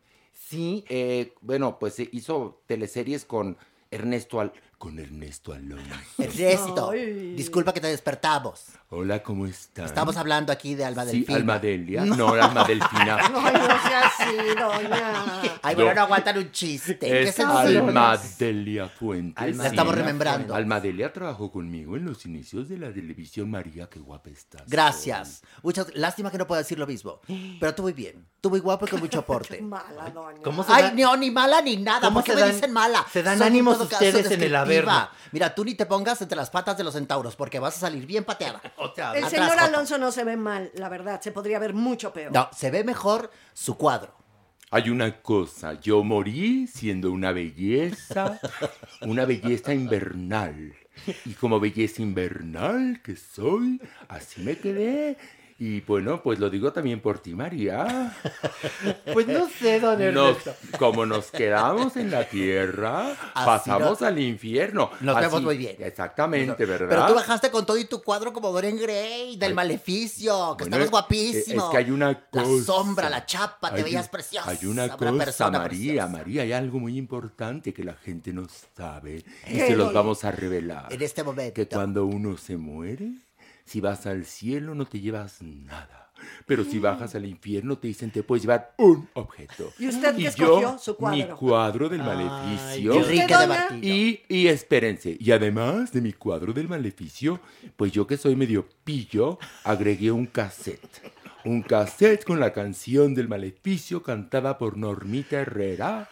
Sí, 0.53 0.85
Eh, 0.91 1.33
bueno, 1.41 1.79
pues 1.79 1.99
hizo 1.99 2.63
teleseries 2.67 3.25
con 3.25 3.57
Ernesto 3.91 4.39
Al... 4.39 4.53
Con 4.83 4.99
Ernesto 4.99 5.53
Alonso. 5.53 5.85
Ernesto, 6.19 6.91
Ay. 6.91 7.35
disculpa 7.37 7.73
que 7.73 7.81
te 7.81 7.87
despertamos. 7.87 8.65
Hola, 8.91 9.23
¿cómo 9.23 9.47
estás? 9.47 9.87
Estamos 9.87 10.17
hablando 10.17 10.53
aquí 10.53 10.75
de 10.75 10.85
Alma 10.85 11.05
Sí, 11.05 11.19
Delfina. 11.19 11.39
Almadelia. 11.39 12.05
No, 12.05 12.31
Alma 12.31 12.65
Delfina. 12.65 13.17
Ay, 13.23 13.31
no 13.33 13.89
sea 13.89 14.01
así, 14.07 14.37
doña. 14.59 15.59
Ay, 15.63 15.75
bueno, 15.77 15.91
No. 15.91 15.95
no 15.95 16.03
aguantan 16.03 16.37
un 16.37 16.51
chiste. 16.51 16.99
¿Qué 16.99 17.23
Es 17.23 17.37
se 17.37 17.45
nos- 17.45 17.59
Almadelia 17.59 18.89
Fuentes. 18.89 19.41
Alma- 19.43 19.63
La 19.63 19.69
estamos 19.69 19.95
remembrando. 19.95 20.53
Almadelia 20.55 21.13
trabajó 21.13 21.53
conmigo 21.53 21.97
en 21.97 22.05
los 22.05 22.27
inicios 22.27 22.69
de 22.69 22.79
la 22.79 22.93
televisión. 22.93 23.49
María, 23.51 23.89
qué 23.89 24.01
guapa 24.01 24.31
estás. 24.31 24.63
Gracias. 24.67 25.43
Muchas, 25.63 25.87
lástima 25.95 26.31
que 26.33 26.39
no 26.39 26.47
puedo 26.49 26.59
decir 26.61 26.77
lo 26.79 26.89
mismo. 26.89 27.21
Pero 27.61 27.73
tú 27.75 27.83
muy 27.83 27.93
bien. 27.93 28.27
Tú 28.41 28.51
muy 28.51 28.59
guapo 28.59 28.87
y 28.87 28.89
con 28.91 28.99
mucho 28.99 29.21
aporte. 29.21 29.63
Mala, 29.63 30.11
doña. 30.11 30.43
¿Cómo 30.43 30.65
se 30.65 30.73
Ay, 30.73 30.93
no, 30.97 31.17
ni 31.17 31.31
mala 31.31 31.63
ni 31.63 31.77
nada. 31.77 32.01
¿Cómo 32.01 32.17
¿Por 32.17 32.25
qué 32.25 32.33
se 32.33 32.37
me 32.37 32.41
dan- 32.43 32.53
dicen 32.53 32.73
mala? 32.73 33.07
se 33.11 33.23
dan 33.23 33.41
ánimos 33.41 33.81
ustedes 33.81 34.31
en 34.33 34.43
el 34.43 34.57
Mira, 35.33 35.55
tú 35.55 35.65
ni 35.65 35.75
te 35.75 35.87
pongas 35.87 36.21
entre 36.23 36.37
las 36.37 36.51
patas 36.51 36.77
de 36.77 36.85
los 36.85 36.95
centauros 36.95 37.37
porque 37.37 37.59
vas 37.59 37.77
a 37.77 37.81
salir 37.81 38.07
bien 38.07 38.25
pateada. 38.25 38.61
o 38.77 38.95
sea, 38.95 39.13
El 39.13 39.25
Atrás, 39.25 39.31
señor. 39.31 39.59
Alonso 39.59 39.99
no 39.99 40.13
se 40.13 40.25
ve 40.25 40.37
mal, 40.37 40.71
la 40.75 40.89
verdad. 40.89 41.21
Se 41.21 41.33
podría 41.33 41.59
ver 41.59 41.75
mucho 41.75 42.13
peor. 42.13 42.33
No, 42.33 42.49
se 42.57 42.71
ve 42.71 42.85
mejor 42.85 43.31
su 43.53 43.77
cuadro. 43.77 44.15
Hay 44.71 44.89
una 44.89 45.21
cosa, 45.21 45.79
yo 45.81 46.03
morí 46.03 46.67
siendo 46.67 47.13
una 47.13 47.33
belleza, 47.33 48.41
una 49.03 49.27
belleza 49.27 49.75
invernal. 49.75 50.75
Y 51.27 51.35
como 51.35 51.61
belleza 51.61 52.01
invernal 52.01 53.01
que 53.03 53.17
soy, 53.17 53.81
así 54.09 54.41
me 54.41 54.57
quedé. 54.57 55.19
Y 55.65 55.81
bueno, 55.83 56.21
pues 56.25 56.41
lo 56.41 56.51
digo 56.51 56.73
también 56.73 57.01
por 57.01 57.21
ti, 57.21 57.35
María. 57.35 58.17
Pues 59.13 59.29
no 59.29 59.49
sé, 59.49 59.79
don 59.79 59.99
Nos- 60.13 60.37
Ernesto. 60.39 60.55
como 60.79 61.07
nos 61.07 61.31
quedamos 61.31 61.97
en 61.97 62.11
la 62.11 62.29
tierra, 62.29 63.11
Así 63.35 63.47
pasamos 63.47 64.01
no- 64.01 64.07
al 64.09 64.19
infierno. 64.19 64.91
Nos 65.01 65.15
Así- 65.17 65.27
vemos 65.27 65.43
muy 65.43 65.57
bien. 65.57 65.77
Exactamente, 65.79 66.65
¿verdad? 66.67 66.89
Pero 66.89 67.07
tú 67.07 67.15
bajaste 67.15 67.51
con 67.53 67.65
todo 67.65 67.77
y 67.79 67.85
tu 67.85 68.03
cuadro 68.03 68.33
como 68.33 68.51
Dorian 68.51 68.77
Gray, 68.77 69.37
del 69.37 69.51
Ay. 69.51 69.55
maleficio, 69.55 70.57
que 70.57 70.65
Bueno, 70.65 70.77
estabas 70.79 70.91
guapísimo. 70.91 71.65
Es 71.65 71.71
que 71.71 71.77
hay 71.77 71.91
una 71.93 72.29
cosa. 72.29 72.45
La 72.51 72.63
sombra, 72.65 73.11
la 73.11 73.25
chapa, 73.27 73.71
te 73.71 73.77
Hay 73.77 73.83
veías 73.85 74.09
preciosa. 74.09 74.51
Hay 74.51 74.67
una 74.67 74.89
cosa, 74.97 75.13
persona 75.13 75.59
María, 75.59 75.69
preciosa. 75.69 76.09
María, 76.09 76.43
hay 76.43 76.53
algo 76.53 76.81
muy 76.81 76.97
importante 76.99 77.73
que 77.73 77.85
la 77.85 77.95
gente 77.95 78.33
no 78.33 78.47
sabe 78.77 79.23
y 79.47 79.53
¿Qué, 79.53 79.67
se 79.69 79.77
los 79.77 79.89
doña? 79.89 80.01
vamos 80.01 80.25
a 80.25 80.33
revelar. 80.33 80.93
En 80.93 81.03
este 81.03 81.23
momento. 81.23 81.55
Que 81.55 81.69
cuando 81.69 82.05
uno 82.07 82.37
se 82.37 82.57
muere, 82.57 83.13
si 83.65 83.81
vas 83.81 84.07
al 84.07 84.25
cielo 84.25 84.75
no 84.75 84.87
te 84.87 85.01
llevas 85.01 85.43
nada. 85.43 85.99
Pero 86.47 86.63
si 86.65 86.79
bajas 86.79 87.17
al 87.17 87.27
infierno 87.27 87.79
te 87.79 87.89
dicen 87.89 88.13
te 88.13 88.23
puedes 88.23 88.43
llevar 88.43 88.75
un 88.79 89.09
objeto. 89.15 89.73
¿Y 89.79 89.89
usted 89.89 90.15
qué 90.15 90.27
escogió? 90.29 90.79
Su 90.79 90.93
mi 90.93 90.97
cuadro. 90.99 91.37
cuadro 91.37 91.89
del 91.89 92.01
Ay, 92.03 92.07
maleficio. 92.07 92.93
qué 92.93 92.99
Enrique 92.99 93.35
¿Usted, 93.35 93.71
de. 93.81 93.87
Y, 93.89 94.23
y 94.29 94.47
espérense, 94.47 95.17
y 95.19 95.31
además 95.33 95.91
de 95.93 96.01
mi 96.01 96.13
cuadro 96.13 96.53
del 96.53 96.69
maleficio, 96.69 97.41
pues 97.77 97.91
yo 97.91 98.07
que 98.07 98.17
soy 98.17 98.37
medio 98.37 98.69
pillo, 98.85 99.39
agregué 99.65 100.13
un 100.13 100.27
cassette. 100.27 101.13
Un 101.45 101.63
cassette 101.63 102.25
con 102.25 102.39
la 102.39 102.53
canción 102.53 103.15
del 103.15 103.27
maleficio 103.27 104.01
cantada 104.03 104.59
por 104.59 104.77
Normita 104.77 105.41
Herrera, 105.41 106.09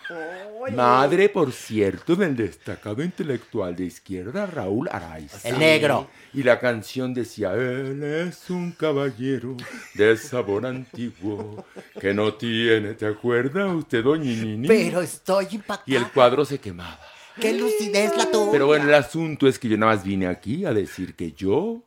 Oye. 0.60 0.74
madre, 0.74 1.28
por 1.28 1.52
cierto, 1.52 2.16
del 2.16 2.34
destacado 2.34 3.00
intelectual 3.04 3.76
de 3.76 3.84
izquierda 3.84 4.46
Raúl 4.46 4.88
Araiza. 4.90 5.48
El 5.48 5.60
negro. 5.60 6.08
Y 6.34 6.42
la 6.42 6.58
canción 6.58 7.14
decía, 7.14 7.52
él 7.54 8.02
es 8.02 8.50
un 8.50 8.72
caballero 8.72 9.56
de 9.94 10.16
sabor 10.16 10.66
antiguo, 10.66 11.64
que 12.00 12.12
no 12.12 12.34
tiene, 12.34 12.94
¿te 12.94 13.06
acuerda 13.06 13.66
usted, 13.66 14.02
doña 14.02 14.24
Nini? 14.24 14.66
Pero 14.66 15.00
estoy 15.00 15.46
Y 15.52 15.54
impactada. 15.56 15.96
el 15.98 16.08
cuadro 16.10 16.44
se 16.44 16.58
quemaba. 16.58 16.98
Qué 17.40 17.52
lucidez 17.56 18.16
la 18.16 18.28
tuya. 18.30 18.50
Pero 18.50 18.66
bueno, 18.66 18.84
el 18.88 18.94
asunto 18.94 19.46
es 19.46 19.60
que 19.60 19.68
yo 19.68 19.78
nada 19.78 19.94
más 19.94 20.04
vine 20.04 20.26
aquí 20.26 20.64
a 20.64 20.74
decir 20.74 21.14
que 21.14 21.32
yo 21.32 21.84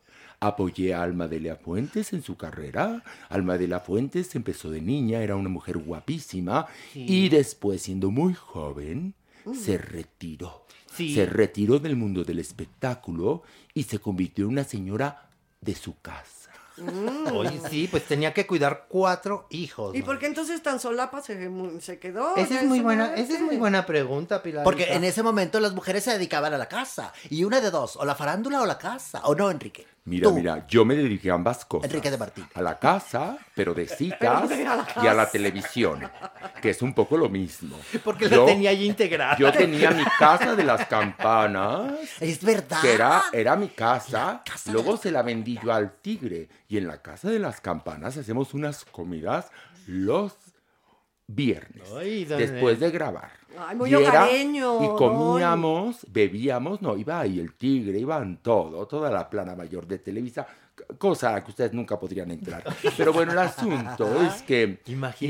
apoyé 0.47 0.93
a 0.93 1.03
Alma 1.03 1.27
Delia 1.27 1.55
Fuentes 1.55 2.13
en 2.13 2.21
su 2.21 2.35
carrera. 2.35 3.03
Alma 3.29 3.57
Delia 3.57 3.79
Fuentes 3.79 4.35
empezó 4.35 4.69
de 4.69 4.81
niña, 4.81 5.21
era 5.21 5.35
una 5.35 5.49
mujer 5.49 5.77
guapísima 5.77 6.67
y 6.93 7.29
después, 7.29 7.81
siendo 7.81 8.11
muy 8.11 8.33
joven, 8.33 9.13
se 9.53 9.77
retiró. 9.77 10.65
Sí. 10.93 11.15
Se 11.15 11.25
retiró 11.25 11.79
del 11.79 11.95
mundo 11.95 12.23
del 12.23 12.39
espectáculo 12.39 13.43
y 13.73 13.83
se 13.83 13.99
convirtió 13.99 14.45
en 14.45 14.51
una 14.51 14.63
señora 14.63 15.29
de 15.61 15.73
su 15.75 15.99
casa. 15.99 16.51
Oye, 17.31 17.61
sí, 17.69 17.87
pues 17.89 18.03
tenía 18.05 18.33
que 18.33 18.47
cuidar 18.47 18.87
cuatro 18.89 19.45
hijos. 19.49 19.95
¿Y 19.95 20.01
por 20.01 20.17
qué 20.17 20.25
entonces 20.25 20.61
tan 20.61 20.79
solapa 20.79 21.21
se, 21.21 21.49
se 21.79 21.99
quedó? 21.99 22.35
Esa 22.35 22.61
es 22.61 22.65
muy 22.65 22.79
buena, 22.79 23.13
esa 23.15 23.35
es 23.35 23.41
muy 23.41 23.57
buena 23.57 23.85
pregunta, 23.85 24.41
Pilar. 24.41 24.63
Porque 24.63 24.91
en 24.91 25.03
ese 25.03 25.21
momento 25.21 25.59
las 25.59 25.73
mujeres 25.73 26.03
se 26.03 26.11
dedicaban 26.11 26.53
a 26.53 26.57
la 26.57 26.67
casa. 26.67 27.13
Y 27.29 27.43
una 27.43 27.61
de 27.61 27.69
dos, 27.69 27.95
o 27.95 28.05
la 28.05 28.15
farándula 28.15 28.61
o 28.61 28.65
la 28.65 28.77
casa. 28.77 29.21
¿O 29.25 29.35
no, 29.35 29.51
Enrique? 29.51 29.85
Mira, 30.05 30.27
Tú. 30.27 30.35
mira, 30.35 30.65
yo 30.67 30.83
me 30.83 30.95
dediqué 30.95 31.31
a 31.31 31.35
ambas 31.35 31.63
cosas. 31.63 31.89
Enrique 31.89 32.11
de 32.11 32.17
Martín. 32.17 32.45
A 32.55 32.61
la 32.61 32.77
casa, 32.77 33.37
pero 33.55 33.73
de 33.73 33.87
citas, 33.87 34.49
y 35.01 35.07
a 35.07 35.13
la 35.13 35.29
televisión, 35.31 36.01
que 36.61 36.71
es 36.71 36.81
un 36.81 36.93
poco 36.93 37.15
lo 37.15 37.29
mismo. 37.29 37.77
Porque 38.03 38.27
Yo- 38.27 38.41
la 38.41 38.45
tenía 38.47 38.73
integrada. 38.73 39.37
Yo 39.37 39.49
tenía 39.53 39.91
mi 39.91 40.03
casa 40.19 40.55
de 40.57 40.63
las 40.65 40.85
campanas, 40.87 41.93
Es 42.19 42.43
verdad. 42.43 42.81
que 42.81 42.93
era, 42.93 43.23
era 43.31 43.55
mi 43.55 43.69
casa, 43.69 44.41
casa 44.45 44.71
luego 44.73 44.97
se 44.97 45.09
la 45.09 45.21
vendí 45.21 45.57
yo 45.63 45.71
al 45.73 45.93
tigre. 46.01 46.49
Y 46.67 46.77
en 46.77 46.87
la 46.87 47.01
casa 47.01 47.29
de 47.29 47.39
las 47.39 47.61
campanas 47.61 48.17
hacemos 48.17 48.53
unas 48.53 48.83
comidas 48.85 49.51
los 49.87 50.33
viernes, 51.27 51.89
Ay, 51.95 52.25
después 52.25 52.79
de 52.79 52.91
grabar. 52.91 53.31
Ay, 53.57 53.75
muy 53.75 53.89
Y 53.89 53.93
era- 53.95 54.27
Y 54.83 54.97
comíamos, 54.97 56.05
bebíamos, 56.09 56.81
no, 56.81 56.97
iba 56.97 57.19
ahí 57.19 57.39
el 57.39 57.53
tigre, 57.53 57.99
iban 57.99 58.37
todo, 58.41 58.85
toda 58.87 59.09
la 59.11 59.29
plana 59.29 59.55
mayor 59.55 59.85
de 59.87 59.99
Televisa, 59.99 60.47
cosa 60.97 61.41
que 61.43 61.51
ustedes 61.51 61.71
nunca 61.73 61.99
podrían 61.99 62.31
entrar. 62.31 62.63
Pero 62.97 63.13
bueno, 63.13 63.31
el 63.31 63.37
asunto 63.37 64.21
es 64.23 64.41
que 64.41 64.79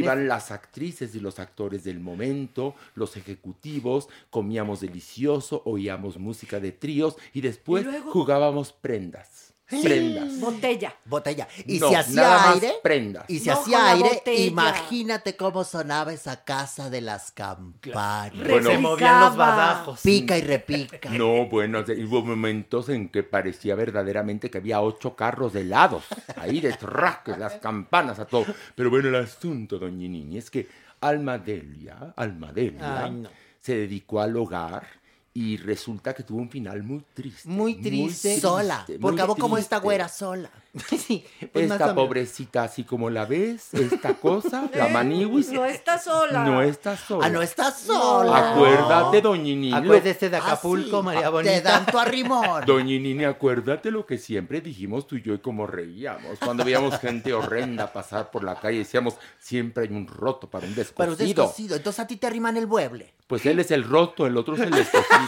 iban 0.03 0.27
las 0.27 0.51
actrices 0.51 1.13
y 1.15 1.19
los 1.19 1.37
actores 1.39 1.83
del 1.83 1.99
momento, 1.99 2.75
los 2.95 3.17
ejecutivos, 3.17 4.07
comíamos 4.29 4.79
delicioso, 4.79 5.61
oíamos 5.65 6.17
música 6.17 6.59
de 6.59 6.71
tríos 6.71 7.17
y 7.33 7.41
después 7.41 7.85
jugábamos 8.11 8.71
prendas. 8.71 9.52
Prendas. 9.81 10.39
Botella. 10.39 10.95
Botella. 11.05 11.47
Y 11.65 11.79
No, 11.79 11.89
si 11.89 11.95
hacía 11.95 12.51
aire. 12.51 12.73
prendas. 12.83 13.25
Y 13.29 13.39
si 13.39 13.49
No, 13.49 13.53
hacía 13.55 13.91
aire, 13.91 14.09
botella. 14.15 14.45
imagínate 14.45 15.35
cómo 15.35 15.63
sonaba 15.63 16.13
esa 16.13 16.43
casa 16.43 16.89
de 16.89 17.01
las 17.01 17.31
campanas. 17.31 18.33
Bueno. 18.47 18.69
Se 18.71 18.77
movían 18.77 19.19
los 19.21 19.35
badajos. 19.35 20.01
Pica 20.01 20.37
y 20.37 20.41
repica. 20.41 21.09
No, 21.09 21.47
bueno, 21.47 21.79
hubo 22.07 22.21
momentos 22.23 22.89
en 22.89 23.09
que 23.09 23.23
parecía 23.23 23.75
verdaderamente 23.75 24.49
que 24.49 24.57
había 24.59 24.81
ocho 24.81 25.15
carros 25.15 25.53
de 25.53 25.61
helados. 25.61 26.03
Ahí 26.35 26.59
de 26.59 26.73
traques, 26.73 27.37
las 27.37 27.53
campanas, 27.55 28.19
a 28.19 28.25
todo. 28.25 28.45
Pero 28.75 28.89
bueno, 28.89 29.09
el 29.09 29.15
asunto, 29.15 29.79
doña 29.79 30.07
Nini, 30.07 30.37
es 30.37 30.49
que 30.51 30.67
Almadelia, 31.01 32.13
Almadelia, 32.15 33.03
Ay, 33.05 33.11
no. 33.11 33.29
se 33.61 33.75
dedicó 33.75 34.21
al 34.21 34.35
hogar 34.37 34.85
y 35.33 35.57
resulta 35.57 36.13
que 36.13 36.23
tuvo 36.23 36.39
un 36.39 36.49
final 36.49 36.83
muy 36.83 37.03
triste. 37.13 37.49
Muy 37.49 37.75
triste. 37.75 38.29
triste, 38.29 38.41
Sola. 38.41 38.85
muy 38.87 38.97
Porque 38.99 39.21
acabó 39.21 39.35
como 39.35 39.57
esta 39.57 39.77
güera 39.77 40.07
sola. 40.07 40.49
sí, 40.97 41.23
pues 41.51 41.69
Esta 41.71 41.93
pobrecita, 41.93 42.63
así 42.63 42.83
como 42.83 43.11
la 43.11 43.25
ves, 43.25 43.75
esta 43.75 44.15
cosa, 44.15 44.67
la 44.75 44.87
maniwis, 44.87 45.51
No 45.51 45.65
está 45.65 45.99
sola. 45.99 46.43
no 46.45 46.63
está 46.63 46.97
sola. 46.97 47.27
Ah, 47.27 47.29
no 47.29 47.43
está 47.43 47.69
sola. 47.71 48.53
Acuérdate, 48.53 49.21
doña 49.21 49.43
Nini. 49.43 49.69
lo- 49.69 49.77
Acuérdese 49.77 50.29
de 50.31 50.37
Ah, 50.37 50.39
Acapulco, 50.43 50.99
sí. 50.99 51.05
María 51.05 51.21
Te 51.25 51.29
Bonita. 51.29 51.61
dan 51.61 51.85
tu 51.85 51.99
arrimón. 51.99 52.63
Doña 52.65 52.97
Nini, 52.99 53.23
acuérdate 53.23 53.91
lo 53.91 54.05
que 54.07 54.17
siempre 54.17 54.61
dijimos 54.61 55.05
tú 55.05 55.15
y 55.17 55.21
yo 55.21 55.35
y 55.35 55.39
cómo 55.39 55.67
reíamos. 55.67 56.39
Cuando 56.39 56.63
veíamos 56.65 56.97
gente 56.99 57.33
horrenda 57.33 57.93
pasar 57.93 58.31
por 58.31 58.43
la 58.43 58.55
calle, 58.59 58.79
decíamos, 58.79 59.15
siempre 59.37 59.83
hay 59.83 59.91
un 59.95 60.07
roto 60.07 60.49
para 60.49 60.65
un 60.65 60.73
Pero 60.73 60.85
descosido. 61.15 61.43
descosido. 61.43 61.75
Entonces 61.75 61.99
a 61.99 62.07
ti 62.07 62.17
te 62.17 62.25
arriman 62.25 62.57
el 62.57 62.65
mueble. 62.65 63.13
Pues 63.27 63.45
él 63.45 63.59
es 63.59 63.69
el 63.69 63.83
roto, 63.83 64.25
el 64.25 64.35
otro 64.37 64.55
es 64.55 64.61
el 64.61 64.71
descosido. 64.71 65.19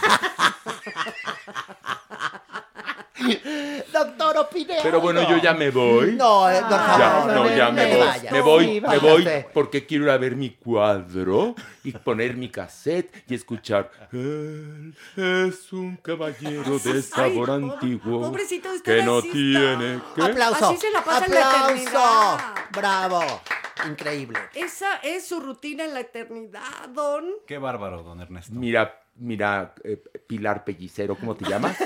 Doctor 3.92 4.36
Opinel. 4.38 4.78
Pero 4.82 5.00
bueno, 5.00 5.28
yo 5.28 5.38
ya 5.38 5.54
me 5.54 5.70
voy. 5.70 6.12
No, 6.12 6.48
doctor, 6.50 6.70
Ya, 6.98 7.24
no, 7.26 7.26
no, 7.26 7.44
no, 7.44 7.56
ya 7.56 7.66
no 7.66 7.72
me 7.72 7.84
le 7.86 7.96
voy. 7.96 8.06
vaya. 8.06 8.30
Me 8.32 8.40
voy, 8.40 8.64
Sí, 8.64 8.80
me 8.80 8.98
voy 8.98 9.28
porque 9.54 9.86
quiero 9.86 10.04
ir 10.04 10.10
a 10.10 10.18
ver 10.18 10.36
mi 10.36 10.50
cuadro 10.50 11.54
y 11.84 11.92
poner 11.92 12.36
mi 12.36 12.48
cassette 12.50 13.24
y 13.28 13.34
escuchar. 13.34 13.90
Él 14.12 14.94
es 15.16 15.72
un 15.72 15.96
caballero 15.96 16.78
de 16.78 17.02
sabor 17.02 17.50
Ay, 17.50 17.56
antiguo 17.56 18.20
pobrecito, 18.20 18.70
usted 18.72 18.98
que 18.98 19.02
no 19.02 19.22
tiene 19.22 20.00
que. 20.14 20.22
Aplauso. 20.22 20.66
Así 20.68 20.76
se 20.78 20.90
la 20.90 21.02
pasa 21.02 21.26
en 21.26 21.34
la 21.34 21.50
Aplauso. 21.64 22.38
Bravo. 22.72 23.22
Increíble. 23.86 24.38
Esa 24.54 24.96
es 25.02 25.26
su 25.28 25.38
rutina 25.40 25.84
en 25.84 25.92
la 25.94 26.00
eternidad, 26.00 26.88
don. 26.90 27.24
Qué 27.46 27.58
bárbaro, 27.58 28.02
don 28.02 28.20
Ernesto. 28.20 28.54
Mira, 28.54 29.02
mira, 29.18 29.74
eh, 29.84 30.02
Pilar 30.26 30.64
Pellicero, 30.64 31.16
¿cómo 31.16 31.34
te 31.34 31.48
llamas? 31.48 31.76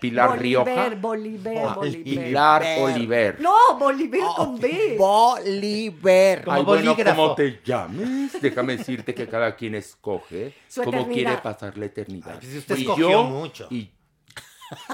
Pilar 0.00 0.38
Rioja. 0.38 0.88
Bolívar, 0.96 1.74
Bolívar. 1.76 1.80
Pilar 2.04 2.64
Oliver. 2.80 3.40
No, 3.40 3.78
Bolívar 3.78 4.20
con 4.36 4.58
B. 4.58 4.96
Bolívar. 4.98 6.44
Como 6.44 6.56
Ay, 6.56 6.62
bueno, 6.64 6.90
bolígrafo. 6.90 7.22
¿cómo 7.22 7.34
te 7.34 7.60
llames? 7.64 8.40
Déjame 8.40 8.76
decirte 8.76 9.14
que 9.14 9.28
cada 9.28 9.54
quien 9.54 9.74
escoge 9.76 10.54
Su 10.68 10.82
cómo 10.82 10.98
eternidad. 11.02 11.14
quiere 11.30 11.42
pasar 11.42 11.78
la 11.78 11.86
eternidad. 11.86 12.32
Ay, 12.32 12.38
pues 12.40 12.54
usted 12.56 12.76
Y 12.76 12.80
escogió 12.82 13.10
yo- 13.10 13.24
mucho. 13.24 13.68
Y, 13.70 13.90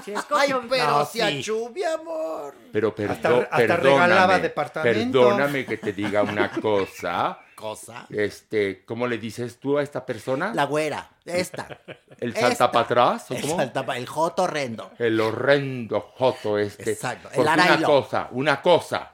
Sí, 0.03 0.11
Ay, 0.11 0.49
escogió- 0.49 0.67
pero 0.69 0.87
No, 0.87 1.05
si 1.05 1.19
sí. 1.41 1.83
amor. 1.85 2.53
pero 2.73 2.93
perdo- 2.93 3.13
Hasta- 3.13 3.37
hasta 3.43 3.55
perdóname, 3.55 4.07
regalaba 4.07 4.39
departamento. 4.39 5.21
perdóname 5.23 5.65
que 5.65 5.77
te 5.77 5.93
diga 5.93 6.21
una 6.23 6.51
cosa. 6.51 7.39
Cosa. 7.59 8.07
Este, 8.09 8.85
¿cómo 8.85 9.05
le 9.05 9.17
dices 9.17 9.59
tú 9.59 9.77
a 9.77 9.83
esta 9.83 10.05
persona? 10.05 10.53
La 10.53 10.63
güera. 10.63 11.09
Esta. 11.25 11.67
¿El 12.19 12.33
salta 12.33 12.71
para 12.71 12.85
atrás? 12.85 13.29
¿o 13.31 13.35
El, 13.35 13.41
cómo? 13.41 13.93
el 13.93 14.07
joto 14.07 14.43
horrendo. 14.43 14.91
El 14.97 15.19
horrendo 15.19 15.99
joto 16.15 16.57
este. 16.57 16.91
Exacto, 16.91 17.27
el 17.29 17.35
Porque 17.35 17.51
una 17.53 17.63
arailo. 17.63 17.87
cosa, 17.87 18.27
una 18.31 18.61
cosa. 18.61 19.11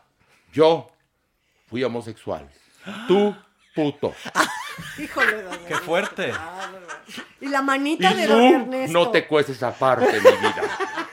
Yo 0.53 0.87
fui 1.67 1.83
homosexual. 1.83 2.47
Tú, 3.07 3.35
puto. 3.73 4.13
Híjole, 4.99 5.41
don 5.41 5.57
¡Qué 5.67 5.75
fuerte! 5.77 6.31
Y 7.41 7.47
la 7.47 7.59
Y 7.59 7.63
manita 7.63 8.13
de 8.13 8.27
don 8.27 8.39
tú 8.39 8.55
Ernesto. 8.61 8.93
no 8.93 9.09
te 9.09 9.25
cueces 9.27 9.61
aparte, 9.63 10.13
mi 10.13 10.19
vida. 10.19 10.77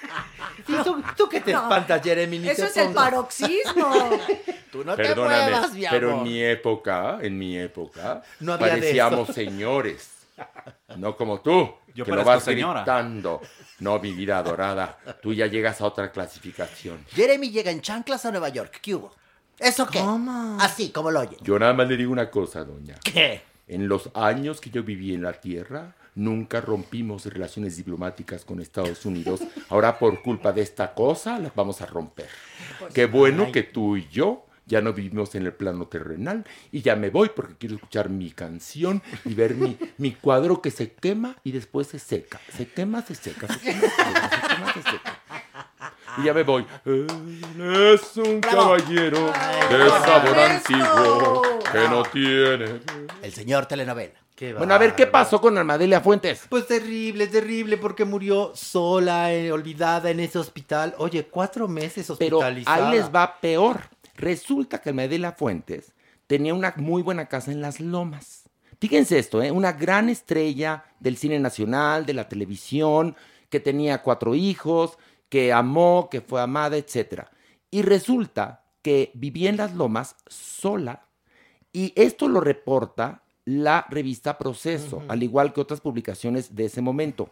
Sí, 0.77 0.83
¿Tú, 0.85 1.03
tú 1.17 1.29
que 1.29 1.41
te 1.41 1.53
No. 1.53 1.63
espantas, 1.63 2.03
Jeremy? 2.03 2.39
Ni 2.39 2.49
Eso 2.49 2.63
te 2.65 2.69
es 2.69 2.77
el 2.79 2.93
paroxismo. 2.95 3.91
Tú 4.73 4.85
no 4.85 4.97
te 4.97 5.03
Perdóname, 5.03 5.51
muevas, 5.51 5.73
mi 5.75 5.85
pero 5.91 6.13
en 6.13 6.23
mi 6.23 6.43
época, 6.43 7.19
en 7.21 7.39
mi 7.39 7.59
época, 7.59 8.23
No 8.41 8.55
había 8.55 8.69
parecíamos 8.71 9.29
señores. 9.29 10.11
No 10.97 11.15
como 11.17 11.41
tú, 11.41 11.75
Yo 11.95 12.05
que 12.07 12.13
lo 12.13 12.25
vas 12.25 12.43
señora. 12.43 12.81
gritando. 12.81 13.41
No, 13.81 13.99
mi 13.99 14.13
vida 14.13 14.39
adorada, 14.39 14.99
tú 15.21 15.35
ya 15.35 15.47
llegas 15.47 15.81
a 15.81 15.85
otra 15.87 16.11
clasificación. 16.11 17.05
Jeremy 17.11 17.51
llega 17.51 17.71
en 17.71 17.83
chanclas 17.83 18.25
a 18.25 18.31
Nueva 18.31 18.49
York. 18.49 18.79
¿Qué 18.81 18.95
hubo? 18.95 19.13
¿Eso 19.59 19.87
qué? 19.87 19.99
¿Cómo? 20.01 20.57
Así, 20.61 20.91
como 20.91 21.11
lo 21.11 21.21
oyen. 21.21 21.39
Yo 21.43 21.59
nada 21.59 21.75
más 21.75 21.87
le 21.89 21.97
digo 21.97 22.11
una 22.11 22.31
cosa, 22.31 22.65
doña. 22.65 22.97
¿Qué? 23.05 23.43
En 23.69 23.89
los 23.89 24.09
años 24.15 24.61
que 24.61 24.71
yo 24.71 24.83
viví 24.83 25.15
en 25.15 25.23
la 25.23 25.33
Tierra, 25.35 25.95
nunca 26.15 26.61
rompimos 26.61 27.27
relaciones 27.27 27.77
diplomáticas 27.77 28.45
con 28.45 28.61
Estados 28.61 29.05
Unidos. 29.07 29.43
Ahora 29.69 29.99
por 29.99 30.23
culpa 30.23 30.53
de 30.53 30.63
esta 30.63 30.95
cosa 30.95 31.39
las 31.39 31.55
vamos 31.55 31.81
a 31.81 31.87
romper. 31.87 32.29
Qué 32.95 33.07
bueno 33.07 33.53
que 33.53 33.63
tú 33.63 33.97
y 33.97 34.09
yo 34.09 34.47
ya 34.67 34.81
no 34.81 34.93
vivimos 34.93 35.35
en 35.35 35.45
el 35.45 35.53
plano 35.53 35.87
terrenal 35.87 36.45
y 36.71 36.83
ya 36.83 36.97
me 36.97 37.11
voy 37.11 37.31
porque 37.35 37.55
quiero 37.57 37.75
escuchar 37.77 38.09
mi 38.09 38.31
canción 38.31 39.03
y 39.25 39.35
ver 39.35 39.55
mi, 39.55 39.77
mi 39.99 40.13
cuadro 40.13 40.63
que 40.63 40.71
se 40.71 40.93
quema 40.93 41.37
y 41.45 41.53
después 41.53 41.89
se 41.89 41.99
seca. 41.99 42.41
Se 42.57 42.69
quema, 42.69 43.03
se 43.03 43.15
seca, 43.15 43.49
se 43.49 43.61
quema, 43.61 43.81
se 43.81 43.91
seca, 43.91 44.31
se 44.31 44.55
quema, 44.55 44.73
se 44.75 44.83
seca. 44.83 45.19
Y 46.19 46.25
ya 46.25 46.35
me 46.35 46.43
voy. 46.43 46.67
Él 46.85 47.07
es 47.95 48.17
un 48.19 48.41
caballero 48.41 49.27
de 49.27 49.89
sabor 49.89 50.39
antiguo 50.39 51.43
que 51.73 51.89
no 51.89 52.03
tiene. 52.05 52.81
El 53.23 53.33
señor 53.33 53.67
telenovela. 53.67 54.22
Qué 54.35 54.55
Bueno, 54.55 54.75
a 54.75 54.79
ver, 54.79 54.95
¿qué 54.95 55.07
pasó 55.07 55.41
con 55.41 55.59
Armadelia 55.59 56.01
Fuentes? 56.01 56.47
Pues 56.49 56.67
terrible, 56.67 57.27
terrible, 57.27 57.77
porque 57.77 58.05
murió 58.05 58.53
sola, 58.55 59.33
eh, 59.33 59.53
olvidada 59.53 60.11
en 60.11 60.21
ese 60.21 60.39
hospital. 60.39 60.95
Oye, 60.99 61.27
cuatro 61.27 61.69
meses 61.69 62.11
Pero 62.19 62.39
hospitalizada. 62.39 62.89
ahí 62.89 62.97
les 62.97 63.15
va 63.15 63.41
peor. 63.41 63.81
Resulta 64.17 64.81
que 64.81 64.91
Armadelia 64.91 65.33
Fuentes 65.33 65.93
tenía 66.27 66.55
una 66.55 66.73
muy 66.77 67.03
buena 67.03 67.27
casa 67.27 67.53
en 67.53 67.61
Las 67.61 67.81
Lomas. 67.81 68.45
Fíjense 68.81 69.19
esto, 69.19 69.43
¿eh? 69.43 69.51
una 69.51 69.73
gran 69.73 70.09
estrella 70.09 70.85
del 70.99 71.17
cine 71.17 71.39
nacional, 71.39 72.05
de 72.05 72.15
la 72.15 72.29
televisión, 72.29 73.15
que 73.49 73.61
tenía 73.61 74.03
cuatro 74.03 74.35
hijos, 74.35 74.99
que 75.29 75.53
amó, 75.53 76.09
que 76.11 76.21
fue 76.21 76.41
amada, 76.41 76.77
etc. 76.77 77.27
Y 77.71 77.83
resulta 77.83 78.65
que 78.83 79.13
vivía 79.15 79.51
en 79.51 79.57
Las 79.57 79.75
Lomas 79.75 80.17
sola. 80.27 81.07
Y 81.73 81.93
esto 81.97 82.29
lo 82.29 82.41
reporta 82.41 83.22
la 83.45 83.87
revista 83.91 84.39
Proceso, 84.39 85.03
al 85.09 85.23
igual 85.23 85.53
que 85.53 85.61
otras 85.61 85.81
publicaciones 85.81 86.55
de 86.55 86.67
ese 86.67 86.81
momento, 86.81 87.31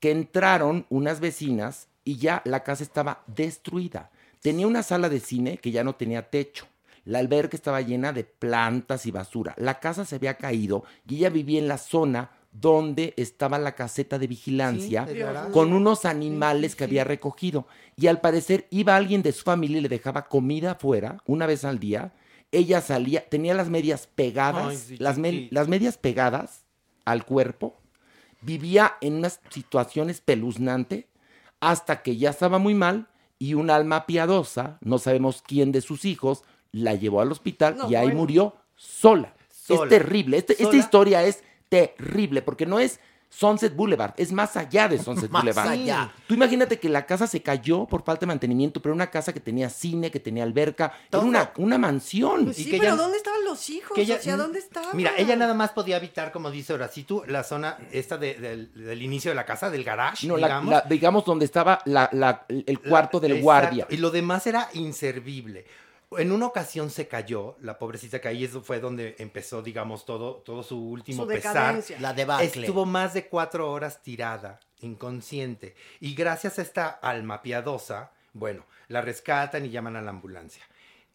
que 0.00 0.10
entraron 0.10 0.86
unas 0.90 1.20
vecinas 1.20 1.88
y 2.04 2.16
ya 2.16 2.42
la 2.44 2.62
casa 2.62 2.82
estaba 2.82 3.22
destruida. 3.26 4.10
Tenía 4.40 4.66
una 4.66 4.82
sala 4.82 5.08
de 5.08 5.20
cine 5.20 5.58
que 5.58 5.70
ya 5.70 5.82
no 5.82 5.94
tenía 5.94 6.30
techo. 6.30 6.66
La 7.04 7.20
alberca 7.20 7.56
estaba 7.56 7.80
llena 7.80 8.12
de 8.12 8.24
plantas 8.24 9.06
y 9.06 9.10
basura. 9.10 9.54
La 9.58 9.80
casa 9.80 10.04
se 10.04 10.16
había 10.16 10.34
caído 10.34 10.84
y 11.08 11.16
ella 11.16 11.30
vivía 11.30 11.60
en 11.60 11.68
la 11.68 11.78
zona 11.78 12.30
donde 12.52 13.14
estaba 13.16 13.58
la 13.58 13.74
caseta 13.74 14.18
de 14.18 14.26
vigilancia 14.26 15.06
Sí, 15.06 15.20
con 15.52 15.72
unos 15.72 16.04
animales 16.04 16.74
que 16.74 16.84
había 16.84 17.04
recogido. 17.04 17.66
Y 17.96 18.06
al 18.06 18.20
parecer 18.20 18.66
iba 18.70 18.96
alguien 18.96 19.22
de 19.22 19.32
su 19.32 19.42
familia 19.42 19.78
y 19.78 19.82
le 19.82 19.88
dejaba 19.88 20.28
comida 20.28 20.72
afuera 20.72 21.18
una 21.26 21.46
vez 21.46 21.64
al 21.64 21.78
día. 21.78 22.12
Ella 22.52 22.80
salía, 22.80 23.28
tenía 23.28 23.54
las 23.54 23.68
medias 23.68 24.06
pegadas, 24.06 24.66
Ay, 24.68 24.76
sí, 24.76 24.96
las, 24.98 25.18
me- 25.18 25.30
chiquito. 25.30 25.54
las 25.54 25.68
medias 25.68 25.98
pegadas 25.98 26.64
al 27.04 27.24
cuerpo. 27.24 27.76
Vivía 28.40 28.94
en 29.00 29.14
una 29.16 29.30
situación 29.30 30.10
espeluznante 30.10 31.08
hasta 31.60 32.02
que 32.02 32.16
ya 32.16 32.30
estaba 32.30 32.58
muy 32.58 32.74
mal 32.74 33.08
y 33.38 33.54
un 33.54 33.70
alma 33.70 34.06
piadosa, 34.06 34.78
no 34.80 34.98
sabemos 34.98 35.42
quién 35.42 35.72
de 35.72 35.80
sus 35.80 36.04
hijos, 36.04 36.42
la 36.72 36.94
llevó 36.94 37.20
al 37.20 37.32
hospital 37.32 37.76
No, 37.76 37.90
y 37.90 37.94
ahí 37.94 38.06
bueno. 38.06 38.20
murió 38.20 38.56
sola. 38.76 39.34
Sola. 39.50 39.82
Es 39.84 39.88
terrible. 39.88 40.36
Este- 40.38 40.62
esta 40.62 40.76
historia 40.76 41.24
es 41.24 41.42
terrible 41.68 42.42
porque 42.42 42.66
no 42.66 42.78
es 42.78 43.00
Sunset 43.38 43.74
Boulevard, 43.76 44.14
es 44.16 44.32
más 44.32 44.56
allá 44.56 44.88
de 44.88 44.98
Sunset 44.98 45.30
Más 45.30 45.42
Boulevard. 45.42 45.68
allá. 45.68 46.10
Tú 46.26 46.32
imagínate 46.34 46.78
que 46.78 46.88
la 46.88 47.04
casa 47.04 47.26
se 47.26 47.42
cayó 47.42 47.84
por 47.84 48.02
falta 48.02 48.20
de 48.20 48.26
mantenimiento, 48.28 48.80
pero 48.80 48.92
era 48.92 48.96
una 48.96 49.10
casa 49.10 49.32
que 49.34 49.40
tenía 49.40 49.68
cine, 49.68 50.10
que 50.10 50.20
tenía 50.20 50.42
alberca, 50.42 50.92
Todo. 51.10 51.20
era 51.22 51.28
una, 51.28 51.50
una 51.58 51.76
mansión. 51.76 52.44
Pues 52.46 52.58
Y 52.60 52.64
sí, 52.64 52.70
que 52.70 52.78
pero 52.78 52.94
ella- 52.94 53.02
¿dónde 53.02 53.18
estaban 53.18 53.44
los 53.44 53.68
hijos? 53.68 53.94
que 53.94 54.02
ella- 54.02 54.16
o 54.18 54.22
sea, 54.22 54.36
¿dónde 54.38 54.58
estaban? 54.58 54.96
Mira, 54.96 55.12
ella 55.18 55.36
nada 55.36 55.52
más 55.52 55.72
podía 55.72 55.96
habitar, 55.96 56.32
como 56.32 56.50
dice 56.50 56.72
Horacito, 56.72 57.24
la 57.26 57.44
zona 57.44 57.76
esta 57.92 58.16
de- 58.16 58.34
del, 58.36 58.72
del 58.72 59.02
inicio 59.02 59.30
de 59.30 59.34
la 59.34 59.44
casa, 59.44 59.68
del 59.68 59.84
garage, 59.84 60.26
No, 60.26 60.38
la- 60.38 60.46
digamos. 60.46 60.70
la- 60.72 60.80
digamos 60.88 61.24
donde 61.26 61.44
estaba 61.44 61.80
la- 61.84 62.08
la- 62.12 62.46
el 62.48 62.80
cuarto 62.80 63.20
del 63.20 63.32
Exacto, 63.32 63.44
guardia. 63.44 63.86
Y 63.90 63.98
lo 63.98 64.10
demás 64.10 64.46
era 64.46 64.70
inservible. 64.72 65.66
En 66.12 66.30
una 66.30 66.46
ocasión 66.46 66.90
se 66.90 67.08
cayó, 67.08 67.56
la 67.60 67.78
pobrecita 67.78 68.20
que 68.20 68.28
ahí 68.28 68.44
eso 68.44 68.62
fue 68.62 68.78
donde 68.78 69.16
empezó, 69.18 69.60
digamos, 69.60 70.06
todo, 70.06 70.36
todo 70.36 70.62
su 70.62 70.78
último 70.78 71.24
Su 71.24 71.28
pesar. 71.28 71.82
La 71.98 72.12
debacle. 72.14 72.46
Estuvo 72.46 72.86
más 72.86 73.12
de 73.12 73.26
cuatro 73.26 73.70
horas 73.70 74.02
tirada, 74.02 74.60
inconsciente. 74.80 75.74
Y 75.98 76.14
gracias 76.14 76.58
a 76.58 76.62
esta 76.62 76.88
alma 76.88 77.42
piadosa, 77.42 78.12
Bueno, 78.32 78.66
la 78.88 79.00
rescatan 79.00 79.64
y 79.64 79.70
llaman 79.70 79.96
a 79.96 80.02
la 80.02 80.10
ambulancia. 80.10 80.62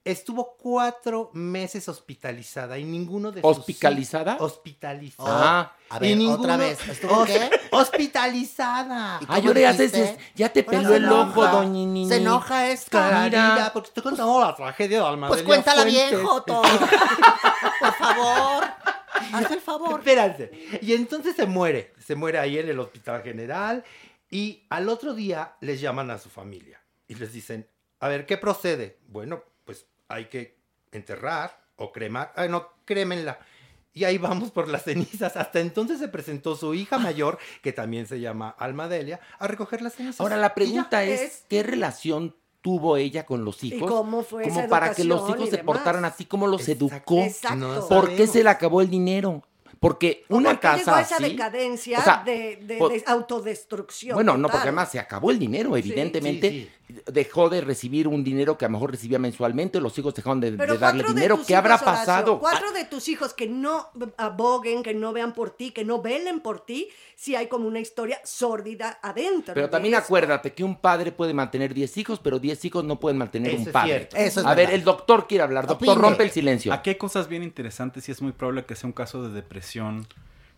Estuvo 0.03 0.57
cuatro 0.57 1.29
meses 1.33 1.87
hospitalizada 1.87 2.79
y 2.79 2.83
ninguno 2.83 3.31
de 3.31 3.41
sus... 3.41 3.57
¿Hospitalizada? 3.59 4.37
Hospitalizada. 4.39 5.75
Oh, 5.89 5.93
a 5.95 5.99
ver, 5.99 6.17
otra 6.27 6.57
vez. 6.57 6.79
¿Estuvo 6.89 7.23
qué? 7.25 7.51
Hospitalizada. 7.71 9.19
¿Y 9.21 9.25
Ah, 9.27 9.37
yo 9.37 9.53
dijiste? 9.53 10.17
ya 10.33 10.49
te 10.51 10.63
peló 10.63 10.95
el 10.95 11.07
ojo, 11.07 11.45
doña 11.45 11.69
Nini. 11.69 12.07
Se 12.07 12.17
enoja 12.17 12.71
esta. 12.71 13.09
Carilla, 13.11 13.69
porque 13.73 13.89
estoy 13.89 14.01
contando 14.01 14.39
la 14.41 14.55
tragedia 14.55 15.01
de 15.01 15.05
Alma 15.05 15.27
Pues 15.27 15.43
cuéntala 15.43 15.83
bien, 15.83 16.09
Fuentes. 16.09 16.25
Joto. 16.25 16.61
Por 17.79 17.93
favor. 17.93 18.63
Hazme 19.33 19.55
el 19.55 19.61
favor. 19.61 19.99
Espérense. 19.99 20.79
Y 20.81 20.93
entonces 20.93 21.35
se 21.35 21.45
muere. 21.45 21.93
Se 22.03 22.15
muere 22.15 22.39
ahí 22.39 22.57
en 22.57 22.69
el 22.69 22.79
hospital 22.79 23.21
general. 23.21 23.83
Y 24.31 24.65
al 24.69 24.89
otro 24.89 25.13
día 25.13 25.55
les 25.61 25.79
llaman 25.79 26.09
a 26.09 26.17
su 26.17 26.29
familia. 26.29 26.81
Y 27.07 27.15
les 27.15 27.33
dicen, 27.33 27.69
a 27.99 28.07
ver, 28.07 28.25
¿qué 28.25 28.37
procede? 28.37 28.97
Bueno, 29.07 29.43
pues 29.65 29.85
hay 30.07 30.25
que 30.25 30.57
enterrar 30.91 31.59
o 31.75 31.91
cremar. 31.91 32.33
Ah, 32.35 32.47
no, 32.47 32.67
crémenla. 32.85 33.39
Y 33.93 34.05
ahí 34.05 34.17
vamos 34.17 34.51
por 34.51 34.67
las 34.69 34.83
cenizas. 34.85 35.35
Hasta 35.38 35.59
entonces 35.59 35.99
se 35.99 36.07
presentó 36.07 36.55
su 36.55 36.73
hija 36.73 36.97
mayor, 36.97 37.38
que 37.61 37.73
también 37.73 38.07
se 38.07 38.19
llama 38.19 38.55
Alma 38.57 38.88
Delia, 38.88 39.19
a 39.39 39.47
recoger 39.47 39.81
las 39.81 39.93
cenizas. 39.95 40.21
Ahora 40.21 40.38
la 40.38 40.47
Y 40.47 40.49
ya. 40.49 40.53
pregunta 40.55 41.03
es, 41.03 41.21
es- 41.21 41.45
¿qué 41.49 41.63
relación 41.63 42.35
tuvo 42.61 42.95
ella 42.97 43.25
con 43.25 43.43
los 43.43 43.63
hijos? 43.63 43.89
cómo 43.89 44.23
fue 44.23 44.43
Como 44.43 44.59
esa 44.59 44.69
para 44.69 44.93
que 44.93 45.03
los 45.03 45.27
hijos 45.29 45.47
y 45.47 45.51
se 45.51 45.57
demás? 45.57 45.65
portaran 45.75 46.05
así 46.05 46.25
como 46.25 46.47
los 46.47 46.67
educó. 46.69 47.19
Exacto. 47.21 47.55
No 47.57 47.88
¿Por 47.88 48.15
qué 48.15 48.27
se 48.27 48.43
le 48.43 48.49
acabó 48.49 48.81
el 48.81 48.89
dinero? 48.89 49.43
Porque 49.79 50.25
¿O 50.29 50.35
una 50.38 50.51
por 50.51 50.59
qué 50.59 50.67
llegó 50.67 50.85
casa 50.85 50.97
a 50.97 51.01
esa 51.01 51.15
así, 51.15 51.23
decadencia 51.23 51.99
o 51.99 52.03
sea, 52.03 52.21
de, 52.23 52.57
de- 52.61 52.77
po- 52.77 52.89
de 52.89 53.03
autodestrucción. 53.07 54.13
Bueno, 54.13 54.33
no, 54.38 54.43
total. 54.43 54.51
porque 54.51 54.67
además 54.67 54.91
se 54.91 54.99
acabó 54.99 55.31
el 55.31 55.39
dinero, 55.39 55.75
evidentemente. 55.75 56.71
Dejó 57.11 57.49
de 57.49 57.61
recibir 57.61 58.07
un 58.07 58.23
dinero 58.23 58.57
que 58.57 58.65
a 58.65 58.68
lo 58.68 58.73
mejor 58.73 58.91
recibía 58.91 59.19
mensualmente, 59.19 59.80
los 59.80 59.97
hijos 59.97 60.13
dejaron 60.13 60.39
de, 60.39 60.55
darle 60.55 61.03
de 61.03 61.13
dinero. 61.13 61.39
¿Qué 61.45 61.55
habrá 61.55 61.76
Horacio, 61.76 61.85
pasado? 61.85 62.39
Cuatro 62.39 62.72
de 62.72 62.85
tus 62.85 63.07
hijos 63.07 63.34
que 63.34 63.47
no 63.47 63.89
aboguen, 64.18 64.84
que 64.84 64.93
no 64.93 65.13
vean 65.13 65.34
por 65.34 65.51
ti, 65.51 65.72
que 65.72 65.84
no 65.84 66.01
velen 66.01 66.39
por 66.39 66.65
ti, 66.65 66.89
si 67.15 67.35
hay 67.35 67.47
como 67.47 67.68
una 67.68 67.80
historia 67.80 68.19
sórdida 68.23 68.99
adentro. 69.01 69.53
Pero 69.53 69.69
también 69.69 69.95
acuérdate 69.95 70.53
que 70.53 70.63
un 70.63 70.76
padre 70.76 71.11
puede 71.11 71.34
mantener 71.34 71.73
10 71.73 71.97
hijos, 71.97 72.19
pero 72.19 72.39
10 72.39 72.65
hijos 72.65 72.84
no 72.84 72.99
pueden 72.99 73.18
mantener 73.18 73.51
Eso 73.51 73.61
un 73.61 73.68
es 73.68 73.73
padre. 73.73 73.89
cierto. 73.89 74.18
Eso 74.18 74.39
es 74.41 74.45
a 74.45 74.55
ver, 74.55 74.72
el 74.72 74.84
doctor 74.84 75.27
quiere 75.27 75.43
hablar. 75.43 75.68
Doctor, 75.68 75.97
rompe 75.97 76.23
el 76.23 76.31
silencio. 76.31 76.73
Aquí 76.73 76.89
hay 76.89 76.97
cosas 76.97 77.27
bien 77.27 77.43
interesantes 77.43 78.07
y 78.09 78.11
es 78.11 78.22
muy 78.22 78.31
probable 78.31 78.65
que 78.65 78.76
sea 78.76 78.88
un 78.88 78.93
caso 78.93 79.23
de 79.23 79.34
depresión 79.34 80.07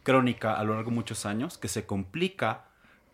crónica 0.04 0.54
a 0.54 0.64
lo 0.64 0.76
largo 0.76 0.90
de 0.90 0.96
muchos 0.96 1.26
años, 1.26 1.58
que 1.58 1.68
se 1.68 1.86
complica 1.86 2.66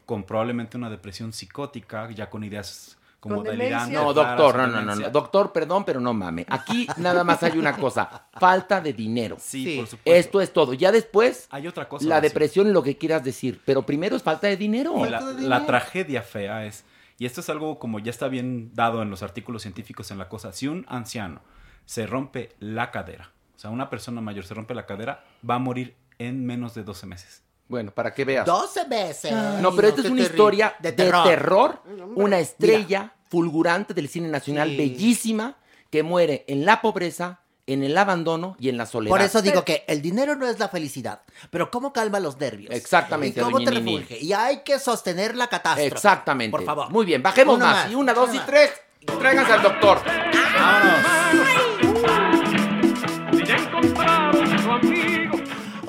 con 0.06 0.24
probablemente 0.24 0.76
una 0.76 0.90
depresión 0.90 1.34
psicótica, 1.34 2.10
ya 2.12 2.30
con 2.30 2.44
ideas 2.44 2.98
como 3.20 3.36
¿Con 3.38 3.44
delirantes. 3.46 3.94
No, 3.94 4.14
doctor, 4.14 4.56
no, 4.58 4.68
no, 4.68 4.82
no, 4.82 4.96
no. 4.96 5.10
Doctor, 5.10 5.52
perdón, 5.52 5.84
pero 5.84 6.00
no 6.00 6.14
mame. 6.14 6.46
Aquí 6.50 6.88
nada 6.98 7.24
más 7.24 7.44
hay 7.44 7.58
una 7.58 7.76
cosa. 7.76 8.28
Falta 8.40 8.80
de 8.80 8.94
dinero. 8.94 9.36
Sí, 9.40 9.78
por 9.78 9.88
supuesto. 9.88 10.12
Esto 10.20 10.42
es 10.42 10.54
todo. 10.54 10.74
Ya 10.74 10.92
después, 10.92 11.48
Hay 11.52 11.68
otra 11.68 11.90
cosa. 11.90 12.06
la 12.06 12.16
Horacio. 12.16 12.30
depresión, 12.30 12.74
lo 12.74 12.82
que 12.82 12.98
quieras 12.98 13.24
decir. 13.24 13.62
Pero 13.66 13.86
primero 13.86 14.16
es 14.16 14.24
falta 14.24 14.48
de 14.48 14.56
dinero. 14.58 15.06
La, 15.06 15.20
la 15.20 15.66
tragedia 15.66 16.22
fea 16.22 16.66
es, 16.66 16.86
y 17.18 17.26
esto 17.26 17.42
es 17.42 17.50
algo 17.50 17.78
como 17.80 18.00
ya 18.00 18.10
está 18.12 18.30
bien 18.30 18.72
dado 18.74 19.02
en 19.02 19.10
los 19.10 19.22
artículos 19.24 19.64
científicos 19.64 20.12
en 20.12 20.18
la 20.18 20.30
cosa, 20.30 20.54
si 20.54 20.68
un 20.68 20.86
anciano 20.88 21.42
se 21.86 22.08
rompe 22.08 22.56
la 22.60 22.92
cadera, 22.92 23.32
o 23.56 23.60
sea, 23.60 23.70
una 23.72 23.90
persona 23.90 24.22
mayor 24.22 24.46
se 24.46 24.54
rompe 24.54 24.74
la 24.74 24.86
cadera, 24.86 25.26
va 25.48 25.56
a 25.56 25.60
morir 25.60 25.96
en 26.20 26.46
menos 26.46 26.74
de 26.76 26.84
12 26.84 27.06
meses. 27.08 27.44
Bueno, 27.70 27.92
para 27.92 28.14
que 28.14 28.26
veas. 28.26 28.46
12 28.46 28.84
veces. 28.86 29.32
No, 29.62 29.74
pero 29.76 29.88
esta 29.90 30.02
es 30.02 30.10
una 30.10 30.22
historia 30.22 30.76
de 30.80 30.92
terror. 30.92 31.82
Una 32.16 32.40
estrella 32.40 33.14
fulgurante 33.30 33.94
del 33.94 34.10
cine 34.10 34.28
nacional, 34.28 34.70
Sí. 34.70 34.78
bellísima, 34.78 35.56
que 35.92 36.02
muere 36.04 36.44
en 36.48 36.66
la 36.66 36.82
pobreza, 36.82 37.42
en 37.68 37.84
el 37.84 37.96
abandono 37.96 38.56
y 38.60 38.70
en 38.70 38.78
la 38.78 38.88
soledad. 38.88 39.12
Por 39.16 39.22
eso 39.22 39.44
digo 39.44 39.64
que 39.64 39.84
el 39.88 40.02
dinero 40.02 40.36
no 40.36 40.48
es 40.48 40.58
la 40.58 40.68
felicidad, 40.70 41.22
pero 41.52 41.70
cómo 41.70 41.94
calma 41.94 42.20
los 42.20 42.40
nervios. 42.40 42.74
Exactamente, 42.74 43.40
Y 43.40 43.44
cómo 43.44 43.60
te 43.64 43.70
refulge. 43.70 44.18
Y 44.20 44.34
hay 44.34 44.64
que 44.64 44.80
sostener 44.80 45.36
la 45.36 45.46
catástrofe. 45.48 45.86
Exactamente. 45.88 46.50
Por 46.52 46.64
favor. 46.66 46.90
Muy 46.90 47.06
bien, 47.06 47.22
bajemos 47.22 47.60
más. 47.60 47.84
más, 47.86 47.92
Y 47.92 47.96
una, 47.96 48.14
dos 48.16 48.34
y 48.34 48.38
más. 48.38 48.46
tres. 48.48 48.72
Tráiganse 49.20 49.54
al 49.54 49.62
doctor. 49.62 50.00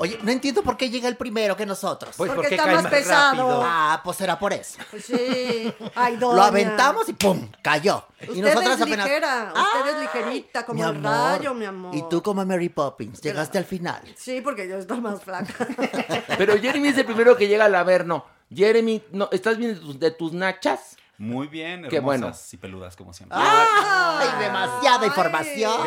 Oye, 0.01 0.17
no 0.23 0.31
entiendo 0.31 0.63
por 0.63 0.77
qué 0.77 0.89
llega 0.89 1.07
el 1.07 1.15
primero 1.15 1.55
que 1.55 1.63
nosotros. 1.63 2.15
Pues 2.17 2.27
Porque 2.27 2.41
porque 2.41 2.55
está 2.55 2.63
cae 2.65 2.73
más 2.73 2.83
más 2.85 2.91
pesado. 2.91 3.27
rápido. 3.37 3.61
Ah, 3.63 4.01
pues 4.03 4.17
será 4.17 4.39
por 4.39 4.51
eso. 4.51 4.79
Pues 4.89 5.05
sí. 5.05 5.71
Ay, 5.93 6.17
doña. 6.17 6.35
Lo 6.35 6.41
aventamos 6.41 7.07
y 7.07 7.13
¡pum! 7.13 7.47
cayó. 7.61 8.03
Usted 8.19 8.33
y 8.33 8.41
nosotros 8.41 8.75
es 8.77 8.81
apenas. 8.81 9.05
ligera, 9.05 9.53
usted 9.55 9.95
es 9.95 10.01
ligerita, 10.01 10.65
como 10.65 10.75
mi 10.77 10.81
el 10.89 10.95
amor. 10.97 11.03
rayo, 11.11 11.53
mi 11.53 11.65
amor. 11.65 11.95
Y 11.95 12.03
tú 12.09 12.23
como 12.23 12.43
Mary 12.43 12.69
Poppins, 12.69 13.21
llegaste 13.21 13.59
al 13.59 13.65
final. 13.65 14.01
Sí, 14.17 14.41
porque 14.41 14.67
yo 14.67 14.77
estoy 14.77 14.99
más 15.01 15.21
flaca. 15.21 15.53
Pero 16.37 16.59
Jeremy 16.59 16.87
es 16.87 16.97
el 16.97 17.05
primero 17.05 17.37
que 17.37 17.47
llega 17.47 17.65
al 17.65 17.75
averno. 17.75 18.25
Jeremy, 18.51 19.03
no, 19.11 19.29
¿estás 19.31 19.57
bien 19.57 19.75
de 19.75 19.79
tus, 19.79 19.99
de 19.99 20.09
tus 20.11 20.33
nachas? 20.33 20.97
Muy 21.19 21.45
bien, 21.45 21.85
hermosas 21.85 21.91
Qué 21.91 21.99
bueno. 21.99 22.31
y 22.51 22.57
peludas 22.57 22.95
como 22.95 23.13
siempre. 23.13 23.37
¡Ay, 23.39 24.43
demasiada 24.43 25.05
información! 25.05 25.81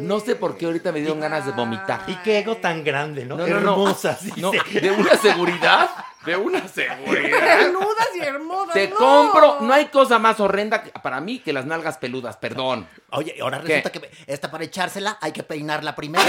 No 0.00 0.20
sé 0.20 0.36
por 0.36 0.56
qué 0.56 0.66
ahorita 0.66 0.92
me 0.92 1.00
dieron 1.00 1.20
ganas 1.20 1.44
de 1.46 1.52
vomitar. 1.52 2.02
Y 2.06 2.14
qué 2.16 2.38
ego 2.38 2.56
tan 2.56 2.84
grande, 2.84 3.24
¿no? 3.24 3.36
No, 3.36 3.46
no, 3.46 3.60
no. 3.60 3.70
Hermosa, 3.72 4.16
sí, 4.16 4.32
No, 4.36 4.52
sí. 4.52 4.80
de 4.80 4.90
una 4.90 5.16
seguridad, 5.16 5.90
de 6.24 6.36
una 6.36 6.66
seguridad. 6.68 7.58
Peludas 7.58 8.08
y 8.14 8.20
hermosas. 8.20 8.74
Te 8.74 8.88
no. 8.88 8.96
compro, 8.96 9.58
no 9.60 9.72
hay 9.72 9.86
cosa 9.86 10.18
más 10.18 10.40
horrenda 10.40 10.82
que- 10.82 10.90
para 10.90 11.20
mí 11.20 11.38
que 11.40 11.52
las 11.52 11.66
nalgas 11.66 11.98
peludas, 11.98 12.36
perdón. 12.36 12.86
Oye, 13.10 13.36
ahora 13.40 13.60
¿Qué? 13.60 13.76
resulta 13.82 13.90
que 13.92 14.10
esta 14.26 14.50
para 14.50 14.64
echársela 14.64 15.18
hay 15.20 15.32
que 15.32 15.42
peinarla 15.42 15.94
primero. 15.94 16.24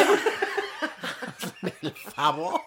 Hazme 1.48 1.74
el 1.82 1.92
favor. 1.94 2.62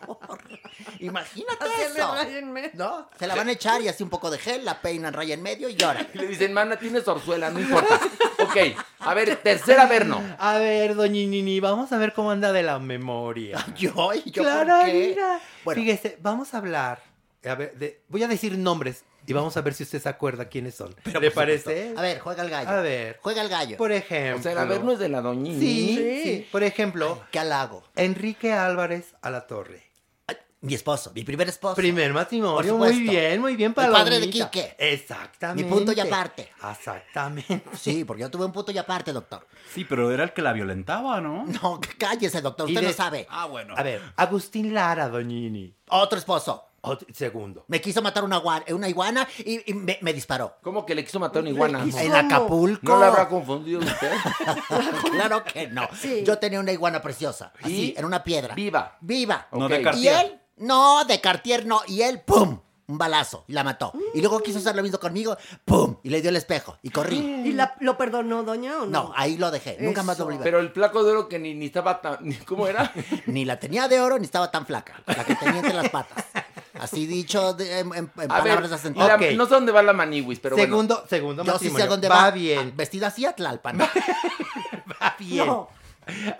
Imagínate 1.01 1.65
Hacerle 1.65 1.99
eso. 1.99 2.15
raya 2.15 2.39
en 2.39 2.53
medio. 2.53 2.71
¿No? 2.75 3.09
Se 3.19 3.27
la 3.27 3.35
van 3.35 3.49
a 3.49 3.53
echar 3.53 3.81
y 3.83 3.89
así 3.89 4.03
un 4.03 4.11
poco 4.11 4.31
de 4.31 4.39
gel, 4.39 4.65
la 4.65 4.81
peinan 4.81 5.13
raya 5.13 5.35
en 5.35 5.43
medio 5.43 5.69
y 5.69 5.75
lloran. 5.77 6.07
Y 6.15 6.19
le 6.19 6.27
dicen, 6.27 6.53
mana, 6.53 6.77
tienes 6.79 7.07
orzuela, 7.09 7.51
no 7.51 7.61
importa. 7.61 8.01
Ok, 8.41 8.57
a 9.01 9.15
ver, 9.15 9.37
tercer 9.37 9.79
averno. 9.79 10.21
A 10.39 10.59
ver, 10.59 10.95
doña 10.95 11.11
Nini, 11.13 11.61
vamos 11.61 11.93
a 11.93 11.99
ver 11.99 12.13
cómo 12.13 12.31
anda 12.31 12.53
de 12.53 12.63
la 12.63 12.79
memoria. 12.79 13.65
Yo, 13.77 14.13
¿y 14.15 14.31
yo 14.31 14.43
claro, 14.43 14.75
por 14.77 14.87
qué? 14.87 14.93
mira. 15.11 15.41
Bueno. 15.65 15.81
Fíjese, 15.83 16.19
vamos 16.21 16.55
a 16.55 16.59
hablar. 16.59 17.03
A 17.45 17.55
ver, 17.55 17.75
de- 17.77 18.01
voy 18.09 18.23
a 18.23 18.29
decir 18.29 18.57
nombres 18.59 19.05
y 19.27 19.33
vamos 19.33 19.57
a 19.57 19.61
ver 19.61 19.75
si 19.75 19.83
usted 19.85 20.01
se 20.01 20.09
acuerda 20.09 20.49
quiénes 20.49 20.75
son. 20.75 20.95
Pero, 21.05 21.21
¿Le 21.21 21.31
parece? 21.31 21.95
A 21.97 22.03
ver, 22.03 22.19
juega 22.21 22.43
el 22.43 22.51
gallo. 22.51 22.69
A 22.71 22.81
ver. 22.81 23.19
Juega 23.23 23.43
el 23.43 23.49
gallo. 23.49 23.77
Por 23.77 23.93
ejemplo. 23.93 24.41
O 24.41 24.43
sea, 24.43 24.53
el 24.53 24.59
averno 24.59 24.93
es 24.93 24.99
de 24.99 25.09
la 25.09 25.21
doña 25.21 25.53
Sí, 25.59 26.21
sí. 26.25 26.49
Por 26.51 26.63
ejemplo, 26.63 27.23
¿Qué 27.31 27.39
halago? 27.39 27.85
Enrique 27.97 28.53
Álvarez 28.53 29.15
a 29.23 29.31
la 29.31 29.47
Torre. 29.47 29.91
Mi 30.63 30.75
esposo, 30.75 31.11
mi 31.15 31.25
primer 31.25 31.49
esposo. 31.49 31.75
Primer 31.75 32.13
matrimonio, 32.13 32.77
muy 32.77 33.01
bien, 33.01 33.41
muy 33.41 33.57
bien 33.57 33.73
para 33.73 33.89
El 33.89 33.95
padre 33.95 34.21
de 34.21 34.29
Quique. 34.29 34.75
Exactamente. 34.79 35.65
Mi 35.65 35.71
punto 35.71 35.93
y 35.93 36.01
aparte. 36.01 36.51
Exactamente. 36.71 37.63
Sí, 37.79 38.05
porque 38.05 38.21
yo 38.23 38.31
tuve 38.31 38.45
un 38.45 38.53
punto 38.53 38.71
y 38.71 38.77
aparte, 38.77 39.11
doctor. 39.11 39.47
Sí, 39.73 39.87
pero 39.87 40.13
era 40.13 40.23
el 40.25 40.35
que 40.35 40.43
la 40.43 40.53
violentaba, 40.53 41.19
¿no? 41.23 41.47
No, 41.47 41.81
cállese, 41.97 42.43
doctor, 42.43 42.67
usted 42.69 42.83
de- 42.83 42.89
lo 42.89 42.93
sabe. 42.93 43.27
Ah, 43.31 43.47
bueno. 43.47 43.75
A 43.75 43.83
ver, 43.83 44.03
Agustín 44.17 44.75
Lara, 44.75 45.09
Doñini. 45.09 45.75
Otro 45.89 46.19
esposo. 46.19 46.67
Segundo. 47.13 47.65
Me 47.69 47.81
quiso 47.81 48.01
matar 48.03 48.25
una, 48.25 48.41
una 48.69 48.89
iguana 48.89 49.27
y, 49.39 49.71
y 49.71 49.75
me, 49.75 49.99
me 50.01 50.13
disparó. 50.13 50.57
¿Cómo 50.63 50.85
que 50.87 50.95
le 50.95 51.05
quiso 51.05 51.21
matar 51.21 51.43
una 51.43 51.51
iguana? 51.51 51.85
En 51.99 52.15
Acapulco. 52.15 52.93
¿No 52.93 52.99
la 53.01 53.09
habrá 53.09 53.29
confundido 53.29 53.81
usted? 53.81 54.13
claro 55.13 55.45
que 55.45 55.69
no. 55.69 55.89
Yo 56.25 56.39
tenía 56.39 56.61
una 56.61 56.73
iguana 56.73 57.01
preciosa. 57.03 57.53
Así, 57.63 57.93
¿Y? 57.95 57.99
en 57.99 58.05
una 58.05 58.23
piedra. 58.25 58.55
Viva. 58.55 58.97
Viva. 59.01 59.47
No 59.53 59.69
de 59.69 59.75
Ok. 59.77 59.81
Y 59.81 59.85
Cartier. 59.85 60.27
él, 60.27 60.41
no, 60.59 61.05
de 61.05 61.21
Cartier 61.21 61.67
no. 61.67 61.83
Y 61.87 62.03
él, 62.03 62.21
¡pum! 62.23 62.61
Un 62.87 62.99
balazo. 62.99 63.45
Y 63.47 63.53
la 63.53 63.63
mató. 63.63 63.93
Y 64.15 64.21
luego 64.21 64.41
quiso 64.41 64.59
hacer 64.59 64.75
lo 64.75 64.83
mismo 64.83 64.99
conmigo, 64.99 65.37
¡pum! 65.65 65.99
Y 66.03 66.09
le 66.11 66.21
dio 66.21 66.31
el 66.31 66.37
espejo. 66.37 66.77
Y 66.83 66.91
corrí. 66.91 67.19
¿Y 67.47 67.53
la- 67.53 67.77
lo 67.81 67.97
perdonó, 67.97 68.43
doña, 68.43 68.79
o 68.79 68.81
no? 68.81 68.87
No, 68.87 69.13
ahí 69.15 69.37
lo 69.37 69.51
dejé. 69.53 69.77
Nunca 69.81 70.03
más 70.03 70.19
lo 70.19 70.25
volví. 70.25 70.39
Pero 70.43 70.59
el 70.59 70.71
flaco 70.71 71.05
de 71.05 71.13
oro 71.13 71.29
que 71.29 71.39
ni, 71.39 71.55
ni 71.55 71.67
estaba 71.67 72.01
tan... 72.01 72.17
ni- 72.23 72.35
¿Cómo 72.47 72.67
era? 72.67 72.93
Ni 73.27 73.45
la 73.45 73.61
tenía 73.61 73.87
de 73.87 74.01
oro 74.01 74.19
ni 74.19 74.25
estaba 74.25 74.51
tan 74.51 74.67
flaca. 74.67 75.01
La 75.07 75.25
que 75.25 75.37
tenía 75.37 75.59
entre 75.61 75.73
las 75.75 75.89
patas. 75.89 76.25
Así 76.81 77.07
dicho 77.07 77.55
de- 77.55 77.81
en, 77.81 78.09
palabras 78.09 78.73
asentadas. 78.73 79.21
la- 79.21 79.27
Ok. 79.27 79.35
no 79.37 79.45
sé 79.47 79.55
dónde 79.55 79.73
va 79.73 79.83
la 79.83 79.93
maniwis, 79.93 80.41
pero 80.41 80.57
bueno. 80.57 80.71
segundo, 80.71 81.05
segundo 81.09 81.43
Yo 81.45 81.53
sí 81.53 81.67
matrimonio. 81.67 81.85
sé 81.85 81.89
dónde 81.91 82.09
va. 82.09 82.17
va. 82.25 82.31
bien, 82.31 82.73
Vestida 82.77 83.09
así 83.09 83.25
a 83.27 83.33
Tlalpan. 83.35 83.79
va 85.03 85.17
bien. 85.19 85.47
No. 85.47 85.69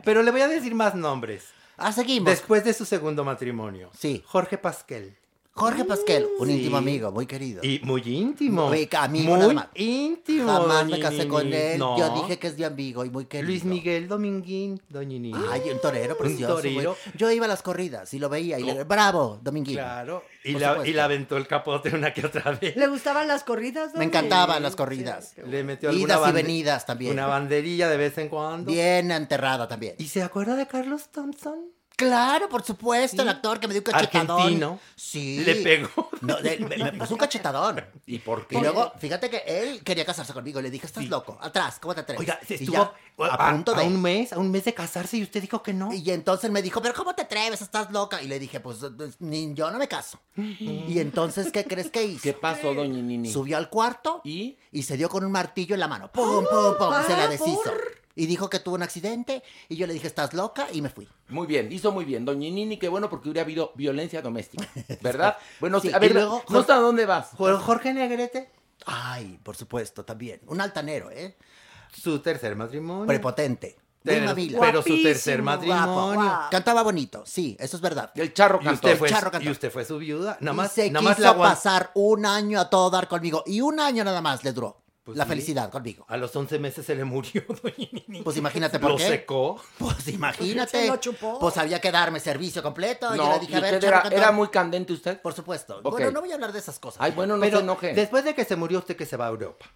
Pero 0.05 0.23
le 0.23 0.31
voy 0.31 0.41
a 0.41 0.49
decir 0.49 0.75
más 0.75 0.95
nombres. 0.95 1.45
Ah, 1.77 1.93
seguimos. 1.93 2.29
Después 2.31 2.65
de 2.65 2.75
su 2.75 2.85
segundo 2.85 3.25
matrimonio. 3.25 3.91
Sí. 3.99 4.23
Jorge 4.27 4.59
Pasquel. 4.59 5.17
Jorge 5.53 5.85
Pasquel, 5.85 6.27
un 6.39 6.47
Sí. 6.47 6.55
íntimo 6.55 6.77
amigo, 6.79 7.11
muy 7.13 7.27
querido. 7.27 7.61
Y 7.63 7.81
muy 7.83 8.01
íntimo. 8.07 8.69
Muy 8.69 8.89
amigo 8.93 9.31
Muy 9.33 9.39
nada 9.41 9.53
más. 9.53 9.67
íntimo. 9.75 10.47
Jamás 10.47 10.87
me 10.87 10.99
casé 11.01 11.29
con 11.29 11.53
él. 11.53 11.79
No. 11.79 11.99
Yo 11.99 12.15
dije 12.23 12.39
que 12.39 12.47
es 12.47 12.57
mi 12.57 12.65
amigo 12.65 13.05
y 13.05 13.11
muy 13.11 13.27
querido. 13.27 13.49
Luis 13.51 13.65
Miguel 13.65 14.09
Dominguín, 14.09 14.81
doña 14.89 15.19
Nini. 15.19 15.33
Ay, 15.51 15.63
un 15.71 15.81
torero 15.81 16.13
Un 16.15 16.19
precioso. 16.19 16.55
muy- 16.63 16.63
torero. 16.75 16.97
Yo 17.17 17.31
iba 17.31 17.45
a 17.45 17.49
las 17.49 17.63
corridas 17.63 18.15
y 18.15 18.19
lo 18.19 18.29
veía 18.29 18.59
y 18.59 18.63
le 18.63 18.85
bravo, 18.85 19.39
Dominguín. 19.43 19.75
Claro. 19.75 20.23
Y, 20.45 20.53
la, 20.55 20.87
y 20.87 20.93
le 20.95 21.01
aventó 21.03 21.37
el 21.37 21.47
capote 21.47 21.95
una 21.95 22.15
que 22.15 22.25
otra 22.25 22.53
vez. 22.53 22.75
¿Le 22.77 22.87
gustaban 22.87 23.29
las 23.29 23.45
corridas? 23.45 23.93
Me 23.95 24.05
encantaban 24.05 24.63
las 24.63 24.77
corridas. 24.77 25.35
Le 25.47 25.63
metió 25.65 25.91
Idas 25.91 25.97
alguna 26.01 26.15
y 26.15 26.21
bande- 26.33 26.43
venidas 26.43 26.87
también. 26.87 27.13
Una 27.13 27.27
banderilla 27.27 27.91
de 27.91 27.97
vez 27.99 28.17
en 28.17 28.29
cuando. 28.31 28.71
Bien 28.71 29.11
enterrada 29.11 29.69
también. 29.69 29.97
¿Y 29.99 30.07
se 30.07 30.23
acuerda 30.23 30.55
de 30.57 30.67
Carlos 30.67 31.09
Thompson? 31.11 31.67
Claro, 32.01 32.49
por 32.49 32.63
supuesto, 32.63 33.23
el 33.23 33.29
actor 33.29 33.61
que 33.61 33.69
me 33.69 33.75
dio 33.75 33.83
un 33.87 33.93
cachetadón. 33.93 34.41
Argentino. 34.41 34.79
Sí. 34.97 35.41
Le 35.45 35.57
pegó. 35.57 36.09
No, 36.23 36.37
me, 36.43 36.57
me 36.77 36.93
puso 36.93 37.15
un 37.15 37.19
cachetadón. 37.21 37.85
¿Y 38.07 38.19
por 38.19 38.47
qué? 38.47 38.57
Y 38.57 38.61
luego, 38.61 38.93
fíjate 38.99 39.29
que 39.31 39.43
él 39.47 39.83
quería 39.85 40.05
casarse 40.05 40.33
conmigo. 40.33 40.61
Le 40.61 40.71
dije, 40.71 40.87
estás 40.87 41.05
loco. 41.07 41.39
Atrás, 41.41 41.79
¿cómo 41.81 41.95
te 41.95 42.01
atreves? 42.01 42.21
Oiga, 42.21 42.39
se 42.47 42.55
estuvo 42.55 42.73
ya, 43.19 43.27
a, 43.27 43.49
a 43.49 43.53
punto 43.53 43.75
de... 43.75 43.83
a 43.83 43.87
un 43.87 44.01
mes, 44.01 44.33
a 44.33 44.39
un 44.39 44.51
mes 44.51 44.65
de 44.65 44.75
casarse 44.75 45.17
y 45.19 45.23
usted 45.23 45.41
dijo 45.41 45.63
que 45.63 45.73
no. 45.73 45.93
Y 45.93 46.11
entonces 46.11 46.51
me 46.51 46.63
dijo, 46.63 46.81
pero 46.83 46.95
¿cómo 46.95 47.15
te 47.15 47.23
atreves? 47.23 47.61
Estás 47.63 47.91
loca. 47.91 48.23
Y 48.23 48.29
le 48.29 48.39
dije, 48.39 48.61
pues 48.61 48.79
ni 49.19 49.53
yo 49.55 49.71
no 49.71 49.79
me 49.79 49.89
caso. 49.89 50.19
Y 50.37 50.99
entonces, 51.01 51.53
¿qué 51.53 51.65
crees 51.65 51.91
que 51.91 52.03
hizo? 52.05 52.23
¿Qué 52.23 52.33
pasó, 52.33 52.73
doña 52.75 53.01
Nini? 53.03 53.31
Subió 53.31 53.57
al 53.57 53.69
cuarto 53.69 54.21
¿Y? 54.25 54.57
y 54.73 54.83
se 54.85 54.97
dio 54.97 55.09
con 55.09 55.25
un 55.25 55.33
martillo 55.33 55.75
en 55.75 55.81
la 55.81 55.89
mano. 55.89 56.11
¡Pum, 56.13 56.45
pum, 56.51 56.77
pum! 56.79 56.95
Se 57.07 57.13
la 57.17 57.25
Ah, 57.25 57.29
deshizo. 57.29 57.63
por- 57.65 58.01
Y 58.21 58.27
dijo 58.27 58.51
que 58.51 58.59
tuvo 58.59 58.75
un 58.75 58.83
accidente. 58.83 59.43
Y 59.71 59.77
yo 59.77 59.87
le 59.87 59.95
dije, 59.95 60.07
estás 60.07 60.35
loca. 60.35 60.67
Y 60.73 60.83
me 60.83 60.91
fui. 60.91 61.09
Muy 61.29 61.47
bien, 61.47 61.73
hizo 61.73 61.91
muy 61.91 62.05
bien. 62.05 62.25
Doña 62.27 62.51
Nini, 62.51 62.77
qué 62.79 62.89
bueno 62.89 63.09
porque 63.09 63.31
hubiera 63.31 63.43
habido 63.45 63.73
violencia 63.77 64.21
doméstica, 64.21 64.69
¿verdad? 65.01 65.39
Bueno, 65.59 65.81
Sí, 65.81 65.91
a 65.93 65.99
ver, 65.99 66.11
y 66.11 66.15
luego- 66.15 66.45
¿no 66.51 66.61
está 66.61 66.75
a 66.75 66.81
dónde 66.81 67.07
vas? 67.07 67.31
Jor- 67.39 67.59
Jorge 67.61 67.95
Negrete, 67.95 68.51
Ay, 68.85 69.39
por 69.43 69.57
supuesto, 69.57 70.05
también. 70.05 70.41
Un 70.49 70.61
altanero, 70.61 71.11
¿eh? 71.11 71.37
su 71.95 72.19
tercer 72.21 72.57
matrimonio. 72.57 73.07
Prepotente. 73.07 73.77
Muy 74.05 74.15
Pero- 74.15 74.61
pero 74.61 74.83
su 74.83 75.03
tercer 75.03 75.43
matrimonio. 75.43 76.15
guapo. 76.23 76.49
Cantaba 76.51 76.83
bonito, 76.83 77.23
sí, 77.27 77.57
eso 77.61 77.77
es 77.77 77.83
verdad. 77.83 78.11
El 78.15 78.33
charro 78.35 78.59
Y 78.61 78.65
cantó. 78.65 78.87
usted, 78.89 78.99
fue, 78.99 79.09
charro 79.11 79.31
cantó. 79.31 79.49
y 79.49 79.53
usted 79.53 79.71
fue 79.71 79.85
su 79.85 79.99
viuda. 79.99 80.37
Nada 80.41 80.55
Y 80.55 80.57
más, 80.57 80.73
se 80.73 80.91
nada 80.91 81.03
más 81.05 81.17
quiso 81.17 81.29
la 81.29 81.35
aguant- 81.37 81.51
pasar 81.51 81.91
un 81.95 82.25
año 82.27 82.61
a 82.61 82.69
todo 82.71 82.91
dar 82.91 83.09
conmigo. 83.09 83.43
Y 83.47 83.61
un 83.63 83.81
año 83.81 84.05
nada 84.05 84.21
más 84.23 84.43
le 84.45 84.53
duró. 84.53 84.81
Pues 85.03 85.17
la 85.17 85.25
sí. 85.25 85.31
felicidad 85.31 85.71
conmigo. 85.71 86.05
A 86.09 86.17
los 86.19 86.35
11 86.37 86.59
meses 86.59 86.85
se 86.85 86.95
le 86.95 87.05
murió, 87.05 87.43
doña 87.63 87.89
Nini. 87.93 88.23
Pues 88.23 88.37
imagínate 88.37 88.79
por 88.79 88.91
Lo 88.91 88.97
qué. 88.97 89.09
secó. 89.09 89.61
Pues 89.79 90.09
imagínate. 90.09 90.83
Se 90.83 90.87
lo 90.89 90.97
chupó. 90.99 91.39
Pues 91.39 91.57
había 91.57 91.81
que 91.81 91.91
darme 91.91 92.21
servicio 92.21 92.63
completo. 92.63 93.15
Yo 93.15 93.25
No, 93.25 93.33
le 93.33 93.41
dije, 93.41 93.53
¿y 93.53 93.57
a 93.57 93.61
ver, 93.61 93.75
usted 93.75 94.13
era, 94.13 94.31
muy 94.31 94.49
candente 94.49 94.93
usted? 94.93 95.21
Por 95.21 95.33
supuesto. 95.33 95.81
Bueno, 95.83 96.11
no 96.11 96.21
voy 96.21 96.31
a 96.33 96.35
hablar 96.35 96.53
de 96.53 96.59
esas 96.59 96.79
cosas. 96.79 97.01
Ay, 97.03 97.13
bueno, 97.13 97.37
no 97.37 97.41
Pero 97.43 97.59
se 97.59 97.63
enoje. 97.65 97.95
después 97.95 98.25
de 98.25 98.35
que 98.35 98.45
se 98.45 98.57
murió 98.57 98.79
usted 98.79 98.95
que 98.97 99.07
se 99.07 99.17
va 99.17 99.27
a 99.27 99.31
Europa. 99.31 99.67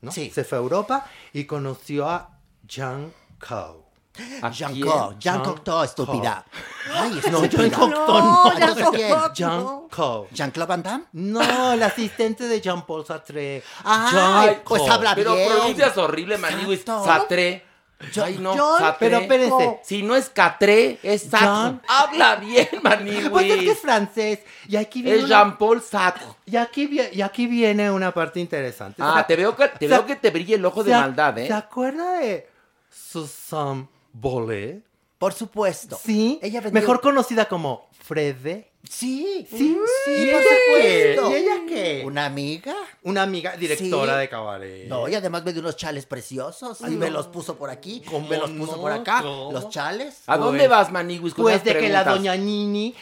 ¿no? 0.00 0.10
Sí. 0.12 0.30
Se 0.30 0.44
fue 0.44 0.56
a 0.56 0.60
Europa 0.62 1.06
y 1.34 1.44
conoció 1.44 2.08
a 2.08 2.38
Jean 2.66 3.12
Cow. 3.46 3.84
¿A 4.42 4.50
Jean? 4.50 4.72
Cocteau, 4.80 5.10
Jean 5.10 5.18
Jean 5.20 5.42
Cocteau, 5.42 5.82
estúpida. 5.84 6.44
Ay, 6.94 7.20
No. 7.30 7.44
Jean 7.46 7.70
Cocteau 7.70 7.88
no. 7.88 8.44
ya 8.58 8.66
Entonces, 8.66 8.84
no, 8.84 8.90
¿quién? 8.92 9.10
no. 9.10 9.32
Jean 9.34 9.66
Cow. 9.90 10.26
¿Jean-Claude 10.32 10.68
Van 10.68 10.82
Damme? 10.82 11.04
No, 11.12 11.72
el 11.72 11.82
asistente 11.82 12.44
de 12.48 12.60
Jean-Paul 12.60 13.04
Sartre. 13.06 13.62
Ay, 13.84 14.12
Jean 14.12 14.62
pues 14.64 14.88
habla 14.88 15.14
Pero 15.14 15.34
bien. 15.34 15.48
pronuncias 15.48 15.96
horrible. 15.98 16.36
Exacto. 16.36 17.04
Satré. 17.04 17.64
Ay, 18.24 18.38
no, 18.40 18.56
John- 18.56 18.78
Satré. 18.78 19.08
Pero 19.10 19.18
espérese. 19.20 19.80
Si 19.84 20.02
no 20.02 20.16
es 20.16 20.30
Catré, 20.30 20.98
es. 21.02 21.30
Jean- 21.30 21.82
Habla 21.86 22.36
bien, 22.36 22.66
Pues 23.30 23.44
es 23.50 23.58
que 23.58 23.70
es 23.72 23.78
francés. 23.78 24.38
Y 24.68 24.76
aquí 24.76 25.02
viene, 25.02 25.18
Es 25.18 25.24
una- 25.24 25.36
Jean-Paul 25.42 25.82
Sartre. 25.82 26.26
y 26.46 26.56
aquí, 26.56 26.88
y 27.12 27.20
aquí 27.20 27.46
viene 27.46 27.90
una 27.90 28.10
parte 28.14 28.40
interesante. 28.40 29.02
Ah, 29.04 29.24
te 29.28 29.36
veo 29.36 29.54
que 29.54 29.68
te, 29.68 29.78
¿Se- 29.80 29.88
veo 29.88 30.06
que 30.06 30.16
te 30.16 30.30
brilla 30.30 30.54
el 30.56 30.64
ojo 30.64 30.82
de 30.82 30.92
¿Se- 30.92 30.98
maldad, 30.98 31.34
¿Se 31.34 31.46
¿eh? 31.48 31.52
acuerda 31.52 32.12
de 32.20 32.48
Susan 32.90 33.86
Bolle? 34.12 34.82
Por 35.18 35.32
supuesto. 35.34 35.98
Sí. 36.02 36.38
Ella 36.42 36.60
vendió- 36.60 36.80
Mejor 36.80 37.00
conocida 37.00 37.46
como 37.46 37.88
Frede. 38.02 38.70
Sí. 38.88 39.46
Sí, 39.50 39.76
Sí, 40.06 40.10
¿Y 40.10 40.30
por 40.32 40.40
ella 40.40 40.48
qué? 40.48 41.14
supuesto. 41.14 41.30
¿Y 41.30 41.34
ella 41.34 41.54
qué? 41.68 42.02
¿Una 42.06 42.24
amiga? 42.24 42.74
Una 43.02 43.22
amiga 43.22 43.54
directora 43.56 44.14
Sí. 44.14 44.20
de 44.20 44.28
cabaret. 44.30 44.88
No, 44.88 45.06
y 45.08 45.14
además 45.14 45.44
me 45.44 45.52
dio 45.52 45.60
unos 45.60 45.76
chales 45.76 46.06
preciosos. 46.06 46.80
Y 46.80 46.92
me 46.92 47.10
los 47.10 47.26
puso 47.26 47.56
por 47.56 47.68
aquí, 47.68 48.02
¿Cómo 48.10 48.26
me 48.26 48.38
los 48.38 48.50
puso 48.50 48.76
no? 48.76 48.80
por 48.82 48.92
acá. 48.92 49.20
¿Cómo? 49.22 49.52
Los 49.52 49.68
chales. 49.68 50.22
¿A 50.26 50.38
dónde 50.38 50.60
Pues- 50.60 50.70
vas, 50.70 50.90
Maniwis? 50.90 51.34
con 51.34 51.42
Pues 51.44 51.62
de 51.62 51.76
que 51.76 51.88
la 51.90 52.04
doña 52.04 52.34
Nini. 52.36 52.94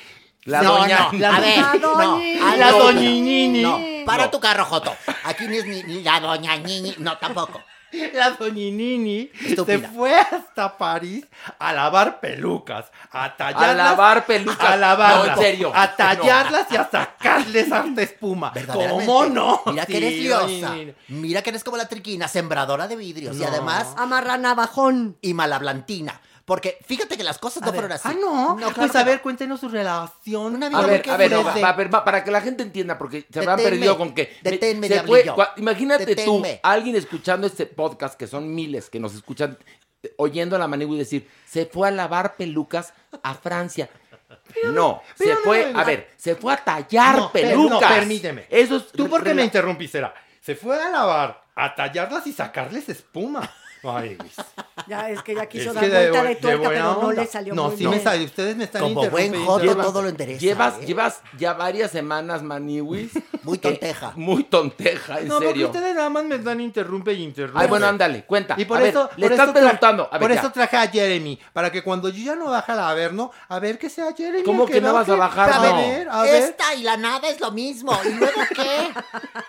La 0.45 0.63
no, 0.63 0.79
doña... 0.79 1.11
no, 1.13 1.19
la- 1.19 1.37
a 1.37 1.41
ver, 1.41 1.59
La 1.59 1.75
no, 1.75 2.57
La 2.57 2.71
doña 2.73 3.01
Nini. 3.01 3.63
No, 3.63 3.79
para 4.07 4.25
No. 4.25 4.31
tu 4.31 4.41
carro, 4.41 4.65
Joto. 4.65 4.93
Aquí 5.25 5.47
ni 5.47 5.59
es 5.59 5.67
ni, 5.67 5.83
ni 5.85 6.03
la 6.03 6.19
doña 6.21 6.57
Nini, 6.57 6.95
no, 6.99 7.17
tampoco. 7.19 7.61
La 8.15 8.31
doña 8.31 8.55
Nini 8.55 9.31
se 9.55 9.79
fue 9.79 10.15
hasta 10.15 10.77
París 10.77 11.25
a 11.59 11.73
lavar 11.73 12.21
pelucas, 12.21 12.87
a 13.11 13.37
tallarlas. 13.37 13.77
lavar 13.77 14.27
pelucas. 14.27 14.61
A 14.61 14.77
lavarlas. 14.77 15.27
No, 15.27 15.33
en 15.33 15.39
serio. 15.39 15.73
A 15.75 15.97
tallarlas 15.97 16.67
y 16.71 16.77
a 16.77 16.89
sacarles 16.91 17.73
harta 17.73 18.03
espuma. 18.03 18.53
¿Cómo 18.73 19.27
no? 19.27 19.63
Mira 19.67 19.87
que 19.87 19.97
eres 19.97 20.13
Sí, 20.13 20.21
liosa. 20.21 20.75
Mira 21.09 21.43
que 21.43 21.51
eres 21.51 21.65
como 21.65 21.77
la 21.77 21.87
triquina, 21.89 22.29
sembradora 22.29 22.89
de 22.89 22.97
vidrios. 22.97 23.37
Y 23.37 23.45
además, 23.45 23.95
Amarra 23.97 24.37
navajón. 24.37 25.17
y 25.23 25.35
malablantina. 25.35 26.21
Porque 26.49 26.79
fíjate 26.85 27.17
que 27.19 27.23
las 27.23 27.39
cosas 27.39 27.63
A 27.63 27.67
no 27.67 27.73
ver, 27.73 27.81
fueron 27.83 27.93
así. 27.93 28.09
Ah, 28.11 28.17
no. 28.19 28.57
claro 28.57 28.75
pues 28.75 28.97
a 28.97 29.05
ver, 29.05 29.17
no. 29.19 29.23
cuéntenos 29.23 29.61
su 29.61 29.69
relación. 29.69 30.55
Una 30.57 30.67
A 30.67 30.69
vida 30.71 30.81
ver, 30.87 31.11
a 31.11 31.17
ver, 31.19 31.31
no, 31.31 31.45
querida. 31.45 31.61
va- 31.61 31.73
va- 31.77 31.85
va- 31.89 32.05
para 32.05 32.25
que 32.25 32.31
la 32.31 32.41
gente 32.41 32.63
entienda, 32.63 32.97
porque 32.99 33.27
se 33.31 33.39
habrán 33.39 33.59
Deténme, 33.59 33.77
perdido 33.77 33.99
con 33.99 34.15
que... 34.15 34.35
me- 34.43 34.51
deténme, 34.53 34.89
se 34.89 34.95
diablillo. 34.95 35.35
fue- 35.35 35.45
cua- 35.45 35.53
imagínate 35.59 36.07
Deténme. 36.07 36.55
tú, 36.55 36.61
alguien 36.63 36.97
escuchando 36.97 37.47
este 37.47 37.67
podcast, 37.67 38.15
que 38.19 38.27
son 38.27 38.53
miles 38.55 38.89
que 38.91 38.99
nos 38.99 39.15
escuchan, 39.15 39.59
oyendo 40.17 40.57
a 40.57 40.59
la 40.59 40.67
Maniwis 40.67 40.99
decir, 41.01 41.29
se 41.47 41.67
fue 41.67 41.87
a 41.87 41.91
lavar 41.91 42.35
pelucas 42.37 42.95
a 43.23 43.35
Francia. 43.35 43.91
no, 44.73 45.03
pero 45.19 45.35
se 45.35 45.35
no, 45.35 45.41
fue, 45.45 45.71
no, 45.73 45.79
a 45.81 45.85
ver, 45.85 46.11
se 46.17 46.35
fue 46.35 46.55
a 46.55 46.57
tallar 46.65 47.17
No, 47.17 47.31
per- 47.31 47.49
pelucas. 47.49 47.81
no, 47.83 47.89
permíteme. 47.95 48.47
Eso 48.49 48.77
es... 48.77 48.89
¿Tú 48.93 49.07
por 49.09 49.23
qué 49.23 49.35
me 49.35 49.45
interrumpiste? 49.45 49.99
Era, 49.99 50.15
Se 50.41 50.55
fue 50.57 50.83
a 50.83 50.89
lavar, 50.89 51.43
a 51.55 51.75
tallarlas 51.75 52.27
y 52.27 52.33
sacarles 52.33 52.89
espuma. 52.89 53.49
Ay, 53.85 54.17
Luis. 54.19 54.33
Ya, 54.87 55.11
es 55.11 55.23
que 55.23 55.35
ya 55.35 55.47
quiso 55.47 55.71
Es 55.71 55.75
dar 55.75 55.89
vuelta 55.89 56.23
de 56.23 56.29
de 56.29 56.37
tuerca, 56.37 56.69
pero 56.69 56.99
no 57.03 57.13
le 57.13 57.27
salió 57.27 57.55
No, 57.55 57.65
muy 57.69 57.73
sí 57.73 57.79
bien. 57.81 57.91
me 57.91 58.01
salió. 58.01 58.25
Ustedes 58.27 58.57
me 58.57 58.65
están 58.65 58.83
Como 58.83 58.95
buen 59.09 59.27
interrumpiendo. 59.27 59.47
joto, 59.53 59.65
Llevas- 59.65 59.87
todo 59.87 60.03
lo 60.03 60.09
endereza. 60.09 60.41
Llevas, 60.41 60.75
¿eh? 60.81 60.87
llevas 60.87 61.21
ya 61.39 61.53
varias 61.55 61.91
semanas, 61.91 62.43
Maniwis. 62.43 63.13
Muy 63.45 63.59
que- 63.59 63.69
tonteja. 63.71 64.13
muy 64.17 64.45
tonteja, 64.45 65.21
en 65.21 65.29
No, 65.29 65.35
porque 65.37 65.49
serio. 65.49 65.67
ustedes 65.69 65.95
nada 65.95 66.11
más 66.11 66.25
me 66.25 66.35
están 66.35 66.61
interrumpe 66.61 67.13
y 67.15 67.23
interrumpe. 67.23 67.59
Ay, 67.61 67.69
bueno, 67.69 67.87
ándale, 67.87 68.25
cuenta. 68.25 68.55
Y 68.59 68.65
por 68.67 68.77
A 68.77 68.81
ver, 68.81 68.91
eso, 68.91 69.09
le 69.17 69.27
por 69.27 69.33
estás 69.33 69.51
preguntando. 69.53 70.05
A 70.11 70.19
ver, 70.19 70.21
por 70.21 70.33
ya. 70.35 70.41
eso 70.41 70.53
traje 70.53 70.77
a 70.77 70.87
Jeremy, 70.89 71.39
para 71.55 71.73
que 71.73 71.83
cuando 71.83 72.09
yo 72.11 72.25
ya 72.25 72.35
no 72.37 72.51
baje 72.51 72.73
al 72.73 72.81
Averno, 72.81 73.31
a 73.49 73.59
ver 73.59 73.79
que 73.79 73.89
sea 73.89 74.13
Jeremy. 74.15 74.43
¿Cómo 74.45 74.67
que 74.67 74.81
no 74.83 74.93
vas 74.93 75.09
a 75.09 75.15
bajar? 75.15 75.51
A 75.51 75.57
No. 75.67 75.77
ver, 75.77 76.09
a 76.11 76.23
ver. 76.23 76.43
Esta 76.43 76.75
y 76.75 76.83
la 76.83 76.97
nada 76.99 77.29
es 77.29 77.41
lo 77.41 77.51
mismo. 77.53 77.99
¿Y 78.05 78.11
luego 78.15 78.41
qué? 78.55 78.91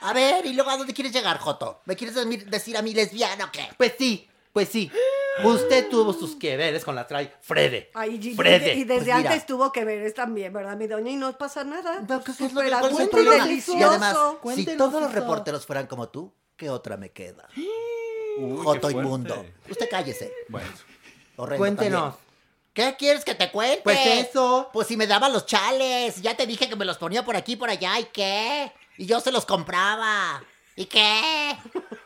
A 0.01 0.13
ver, 0.13 0.45
¿y 0.45 0.53
luego 0.53 0.69
a 0.69 0.77
dónde 0.77 0.93
quieres 0.93 1.11
llegar, 1.11 1.37
Joto? 1.39 1.81
¿Me 1.85 1.95
quieres 1.97 2.15
decir- 2.15 2.45
decir 2.49 2.77
a 2.77 2.81
mí 2.81 2.93
lesbiana 2.93 3.45
o 3.45 3.51
qué? 3.51 3.67
Pues 3.77 3.93
sí, 3.97 4.18
pues 4.53 4.69
sí. 4.69 4.91
Usted 5.43 5.87
tuvo 5.89 6.11
sus 6.11 6.35
que 6.35 6.57
veres 6.57 6.83
con 6.83 6.95
la 6.95 7.07
trae 7.07 7.33
Frede. 7.41 7.91
Ay, 7.93 8.19
y, 8.21 8.29
y- 8.29 8.35
Frede. 8.35 8.73
y 8.73 8.83
desde 8.83 9.05
Pues 9.05 9.17
mira. 9.17 9.31
antes 9.31 9.45
tuvo 9.45 9.71
que 9.71 9.85
ver 9.85 10.11
también, 10.13 10.51
¿verdad, 10.51 10.75
mi 10.75 10.85
doña? 10.87 11.11
Y 11.11 11.15
no 11.15 11.37
pasa 11.37 11.63
nada. 11.63 12.03
Pero, 12.05 12.21
¿qué- 12.23 12.33
qué 12.37 12.45
es 12.45 12.53
lo 12.53 12.61
que- 12.61 12.67
y 12.67 13.25
delicioso. 13.39 13.79
Y 13.79 13.83
además, 13.83 14.17
si 14.55 14.65
todos 14.75 15.01
los 15.01 15.13
reporteros 15.13 15.65
fueran 15.65 15.87
como 15.87 16.09
tú, 16.09 16.33
¿qué 16.57 16.69
otra 16.69 16.97
me 16.97 17.11
queda? 17.11 17.47
Uy, 18.37 18.57
Joto 18.63 18.89
inmundo. 18.91 19.45
Usted 19.69 19.89
cállese. 19.89 20.33
Bueno. 20.49 20.67
Horrendo 21.37 21.61
Cuéntenos. 21.61 22.01
también. 22.01 22.29
¿Qué 22.73 22.95
quieres 22.97 23.23
que 23.25 23.35
te 23.35 23.49
cuente? 23.51 23.81
Pues 23.83 23.97
eso. 24.05 24.69
Pues 24.73 24.87
si 24.87 24.95
me 24.97 25.07
daban 25.07 25.31
los 25.33 25.45
chales. 25.45 26.21
Ya 26.21 26.35
te 26.35 26.45
dije 26.47 26.67
que 26.69 26.75
me 26.75 26.85
los 26.85 26.97
ponía 26.97 27.23
por 27.25 27.35
aquí 27.37 27.53
y 27.53 27.55
por 27.55 27.69
allá. 27.69 27.97
¿Y 27.99 28.05
qué? 28.05 28.71
Y 28.97 29.05
yo 29.05 29.19
se 29.21 29.31
los 29.31 29.45
compraba. 29.45 30.41
¿Y 30.79 30.85
qué? 30.85 31.57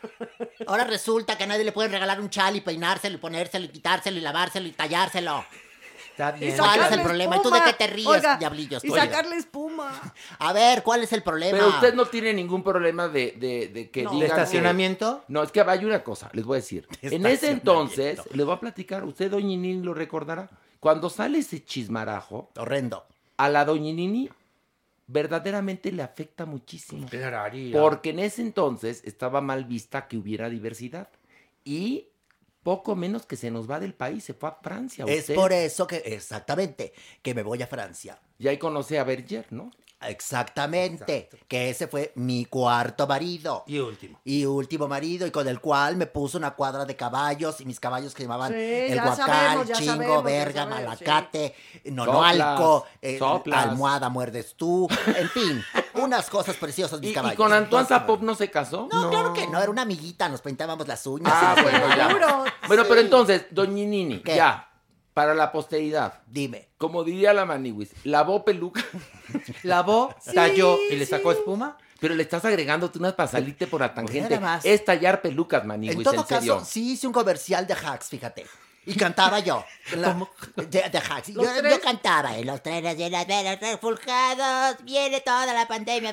Ahora 0.66 0.82
resulta 0.82 1.38
que 1.38 1.44
a 1.44 1.46
nadie 1.46 1.62
le 1.62 1.70
puede 1.70 1.88
regalar 1.88 2.20
un 2.20 2.28
chal 2.28 2.56
y 2.56 2.60
peinárselo 2.60 3.14
y 3.14 3.18
ponérselo 3.18 3.66
y 3.66 3.68
quitárselo 3.68 4.18
y 4.18 4.20
lavárselo 4.20 4.66
y 4.66 4.72
tallárselo. 4.72 5.44
Y. 6.40 6.50
¿Cuál 6.52 6.80
es 6.80 6.90
el 6.92 7.02
problema? 7.02 7.36
¿Y 7.36 7.42
tú 7.42 7.50
de 7.50 7.62
qué 7.64 7.72
te 7.72 7.86
ríes, 7.86 8.08
Oiga, 8.08 8.36
diablillo? 8.36 8.78
Y 8.82 8.90
sacarle 8.90 9.36
espuma. 9.36 10.12
A 10.40 10.52
ver, 10.52 10.82
¿cuál 10.82 11.04
es 11.04 11.12
el 11.12 11.22
problema? 11.22 11.56
Pero 11.56 11.68
usted 11.70 11.94
no 11.94 12.06
tiene 12.06 12.32
ningún 12.32 12.64
problema 12.64 13.06
de, 13.06 13.32
de, 13.38 13.68
de 13.68 13.90
que 13.90 14.02
No. 14.02 14.10
diga 14.10 14.22
¿De 14.22 14.26
estacionamiento? 14.26 15.20
que- 15.26 15.32
No, 15.32 15.42
es 15.44 15.52
que 15.52 15.60
hay 15.60 15.84
una 15.84 16.02
cosa, 16.02 16.30
les 16.32 16.44
voy 16.44 16.56
a 16.56 16.60
decir. 16.60 16.88
En 17.02 17.24
ese 17.26 17.50
entonces, 17.50 18.20
le 18.32 18.42
voy 18.42 18.54
a 18.56 18.60
platicar, 18.60 19.04
usted, 19.04 19.30
doña 19.30 19.46
Nini, 19.56 19.82
lo 19.84 19.94
recordará. 19.94 20.50
Cuando 20.80 21.10
sale 21.10 21.38
ese 21.38 21.64
chismarajo, 21.64 22.50
Horrendo. 22.56 23.06
a 23.36 23.48
la 23.48 23.64
doña 23.64 23.92
Nini 23.92 24.30
verdaderamente 25.06 25.92
le 25.92 26.02
afecta 26.02 26.46
muchísimo. 26.46 27.06
Claro. 27.08 27.52
Porque 27.72 28.10
en 28.10 28.20
ese 28.20 28.42
entonces 28.42 29.02
estaba 29.04 29.40
mal 29.40 29.64
vista 29.64 30.08
que 30.08 30.16
hubiera 30.16 30.48
diversidad. 30.48 31.08
Y 31.64 32.08
poco 32.62 32.96
menos 32.96 33.26
que 33.26 33.36
se 33.36 33.50
nos 33.50 33.70
va 33.70 33.78
del 33.78 33.94
país, 33.94 34.24
se 34.24 34.34
fue 34.34 34.48
a 34.48 34.58
Francia. 34.62 35.04
Es 35.06 35.20
usted. 35.20 35.34
por 35.34 35.52
eso 35.52 35.86
que, 35.86 35.96
exactamente, 35.96 36.92
que 37.22 37.34
me 37.34 37.42
voy 37.42 37.62
a 37.62 37.66
Francia. 37.66 38.18
Y 38.38 38.48
ahí 38.48 38.58
conoce 38.58 38.98
a 38.98 39.04
Berger, 39.04 39.46
¿no? 39.50 39.70
Exactamente. 40.00 41.28
Que 41.48 41.70
ese 41.70 41.86
fue 41.88 42.12
mi 42.16 42.44
cuarto 42.44 43.06
marido. 43.06 43.64
Y 43.66 43.78
último. 43.78 44.20
Y 44.24 44.44
último 44.44 44.88
marido, 44.88 45.26
y 45.26 45.30
con 45.30 45.48
el 45.48 45.60
cual 45.60 45.96
me 45.96 46.06
puso 46.06 46.36
una 46.38 46.52
cuadra 46.54 46.84
de 46.84 46.96
caballos, 46.96 47.60
y 47.60 47.64
mis 47.64 47.80
caballos 47.80 48.14
que 48.14 48.22
llamaban 48.24 48.52
Sí, 48.52 48.58
el 48.58 49.00
guacal, 49.00 49.16
sabemos, 49.16 49.72
chingo, 49.72 49.92
sabemos, 49.92 50.24
verga, 50.24 50.62
sabemos, 50.64 50.84
malacate, 51.00 51.54
nonoalco, 51.84 52.86
eh, 53.00 53.18
almohada 53.52 54.08
muerdes 54.08 54.54
tú, 54.56 54.88
en 55.16 55.28
fin, 55.30 55.62
unas 55.94 56.28
cosas 56.30 56.56
preciosas 56.56 57.00
mis 57.00 57.08
¿Y, 57.08 57.12
y 57.12 57.14
caballos. 57.14 57.36
con 57.36 57.52
Antoine 57.52 57.86
Zapop 57.86 58.22
no 58.22 58.34
se 58.34 58.50
casó? 58.50 58.88
No, 58.92 59.10
claro 59.10 59.32
que 59.32 59.46
no, 59.46 59.60
era 59.60 59.70
una 59.70 59.82
amiguita, 59.82 60.28
nos 60.28 60.40
pintábamos 60.42 60.86
las 60.86 61.06
uñas. 61.06 61.32
Ah, 61.34 61.54
y- 61.58 61.62
bueno, 61.62 61.88
ya. 61.96 62.06
Seguro. 62.08 62.44
Bueno, 62.68 62.82
Sí. 62.82 62.88
pero 62.88 63.00
entonces, 63.00 63.46
Doñinini, 63.50 64.22
ya, 64.24 64.70
para 65.12 65.34
la 65.34 65.52
posteridad. 65.52 66.20
Dime. 66.26 66.68
Como 66.78 67.04
diría 67.04 67.32
la 67.32 67.44
Maniwis, 67.44 67.92
lavó 68.04 68.44
peluca, 68.44 68.82
Lavó, 69.62 70.14
talló 70.34 70.78
y 70.90 70.96
le 70.96 71.06
sacó 71.06 71.32
espuma. 71.32 71.76
pero 72.00 72.14
le 72.14 72.22
estás 72.22 72.44
agregando 72.44 72.90
tú 72.90 72.98
unas 72.98 73.14
para 73.14 73.28
salirte 73.30 73.66
por 73.66 73.80
la 73.80 73.94
tangente. 73.94 74.28
nada 74.30 74.40
más. 74.40 74.64
Es 74.64 74.84
tallar 74.84 75.22
pelucas, 75.22 75.64
Maniwis, 75.64 75.92
En 75.94 75.98
en, 75.98 76.04
todo 76.04 76.26
serio. 76.26 76.56
caso, 76.56 76.66
sí 76.70 76.92
hice 76.92 77.06
un 77.06 77.12
comercial 77.12 77.66
de 77.66 77.74
hacks, 77.74 78.08
fíjate. 78.08 78.46
Y 78.86 78.94
cantaba 78.94 79.38
yo. 79.40 79.64
La- 79.96 80.16
de, 80.56 80.64
de. 80.64 81.02
Yo, 81.32 81.80
cantaba. 81.82 82.36
En 82.36 82.46
los 82.46 82.62
trenes 82.62 82.96
de 82.96 83.10
las 83.10 83.26
velas 83.26 83.58
refulgados, 83.60 84.76
viene 84.82 85.20
toda 85.20 85.52
la 85.52 85.66
pandemia. 85.66 86.12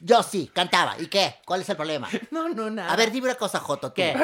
Yo 0.00 0.22
sí, 0.22 0.50
cantaba. 0.52 0.96
¿Y 0.98 1.06
qué? 1.06 1.36
¿Cuál 1.44 1.60
es 1.62 1.68
el 1.68 1.76
problema? 1.76 2.08
No, 2.30 2.48
no, 2.48 2.70
nada. 2.70 2.92
A 2.92 2.96
ver, 2.96 3.10
dime 3.10 3.26
una 3.28 3.34
cosa, 3.36 3.58
Joto. 3.58 3.88
tú. 3.88 3.94
¿Qué? 3.94 4.14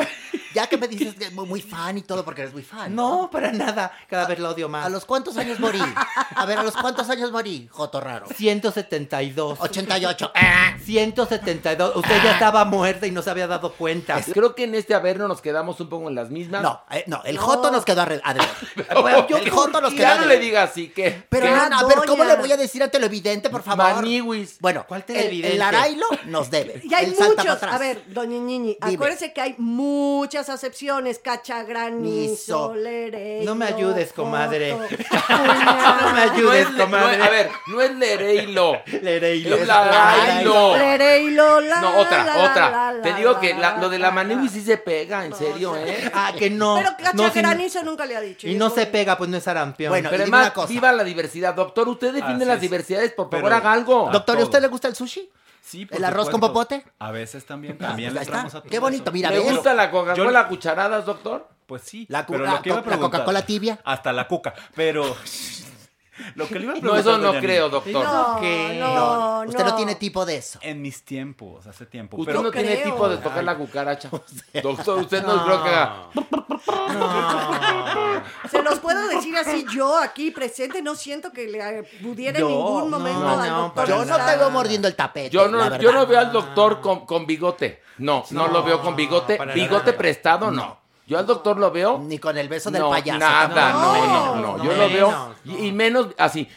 Ya 0.55 0.67
que 0.69 0.77
me 0.77 0.87
dices 0.89 1.15
que 1.15 1.31
muy, 1.31 1.47
muy 1.47 1.61
fan 1.63 1.99
y 1.99 2.03
todo, 2.03 2.25
porque 2.25 2.43
eres 2.43 2.53
muy 2.53 2.63
fan. 2.63 2.95
No, 2.95 3.29
para 3.31 3.51
nada. 3.51 3.91
Cada 4.09 4.27
vez 4.27 4.39
lo 4.39 4.51
odio 4.51 4.69
más. 4.69 4.87
¿A 4.87 4.89
los 4.89 5.05
cuántos 5.05 5.37
años 5.37 5.59
morí? 5.59 5.81
A 6.37 6.47
ver, 6.47 6.59
¿a 6.59 6.63
los 6.63 6.77
cuántos 6.77 7.09
años 7.11 7.33
morí, 7.33 7.69
Joto 7.73 8.01
Raro? 8.01 8.27
172. 8.37 9.59
88. 9.61 10.33
172. 10.85 11.97
Usted 11.97 12.23
ya 12.23 12.33
estaba 12.33 12.65
muerta 12.65 13.07
y 13.07 13.11
no 13.11 13.23
se 13.23 13.31
había 13.31 13.47
dado 13.47 13.73
cuenta. 13.73 14.21
Creo 14.33 14.55
que 14.55 14.65
en 14.65 14.75
este 14.75 14.95
averno 14.95 15.27
nos 15.29 15.41
quedamos 15.41 15.81
un 15.81 15.89
poco 15.89 16.09
en 16.09 16.15
las 16.15 16.31
mismas. 16.31 16.63
No, 16.63 16.83
eh, 16.91 17.05
no, 17.07 17.23
el 17.25 17.39
Joto 17.39 17.71
nos 17.75 17.85
quedó 17.85 18.03
adrede. 18.03 18.23
Bueno, 19.01 19.27
yo 19.29 19.37
el 19.37 19.51
Joto 19.51 19.81
nos 19.81 19.93
quedó 19.93 20.03
ya 20.03 20.17
no 20.17 20.27
le 20.27 20.39
digas 20.39 20.71
así 20.71 20.89
que. 20.89 21.23
Pero, 21.29 21.49
no, 21.55 21.69
no, 21.69 21.79
a 21.81 21.85
ver, 21.85 21.99
¿cómo 22.07 22.25
doña. 22.25 22.35
le 22.37 22.41
voy 22.41 22.53
a 22.53 22.57
decir 22.57 22.83
ante 22.83 22.99
lo 22.99 23.07
evidente, 23.07 23.51
por 23.51 23.63
favor? 23.63 23.85
Maniwis. 23.95 24.57
Bueno, 24.61 24.85
¿Cuál 24.89 25.01
el, 25.01 25.07
televidente? 25.07 25.57
el 25.57 25.63
Arailo 25.63 26.07
nos 26.27 26.51
debe. 26.51 26.81
Y 26.85 26.93
hay 26.95 27.07
Él 27.07 27.17
salta 27.17 27.43
muchos. 27.43 27.57
atrás. 27.57 27.75
A 27.75 27.79
ver, 27.79 28.03
doña 28.09 28.39
Ñiñi, 28.39 28.77
Dime. 28.81 28.95
acuérdese 28.95 29.33
que 29.33 29.41
hay 29.41 29.55
muchas 29.59 30.49
acepciones. 30.49 31.19
Cachagranizo, 31.19 32.31
Nizo. 32.31 32.75
Lerey. 32.75 33.45
No 33.45 33.55
me 33.55 33.67
ayudes, 33.67 34.13
comadre. 34.13 34.73
Joto, 34.73 34.85
No 35.29 35.39
me 35.45 35.49
Cuña, 35.55 36.27
No 36.27 36.33
ayudes, 36.33 36.67
es, 36.69 36.73
le- 36.75 36.87
no 36.87 37.09
es- 37.11 37.21
a 37.21 37.29
ver, 37.31 37.51
no 37.69 37.81
es 37.83 37.91
Lereilo. 37.95 38.79
Lereilo. 39.03 39.57
Es 39.57 39.67
Larailo. 39.67 40.77
Lereilo, 40.77 41.61
la, 41.61 41.81
No, 41.81 41.99
otra, 41.99 42.25
la, 42.25 42.37
la, 42.37 42.45
otra. 42.51 42.71
la, 42.93 43.03
Te 43.03 43.11
la, 43.11 43.17
digo 43.17 43.41
que 43.41 43.55
la- 43.55 43.61
la, 43.75 43.77
lo 43.79 43.89
de 43.89 43.99
la 43.99 44.11
Maniwis 44.11 44.53
sí 44.53 44.63
se 44.63 44.77
pega, 44.77 45.25
en 45.25 45.35
serio, 45.35 45.77
¿eh? 45.77 46.11
Ah, 46.15 46.33
que 46.39 46.51
no. 46.51 46.77
Pero 46.77 46.91
no, 47.15 47.31
nunca 47.83 48.07
le 48.07 48.17
ha 48.17 48.21
dicho. 48.21 48.47
y 48.49 48.55
no 48.55 48.71
se 48.71 48.87
pega, 48.87 49.17
pues 49.19 49.29
no 49.31 49.37
es 49.37 49.43
sarampión. 49.45 49.91
Bueno, 49.91 50.09
Pero 50.11 50.23
además, 50.25 50.53
viva 50.69 50.93
la 50.93 51.05
diversidad. 51.05 51.55
Doctor, 51.55 51.89
usted 51.89 52.13
defiende 52.13 52.45
las 52.47 52.57
es. 52.57 52.63
diversidades, 52.63 53.13
por 53.13 53.31
favor, 53.31 53.45
Pero- 53.45 53.57
haga 53.57 53.73
algo. 53.73 54.11
Doctor, 54.13 54.39
¿y 54.39 54.41
a 54.43 54.45
usted 54.45 54.61
le 54.61 54.69
gusta 54.69 54.89
el 54.89 54.95
sushi? 54.95 55.31
Sí, 55.63 55.87
por 55.87 55.97
¿El 55.97 56.05
arroz 56.05 56.29
con 56.29 56.41
popote? 56.41 56.85
A 56.99 57.11
veces 57.11 57.47
también, 57.47 57.79
Ah, 57.81 57.87
también 57.89 58.11
pues 58.11 58.15
le 58.15 58.21
entramos 58.27 58.55
está. 58.55 58.67
a 58.69 58.71
Qué 58.71 58.79
bonito, 58.79 59.11
mira, 59.13 59.31
¿Le 59.31 59.41
gusta 59.41 59.73
la 59.73 59.91
Coca-Cola 59.91 60.31
Yo- 60.33 60.39
a 60.39 60.49
cucharadas, 60.49 61.07
doctor? 61.07 61.49
Pues 61.67 61.81
sí. 61.83 62.05
La 62.11 62.27
Coca-Cola 62.27 63.43
tibia. 63.47 63.81
Hasta 63.85 64.13
la 64.13 64.29
cuca. 64.29 64.53
Pero 64.77 65.17
lo 66.35 66.49
que 66.49 66.59
le 66.59 66.65
iba 66.65 66.75
a 66.75 66.81
No, 66.81 66.97
eso 66.97 67.19
no 67.19 67.29
doña 67.29 67.41
creo, 67.41 67.69
doctor. 67.69 68.05
No, 68.05 68.39
¿Qué? 68.41 68.77
no, 68.79 69.43
Usted 69.47 69.65
no 69.65 69.77
tiene 69.77 69.95
tipo 69.97 70.25
de 70.25 70.37
eso. 70.37 70.59
En 70.63 70.81
mis 70.83 71.05
tiempos, 71.05 71.67
hace 71.67 71.87
tiempo. 71.87 72.17
Usted 72.17 72.33
pero 72.33 72.43
no 72.43 72.51
tiene 72.51 72.81
creo. 72.81 72.93
tipo 72.93 73.09
de 73.09 73.17
tocar 73.19 73.45
la 73.45 73.57
cucaracha. 73.57 74.11
Doctor, 74.63 74.99
usted 75.01 75.23
no, 75.25 75.45
creo 75.45 75.63
que 75.65 75.71
haga. 75.71 76.09
Se 78.51 78.63
los 78.63 78.79
puedo 78.79 79.07
decir 79.09 79.37
así 79.37 79.65
yo 79.75 79.97
aquí 79.99 80.31
presente. 80.31 80.83
No 80.83 80.95
siento 80.95 81.33
que 81.33 81.47
le 81.49 81.83
pudiera 82.03 82.39
en 82.39 82.47
ningún 82.47 82.91
no, 82.91 82.99
momento 82.99 83.21
no, 83.21 83.41
al 83.41 83.49
no, 83.49 83.59
doctor. 83.63 83.89
Yo 83.89 84.05
no 84.05 84.17
te 84.17 84.37
veo 84.37 84.51
mordiendo 84.51 84.89
el 84.89 84.95
tapete. 84.95 85.31
Yo 85.31 85.49
no, 85.49 85.79
yo 85.79 85.93
no 85.93 86.07
veo 86.07 86.21
al 86.21 86.33
doctor 86.33 86.81
con, 86.81 87.07
con 87.07 87.27
bigote. 87.27 87.83
No, 87.99 88.25
no, 88.31 88.47
No, 88.47 88.53
lo 88.53 88.63
veo 88.63 88.81
con 88.81 88.97
bigote. 88.97 89.39
Bigote 89.55 89.93
prestado, 89.93 90.51
no. 90.51 90.84
Yo 91.07 91.19
al 91.19 91.27
doctor 91.27 91.59
lo 91.59 91.71
veo. 91.71 91.99
Ni 91.99 92.19
con 92.19 92.37
el 92.39 92.49
beso 92.49 92.71
del 92.71 92.83
No, 92.83 92.91
payaso. 92.91 93.19
nada, 93.19 93.73
no, 93.73 94.07
no, 94.07 94.35
no. 94.37 94.57
No, 94.59 94.65
Yo 94.65 94.73
lo 94.73 94.89
veo. 94.89 95.35
Y, 95.45 95.67
y 95.69 95.73
menos 95.73 96.09
así. 96.19 96.49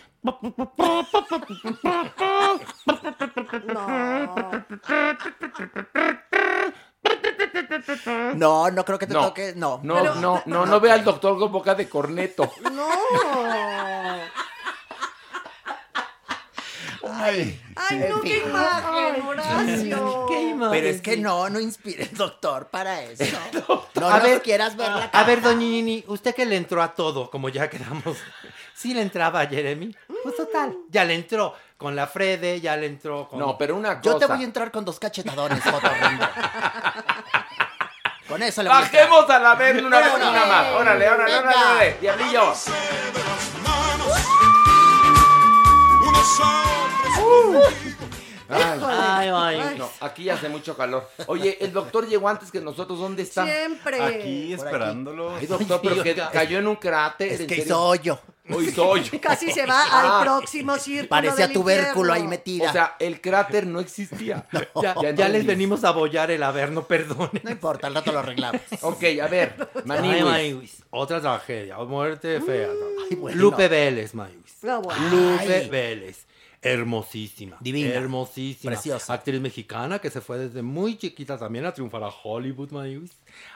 No, 8.35 8.69
no 8.71 8.85
creo 8.85 8.99
que 8.99 9.07
te 9.07 9.13
No, 9.13 9.21
toque. 9.27 9.53
No. 9.55 9.79
no, 9.83 9.95
Pero- 9.95 10.15
no, 10.15 10.41
no, 10.45 10.65
no 10.65 10.79
ve 10.79 10.91
al 10.91 11.03
doctor 11.03 11.37
con 11.37 11.51
boca 11.51 11.75
de 11.75 11.87
corneto. 11.89 12.49
No. 12.71 12.87
Ay, 17.13 17.61
Ay, 17.75 18.05
no, 18.09 18.21
qué 18.21 18.37
imagen, 18.39 19.21
Horacio. 19.27 20.25
¿Qué 20.27 20.41
imagen? 20.41 20.71
Pero 20.71 20.87
es 20.87 21.01
que 21.01 21.17
no, 21.17 21.49
no 21.49 21.59
inspires, 21.59 22.13
doctor, 22.15 22.67
para 22.67 23.01
eso. 23.03 23.23
No 23.95 24.07
A 24.09 24.19
ver, 24.19 24.41
quieras 24.41 24.75
ver 24.75 24.89
la 24.89 25.05
A 25.05 25.23
ver, 25.23 25.41
doña 25.41 25.59
Nini, 25.59 26.03
usted 26.07 26.35
que 26.35 26.45
le 26.45 26.55
entró 26.55 26.81
a 26.83 26.93
todo, 26.93 27.29
como 27.31 27.49
ya 27.49 27.69
quedamos. 27.69 28.17
Sí 28.75 28.93
le 28.93 29.01
entraba 29.01 29.41
a 29.41 29.47
Jeremy. 29.47 29.95
Pues 30.23 30.35
total, 30.35 30.77
ya 30.89 31.03
le 31.03 31.15
entró 31.15 31.55
con 31.77 31.95
la 31.95 32.05
Frede, 32.07 32.61
ya 32.61 32.77
le 32.77 32.85
entró 32.85 33.27
con. 33.27 33.39
No, 33.39 33.57
pero 33.57 33.75
una 33.75 33.99
cosa. 33.99 34.11
Yo 34.13 34.17
te 34.19 34.25
voy 34.27 34.41
a 34.41 34.45
entrar 34.45 34.71
con 34.71 34.85
dos 34.85 34.99
cachetadones, 34.99 35.63
Jotorrindo. 35.63 36.27
Con 38.27 38.43
eso 38.43 38.61
le 38.61 38.69
voy 38.69 38.77
a. 38.77 38.81
Bajemos 38.81 39.29
a 39.29 39.39
la 39.39 39.55
vez 39.55 39.81
una 39.81 39.97
vez 39.99 40.13
Órale. 40.13 40.29
una 40.29 40.45
más. 40.45 40.67
Órale, 40.75 41.09
órale, 41.09 41.33
Venga. 41.33 41.49
órale, 41.49 41.65
órale. 41.65 41.97
Diablillo. 42.01 42.53
De 46.13 46.86
Ay, 48.49 48.79
Ay, 49.33 49.59
ay. 49.61 49.75
no, 49.77 49.89
aquí 49.99 50.29
hace 50.29 50.47
mucho 50.47 50.77
calor. 50.77 51.09
Oye, 51.25 51.57
el 51.59 51.73
doctor 51.73 52.07
llegó 52.07 52.29
antes 52.29 52.49
que 52.49 52.61
nosotros. 52.61 52.97
¿Dónde 52.97 53.23
está? 53.23 53.43
Siempre. 53.45 54.01
Aquí 54.01 54.53
esperándolo. 54.53 55.35
Ay, 55.35 55.47
doctor, 55.47 55.81
pero 55.83 56.01
que 56.01 56.15
cayó 56.31 56.59
en 56.59 56.67
un 56.67 56.77
cráter. 56.77 57.29
Es 57.33 57.41
¿en 57.41 57.47
que 57.47 57.55
hizo 57.57 57.77
hoyo. 57.83 58.17
Hizo 58.61 58.87
hoyo. 58.87 59.11
Casi 59.21 59.51
se 59.51 59.65
va 59.65 59.81
Ah. 59.91 60.19
al 60.19 60.23
próximo 60.23 60.77
círculo. 60.77 61.09
Parecía 61.09 61.47
del 61.47 61.53
tubérculo 61.55 62.13
ahí 62.13 62.25
metida. 62.25 62.69
O 62.69 62.71
sea, 62.71 62.95
el 62.99 63.19
cráter 63.19 63.67
no 63.67 63.81
existía. 63.81 64.45
Ya, 64.81 65.11
ya 65.13 65.27
les 65.27 65.45
venimos 65.45 65.83
a 65.83 65.91
bollar 65.91 66.31
el 66.31 66.41
averno, 66.41 66.83
perdone. 66.87 67.41
No 67.43 67.51
importa, 67.51 67.87
al 67.87 67.95
rato 67.95 68.13
lo 68.13 68.19
arreglamos. 68.19 68.61
Ok, 68.81 69.03
a 69.21 69.27
ver, 69.27 69.55
Ay, 69.75 69.81
Maniwis. 69.83 70.23
Maniwis. 70.23 70.83
Otra 70.91 71.19
tragedia, 71.19 71.77
muerte 71.79 72.39
fea. 72.39 72.67
¿no? 72.67 73.03
Ay, 73.09 73.15
bueno. 73.17 73.37
Lupe 73.41 73.67
Vélez, 73.67 74.13
Maniwis. 74.13 74.55
No, 74.61 74.81
bueno. 74.81 75.01
Lupe 75.09 75.53
Ay. 75.55 75.69
Vélez. 75.69 76.25
Hermosísima. 76.61 77.57
Divina. 77.59 77.89
Hermosísima. 77.93 78.71
Preciosa. 78.73 79.13
Actriz 79.13 79.39
mexicana 79.39 79.99
que 79.99 80.09
se 80.09 80.21
fue 80.21 80.37
desde 80.37 80.61
muy 80.61 80.97
chiquita 80.97 81.37
también 81.37 81.65
a 81.65 81.73
triunfar 81.73 82.03
a 82.03 82.09
Hollywood, 82.09 82.71
Maniwis. 82.71 83.11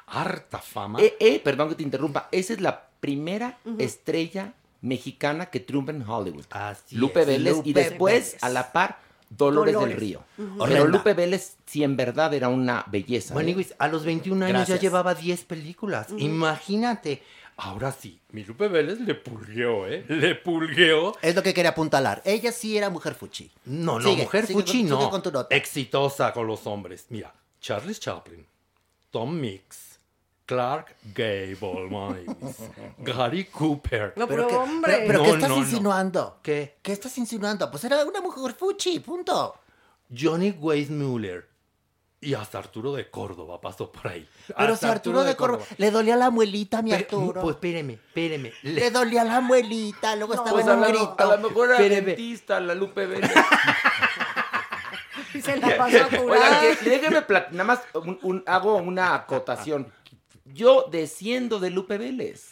Harta 0.08 0.60
fama. 0.60 1.00
Eh, 1.02 1.16
eh, 1.20 1.42
perdón 1.44 1.70
que 1.70 1.76
te 1.76 1.84
interrumpa. 1.84 2.30
Esa 2.32 2.54
es 2.54 2.62
la 2.62 2.88
primera 3.00 3.58
estrella 3.80 4.54
mexicana 4.82 5.48
que 5.48 5.60
triunfa 5.60 5.92
en 5.92 6.08
Hollywood. 6.08 6.46
Así 6.52 6.96
Lupe 6.96 7.22
es. 7.22 7.28
Vélez 7.28 7.58
y 7.64 7.74
después 7.74 8.14
Vélez. 8.14 8.44
a 8.44 8.50
la 8.50 8.72
par 8.72 9.00
Dolores, 9.30 9.74
Dolores. 9.74 9.96
del 9.96 10.08
Río. 10.08 10.24
Pero. 10.68 10.88
Lupe 10.88 11.14
Vélez 11.14 11.56
sí 11.66 11.84
en 11.84 11.96
verdad 11.96 12.34
era 12.34 12.50
una 12.50 12.84
belleza. 12.88 13.34
¿eh? 13.34 13.36
Maniwis, 13.36 13.74
a 13.80 13.88
los 13.88 14.04
21 14.04 14.46
años 14.46 14.58
Gracias. 14.58 14.78
ya 14.80 14.82
llevaba 14.82 15.16
10 15.16 15.46
películas. 15.46 16.08
Imagínate. 16.18 17.24
Ahora 17.64 17.92
sí, 17.92 18.20
mi 18.32 18.44
Lupe 18.44 18.68
Vélez 18.70 19.00
le 19.02 19.14
pulgueó, 19.14 19.86
¿eh? 19.86 20.04
Le 20.08 20.34
pulgueó. 20.34 21.16
Es 21.22 21.36
lo 21.36 21.44
que 21.44 21.54
quería 21.54 21.72
apuntalar. 21.72 22.22
Ella 22.26 22.52
sí 22.52 22.76
era 22.76 22.90
mujer 22.90 23.14
fuchi. 23.14 23.52
No, 23.66 24.00
no, 24.00 24.10
Sigue, 24.10 24.24
mujer 24.24 24.48
sigue 24.48 24.60
fuchi 24.60 24.80
con- 24.82 24.90
no. 24.90 24.98
sigue 25.00 25.10
con 25.12 25.22
tu 25.22 25.32
nota. 25.32 25.56
Exitosa 25.56 26.34
con 26.34 26.48
los 26.48 26.66
hombres. 26.66 27.06
Mira, 27.10 27.32
Charles 27.60 28.00
Chaplin, 28.00 28.44
Tom 29.12 29.36
Mix, 29.40 30.00
Clark 30.48 30.96
Gable, 31.14 31.88
Maniwis, 31.90 32.58
Gary 32.98 33.46
Cooper. 33.46 34.14
No, 34.16 34.28
Pero, 34.28 34.48
pero, 34.48 34.48
¿qué, 34.48 34.56
hombre. 34.56 34.94
pero, 34.94 35.08
pero 35.08 35.20
No, 35.20 35.26
¿qué 35.26 35.32
estás 35.32 35.50
no, 35.50 35.56
no. 35.58 35.62
insinuando? 35.62 36.40
¿Qué? 36.42 36.78
¿Qué 36.82 36.92
estás 36.94 37.16
insinuando? 37.20 37.70
Pues 37.70 37.84
era 37.84 38.04
una 38.04 38.22
mujer 38.22 38.54
fuchi, 38.56 39.00
punto. 39.02 39.54
Johnny 40.10 40.50
Weissmuller. 40.50 41.48
Y 42.24 42.36
hasta 42.36 42.60
Arturo 42.60 42.94
de 42.94 43.10
Córdoba 43.10 43.60
pasó 43.60 43.92
por 43.92 44.08
ahí. 44.12 44.30
Pero 44.56 44.74
Hasta 44.74 44.88
si 44.88 44.92
Arturo 44.92 45.24
de 45.24 45.36
Córdoba 45.36 45.64
le 45.78 45.90
dolía 45.90 46.16
la 46.16 46.30
muelita 46.30 46.78
a 46.78 46.82
mi 46.84 46.92
Pe- 46.92 46.98
Arturo. 46.98 47.42
Pues 47.42 47.56
espéreme, 47.56 47.94
espéreme. 47.94 48.54
Le- 48.62 48.74
le 48.74 48.92
dolía 48.92 49.24
la 49.24 49.42
muelita, 49.42 50.16
luego 50.16 50.34
estaba 50.36 50.52
Pues 50.52 50.68
en 50.68 50.74
un 50.74 50.82
la- 50.82 50.88
grito. 50.90 51.16
a 51.18 51.26
lo 51.36 51.50
mejor 51.50 51.70
era 51.70 51.78
Espéreme. 51.80 52.08
dentista, 52.10 52.60
la 52.60 52.76
Lupe 52.76 53.08
Vélez. 53.08 53.32
Y 55.34 55.42
se 55.42 55.56
la 55.58 55.78
pasó 55.78 55.98
a 56.04 56.08
curar. 56.18 57.28
plat- 57.28 57.50
nada 57.52 57.64
más 57.64 57.80
un- 57.94 58.20
un- 58.22 58.44
hago 58.46 58.76
una 58.76 59.16
acotación. 59.16 59.92
Yo 60.46 60.86
desciendo 60.92 61.60
de 61.60 61.70
Lupe 61.70 61.98
Vélez. 61.98 62.50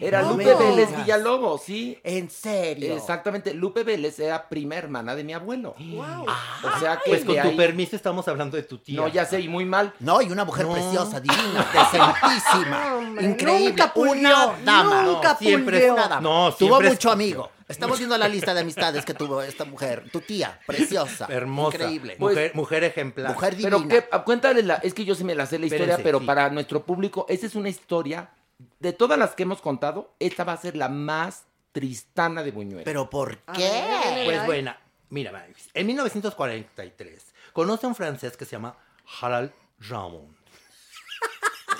Era 0.00 0.22
No 0.22 0.30
Lupe 0.32 0.54
Vélez. 0.54 0.96
Villalobos, 0.96 1.62
sí. 1.62 1.98
¿En 2.04 2.30
serio? 2.30 2.94
Exactamente. 2.96 3.52
Lupe 3.54 3.82
Vélez 3.84 4.18
era 4.20 4.48
prima 4.48 4.76
hermana 4.76 5.14
de 5.16 5.24
mi 5.24 5.32
abuelo. 5.32 5.74
Ah, 6.00 6.60
O 6.76 6.78
sea 6.80 7.00
que 7.04 7.10
Pues 7.10 7.24
con 7.24 7.34
tu 7.34 7.40
ahí- 7.40 7.56
permiso 7.56 7.96
estamos 7.96 8.26
hablando 8.28 8.56
de 8.56 8.62
tu 8.62 8.78
tía. 8.78 9.00
No, 9.00 9.08
ya 9.08 9.24
sé, 9.24 9.40
y 9.40 9.48
muy 9.48 9.64
mal. 9.64 9.92
No, 10.00 10.20
y 10.22 10.30
una 10.30 10.44
mujer 10.44 10.66
No. 10.66 10.72
preciosa, 10.74 11.20
divina, 11.20 11.66
decentísima, 11.72 13.00
increíble, 13.20 13.68
nunca 13.70 13.92
pulió, 13.92 14.12
una 14.14 14.54
dama. 14.64 15.02
nunca 15.02 15.32
No, 15.32 15.38
siempre 15.38 15.78
pulió. 15.80 15.94
una 15.94 16.08
dama. 16.08 16.20
No, 16.20 16.54
tuvo 16.54 16.80
mucho 16.80 17.08
es- 17.08 17.12
amigo. 17.14 17.50
Estamos 17.68 17.98
viendo 17.98 18.16
la 18.16 18.28
lista 18.28 18.54
de 18.54 18.60
amistades 18.60 19.04
que 19.04 19.12
tuvo 19.12 19.42
esta 19.42 19.66
mujer, 19.66 20.04
tu 20.10 20.22
tía, 20.22 20.58
preciosa, 20.66 21.26
Hermosa. 21.28 21.76
increíble. 21.76 22.16
Mujer, 22.18 22.52
mujer 22.54 22.82
ejemplar. 22.84 23.34
Mujer 23.34 23.56
divina. 23.56 23.76
Pero 23.86 23.88
que, 24.10 24.24
cuéntale 24.24 24.62
la, 24.62 24.76
es 24.76 24.94
que 24.94 25.04
yo 25.04 25.14
sí 25.14 25.22
me 25.22 25.34
la 25.34 25.44
sé 25.44 25.58
la 25.58 25.66
historia, 25.66 25.84
Espérense, 25.84 26.02
pero 26.02 26.20
sí. 26.20 26.24
para 26.24 26.48
nuestro 26.48 26.82
público, 26.86 27.26
esa 27.28 27.44
es 27.44 27.54
una 27.54 27.68
historia, 27.68 28.30
de 28.80 28.92
todas 28.92 29.18
las 29.18 29.34
que 29.34 29.42
hemos 29.44 29.60
contado, 29.60 30.14
esta 30.18 30.44
va 30.44 30.52
a 30.52 30.56
ser 30.56 30.76
la 30.76 30.88
más 30.88 31.44
tristana 31.72 32.42
de 32.42 32.50
Buñuel. 32.52 32.84
¿Pero 32.84 33.10
por 33.10 33.38
qué? 33.54 34.22
Pues 34.24 34.38
ay. 34.40 34.46
buena, 34.46 34.80
mira, 35.10 35.46
en 35.74 35.86
1943 35.86 37.34
conoce 37.52 37.86
a 37.86 37.88
un 37.88 37.94
francés 37.94 38.36
que 38.36 38.44
se 38.44 38.52
llama 38.52 38.76
Harald 39.20 39.52
Ramon. 39.80 40.36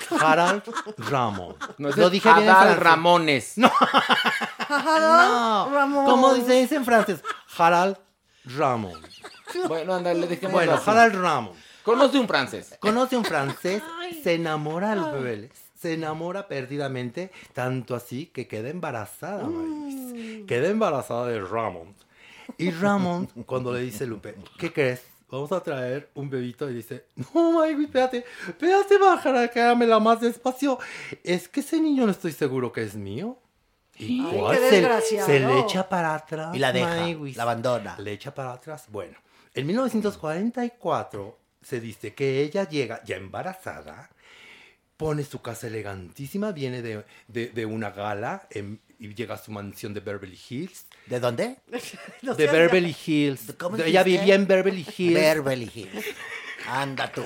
Harald 0.19 0.63
Ramon. 0.97 1.55
no, 1.77 1.89
Lo 1.89 2.09
dije 2.09 2.29
bien 2.33 2.43
en 2.43 2.49
Adal 2.49 2.63
francés. 2.63 2.83
Ramones. 2.83 3.57
No. 3.57 3.71
Ajá, 4.57 5.67
Ramón. 5.71 6.05
¿Cómo 6.05 6.35
se 6.35 6.53
dice 6.53 6.75
en 6.75 6.85
francés? 6.85 7.23
Harald 7.57 7.97
Ramon. 8.45 8.99
Bueno, 9.67 9.95
ándale, 9.95 10.27
dejémoslo 10.27 10.65
Bueno. 10.67 10.81
Harald 10.85 11.15
Ramon. 11.15 11.53
Conoce 11.83 12.19
un 12.19 12.27
francés. 12.27 12.75
Conoce 12.79 13.15
a 13.15 13.19
un 13.19 13.25
francés, 13.25 13.81
se 14.23 14.35
enamora 14.35 14.89
de 14.89 14.95
Lupe 14.97 15.19
Vélez, 15.19 15.51
se 15.79 15.93
enamora 15.93 16.47
perdidamente, 16.47 17.31
tanto 17.53 17.95
así 17.95 18.25
que 18.27 18.47
queda 18.47 18.69
embarazada, 18.69 19.43
Mavis. 19.43 20.45
Queda 20.45 20.67
embarazada 20.69 21.27
de 21.27 21.39
Ramón. 21.41 21.95
Y 22.57 22.71
Ramón, 22.71 23.27
cuando 23.45 23.73
le 23.73 23.81
dice 23.81 24.05
Lupe, 24.05 24.35
¿qué 24.57 24.73
crees? 24.73 25.03
Vamos 25.31 25.51
a 25.51 25.61
traer 25.61 26.09
un 26.15 26.29
bebito 26.29 26.69
y 26.69 26.73
dice, 26.73 27.05
no, 27.33 27.51
Mavis, 27.51 27.85
espérate, 27.85 28.25
espérate, 28.47 28.97
bajar 28.97 29.37
acá, 29.37 29.75
la 29.75 29.99
más 29.99 30.19
despacio. 30.21 30.79
Es 31.23 31.47
que 31.47 31.59
ese 31.59 31.79
niño 31.79 32.05
no 32.05 32.11
estoy 32.11 32.31
seguro 32.31 32.71
que 32.71 32.81
es 32.83 32.95
mío. 32.95 33.37
¿Y 33.97 34.21
Ay, 34.25 34.37
cuál? 34.37 34.57
qué 34.57 34.69
Se, 34.69 34.75
desgraciado. 34.77 35.27
se 35.27 35.39
le 35.41 35.59
echa 35.59 35.87
para 35.87 36.15
atrás. 36.15 36.55
Y 36.55 36.59
la 36.59 36.71
deja, 36.71 36.95
Mavis. 37.01 37.37
la 37.37 37.43
abandona. 37.43 37.95
Le 37.99 38.13
echa 38.13 38.33
para 38.33 38.53
atrás. 38.53 38.85
Bueno, 38.89 39.17
en 39.53 39.67
1944 39.67 41.37
se 41.61 41.79
dice 41.79 42.13
que 42.13 42.41
ella 42.41 42.67
llega 42.67 43.03
ya 43.03 43.17
embarazada, 43.17 44.09
pone 44.99 45.23
su 45.23 45.41
casa 45.41 45.67
elegantísima, 45.67 46.51
viene 46.51 46.81
de, 46.81 47.05
de- 47.29 47.47
de 47.47 47.65
una 47.65 47.89
gala 47.89 48.45
en- 48.51 48.81
y 48.99 49.13
llega 49.15 49.35
a 49.35 49.37
su 49.37 49.49
mansión 49.49 49.93
de 49.93 50.01
Beverly 50.01 50.37
Hills. 50.49 50.85
¿De 51.05 51.21
dónde? 51.21 51.55
No 52.21 52.35
de 52.35 52.47
Beverly 52.47 52.93
Hills. 53.05 53.53
¿Cómo 53.57 53.77
ella 53.77 54.03
vivía 54.03 54.35
en 54.35 54.45
Beverly 54.45 54.85
Hills. 54.97 55.13
Beverly 55.13 55.71
Hills. 55.73 56.05
Anda 56.69 57.11
tú. 57.11 57.23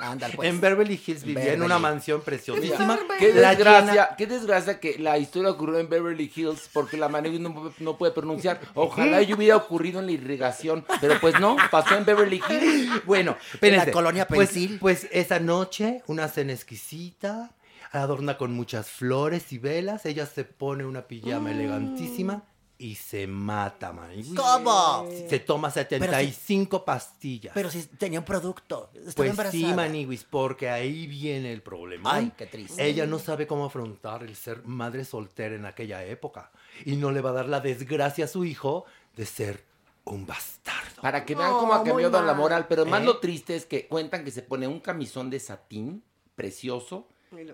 Anda 0.00 0.28
pues. 0.34 0.48
en 0.48 0.60
Beverly 0.60 0.98
Hills 1.06 1.24
vivía 1.24 1.52
en 1.52 1.62
una 1.62 1.78
mansión 1.78 2.22
preciosísima. 2.22 2.98
Qué 3.18 3.34
La 3.34 3.54
desgracia, 3.54 4.14
qué 4.16 4.26
desgracia 4.26 4.80
que 4.80 4.98
la 4.98 5.18
historia 5.18 5.50
ocurrió 5.50 5.78
en 5.78 5.90
Beverly 5.90 6.32
Hills 6.34 6.70
porque 6.72 6.96
la 6.96 7.08
Manegui 7.08 7.38
no, 7.38 7.72
no 7.78 7.98
puede 7.98 8.12
pronunciar. 8.12 8.60
Ojalá 8.74 9.20
ello 9.20 9.36
hubiera 9.36 9.56
ocurrido 9.56 10.00
en 10.00 10.06
la 10.06 10.12
irrigación, 10.12 10.86
pero 11.00 11.20
pues 11.20 11.38
no, 11.38 11.56
pasó 11.70 11.96
en 11.96 12.06
Beverly 12.06 12.40
Hills. 12.48 13.04
Bueno, 13.04 13.36
espérense. 13.52 13.90
colonia 13.90 14.26
pues, 14.26 14.50
Pensil. 14.50 14.78
pues 14.78 15.06
esa 15.12 15.38
noche, 15.38 16.02
una 16.06 16.28
cena 16.28 16.52
exquisita, 16.52 17.52
adorna 17.92 18.38
con 18.38 18.54
muchas 18.54 18.88
flores 18.88 19.52
y 19.52 19.58
velas. 19.58 20.06
Ella 20.06 20.24
se 20.24 20.44
pone 20.44 20.86
una 20.86 21.02
pijama 21.02 21.50
elegantísima 21.50 22.44
y 22.80 22.94
se 22.94 23.26
mata, 23.26 23.92
man. 23.92 24.10
¿Cómo? 24.34 25.06
Se 25.28 25.38
toma 25.40 25.70
75 25.70 26.82
pastillas. 26.84 27.52
Pero 27.54 27.70
si 27.70 27.82
tenía 27.84 28.18
un 28.20 28.24
producto. 28.24 28.90
Estaba 28.94 29.14
Pues 29.14 29.30
embarazada. 29.30 29.68
sí, 29.68 29.74
Maniguis, 29.74 30.24
porque 30.24 30.70
ahí 30.70 31.06
viene 31.06 31.52
el 31.52 31.60
problema. 31.62 32.14
Ay, 32.14 32.32
qué 32.36 32.46
triste. 32.46 32.82
Ella 32.84 33.04
no 33.06 33.18
sabe 33.18 33.46
cómo 33.46 33.66
afrontar 33.66 34.22
el 34.22 34.34
ser 34.34 34.64
madre 34.64 35.04
soltera 35.04 35.54
en 35.54 35.66
aquella 35.66 36.02
época. 36.04 36.50
Y 36.86 36.96
no 36.96 37.10
le 37.12 37.20
va 37.20 37.30
a 37.30 37.34
dar 37.34 37.48
la 37.50 37.60
desgracia 37.60 38.24
a 38.24 38.28
su 38.28 38.46
hijo 38.46 38.86
de 39.14 39.26
ser 39.26 39.62
un 40.04 40.24
bastardo. 40.26 41.02
Para 41.02 41.26
que 41.26 41.34
vean 41.34 41.50
No, 41.50 41.58
cómo 41.58 41.74
ha 41.74 41.84
cambiado 41.84 42.22
la 42.22 42.32
moral. 42.32 42.66
Pero 42.66 42.86
más 42.86 43.02
¿Eh? 43.02 43.04
lo 43.04 43.18
triste 43.18 43.56
es 43.56 43.66
que 43.66 43.86
cuentan 43.88 44.24
que 44.24 44.30
se 44.30 44.40
pone 44.42 44.66
un 44.66 44.80
camisón 44.80 45.28
de 45.28 45.38
satín 45.38 46.02
precioso, 46.34 47.06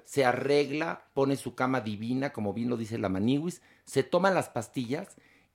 se 0.05 0.25
arregla, 0.25 1.03
pone 1.13 1.37
su 1.37 1.57
cama 1.57 1.81
divina, 1.81 2.33
como 2.33 2.55
bien 2.55 2.71
lo 2.71 2.77
dice 2.77 2.97
la 2.97 3.09
Maniwis, 3.09 3.61
se 3.87 4.03
toma 4.03 4.31
las 4.31 4.49
pastillas 4.51 5.09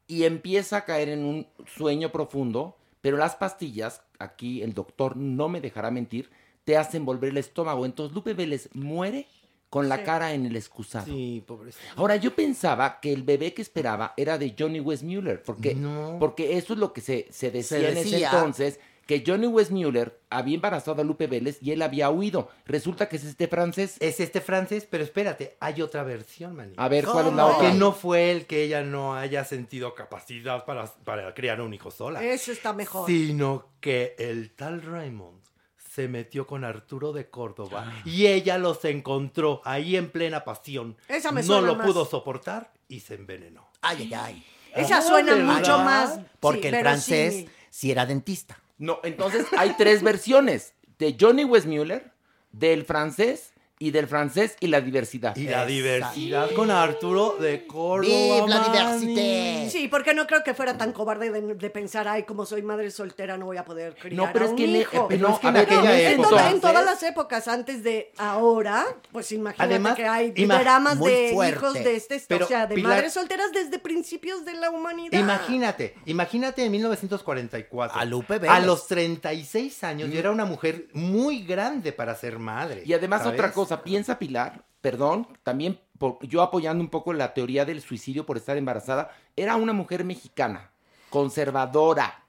y 0.07 0.23
empieza 0.23 0.77
a 0.77 0.85
caer 0.85 1.09
en 1.09 1.23
un 1.23 1.47
sueño 1.67 2.11
profundo. 2.11 2.75
Pero 3.01 3.17
las 3.17 3.35
pastillas, 3.35 4.01
aquí 4.19 4.61
el 4.61 4.73
doctor 4.73 5.17
no 5.17 5.49
me 5.49 5.59
dejará 5.61 5.89
mentir, 5.91 6.29
te 6.63 6.77
hacen 6.77 7.03
volver 7.05 7.29
el 7.31 7.37
estómago. 7.37 7.85
Entonces 7.85 8.13
Lupe 8.15 8.33
Vélez 8.33 8.69
muere 8.73 9.27
con 9.71 9.87
la 9.89 9.97
Sí. 9.97 10.03
cara 10.03 10.33
en 10.33 10.45
el 10.45 10.55
excusado. 10.55 11.05
Sí, 11.05 11.43
pobrecito. 11.47 11.83
Ahora, 11.95 12.17
yo 12.17 12.35
pensaba 12.35 12.99
que 12.99 13.13
el 13.13 13.23
bebé 13.23 13.53
que 13.53 13.61
esperaba 13.61 14.13
era 14.17 14.37
de 14.37 14.53
Johnny 14.57 14.79
Westmuller, 14.81 15.41
porque, 15.43 15.73
No. 15.75 16.17
porque 16.19 16.57
eso 16.57 16.73
es 16.73 16.79
lo 16.79 16.91
que 16.93 16.99
se, 17.01 17.27
se 17.31 17.51
decía 17.51 17.79
Se 17.79 17.89
en 17.91 17.97
ese 17.97 18.09
decía. 18.11 18.29
entonces, 18.33 18.79
que 19.19 19.23
Johnny 19.29 19.45
Westmuller 19.47 20.21
había 20.29 20.55
embarazado 20.55 21.01
a 21.01 21.03
Lupe 21.03 21.27
Vélez 21.27 21.57
y 21.61 21.71
él 21.71 21.81
había 21.81 22.09
huido. 22.09 22.49
Resulta 22.65 23.09
que 23.09 23.17
es 23.17 23.25
este 23.25 23.49
francés. 23.49 23.97
Es 23.99 24.21
este 24.21 24.39
francés, 24.39 24.87
pero 24.89 25.03
espérate, 25.03 25.57
hay 25.59 25.81
otra 25.81 26.03
versión, 26.03 26.55
Maniguis. 26.55 26.79
A 26.79 26.87
ver, 26.87 27.05
¿cuál 27.05 27.27
es 27.27 27.33
la 27.33 27.45
otra? 27.47 27.71
Que 27.71 27.77
no 27.77 27.91
fue 27.91 28.31
el 28.31 28.45
que 28.45 28.63
ella 28.63 28.83
no 28.83 29.15
haya 29.15 29.43
sentido 29.43 29.95
capacidad 29.95 30.63
para, 30.63 30.85
para 31.03 31.33
criar 31.33 31.59
un 31.59 31.73
hijo 31.73 31.91
sola. 31.91 32.23
Eso 32.23 32.53
está 32.53 32.71
mejor. 32.71 33.05
Sino 33.05 33.67
que 33.81 34.15
el 34.17 34.51
tal 34.55 34.81
Raymond 34.81 35.41
se 35.75 36.07
metió 36.07 36.47
con 36.47 36.63
Arturo 36.63 37.11
de 37.11 37.29
Córdoba 37.29 37.91
y 38.05 38.27
ella 38.27 38.57
los 38.57 38.85
encontró 38.85 39.61
ahí 39.65 39.97
en 39.97 40.09
plena 40.09 40.45
pasión. 40.45 40.95
Esa 41.09 41.33
me 41.33 41.41
no 41.41 41.47
suena 41.47 41.67
lo 41.67 41.75
más. 41.75 41.85
pudo 41.85 42.05
soportar 42.05 42.71
y 42.87 43.01
se 43.01 43.15
envenenó. 43.15 43.67
Ay, 43.81 44.03
ay, 44.03 44.13
ay. 44.13 44.45
Esa 44.73 44.99
Ah, 44.99 45.01
suena 45.01 45.33
¿verdad? 45.33 45.53
mucho 45.57 45.77
más. 45.79 46.19
Porque 46.39 46.69
sí, 46.69 46.75
el 46.75 46.79
francés 46.79 47.33
verosímil. 47.33 47.51
sí 47.69 47.91
era 47.91 48.05
dentista. 48.05 48.57
No, 48.81 48.99
entonces 49.03 49.45
hay 49.55 49.75
tres 49.77 50.01
versiones: 50.01 50.73
de 50.97 51.15
Johnny 51.17 51.43
Westmuller, 51.43 52.11
del 52.51 52.83
francés 52.83 53.53
y 53.81 53.89
del 53.91 54.07
francés 54.07 54.55
y 54.59 54.67
la 54.67 54.79
diversidad. 54.79 55.35
Y 55.35 55.45
la 55.47 55.65
diversidad 55.65 56.51
con 56.51 56.69
Arturo 56.69 57.35
de 57.39 57.65
Córdoba. 57.65 58.05
¡Vive 58.05 58.47
la 58.47 58.59
diversité! 58.69 59.69
Sí, 59.71 59.87
porque 59.87 60.13
no 60.13 60.27
creo 60.27 60.43
que 60.43 60.53
fuera 60.53 60.77
tan 60.77 60.91
cobarde 60.93 61.31
de, 61.31 61.55
de 61.55 61.69
pensar, 61.71 62.07
ay, 62.07 62.23
como 62.23 62.45
soy 62.45 62.61
madre 62.61 62.91
soltera, 62.91 63.37
no 63.37 63.45
voy 63.47 63.57
a 63.57 63.65
poder 63.65 63.95
criar 63.95 64.15
No, 64.15 64.29
pero 64.31 64.45
a 64.45 64.47
es 64.47 64.51
un 64.51 64.57
que 64.57 64.63
en- 64.65 64.75
hijo. 64.75 65.07
eh, 65.09 65.17
no, 65.17 65.29
es 65.33 65.39
que 65.39 65.47
en 65.47 65.57
aquella 65.57 65.81
toda- 65.81 66.09
entonces- 66.51 66.61
todas 66.61 66.85
las 66.85 67.01
épocas 67.03 67.47
antes 67.47 67.83
de 67.83 68.11
ahora, 68.17 68.85
pues 69.11 69.31
imagínate 69.31 69.73
Además, 69.73 69.95
que 69.95 70.05
hay 70.05 70.29
dramas 70.31 70.99
de 70.99 71.31
fuerte. 71.33 71.57
hijos 71.57 71.73
de 71.73 71.95
este, 71.95 72.21
Pero, 72.27 72.45
o 72.45 72.47
sea, 72.47 72.67
de 72.67 72.75
Pilar- 72.75 72.93
madres 72.97 73.13
solteras 73.13 73.51
desde 73.51 73.79
principios 73.79 74.45
de 74.45 74.53
la 74.53 74.69
humanidad. 74.69 75.19
Imagínate, 75.19 75.95
imagínate 76.05 76.65
en 76.65 76.71
1944. 76.71 77.99
A 77.99 78.05
Lupe 78.05 78.37
Vélez. 78.37 78.55
A 78.55 78.59
los 78.59 78.87
36 78.87 79.83
años 79.83 80.09
y 80.11 80.17
era 80.17 80.29
una 80.31 80.45
mujer 80.45 80.87
muy 80.93 81.43
grande 81.43 81.91
para 81.93 82.15
ser 82.15 82.37
madre. 82.39 82.83
Y 82.85 82.93
además 82.93 83.23
¿sabes? 83.23 83.33
otra 83.39 83.51
cosa, 83.51 83.70
piensa 83.77 84.19
Pilar, 84.19 84.65
perdón, 84.81 85.27
también 85.43 85.79
por- 85.97 86.17
yo 86.27 86.41
apoyando 86.41 86.83
un 86.83 86.89
poco 86.89 87.13
la 87.13 87.33
teoría 87.33 87.65
del 87.65 87.81
suicidio 87.81 88.25
por 88.25 88.37
estar 88.37 88.57
embarazada, 88.57 89.11
era 89.35 89.55
una 89.55 89.73
mujer 89.73 90.03
mexicana, 90.03 90.71
conservadora, 91.09 92.20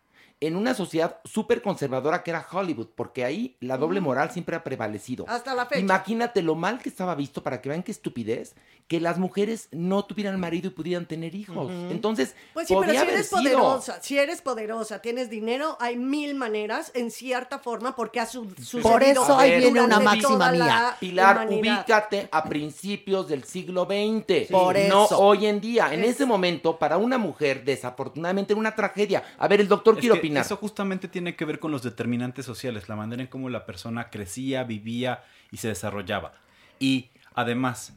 en 0.47 0.57
una 0.57 0.75
sociedad 0.75 1.19
súper 1.25 1.63
conservadora 1.63 2.23
que 2.23 2.31
era 2.31 2.47
Hollywood, 2.51 2.89
porque 2.95 3.25
ahí 3.25 3.57
la 3.61 3.77
doble 3.79 4.01
moral 4.01 4.31
siempre 4.31 4.57
ha 4.57 4.65
prevalecido. 4.65 5.25
Hasta 5.29 5.55
la 5.55 5.67
fecha. 5.67 5.81
Imagínate 5.81 6.43
lo 6.43 6.55
mal 6.55 6.79
que 6.81 6.89
estaba 6.89 7.15
visto 7.15 7.43
para 7.43 7.61
que 7.61 7.69
vean 7.69 7.83
qué 7.83 7.93
estupidez 7.93 8.55
que 8.89 9.01
las 9.01 9.17
mujeres 9.19 9.69
no 9.71 10.05
tuvieran 10.05 10.39
marido 10.39 10.67
y 10.67 10.71
pudieran 10.71 11.07
tener 11.07 11.35
hijos. 11.35 11.71
Entonces, 11.91 12.35
Pues 12.53 12.67
sí, 12.69 12.75
pero 12.75 12.87
podía 12.87 13.01
si 13.01 13.07
haber 13.07 13.15
eres 13.15 13.29
sido. 13.29 13.41
poderosa, 13.43 14.03
si 14.03 14.19
eres 14.19 14.43
poderosa, 14.43 15.01
tienes 15.01 15.31
dinero, 15.31 15.79
hay 15.81 15.97
mil 15.97 16.35
maneras, 16.35 16.91
en 16.95 17.11
cierta 17.11 17.59
forma, 17.59 17.97
porque 17.97 18.21
ha 18.21 18.27
su 18.27 18.51
sucedido 18.57 18.91
Por 18.91 19.03
eso 19.03 19.39
ahí 19.39 19.59
viene 19.59 19.81
una 19.81 19.99
máxima 20.01 20.51
mía. 20.53 20.97
Pilar, 21.01 21.37
humanidad. 21.47 21.79
ubícate 21.81 22.29
a 22.31 22.45
principios 22.45 23.29
del 23.29 23.45
siglo 23.45 23.85
XX. 23.87 24.49
Por 24.51 24.77
No 24.89 25.07
eso. 25.07 25.19
hoy 25.19 25.47
en 25.47 25.61
día. 25.61 25.95
En 25.95 26.05
Es- 26.05 26.17
ese 26.17 26.27
momento, 26.27 26.79
para 26.79 26.99
una 26.99 27.17
mujer, 27.17 27.65
desafortunadamente, 27.65 28.53
era 28.53 28.61
una 28.61 28.75
tragedia. 28.75 29.23
A 29.39 29.49
ver, 29.49 29.61
el 29.61 29.69
doctor 29.69 29.95
Es 29.95 30.01
que 30.01 30.07
opinar. 30.33 30.45
Eso 30.45 30.57
justamente 30.57 31.09
tiene 31.09 31.37
que 31.37 31.45
ver 31.45 31.59
con 31.59 31.71
los 31.71 31.83
determinantes 31.83 32.45
sociales, 32.47 32.89
la 32.89 32.97
manera 32.97 33.23
en 33.23 33.29
cómo 33.29 33.49
la 33.49 33.67
persona 33.67 34.11
crecía, 34.11 34.65
vivía 34.65 35.23
y 35.51 35.59
se 35.59 35.69
desarrollaba. 35.69 36.33
Y 36.79 37.11
además, 37.35 37.93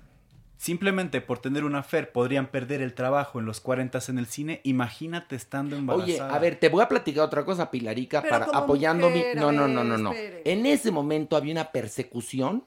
simplemente 0.58 1.22
por 1.22 1.40
tener 1.40 1.64
una 1.64 1.84
FER 1.84 2.12
podrían 2.12 2.48
perder 2.48 2.82
el 2.82 2.94
trabajo 2.94 3.40
en 3.40 3.46
los 3.46 3.60
40 3.62 4.00
en 4.08 4.18
el 4.20 4.26
cine. 4.26 4.62
Imagínate 4.64 5.36
estando 5.36 5.76
embarazada. 5.76 6.28
Oye, 6.28 6.36
a 6.36 6.40
ver, 6.40 6.56
te 6.60 6.70
voy 6.70 6.82
a 6.82 6.88
platicar 6.88 7.24
otra 7.26 7.44
cosa, 7.46 7.70
Pilarica, 7.72 8.22
Pero 8.22 8.32
para 8.32 8.46
apoyando 8.58 9.10
mi. 9.10 9.18
mujer, 9.18 9.36
No, 9.38 9.52
no, 9.52 9.64
ver, 9.66 9.70
no, 9.72 9.84
no, 9.84 9.98
no. 9.98 10.12
espere. 10.12 10.42
En 10.46 10.66
ese 10.66 10.92
momento 10.92 11.36
había 11.36 11.52
una 11.54 11.72
persecución 11.72 12.64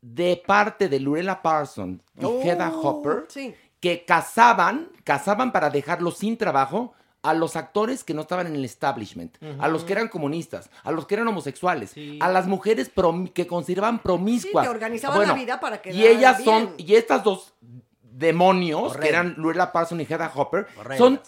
de 0.00 0.42
parte 0.46 0.88
de 0.88 1.00
Lurella 1.00 1.40
Parson 1.40 2.02
y 2.20 2.24
Oh, 2.24 2.42
Hedda 2.42 2.70
Hopper 2.70 3.24
sí. 3.28 3.54
que 3.80 4.04
casaban, 4.04 4.88
casaban 5.02 5.50
para 5.50 5.70
dejarlos 5.70 6.18
sin 6.18 6.36
trabajo 6.36 6.92
a 7.24 7.32
los 7.32 7.56
actores 7.56 8.04
que 8.04 8.12
no 8.12 8.20
estaban 8.20 8.46
en 8.46 8.54
el 8.54 8.64
establishment, 8.66 9.36
a 9.58 9.66
los 9.66 9.82
que 9.84 9.94
eran 9.94 10.08
comunistas, 10.08 10.68
a 10.82 10.92
los 10.92 11.06
que 11.06 11.14
eran 11.14 11.26
homosexuales, 11.26 11.94
a 12.20 12.28
las 12.28 12.46
mujeres 12.46 12.90
que 13.32 13.46
consideraban 13.46 13.98
promiscuas. 14.00 14.64
Sí, 14.64 14.68
que 14.70 14.74
organizaban 14.74 15.26
la 15.26 15.32
vida 15.32 15.58
para 15.58 15.80
que 15.80 15.90
Y 15.90 16.06
ellas 16.06 16.36
bien. 16.38 16.44
son, 16.44 16.74
y 16.76 16.94
estas 16.94 17.24
dos 17.24 17.54
demonios, 18.02 18.94
que 18.98 19.08
eran 19.08 19.34
Lurella 19.38 19.72
Parson 19.72 20.00
y 20.02 20.04
Hedda 20.04 20.30
Hopper, 20.34 20.66
son 20.98 21.18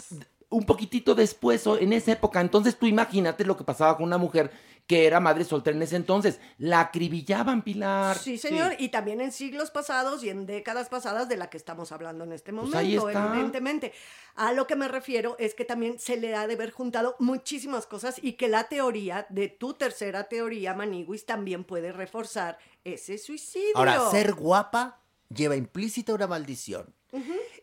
un 0.50 0.64
poquitito 0.64 1.14
después 1.14 1.66
o 1.66 1.78
en 1.78 1.94
esa 1.94 2.12
época. 2.12 2.42
Entonces 2.42 2.76
tú 2.76 2.86
imagínate 2.86 3.44
lo 3.44 3.56
que 3.56 3.64
pasaba 3.64 3.96
con 3.96 4.04
una 4.04 4.18
mujer 4.18 4.52
que 4.86 5.06
era 5.06 5.18
madre 5.20 5.44
soltera 5.44 5.76
en 5.76 5.82
ese 5.82 5.96
entonces. 5.96 6.38
La 6.58 6.80
acribillaban, 6.80 7.62
Pilar. 7.62 8.16
Sí, 8.16 8.38
señor, 8.38 8.74
y 8.78 8.90
también 8.90 9.20
en 9.20 9.32
siglos 9.32 9.70
pasados 9.70 10.22
y 10.22 10.28
en 10.30 10.46
décadas 10.46 10.88
pasadas 10.88 11.28
de 11.28 11.36
la 11.36 11.50
que 11.50 11.56
estamos 11.56 11.90
hablando 11.92 12.24
en 12.24 12.32
este 12.32 12.52
momento, 12.52 12.76
Pues 12.78 12.86
ahí 12.86 12.96
está. 12.96 13.28
evidentemente. 13.32 13.92
A 14.36 14.52
lo 14.52 14.66
que 14.66 14.76
me 14.76 14.86
refiero 14.88 15.36
es 15.38 15.54
que 15.54 15.64
también 15.64 15.98
se 15.98 16.16
le 16.16 16.34
ha 16.36 16.46
de 16.46 16.54
haber 16.54 16.70
juntado 16.70 17.16
muchísimas 17.18 17.86
cosas 17.86 18.16
y 18.22 18.34
que 18.34 18.48
la 18.48 18.68
teoría 18.68 19.26
de 19.28 19.48
tu 19.48 19.74
tercera 19.74 20.24
teoría, 20.24 20.74
Maniguis, 20.74 21.26
también 21.26 21.64
puede 21.64 21.90
reforzar 21.92 22.58
ese 22.84 23.18
suicidio. 23.18 23.76
Ahora, 23.76 24.10
ser 24.10 24.34
guapa 24.34 25.00
lleva 25.34 25.56
implícita 25.56 26.14
una 26.14 26.26
maldición. 26.26 26.94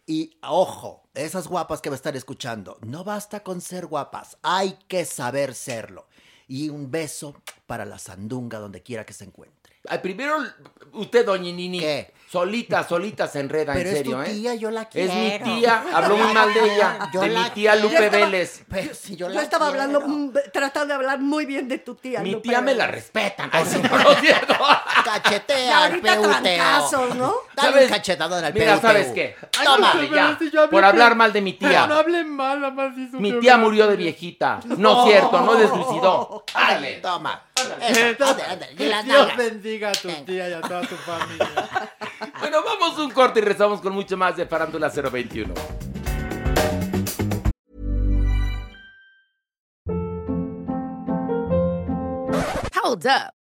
Y 0.07 0.37
ojo, 0.41 1.07
esas 1.13 1.47
guapas 1.47 1.79
que 1.79 1.89
me 1.91 1.95
están 1.95 2.15
escuchando, 2.15 2.77
no 2.81 3.03
basta 3.03 3.43
con 3.43 3.61
ser 3.61 3.85
guapas, 3.85 4.37
hay 4.41 4.77
que 4.87 5.05
saber 5.05 5.53
serlo. 5.53 6.07
Y 6.47 6.69
un 6.69 6.91
beso 6.91 7.35
para 7.65 7.85
la 7.85 7.97
sandunga 7.97 8.59
donde 8.59 8.83
quiera 8.83 9.05
que 9.05 9.13
se 9.13 9.23
encuentre. 9.23 9.62
Primero, 10.01 10.37
usted, 10.93 11.25
doña 11.25 11.51
Nini, 11.51 11.83
solita, 12.31 12.83
solita 12.87 13.27
se 13.27 13.41
enreda, 13.41 13.73
Pero 13.73 13.89
en 13.89 13.95
es 13.95 13.97
serio, 13.99 14.15
tu 14.17 14.21
¿eh? 14.23 14.25
tía, 14.33 14.55
yo 14.55 14.71
la 14.71 14.83
Es 14.93 15.13
mi 15.13 15.29
quiero. 15.29 15.45
tía, 15.45 15.83
habló 15.93 16.17
muy 16.17 16.33
mal 16.33 16.53
de 16.53 16.73
ella, 16.73 17.09
Yo 17.13 17.21
de 17.21 17.27
la 17.27 17.43
mi 17.43 17.49
tía 17.51 17.71
quiero. 17.73 17.87
Lupe 17.87 17.97
Yo 17.99 18.03
estaba- 18.05 18.25
Vélez. 18.25 18.63
Pero 18.69 18.95
si 18.95 19.15
yo 19.15 19.29
Yo 19.29 19.39
estaba 19.41 19.69
quiero. 19.69 19.83
hablando, 19.83 20.39
tratando 20.51 20.87
de 20.87 20.93
hablar 20.95 21.19
muy 21.19 21.45
bien 21.45 21.67
de 21.67 21.77
tu 21.79 21.95
tía. 21.95 22.21
Mi 22.21 22.31
Lupe 22.31 22.49
tía 22.49 22.61
me 22.61 22.73
la 22.73 22.87
respetan. 22.87 23.51
Sí, 23.65 23.81
no, 23.83 24.11
es 24.11 24.19
cierto. 24.21 24.55
Cachetea 25.05 25.83
al 25.83 26.01
¿no? 26.01 27.33
Dale 27.55 27.71
¿Sabes? 27.71 27.83
un 27.83 27.89
cachetadón 27.89 28.43
al 28.45 28.53
Mira, 28.53 28.65
peuteo. 28.65 28.81
¿sabes 28.89 29.07
qué? 29.11 29.35
Ay, 29.59 29.65
Toma. 29.65 29.93
no, 29.93 30.03
ya, 30.03 30.37
si 30.39 30.49
yo 30.49 30.61
hablé 30.61 30.71
por 30.71 30.85
hablar 30.85 31.15
mal 31.15 31.31
de 31.33 31.41
mi 31.41 31.53
tía. 31.53 31.85
no 31.87 31.95
hablen 31.95 32.29
mal, 32.29 32.61
nada 32.61 32.73
más 32.73 32.95
Mi 32.95 33.33
tía 33.39 33.57
murió 33.57 33.85
de 33.87 33.95
viejita. 33.97 34.59
No 34.65 35.03
es 35.05 35.11
cierto, 35.11 35.41
no 35.41 35.55
deslucidó. 35.55 36.45
Dale, 36.53 36.93
toma. 36.95 37.43
Ándale, 37.55 38.17
ándale, 38.49 38.75
Dios 38.75 39.05
nalgas. 39.05 39.37
Bendiga 39.73 39.89
a 39.89 39.93
tu 39.93 40.25
tía 40.25 40.49
y 40.49 40.53
a 40.53 40.61
toda 40.61 40.81
tu 40.81 40.95
familia. 40.95 41.47
Bueno, 42.39 42.61
vamos 42.63 42.97
un 42.99 43.11
corte 43.11 43.39
y 43.39 43.41
rezamos 43.41 43.79
con 43.81 43.93
mucho 43.93 44.17
más 44.17 44.35
de 44.35 44.45
Farándula 44.45 44.89
021. 44.89 45.53
Hold 52.83 53.05
up. 53.07 53.42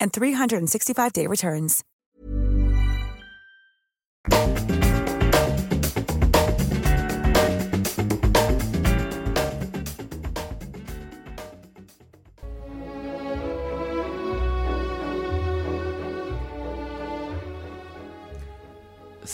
and 0.00 0.12
365-day 0.12 1.26
returns. 1.26 1.84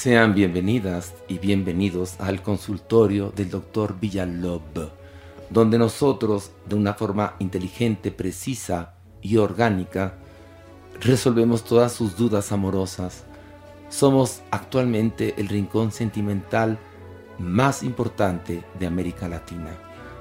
Sean 0.05 0.35
bienvenidas 0.35 1.15
y 1.29 1.39
bienvenidos 1.39 2.21
al 2.21 2.43
consultorio 2.43 3.31
del 3.31 3.49
doctor 3.49 3.99
Villalob, 3.99 4.91
donde 5.49 5.79
nosotros, 5.79 6.51
de 6.67 6.75
una 6.75 6.93
forma 6.93 7.37
inteligente, 7.39 8.11
precisa 8.11 8.97
y 9.23 9.39
orgánica, 9.39 10.19
resolvemos 11.01 11.65
todas 11.65 11.93
sus 11.93 12.17
dudas 12.17 12.53
amorosas. 12.53 13.25
Somos 13.89 14.43
actualmente 14.51 15.35
el 15.37 15.49
rincón 15.49 15.93
sentimental 15.93 16.79
más 17.39 17.83
importante 17.83 18.65
de 18.79 18.87
América 18.87 19.29
Latina. 19.29 19.71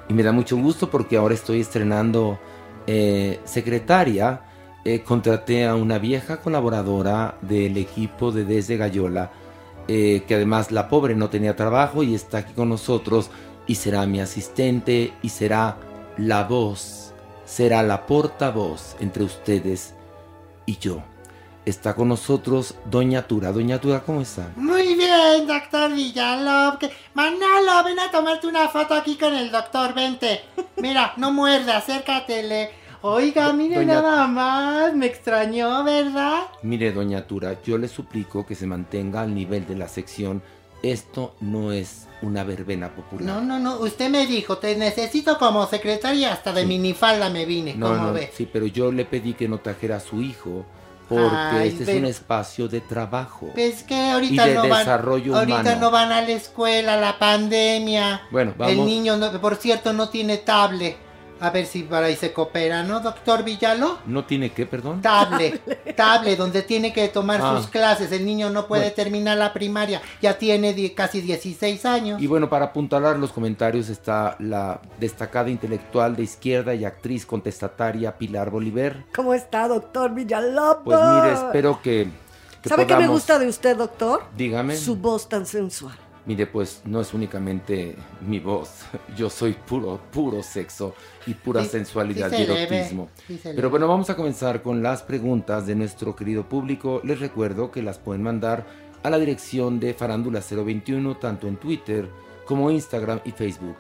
Y 0.10 0.14
me 0.14 0.24
da 0.24 0.32
mucho 0.32 0.58
gusto 0.58 0.90
porque 0.90 1.18
ahora 1.18 1.34
estoy 1.34 1.62
estrenando 1.62 2.40
eh, 2.88 3.40
secretaria. 3.46 4.42
Eh, 4.86 5.02
contraté 5.02 5.66
a 5.66 5.76
una 5.76 5.98
vieja 5.98 6.42
colaboradora 6.42 7.38
del 7.42 7.78
equipo 7.78 8.34
de 8.34 8.44
Desde 8.44 8.76
Gallola, 8.76 9.32
eh, 9.88 10.24
que 10.28 10.36
además 10.36 10.72
la 10.72 10.90
pobre 10.90 11.16
no 11.16 11.30
tenía 11.30 11.56
trabajo 11.56 12.04
y 12.04 12.14
está 12.14 12.40
aquí 12.40 12.54
con 12.54 12.68
nosotros 12.68 13.30
y 13.66 13.76
será 13.76 14.06
mi 14.06 14.20
asistente 14.20 15.14
y 15.22 15.30
será 15.30 15.78
la 16.18 16.44
voz, 16.44 17.14
será 17.46 17.82
la 17.82 18.06
portavoz 18.06 18.98
entre 19.00 19.24
ustedes 19.24 19.94
y 20.66 20.78
yo. 20.78 21.04
Está 21.66 21.96
con 21.96 22.10
nosotros 22.10 22.76
Doña 22.92 23.26
Tura. 23.26 23.54
Doña 23.54 23.80
Tura, 23.80 24.02
¿cómo 24.04 24.20
está? 24.22 24.50
Muy 24.58 24.96
bien, 24.96 25.48
doctor 25.48 25.94
Villalobos. 25.94 26.80
Manolo, 27.14 27.84
ven 27.86 28.00
a 28.00 28.12
tomarte 28.12 28.48
una 28.48 28.68
foto 28.68 28.94
aquí 28.94 29.16
con 29.16 29.34
el 29.34 29.50
doctor, 29.50 29.94
vente. 29.94 30.42
Mira, 30.78 31.14
no 31.16 31.32
muerda, 31.32 31.78
acércatele. 31.78 32.70
Oiga, 33.02 33.52
mire 33.54 33.76
Doña- 33.78 34.02
nada 34.02 34.28
más, 34.28 34.94
me 34.94 35.06
extrañó, 35.06 35.84
¿verdad? 35.86 36.42
Mire, 36.64 36.92
Doña 36.92 37.26
Tura, 37.28 37.62
yo 37.64 37.78
le 37.78 37.88
suplico 37.88 38.46
que 38.46 38.56
se 38.56 38.66
mantenga 38.68 39.22
al 39.22 39.34
nivel 39.36 39.66
de 39.68 39.76
la 39.76 39.88
sección 39.90 40.42
Esto 40.82 41.36
no 41.40 41.72
es 41.72 42.08
una 42.24 42.44
verbena 42.44 42.90
popular. 42.90 43.26
No, 43.36 43.42
no, 43.42 43.60
no. 43.60 43.78
Usted 43.78 44.10
me 44.10 44.26
dijo, 44.26 44.58
te 44.58 44.76
necesito 44.76 45.38
como 45.38 45.66
secretaria. 45.68 46.34
Hasta 46.34 46.52
de 46.54 46.66
minifalda 46.66 47.30
me 47.30 47.46
vine, 47.46 47.76
No, 47.76 47.88
como 47.90 48.08
no, 48.08 48.14
ve. 48.14 48.32
sí, 48.36 48.50
pero 48.52 48.66
yo 48.66 48.92
le 48.92 49.06
pedí 49.06 49.34
que 49.34 49.48
no 49.48 49.60
trajera 49.60 49.98
a 49.98 50.00
su 50.00 50.22
hijo 50.22 50.66
porque 51.10 51.36
Ay, 51.36 51.68
este 51.70 51.84
es 51.84 52.00
un 52.00 52.06
espacio 52.06 52.68
de 52.70 52.80
trabajo. 52.82 53.52
Es 53.56 53.84
que 53.84 53.94
ahorita 54.12 54.48
y 54.48 54.50
de 54.50 54.56
no 54.56 54.68
van. 54.70 54.80
desarrollo 54.80 55.36
ahorita 55.36 55.60
humano. 55.62 55.80
no 55.82 55.92
van 55.92 56.12
a 56.14 56.22
la 56.22 56.30
escuela, 56.32 56.96
la 56.98 57.20
pandemia. 57.20 58.22
Bueno, 58.32 58.54
vamos. 58.58 58.74
El 58.74 58.86
niño, 58.86 59.18
no- 59.18 59.32
por 59.42 59.58
cierto, 59.58 59.92
no 59.94 60.10
tiene 60.10 60.38
tablet. 60.38 60.98
A 61.44 61.50
ver 61.50 61.66
si 61.66 61.84
para 61.84 62.06
ahí 62.06 62.16
se 62.16 62.32
coopera, 62.32 62.84
¿no, 62.84 63.02
doctor 63.02 63.44
Villalo? 63.44 63.98
¿No 64.06 64.24
tiene 64.24 64.54
qué, 64.54 64.66
perdón? 64.66 65.02
Tablet, 65.02 65.94
tablet, 65.94 66.38
donde 66.38 66.62
tiene 66.62 66.94
que 66.94 67.10
tomar 67.10 67.42
Ah. 67.44 67.58
sus 67.58 67.68
clases. 67.68 68.14
El 68.14 68.26
niño 68.26 68.50
no 68.50 68.66
puede 68.66 68.84
Bueno. 68.84 68.96
terminar 68.96 69.38
la 69.38 69.52
primaria, 69.52 70.02
ya 70.22 70.38
tiene 70.38 70.74
die- 70.74 70.94
casi 70.94 71.20
16 71.20 71.84
años. 71.86 72.22
Y 72.22 72.28
bueno, 72.28 72.50
para 72.50 72.68
apuntalar 72.68 73.18
los 73.18 73.34
comentarios 73.34 73.90
está 73.90 74.38
la 74.40 74.80
destacada 75.02 75.50
intelectual 75.50 76.16
de 76.16 76.24
izquierda 76.24 76.74
y 76.76 76.86
actriz 76.86 77.26
contestataria 77.26 78.18
Pilar 78.18 78.50
Bolívar. 78.50 79.04
¿Cómo 79.14 79.34
está, 79.34 79.68
doctor 79.68 80.14
Villalobos? 80.14 80.78
Pues 80.86 80.98
mire, 80.98 81.34
espero 81.34 81.82
que, 81.82 82.08
que 82.62 82.70
¿Sabe 82.70 82.88
qué 82.88 82.96
me 82.96 83.08
gusta 83.10 83.38
de 83.38 83.50
usted, 83.50 83.76
doctor? 83.76 84.24
Dígame. 84.38 84.78
Su 84.78 84.96
voz 84.96 85.28
tan 85.28 85.46
sensual. 85.46 85.98
Mire, 86.26 86.48
pues 86.48 86.82
no 86.86 87.02
es 87.02 87.14
únicamente 87.14 87.96
mi 88.22 88.40
voz. 88.40 88.70
Yo 89.18 89.30
soy 89.30 89.54
puro, 89.54 90.00
puro 90.12 90.42
sexo 90.42 90.96
y 91.28 91.34
pura 91.34 91.64
Sí, 91.64 91.70
sensualidad 91.70 92.30
sí 92.30 92.44
y 92.44 92.46
se 92.46 92.64
erotismo. 92.64 93.10
sí 93.28 93.38
se 93.38 93.50
le 93.50 93.56
Pero 93.56 93.70
bueno, 93.70 93.88
vamos 93.88 94.10
a 94.10 94.16
comenzar 94.16 94.62
con 94.62 94.82
las 94.82 95.04
preguntas 95.04 95.68
de 95.68 95.76
nuestro 95.76 96.16
querido 96.16 96.48
público. 96.48 97.02
Les 97.04 97.20
recuerdo 97.20 97.72
que 97.72 97.82
las 97.82 97.98
pueden 98.00 98.24
mandar 98.24 98.66
a 99.04 99.10
la 99.10 99.20
dirección 99.20 99.80
de 99.82 99.94
Farándula 99.94 100.42
021, 100.50 101.18
tanto 101.18 101.48
en 101.48 101.58
Twitter 101.58 102.08
como 102.46 102.72
Instagram 102.72 103.20
y 103.26 103.32
Facebook. 103.32 103.76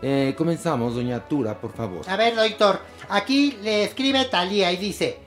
Eh, 0.00 0.34
comenzamos, 0.38 0.94
doña 0.94 1.26
Tura, 1.26 1.60
por 1.60 1.72
favor. 1.72 2.08
A 2.08 2.16
ver, 2.16 2.36
doctor, 2.36 2.80
aquí 3.08 3.58
le 3.62 3.82
escribe 3.82 4.24
Talía 4.26 4.70
y 4.70 4.76
dice, 4.76 5.18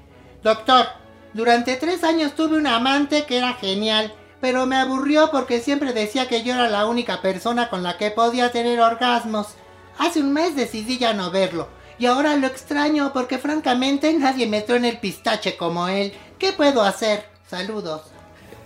Doctor, 0.42 0.86
durante 1.34 1.76
tres 1.76 2.04
años 2.06 2.34
tuve 2.36 2.58
un 2.58 2.68
amante 2.68 3.26
que 3.26 3.38
era 3.38 3.54
genial, 3.54 4.14
pero 4.42 4.66
me 4.66 4.76
aburrió 4.76 5.30
porque 5.32 5.62
siempre 5.62 5.94
decía 5.94 6.28
que 6.28 6.44
yo 6.44 6.56
era 6.56 6.68
la 6.68 6.88
única 6.88 7.22
persona 7.22 7.70
con 7.70 7.84
la 7.84 7.98
que 7.98 8.12
podía 8.12 8.52
tener 8.52 8.82
orgasmos. 8.82 9.50
Hace 9.98 10.20
un 10.20 10.34
mes 10.34 10.56
decidí 10.56 10.98
ya 10.98 11.14
no 11.14 11.32
verlo, 11.32 11.68
y 12.00 12.08
ahora 12.08 12.36
lo 12.36 12.48
extraño 12.48 13.14
porque 13.14 13.38
francamente 13.38 14.12
nadie 14.14 14.48
me 14.48 14.66
en 14.68 14.86
el 14.86 14.98
pistache 14.98 15.56
como 15.56 15.88
él. 15.88 16.12
¿Qué 16.40 16.52
puedo 16.52 16.82
hacer? 16.82 17.26
Saludos. 17.48 18.02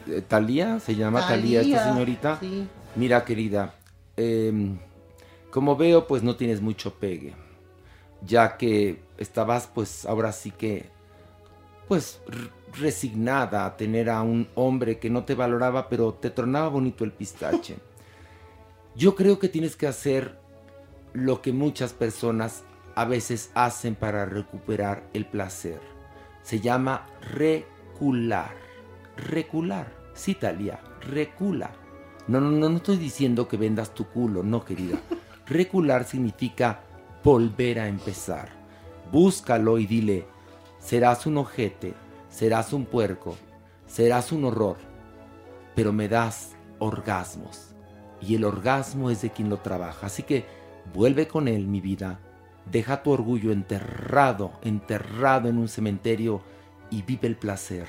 Eh, 0.07 0.22
Talía, 0.22 0.80
se 0.80 0.95
llama 0.95 1.27
Talía 1.27 1.61
esta 1.61 1.91
señorita. 1.91 2.38
sí. 2.39 2.68
Mira, 2.95 3.26
querida, 3.26 3.76
em, 4.15 4.80
como 5.52 5.76
veo, 5.76 6.07
pues 6.07 6.23
no 6.23 6.38
tienes 6.38 6.61
mucho 6.61 6.93
pegue, 6.93 7.34
ya 8.26 8.56
que 8.56 9.02
estabas, 9.18 9.68
pues 9.68 10.06
ahora 10.06 10.31
sí 10.31 10.52
que, 10.52 10.89
pues 11.89 12.22
resignada 12.80 13.65
a 13.65 13.77
tener 13.77 14.10
a 14.10 14.22
un 14.22 14.47
hombre 14.56 14.99
que 14.99 15.10
no 15.10 15.23
te 15.23 15.35
valoraba, 15.35 15.89
pero 15.89 16.14
te 16.14 16.30
tornaba 16.30 16.69
bonito 16.69 17.03
el 17.03 17.11
pistache. 17.11 17.77
Yo 18.95 19.15
creo 19.15 19.39
que 19.39 19.49
tienes 19.49 19.76
que 19.76 19.88
hacer 19.88 20.39
lo 21.14 21.41
que 21.41 21.52
muchas 21.52 21.93
personas 21.93 22.64
a 22.95 23.06
veces 23.06 23.52
hacen 23.53 23.95
para 23.95 24.26
recuperar 24.26 25.07
el 25.14 25.26
placer. 25.26 25.80
Se 26.43 26.60
llama 26.60 27.06
recular. 27.34 28.56
Recular. 29.18 29.91
Sí, 30.14 30.35
Talia, 30.35 30.80
recula. 31.02 31.72
No, 32.27 32.39
no, 32.39 32.52
no, 32.52 32.69
no 32.69 32.77
estoy 32.77 32.97
diciendo 32.97 33.47
que 33.47 33.57
vendas 33.57 33.93
tu 33.93 34.07
culo, 34.07 34.43
no, 34.43 34.64
querida. 34.64 34.97
Recular 35.45 36.06
significa 36.06 36.81
volver 37.23 37.80
a 37.80 37.88
empezar. 37.88 38.49
Búscalo 39.11 39.77
y 39.77 39.85
dile, 39.85 40.26
serás 40.80 41.26
un 41.26 41.38
ojete, 41.38 41.93
serás 42.36 42.74
un 42.74 42.86
puerco, 42.86 43.38
serás 43.88 44.34
un 44.34 44.44
horror, 44.44 44.76
pero 45.74 45.94
me 45.94 46.10
das 46.10 46.52
orgasmos. 46.80 47.74
Y 48.22 48.36
el 48.36 48.44
orgasmo 48.44 49.10
es 49.10 49.22
de 49.22 49.30
quien 49.30 49.49
lo 49.49 49.60
trabaja. 49.60 50.07
Así 50.07 50.24
que 50.24 50.45
vuelve 50.94 51.30
con 51.30 51.48
él, 51.48 51.66
mi 51.68 51.80
vida. 51.80 52.20
Deja 52.70 53.03
tu 53.03 53.12
orgullo 53.12 53.53
enterrado, 53.53 54.52
enterrado 54.64 55.48
en 55.48 55.57
un 55.57 55.70
cementerio 55.70 56.41
y 56.90 57.03
vive 57.03 57.30
el 57.30 57.38
placer. 57.38 57.88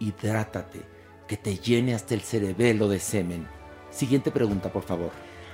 Hidrátate, 0.00 0.82
que 1.28 1.36
te 1.36 1.56
llene 1.56 1.94
hasta 1.94 2.14
el 2.14 2.22
cerebelo 2.22 2.88
de 2.88 2.98
semen. 2.98 3.46
Siguiente 3.90 4.32
pregunta, 4.32 4.72
por 4.72 4.82
favor. 4.82 5.10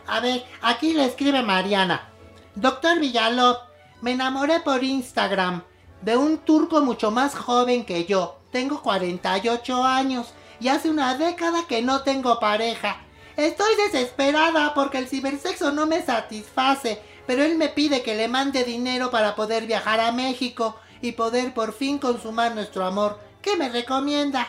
A 0.07 0.21
ver, 0.21 0.45
aquí 0.63 0.95
le 0.95 1.05
escribe 1.05 1.43
Mariana. 1.43 2.09
Doctor 2.55 3.01
Villalov, 3.01 3.57
me 4.01 4.13
enamoré 4.13 4.61
por 4.61 4.83
Instagram 4.83 5.63
de 6.03 6.17
un 6.17 6.39
turco 6.39 6.81
mucho 6.83 7.11
más 7.11 7.35
joven 7.35 7.85
que 7.85 8.05
yo. 8.05 8.39
Tengo 8.51 8.83
48 8.83 9.85
años 9.85 10.33
y 10.61 10.69
hace 10.69 10.91
una 10.91 11.17
década 11.17 11.67
que 11.69 11.83
no 11.83 12.03
tengo 12.03 12.41
pareja. 12.41 13.03
Estoy 13.37 13.75
desesperada 13.87 14.75
porque 14.75 14.99
el 14.99 15.09
cibersexo 15.09 15.73
no 15.73 15.87
me 15.87 16.03
satisface, 16.03 17.01
pero 17.27 17.43
él 17.43 17.57
me 17.57 17.69
pide 17.69 18.03
que 18.03 18.17
le 18.17 18.29
mande 18.29 18.65
dinero 18.65 19.11
para 19.11 19.35
poder 19.35 19.67
viajar 19.67 20.01
a 20.01 20.13
México 20.13 20.77
y 21.01 21.13
poder 21.13 21.55
por 21.55 21.73
fin 21.73 21.99
consumar 21.99 22.55
nuestro 22.55 22.85
amor. 22.85 23.19
¿Qué 23.41 23.57
me 23.57 23.69
recomienda? 23.69 24.49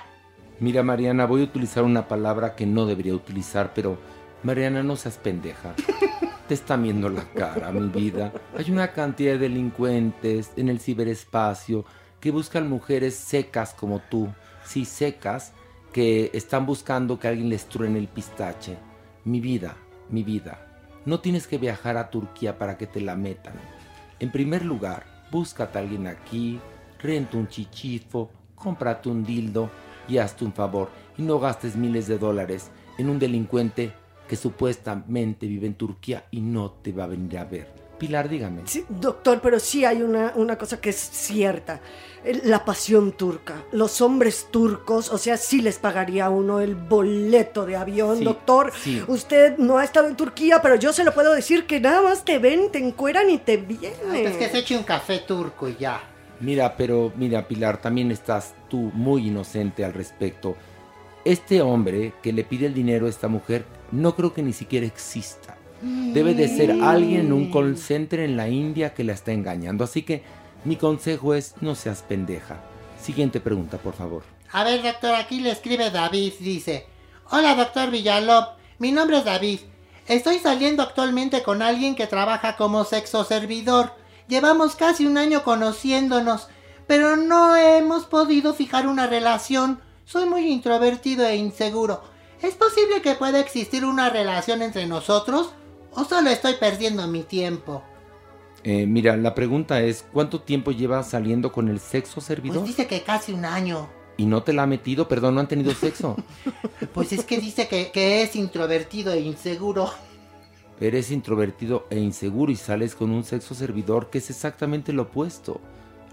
Mira, 0.60 0.84
Mariana, 0.84 1.26
voy 1.26 1.41
a 1.41 1.45
utilizar 1.45 1.84
una 1.84 2.07
palabra 2.07 2.56
que 2.56 2.65
no 2.65 2.86
debería 2.86 3.15
utilizar, 3.15 3.73
pero 3.73 3.98
Mariana, 4.44 4.84
no 4.84 4.95
seas 4.95 5.18
pendeja. 5.18 5.73
Te 6.52 6.56
está 6.56 6.76
viendo 6.76 7.07
la 7.07 7.23
cara, 7.23 7.72
mi 7.72 7.88
vida. 7.88 8.34
Hay 8.57 8.69
una 8.72 8.91
cantidad 8.91 9.32
de 9.32 9.38
delincuentes 9.38 10.52
en 10.57 10.68
el 10.68 10.82
ciberespacio 10.82 11.86
que 12.19 12.30
buscan 12.30 12.69
mujeres 12.69 13.15
secas 13.15 13.73
como 13.73 14.02
tú. 14.02 14.28
Sí, 14.65 14.84
secas, 14.84 15.53
que 15.94 16.30
están 16.34 16.65
buscando 16.65 17.18
que 17.18 17.30
alguien 17.30 17.48
les 17.48 17.69
truene 17.69 17.99
el 17.99 18.10
pistache. 18.10 18.78
Mi 19.23 19.40
vida, 19.40 19.78
mi 20.10 20.23
vida. 20.23 20.68
No 21.06 21.22
tienes 21.22 21.48
que 21.48 21.57
viajar 21.57 21.95
a 21.95 22.10
Turquía 22.10 22.57
para 22.57 22.78
que 22.78 22.86
te 22.86 22.99
la 22.99 23.15
metan. 23.15 23.53
En 24.19 24.30
primer 24.30 24.65
lugar, 24.65 25.06
búscate 25.32 25.78
a 25.78 25.82
alguien 25.84 26.06
aquí, 26.06 26.60
renta 27.02 27.38
un 27.38 27.48
chichifo, 27.48 28.30
cómprate 28.56 29.07
un 29.07 29.23
dildo 29.23 29.69
y 30.06 30.18
hazte 30.18 30.44
un 30.44 30.52
favor 30.52 30.90
y 31.18 31.22
no 31.22 31.40
gastes 31.40 31.78
miles 31.78 32.07
de 32.07 32.18
dólares 32.18 32.72
en 32.98 33.10
un 33.10 33.19
delincuente 33.19 33.94
que 34.32 34.38
supuestamente 34.38 35.45
vive 35.45 35.68
en 35.68 35.74
Turquía 35.74 36.24
y 36.32 36.40
no 36.40 36.72
te 36.72 36.94
va 36.94 37.03
a 37.03 37.08
venir 37.08 37.38
a 37.38 37.44
ver. 37.44 37.68
Pilar, 37.99 38.30
dígame. 38.30 38.62
Sí, 38.64 38.86
doctor, 38.88 39.41
pero 39.44 39.60
sí 39.60 39.84
hay 39.84 40.02
una, 40.02 40.32
una 40.38 40.58
cosa 40.58 40.80
que 40.80 40.90
es 40.91 40.95
cierta. 40.95 41.82
La 42.45 42.64
pasión 42.64 43.12
turca. 43.12 43.56
Los 43.74 43.99
hombres 43.99 44.48
turcos, 44.49 45.10
o 45.10 45.18
sea, 45.18 45.36
sí 45.36 45.62
les 45.62 45.80
pagaría 45.80 46.28
a 46.28 46.30
uno 46.30 46.62
el 46.62 46.76
boleto 46.76 47.66
de 47.66 47.76
avión, 47.76 48.20
Sí, 48.20 48.24
doctor. 48.24 48.72
sí. 48.82 49.03
Usted 49.06 49.58
no 49.58 49.80
ha 49.80 49.84
estado 49.84 50.08
en 50.08 50.16
Turquía, 50.16 50.62
pero 50.62 50.76
yo 50.76 50.94
se 50.94 51.03
lo 51.03 51.14
puedo 51.14 51.34
decir 51.34 51.66
que 51.68 51.82
nada 51.82 52.02
más 52.02 52.24
te 52.24 52.40
ven, 52.40 52.72
te 52.72 52.80
encueran 52.80 53.30
y 53.30 53.38
te 53.38 53.58
vienen. 53.58 54.26
Es 54.28 54.38
que 54.38 54.48
se 54.48 54.60
eche 54.60 54.78
un 54.78 54.84
café 54.84 55.20
turco 55.28 55.68
y 55.68 55.76
ya. 55.76 56.02
Mira, 56.40 56.78
pero 56.78 57.12
mira, 57.18 57.45
Pilar, 57.49 57.82
también 57.82 58.12
estás 58.12 58.56
tú 58.70 58.91
muy 58.94 59.28
inocente 59.28 59.84
al 59.84 59.94
respecto. 59.94 60.56
Este 61.23 61.61
hombre 61.61 62.14
que 62.23 62.34
le 62.34 62.43
pide 62.43 62.65
el 62.65 62.73
dinero 62.73 63.06
a 63.06 63.10
esta 63.10 63.27
mujer, 63.27 63.65
no 63.91 64.15
creo 64.15 64.34
que 64.34 64.41
ni 64.41 64.53
siquiera 64.53 64.88
exista. 64.88 65.57
Debe 65.81 66.35
de 66.35 66.48
ser 66.48 66.72
alguien 66.84 67.22
en 67.22 67.34
un 67.34 67.52
call 67.52 67.77
center 67.77 68.19
en 68.19 68.38
la 68.38 68.49
India 68.49 68.93
que 68.93 69.03
la 69.03 69.14
está 69.14 69.31
engañando. 69.31 69.84
Así 69.84 70.03
que 70.03 70.23
mi 70.64 70.76
consejo 70.76 71.34
es 71.34 71.56
no 71.61 71.73
seas 71.76 72.03
pendeja. 72.03 72.60
Siguiente 73.02 73.39
pregunta, 73.39 73.77
por 73.77 73.93
favor. 73.93 74.23
A 74.52 74.64
ver, 74.64 74.84
doctor, 74.84 75.15
aquí 75.15 75.39
le 75.39 75.52
escribe 75.52 75.89
David, 75.89 76.34
dice, 76.39 76.85
Hola, 77.30 77.56
doctor 77.56 77.89
Villalov, 77.89 78.49
mi 78.77 78.91
nombre 78.91 79.18
es 79.18 79.26
David. 79.26 79.60
Estoy 80.07 80.39
saliendo 80.39 80.84
actualmente 80.84 81.41
con 81.41 81.61
alguien 81.61 81.95
que 81.95 82.07
trabaja 82.07 82.57
como 82.57 82.84
sexo 82.84 83.23
servidor. 83.23 83.93
Llevamos 84.27 84.76
casi 84.76 85.06
un 85.06 85.18
año 85.18 85.43
conociéndonos, 85.43 86.48
pero 86.85 87.15
no 87.15 87.56
hemos 87.56 88.06
podido 88.06 88.53
fijar 88.53 88.88
una 88.88 89.07
relación. 89.07 89.80
Soy 90.06 90.28
muy 90.28 90.52
introvertido 90.52 91.26
e 91.26 91.36
inseguro. 91.36 92.02
¿Es 92.41 92.56
posible 92.56 93.02
que 93.02 93.15
pueda 93.15 93.40
existir 93.40 93.86
una 93.86 94.10
relación 94.10 94.61
entre 94.61 94.88
nosotros? 94.88 95.53
¿O 95.94 96.06
solo 96.06 96.30
estoy 96.30 96.53
perdiendo 96.56 97.07
mi 97.07 97.23
tiempo? 97.23 97.84
Eh, 98.64 98.86
mira, 98.86 99.18
la 99.18 99.34
pregunta 99.34 99.82
es, 99.82 100.06
¿cuánto 100.11 100.41
tiempo 100.41 100.72
llevas 100.72 101.10
saliendo 101.10 101.52
con 101.52 101.68
el 101.68 101.80
sexo 101.80 102.22
servidor? 102.22 102.60
Pues 102.60 102.69
dice 102.69 102.88
que 102.88 103.03
casi 103.03 103.32
un 103.34 103.45
año. 103.45 103.90
¿Y 104.18 104.26
no 104.26 104.44
te 104.44 104.53
la 104.53 104.64
ha 104.64 104.68
metido? 104.68 105.07
Perdón, 105.07 105.36
¿no 105.36 105.41
han 105.41 105.48
tenido 105.48 105.73
sexo? 105.73 106.15
Pues 106.94 107.14
es 107.14 107.23
que 107.23 107.40
dice 107.40 107.69
que, 107.69 107.90
que 107.91 108.22
es 108.22 108.36
introvertido 108.36 109.14
e 109.14 109.22
inseguro. 109.22 109.90
Eres 110.82 111.10
introvertido 111.10 111.88
e 111.90 111.99
inseguro 111.99 112.52
y 112.52 112.57
sales 112.57 112.95
con 112.95 113.11
un 113.11 113.23
sexo 113.23 113.56
servidor 113.56 114.10
que 114.10 114.18
es 114.18 114.30
exactamente 114.30 114.91
lo 114.91 115.03
opuesto. 115.03 115.61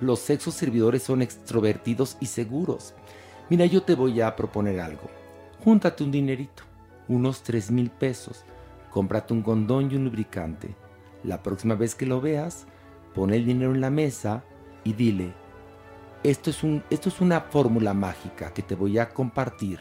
Los 0.00 0.20
sexos 0.20 0.54
servidores 0.54 1.02
son 1.02 1.22
extrovertidos 1.22 2.16
y 2.20 2.26
seguros. 2.26 2.94
Mira, 3.50 3.64
yo 3.64 3.82
te 3.82 3.94
voy 3.94 4.20
a 4.20 4.36
proponer 4.36 4.80
algo. 4.80 5.08
Júntate 5.64 6.04
un 6.04 6.10
dinerito. 6.10 6.62
unos 7.08 7.42
3 7.42 7.70
mil 7.70 7.90
pesos. 7.90 8.44
Cómprate 8.90 9.32
un 9.32 9.42
condón 9.42 9.90
y 9.90 9.96
un 9.96 10.04
lubricante. 10.04 10.74
La 11.24 11.42
próxima 11.42 11.74
vez 11.74 11.94
que 11.94 12.04
lo 12.04 12.20
veas, 12.20 12.66
pon 13.14 13.32
el 13.32 13.46
dinero 13.46 13.74
en 13.74 13.80
la 13.80 13.90
mesa 13.90 14.44
y 14.84 14.92
dile, 14.92 15.32
esto 16.22 16.50
es, 16.50 16.62
un, 16.62 16.82
esto 16.90 17.08
es 17.08 17.20
una 17.20 17.40
fórmula 17.40 17.94
mágica 17.94 18.52
que 18.52 18.62
te 18.62 18.74
voy 18.74 18.98
a 18.98 19.08
compartir. 19.08 19.80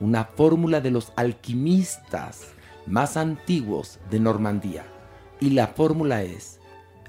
Una 0.00 0.24
fórmula 0.24 0.80
de 0.80 0.90
los 0.90 1.12
alquimistas 1.14 2.48
más 2.86 3.16
antiguos 3.16 4.00
de 4.10 4.18
Normandía. 4.18 4.84
Y 5.40 5.50
la 5.50 5.68
fórmula 5.68 6.22
es, 6.22 6.57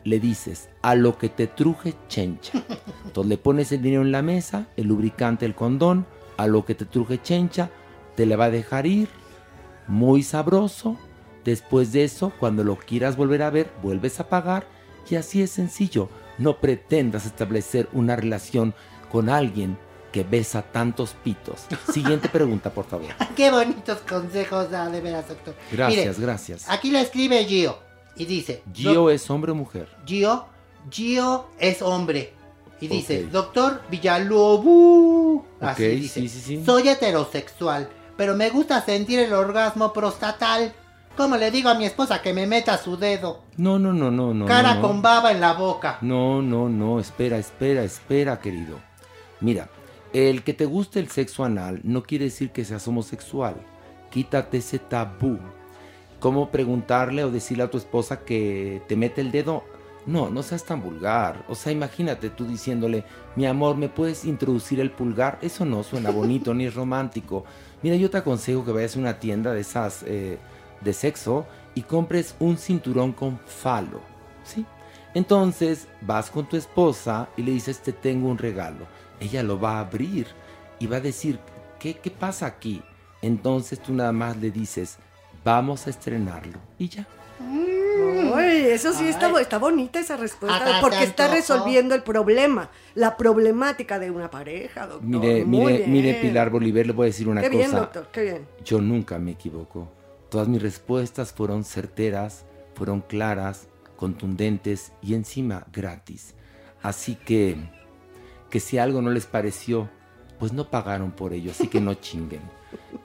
le 0.03 0.19
dices, 0.19 0.69
a 0.81 0.95
lo 0.95 1.17
que 1.17 1.29
te 1.29 1.47
truje 1.47 1.95
chencha. 2.07 2.63
Entonces 3.05 3.29
le 3.29 3.37
pones 3.37 3.71
el 3.71 3.81
dinero 3.81 4.01
en 4.01 4.11
la 4.11 4.21
mesa, 4.21 4.67
el 4.77 4.87
lubricante, 4.87 5.45
el 5.45 5.55
condón, 5.55 6.05
a 6.37 6.47
lo 6.47 6.65
que 6.65 6.75
te 6.75 6.85
truje 6.85 7.21
chencha, 7.21 7.69
te 8.15 8.25
le 8.25 8.35
va 8.35 8.45
a 8.45 8.49
dejar 8.51 8.85
ir, 8.85 9.09
muy 9.87 10.23
sabroso. 10.23 10.97
Después 11.43 11.91
de 11.91 12.03
eso, 12.03 12.31
cuando 12.39 12.63
lo 12.63 12.77
quieras 12.77 13.17
volver 13.17 13.41
a 13.43 13.49
ver, 13.49 13.71
vuelves 13.81 14.19
a 14.19 14.29
pagar 14.29 14.67
y 15.09 15.15
así 15.15 15.41
es 15.41 15.51
sencillo. 15.51 16.09
No 16.37 16.59
pretendas 16.59 17.25
establecer 17.25 17.89
una 17.93 18.15
relación 18.15 18.73
con 19.11 19.29
alguien 19.29 19.77
que 20.11 20.23
besa 20.23 20.61
tantos 20.61 21.15
pitos. 21.23 21.65
Siguiente 21.91 22.29
pregunta, 22.31 22.71
por 22.71 22.85
favor. 22.85 23.07
Qué 23.35 23.51
bonitos 23.51 23.99
consejos 23.99 24.71
da, 24.71 24.89
de 24.89 25.01
veras, 25.01 25.27
doctor. 25.27 25.55
Gracias, 25.71 26.17
Mire, 26.17 26.25
gracias. 26.25 26.69
Aquí 26.69 26.91
le 26.91 27.01
escribe 27.01 27.45
Gio 27.45 27.88
y 28.19 28.25
dice... 28.25 28.61
¿Gio 28.73 29.09
es 29.09 29.27
hombre 29.29 29.53
o 29.53 29.55
mujer? 29.55 29.87
Gio, 30.05 30.45
Gio 30.91 31.47
es 31.57 31.81
hombre. 31.81 32.33
Y 32.81 32.87
dice, 32.87 33.25
doctor 33.25 33.81
Villalobos. 33.89 35.43
Así 35.59 35.87
dice. 35.87 36.21
sí, 36.21 36.29
sí, 36.29 36.39
sí. 36.39 36.65
Soy 36.65 36.87
heterosexual, 36.87 37.89
pero 38.15 38.35
me 38.35 38.49
gusta 38.49 38.81
sentir 38.81 39.19
el 39.19 39.33
orgasmo 39.33 39.91
prostatal. 39.91 40.73
¿Cómo 41.17 41.35
le 41.35 41.51
digo 41.51 41.69
a 41.69 41.75
mi 41.75 41.85
esposa 41.85 42.21
que 42.21 42.33
me 42.33 42.47
meta 42.47 42.77
su 42.77 42.95
dedo? 42.95 43.41
No, 43.57 43.79
no, 43.79 43.91
no, 43.91 44.09
no, 44.11 44.33
no. 44.33 44.45
Cara 44.45 44.75
no, 44.75 44.81
no. 44.81 44.87
con 44.87 45.01
baba 45.01 45.31
en 45.31 45.41
la 45.41 45.53
boca. 45.53 45.97
No, 46.01 46.41
no, 46.41 46.69
no, 46.69 46.99
espera, 46.99 47.37
espera, 47.37 47.83
espera, 47.83 48.39
querido. 48.39 48.79
Mira, 49.41 49.69
el 50.13 50.43
que 50.43 50.53
te 50.53 50.65
guste 50.65 50.99
el 50.99 51.09
sexo 51.09 51.43
anal 51.43 51.81
no 51.83 52.03
quiere 52.03 52.25
decir 52.25 52.51
que 52.51 52.63
seas 52.63 52.87
homosexual. 52.87 53.55
Quítate 54.09 54.57
ese 54.57 54.79
tabú. 54.79 55.37
¿Cómo 56.19 56.51
preguntarle 56.51 57.23
o 57.23 57.31
decirle 57.31 57.63
a 57.63 57.71
tu 57.71 57.77
esposa 57.77 58.25
que 58.25 58.81
te 58.87 58.97
mete 58.97 59.21
el 59.21 59.31
dedo? 59.31 59.63
No, 60.05 60.29
no 60.29 60.43
seas 60.43 60.65
tan 60.65 60.81
vulgar. 60.81 61.45
O 61.47 61.55
sea, 61.55 61.71
imagínate 61.71 62.29
tú 62.29 62.45
diciéndole, 62.45 63.05
mi 63.35 63.45
amor, 63.45 63.77
¿me 63.77 63.89
puedes 63.89 64.25
introducir 64.25 64.79
el 64.79 64.91
pulgar? 64.91 65.39
Eso 65.41 65.65
no 65.65 65.83
suena 65.83 66.09
bonito 66.11 66.53
ni 66.53 66.69
romántico. 66.69 67.45
Mira, 67.81 67.95
yo 67.95 68.09
te 68.09 68.17
aconsejo 68.17 68.65
que 68.65 68.71
vayas 68.71 68.95
a 68.95 68.99
una 68.99 69.19
tienda 69.19 69.53
de 69.53 69.61
esas 69.61 70.03
eh, 70.03 70.37
de 70.81 70.93
sexo 70.93 71.45
y 71.73 71.83
compres 71.83 72.35
un 72.39 72.57
cinturón 72.57 73.13
con 73.13 73.39
falo. 73.45 74.01
¿Sí? 74.43 74.65
Entonces 75.13 75.87
vas 76.01 76.29
con 76.29 76.49
tu 76.49 76.57
esposa 76.57 77.29
y 77.37 77.43
le 77.43 77.51
dices, 77.51 77.79
te 77.79 77.93
tengo 77.93 78.29
un 78.29 78.37
regalo. 78.37 78.87
Ella 79.19 79.41
lo 79.41 79.59
va 79.59 79.77
a 79.77 79.81
abrir 79.81 80.27
y 80.79 80.87
va 80.87 80.97
a 80.97 81.01
decir, 81.01 81.39
¿qué, 81.79 81.95
qué 81.95 82.11
pasa 82.11 82.45
aquí? 82.45 82.81
Entonces 83.21 83.79
tú 83.79 83.93
nada 83.93 84.11
más 84.11 84.37
le 84.37 84.51
dices, 84.51 84.97
vamos 85.43 85.87
a 85.87 85.89
estrenarlo. 85.89 86.59
Y 86.77 86.89
ya. 86.89 87.07
Ay, 88.35 88.65
eso 88.67 88.93
sí 88.93 89.07
está, 89.07 89.31
está 89.39 89.57
bonita 89.57 89.99
esa 89.99 90.17
respuesta, 90.17 90.79
porque 90.81 91.03
está 91.03 91.27
resolviendo 91.29 91.95
el 91.95 92.03
problema, 92.03 92.69
la 92.95 93.15
problemática 93.17 93.97
de 93.97 94.11
una 94.11 94.29
pareja, 94.29 94.87
doctor. 94.87 95.07
Mire, 95.07 95.45
Muy 95.45 95.59
mire, 95.65 95.77
bien. 95.77 95.91
mire, 95.91 96.13
Pilar 96.15 96.49
Bolívar, 96.49 96.85
le 96.85 96.93
voy 96.93 97.05
a 97.05 97.07
decir 97.07 97.27
una 97.29 97.41
Qué 97.41 97.47
cosa. 97.47 97.57
bien, 97.57 97.71
doctor, 97.71 98.07
qué 98.11 98.21
bien. 98.23 98.47
Yo 98.63 98.81
nunca 98.81 99.17
me 99.19 99.31
equivoco. 99.31 99.89
Todas 100.29 100.47
mis 100.47 100.61
respuestas 100.61 101.31
fueron 101.33 101.63
certeras, 101.63 102.45
fueron 102.75 103.01
claras, 103.01 103.67
contundentes 103.95 104.91
y 105.01 105.13
encima 105.13 105.65
gratis. 105.73 106.35
Así 106.81 107.15
que, 107.15 107.57
que 108.49 108.59
si 108.59 108.77
algo 108.77 109.01
no 109.01 109.11
les 109.11 109.25
pareció, 109.25 109.89
pues 110.39 110.53
no 110.53 110.69
pagaron 110.69 111.11
por 111.11 111.33
ello, 111.33 111.51
así 111.51 111.67
que 111.67 111.81
no 111.81 111.93
chinguen. 111.95 112.41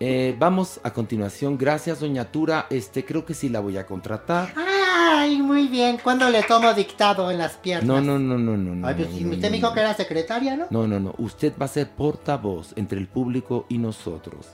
Eh, 0.01 0.35
vamos 0.39 0.81
a 0.83 0.93
continuación. 0.93 1.57
Gracias, 1.57 2.01
doña 2.01 2.31
Tura. 2.31 2.67
Este, 2.71 3.05
creo 3.05 3.25
que 3.25 3.35
sí 3.35 3.49
la 3.49 3.61
voy 3.61 3.77
a 3.77 3.87
contratar. 3.87 4.53
Ay, 4.57 5.41
muy 5.41 5.69
bien. 5.69 5.99
¿Cuándo 6.03 6.29
le 6.29 6.43
tomo 6.43 6.73
dictado 6.75 7.31
en 7.31 7.39
las 7.39 7.55
piernas? 7.55 7.87
No, 7.87 8.01
no, 8.01 8.19
no, 8.19 8.37
no, 8.37 8.57
no. 8.57 8.87
Ay, 8.87 8.95
pues 8.95 9.11
no, 9.11 9.21
no, 9.21 9.31
usted 9.31 9.43
no, 9.43 9.51
me 9.51 9.57
dijo 9.57 9.73
que 9.73 9.81
era 9.81 9.95
secretaria, 9.95 10.57
¿no? 10.57 10.67
No, 10.71 10.87
no, 10.87 11.01
no. 11.01 11.15
Usted 11.19 11.53
va 11.61 11.67
a 11.67 11.69
ser 11.69 11.91
portavoz 11.91 12.73
entre 12.77 12.99
el 12.99 13.09
público 13.09 13.67
y 13.69 13.79
nosotros. 13.79 14.49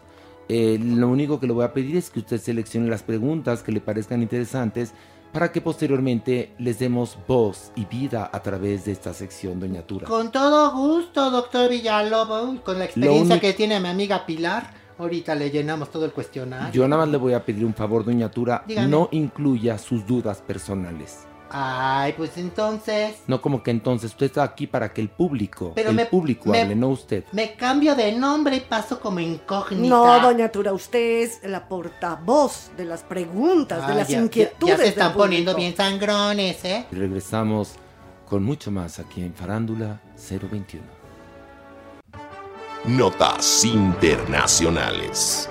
Eh, 0.48 0.78
lo 0.82 1.08
único 1.08 1.38
que 1.38 1.46
le 1.46 1.52
voy 1.52 1.64
a 1.64 1.72
pedir 1.72 1.96
es 1.96 2.10
que 2.10 2.18
usted 2.18 2.40
seleccione 2.40 2.88
las 2.88 3.02
preguntas 3.02 3.62
que 3.62 3.72
le 3.72 3.80
parezcan 3.80 4.20
interesantes 4.20 4.92
para 5.32 5.52
que 5.52 5.60
posteriormente 5.60 6.52
les 6.58 6.78
demos 6.78 7.16
voz 7.28 7.70
y 7.76 7.84
vida 7.84 8.28
a 8.32 8.42
través 8.42 8.84
de 8.84 8.92
esta 8.92 9.14
sección, 9.14 9.60
doña 9.60 9.82
Tura. 9.82 10.08
Con 10.08 10.32
todo 10.32 10.72
gusto, 10.72 11.30
doctor 11.30 11.70
Villalobos. 11.70 12.60
Con 12.60 12.78
la 12.78 12.86
experiencia 12.86 13.38
que 13.38 13.52
tiene 13.52 13.78
mi 13.78 13.88
amiga 13.88 14.26
Pilar, 14.26 14.79
ahorita 15.02 15.34
le 15.34 15.50
llenamos 15.50 15.90
todo 15.90 16.04
el 16.04 16.12
cuestionario. 16.12 16.72
Yo 16.72 16.86
nada 16.88 17.02
más 17.02 17.10
le 17.12 17.18
voy 17.18 17.32
a 17.32 17.44
pedir 17.44 17.64
un 17.64 17.74
favor, 17.74 18.04
doña 18.04 18.30
Tura. 18.30 18.62
Dígame. 18.66 18.88
No 18.88 19.08
incluya 19.12 19.78
sus 19.78 20.06
dudas 20.06 20.40
personales. 20.40 21.20
Ay, 21.52 22.14
pues 22.16 22.36
entonces 22.38 23.16
No 23.26 23.42
como 23.42 23.60
que 23.64 23.72
entonces 23.72 24.12
usted 24.12 24.26
está 24.26 24.44
aquí 24.44 24.68
para 24.68 24.92
que 24.92 25.00
el 25.00 25.08
público, 25.08 25.72
Pero 25.74 25.90
el 25.90 25.96
me- 25.96 26.06
público 26.06 26.48
me- 26.48 26.60
hable, 26.60 26.76
no 26.76 26.90
usted. 26.90 27.24
me 27.32 27.54
cambio 27.56 27.96
de 27.96 28.12
nombre 28.12 28.54
y 28.54 28.60
paso 28.60 29.00
como 29.00 29.18
incógnita. 29.18 29.88
No, 29.88 30.20
doña 30.20 30.50
Tura, 30.52 30.72
usted 30.72 31.22
es 31.22 31.40
la 31.42 31.66
portavoz 31.68 32.70
de 32.76 32.84
las 32.84 33.02
preguntas, 33.02 33.84
de 33.88 33.94
las 33.96 34.06
ya- 34.06 34.18
ya- 34.18 34.22
inquietudes. 34.22 34.68
Ya, 34.68 34.76
se 34.76 34.82
del 34.82 34.90
están 34.92 35.12
poniendo 35.14 35.56
bien 35.56 35.74
sangrones, 35.76 36.64
¿eh? 36.64 36.86
Y 36.92 36.94
regresamos 36.94 37.72
con 38.28 38.44
mucho 38.44 38.70
más 38.70 39.00
aquí 39.00 39.20
en 39.22 39.34
Farándula 39.34 40.00
021. 40.16 40.99
Notas 42.86 43.62
internacionales. 43.66 45.50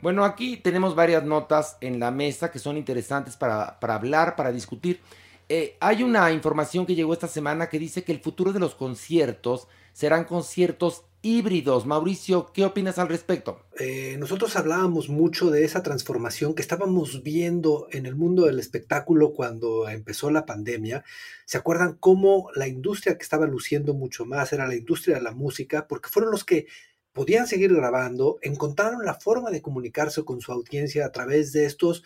Bueno, 0.00 0.24
aquí 0.24 0.56
tenemos 0.58 0.94
varias 0.94 1.24
notas 1.24 1.76
en 1.80 1.98
la 1.98 2.12
mesa 2.12 2.52
que 2.52 2.60
son 2.60 2.76
interesantes 2.76 3.36
para, 3.36 3.80
para 3.80 3.96
hablar, 3.96 4.36
para 4.36 4.52
discutir. 4.52 5.00
Eh, 5.48 5.76
hay 5.80 6.04
una 6.04 6.30
información 6.30 6.86
que 6.86 6.94
llegó 6.94 7.12
esta 7.12 7.26
semana 7.26 7.68
que 7.68 7.80
dice 7.80 8.04
que 8.04 8.12
el 8.12 8.20
futuro 8.20 8.52
de 8.52 8.60
los 8.60 8.76
conciertos 8.76 9.66
serán 9.92 10.24
conciertos 10.24 11.02
híbridos. 11.26 11.86
Mauricio, 11.86 12.52
¿qué 12.52 12.64
opinas 12.64 13.00
al 13.00 13.08
respecto? 13.08 13.66
Eh, 13.80 14.16
nosotros 14.16 14.54
hablábamos 14.54 15.08
mucho 15.08 15.50
de 15.50 15.64
esa 15.64 15.82
transformación 15.82 16.54
que 16.54 16.62
estábamos 16.62 17.24
viendo 17.24 17.88
en 17.90 18.06
el 18.06 18.14
mundo 18.14 18.44
del 18.44 18.60
espectáculo 18.60 19.32
cuando 19.32 19.88
empezó 19.88 20.30
la 20.30 20.46
pandemia. 20.46 21.04
¿Se 21.44 21.58
acuerdan 21.58 21.96
cómo 21.98 22.48
la 22.54 22.68
industria 22.68 23.18
que 23.18 23.24
estaba 23.24 23.46
luciendo 23.46 23.92
mucho 23.92 24.24
más 24.24 24.52
era 24.52 24.68
la 24.68 24.76
industria 24.76 25.16
de 25.16 25.22
la 25.22 25.32
música? 25.32 25.88
Porque 25.88 26.10
fueron 26.10 26.30
los 26.30 26.44
que 26.44 26.68
podían 27.12 27.48
seguir 27.48 27.74
grabando, 27.74 28.38
encontraron 28.40 29.04
la 29.04 29.14
forma 29.14 29.50
de 29.50 29.62
comunicarse 29.62 30.24
con 30.24 30.40
su 30.40 30.52
audiencia 30.52 31.06
a 31.06 31.10
través 31.10 31.50
de 31.50 31.64
estos 31.66 32.04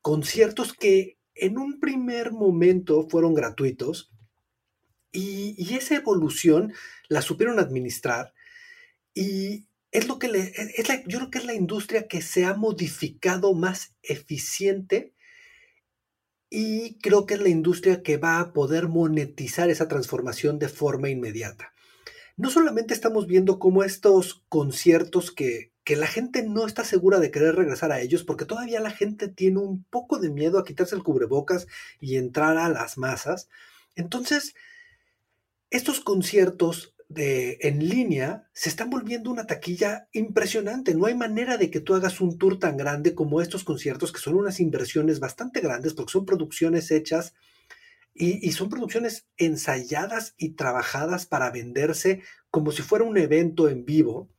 conciertos 0.00 0.74
que 0.74 1.18
en 1.34 1.58
un 1.58 1.80
primer 1.80 2.30
momento 2.30 3.08
fueron 3.08 3.34
gratuitos 3.34 4.12
y, 5.10 5.56
y 5.58 5.74
esa 5.74 5.96
evolución 5.96 6.72
la 7.08 7.20
supieron 7.20 7.58
administrar 7.58 8.32
y 9.20 9.66
es 9.92 10.08
lo 10.08 10.18
que 10.18 10.28
le, 10.28 10.52
es 10.76 10.88
la- 10.88 11.02
yo 11.04 11.18
creo 11.18 11.30
que 11.30 11.38
es 11.38 11.44
la 11.44 11.52
industria 11.52 12.08
que 12.08 12.22
se 12.22 12.46
ha 12.46 12.54
modificado 12.54 13.52
más 13.52 13.94
eficiente 14.02 15.12
y 16.48 16.98
creo 17.00 17.26
que 17.26 17.34
es 17.34 17.40
la 17.40 17.50
industria 17.50 18.02
que 18.02 18.16
va 18.16 18.40
a 18.40 18.52
poder 18.54 18.88
monetizar 18.88 19.68
esa 19.68 19.88
transformación 19.88 20.58
de 20.58 20.70
forma 20.70 21.10
inmediata. 21.10 21.74
No 22.38 22.50
solamente 22.50 22.94
estamos 22.94 23.26
viendo 23.26 23.58
cómo 23.58 23.84
estos 23.84 24.42
conciertos 24.48 25.30
que, 25.30 25.72
que 25.84 25.96
la 25.96 26.06
gente 26.06 26.42
no 26.42 26.66
está 26.66 26.84
segura 26.84 27.20
de 27.20 27.30
querer 27.30 27.56
regresar 27.56 27.92
a 27.92 28.00
ellos, 28.00 28.24
porque 28.24 28.46
todavía 28.46 28.80
la 28.80 28.90
gente 28.90 29.28
tiene 29.28 29.58
un 29.60 29.84
poco 29.84 30.18
de 30.18 30.30
miedo 30.30 30.58
a 30.58 30.64
quitarse 30.64 30.94
el 30.96 31.02
cubrebocas 31.02 31.66
y 32.00 32.16
entrar 32.16 32.56
a 32.56 32.70
las 32.70 32.96
masas. 32.96 33.50
Entonces, 33.96 34.54
estos 35.70 36.00
conciertos 36.00 36.94
de, 37.10 37.58
en 37.62 37.86
línea 37.88 38.48
se 38.52 38.68
están 38.68 38.88
volviendo 38.88 39.30
una 39.32 39.46
taquilla 39.46 40.08
impresionante. 40.12 40.94
No 40.94 41.06
hay 41.06 41.14
manera 41.16 41.58
de 41.58 41.68
que 41.68 41.80
tú 41.80 41.94
hagas 41.94 42.20
un 42.20 42.38
tour 42.38 42.58
tan 42.60 42.76
grande 42.76 43.16
como 43.16 43.40
estos 43.40 43.64
conciertos, 43.64 44.12
que 44.12 44.20
son 44.20 44.36
unas 44.36 44.60
inversiones 44.60 45.18
bastante 45.18 45.60
grandes, 45.60 45.92
porque 45.92 46.12
son 46.12 46.24
producciones 46.24 46.92
hechas 46.92 47.34
y, 48.14 48.46
y 48.46 48.52
son 48.52 48.70
producciones 48.70 49.26
ensayadas 49.36 50.34
y 50.38 50.50
trabajadas 50.50 51.26
para 51.26 51.50
venderse 51.50 52.22
como 52.48 52.70
si 52.70 52.82
fuera 52.82 53.04
un 53.04 53.18
evento 53.18 53.68
en 53.68 53.84
vivo. 53.84 54.30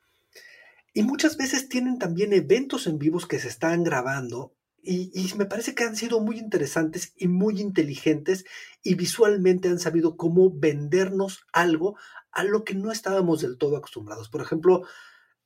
Y 0.94 1.04
muchas 1.04 1.36
veces 1.36 1.68
tienen 1.68 2.00
también 2.00 2.32
eventos 2.32 2.88
en 2.88 3.00
vivos 3.00 3.28
que 3.28 3.40
se 3.40 3.50
están 3.50 3.84
grabando 3.84 4.56
y, 4.82 5.12
y 5.14 5.38
me 5.38 5.46
parece 5.46 5.76
que 5.76 5.84
han 5.84 5.96
sido 5.98 6.22
muy 6.22 6.40
interesantes 6.40 7.14
y 7.18 7.28
muy 7.28 7.60
inteligentes 7.60 8.46
y 8.82 8.96
visualmente 8.96 9.68
han 9.68 9.80
sabido 9.80 10.16
cómo 10.16 10.52
vendernos 10.52 11.46
algo 11.52 11.98
a 12.32 12.44
lo 12.44 12.64
que 12.64 12.76
no 12.76 12.92
estábamos 12.92 13.42
del 13.42 13.58
todo 13.58 13.78
acostumbrados. 13.78 14.30
Por 14.30 14.42
ejemplo, 14.42 14.84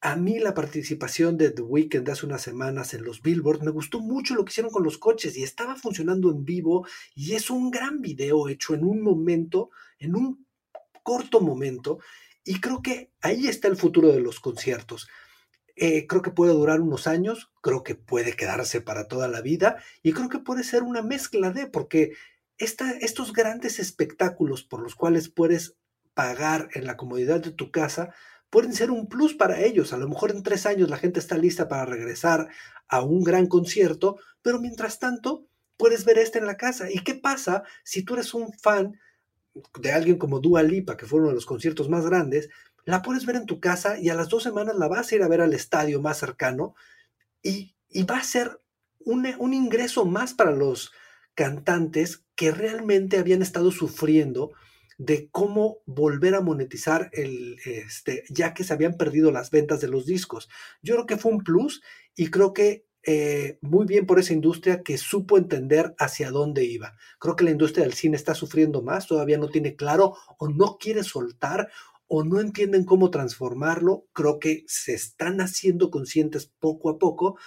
A 0.02 0.16
mí 0.16 0.38
la 0.40 0.54
participación 0.54 1.36
de 1.36 1.50
The 1.50 1.64
Weeknd 1.64 2.08
hace 2.10 2.26
unas 2.28 2.44
semanas 2.44 2.94
en 2.94 3.04
los 3.04 3.22
Billboard 3.24 3.64
me 3.64 3.72
gustó 3.72 4.00
mucho 4.02 4.36
lo 4.36 4.46
que 4.46 4.52
hicieron 4.52 4.72
con 4.72 4.84
los 4.84 5.00
coches 5.00 5.36
y 5.36 5.42
estaba 5.42 5.76
funcionando 5.76 6.30
en 6.30 6.46
vivo 6.46 6.86
y 7.16 7.34
es 7.34 7.50
un 7.50 7.72
gran 7.72 8.02
video 8.02 8.48
hecho 8.48 8.76
en 8.76 8.84
un 8.84 9.02
momento, 9.02 9.72
en 9.98 10.16
un 10.16 10.46
corto 11.02 11.42
momento 11.42 11.98
y 12.44 12.60
creo 12.62 12.84
que 12.84 13.14
ahí 13.22 13.48
está 13.48 13.68
el 13.68 13.78
futuro 13.78 14.10
de 14.10 14.20
los 14.20 14.40
conciertos. 14.40 15.08
Eh, 15.76 16.06
creo 16.06 16.22
que 16.22 16.32
puede 16.32 16.54
durar 16.54 16.82
unos 16.82 17.08
años, 17.08 17.52
creo 17.62 17.82
que 17.82 17.96
puede 17.96 18.34
quedarse 18.34 18.82
para 18.82 19.08
toda 19.08 19.28
la 19.28 19.42
vida 19.42 19.78
y 20.04 20.14
creo 20.14 20.30
que 20.30 20.40
puede 20.40 20.64
ser 20.64 20.84
una 20.84 21.02
mezcla 21.02 21.50
de, 21.50 21.66
porque 21.66 22.12
esta, 22.60 22.92
estos 22.92 23.34
grandes 23.34 23.80
espectáculos 23.80 24.64
por 24.64 24.82
los 24.82 24.94
cuales 24.94 25.30
puedes 25.30 25.78
pagar 26.16 26.70
en 26.74 26.86
la 26.86 26.98
comodidad 26.98 27.42
de 27.42 27.52
tu 27.52 27.70
casa, 27.70 28.16
pueden 28.50 28.74
ser 28.74 28.90
un 28.90 29.08
plus 29.08 29.36
para 29.36 29.62
ellos. 29.62 29.94
A 29.94 29.98
lo 29.98 30.08
mejor 30.08 30.32
en 30.32 30.42
tres 30.42 30.66
años 30.66 30.90
la 30.90 30.98
gente 30.98 31.20
está 31.20 31.38
lista 31.38 31.68
para 31.68 31.86
regresar 31.86 32.48
a 32.88 33.02
un 33.02 33.24
gran 33.24 33.48
concierto, 33.48 34.18
pero 34.42 34.60
mientras 34.60 34.98
tanto 34.98 35.46
puedes 35.78 36.06
ver 36.06 36.18
este 36.18 36.40
en 36.40 36.46
la 36.48 36.58
casa. 36.58 36.90
¿Y 36.90 37.00
qué 37.04 37.16
pasa 37.16 37.64
si 37.84 38.04
tú 38.04 38.16
eres 38.16 38.34
un 38.34 38.52
fan 38.54 39.00
de 39.80 39.92
alguien 39.92 40.18
como 40.18 40.40
Dua 40.40 40.64
Lipa, 40.64 40.98
que 40.98 41.06
fue 41.06 41.20
uno 41.20 41.30
de 41.30 41.36
los 41.36 41.46
conciertos 41.46 41.90
más 41.90 42.06
grandes? 42.06 42.50
La 42.86 43.02
puedes 43.02 43.26
ver 43.26 43.36
en 43.36 43.46
tu 43.46 43.60
casa 43.60 44.00
y 44.00 44.10
a 44.10 44.16
las 44.16 44.30
dos 44.30 44.44
semanas 44.44 44.76
la 44.78 44.88
vas 44.88 45.12
a 45.12 45.16
ir 45.16 45.24
a 45.24 45.28
ver 45.28 45.42
al 45.42 45.54
estadio 45.54 46.02
más 46.02 46.18
cercano 46.18 46.76
y, 47.44 47.76
y 47.90 48.04
va 48.04 48.18
a 48.18 48.24
ser 48.24 48.62
un, 49.00 49.28
un 49.38 49.54
ingreso 49.54 50.06
más 50.06 50.34
para 50.34 50.52
los 50.52 50.94
cantantes 51.34 52.24
que 52.36 52.52
realmente 52.52 53.18
habían 53.18 53.42
estado 53.42 53.72
sufriendo 53.72 54.52
de 54.98 55.30
cómo 55.30 55.80
volver 55.86 56.36
a 56.36 56.42
monetizar 56.42 57.10
el, 57.14 57.58
este, 57.66 58.24
ya 58.30 58.54
que 58.54 58.64
se 58.64 58.74
habían 58.74 58.96
perdido 58.96 59.32
las 59.32 59.52
ventas 59.52 59.82
de 59.82 59.88
los 59.88 60.06
discos. 60.06 60.50
Yo 60.82 60.96
creo 60.96 61.06
que 61.06 61.18
fue 61.18 61.32
un 61.32 61.44
plus 61.44 61.82
y 62.16 62.30
creo 62.30 62.54
que 62.54 62.86
eh, 63.08 63.60
muy 63.62 63.86
bien 63.86 64.08
por 64.08 64.20
esa 64.20 64.34
industria 64.34 64.82
que 64.82 64.98
supo 64.98 65.38
entender 65.38 65.94
hacia 66.00 66.32
dónde 66.32 66.64
iba. 66.64 66.96
Creo 67.20 67.36
que 67.36 67.44
la 67.44 67.52
industria 67.52 67.84
del 67.84 67.94
cine 67.94 68.18
está 68.18 68.34
sufriendo 68.34 68.82
más, 68.82 69.06
todavía 69.06 69.38
no 69.38 69.50
tiene 69.50 69.76
claro 69.76 70.16
o 70.40 70.50
no 70.50 70.78
quiere 70.80 71.04
soltar 71.04 71.70
o 72.08 72.24
no 72.24 72.40
entienden 72.40 72.84
cómo 72.84 73.12
transformarlo. 73.12 74.08
Creo 74.12 74.40
que 74.40 74.64
se 74.68 74.94
están 74.94 75.40
haciendo 75.40 75.92
conscientes 75.92 76.52
poco 76.60 76.90
a 76.90 76.98
poco, 76.98 77.38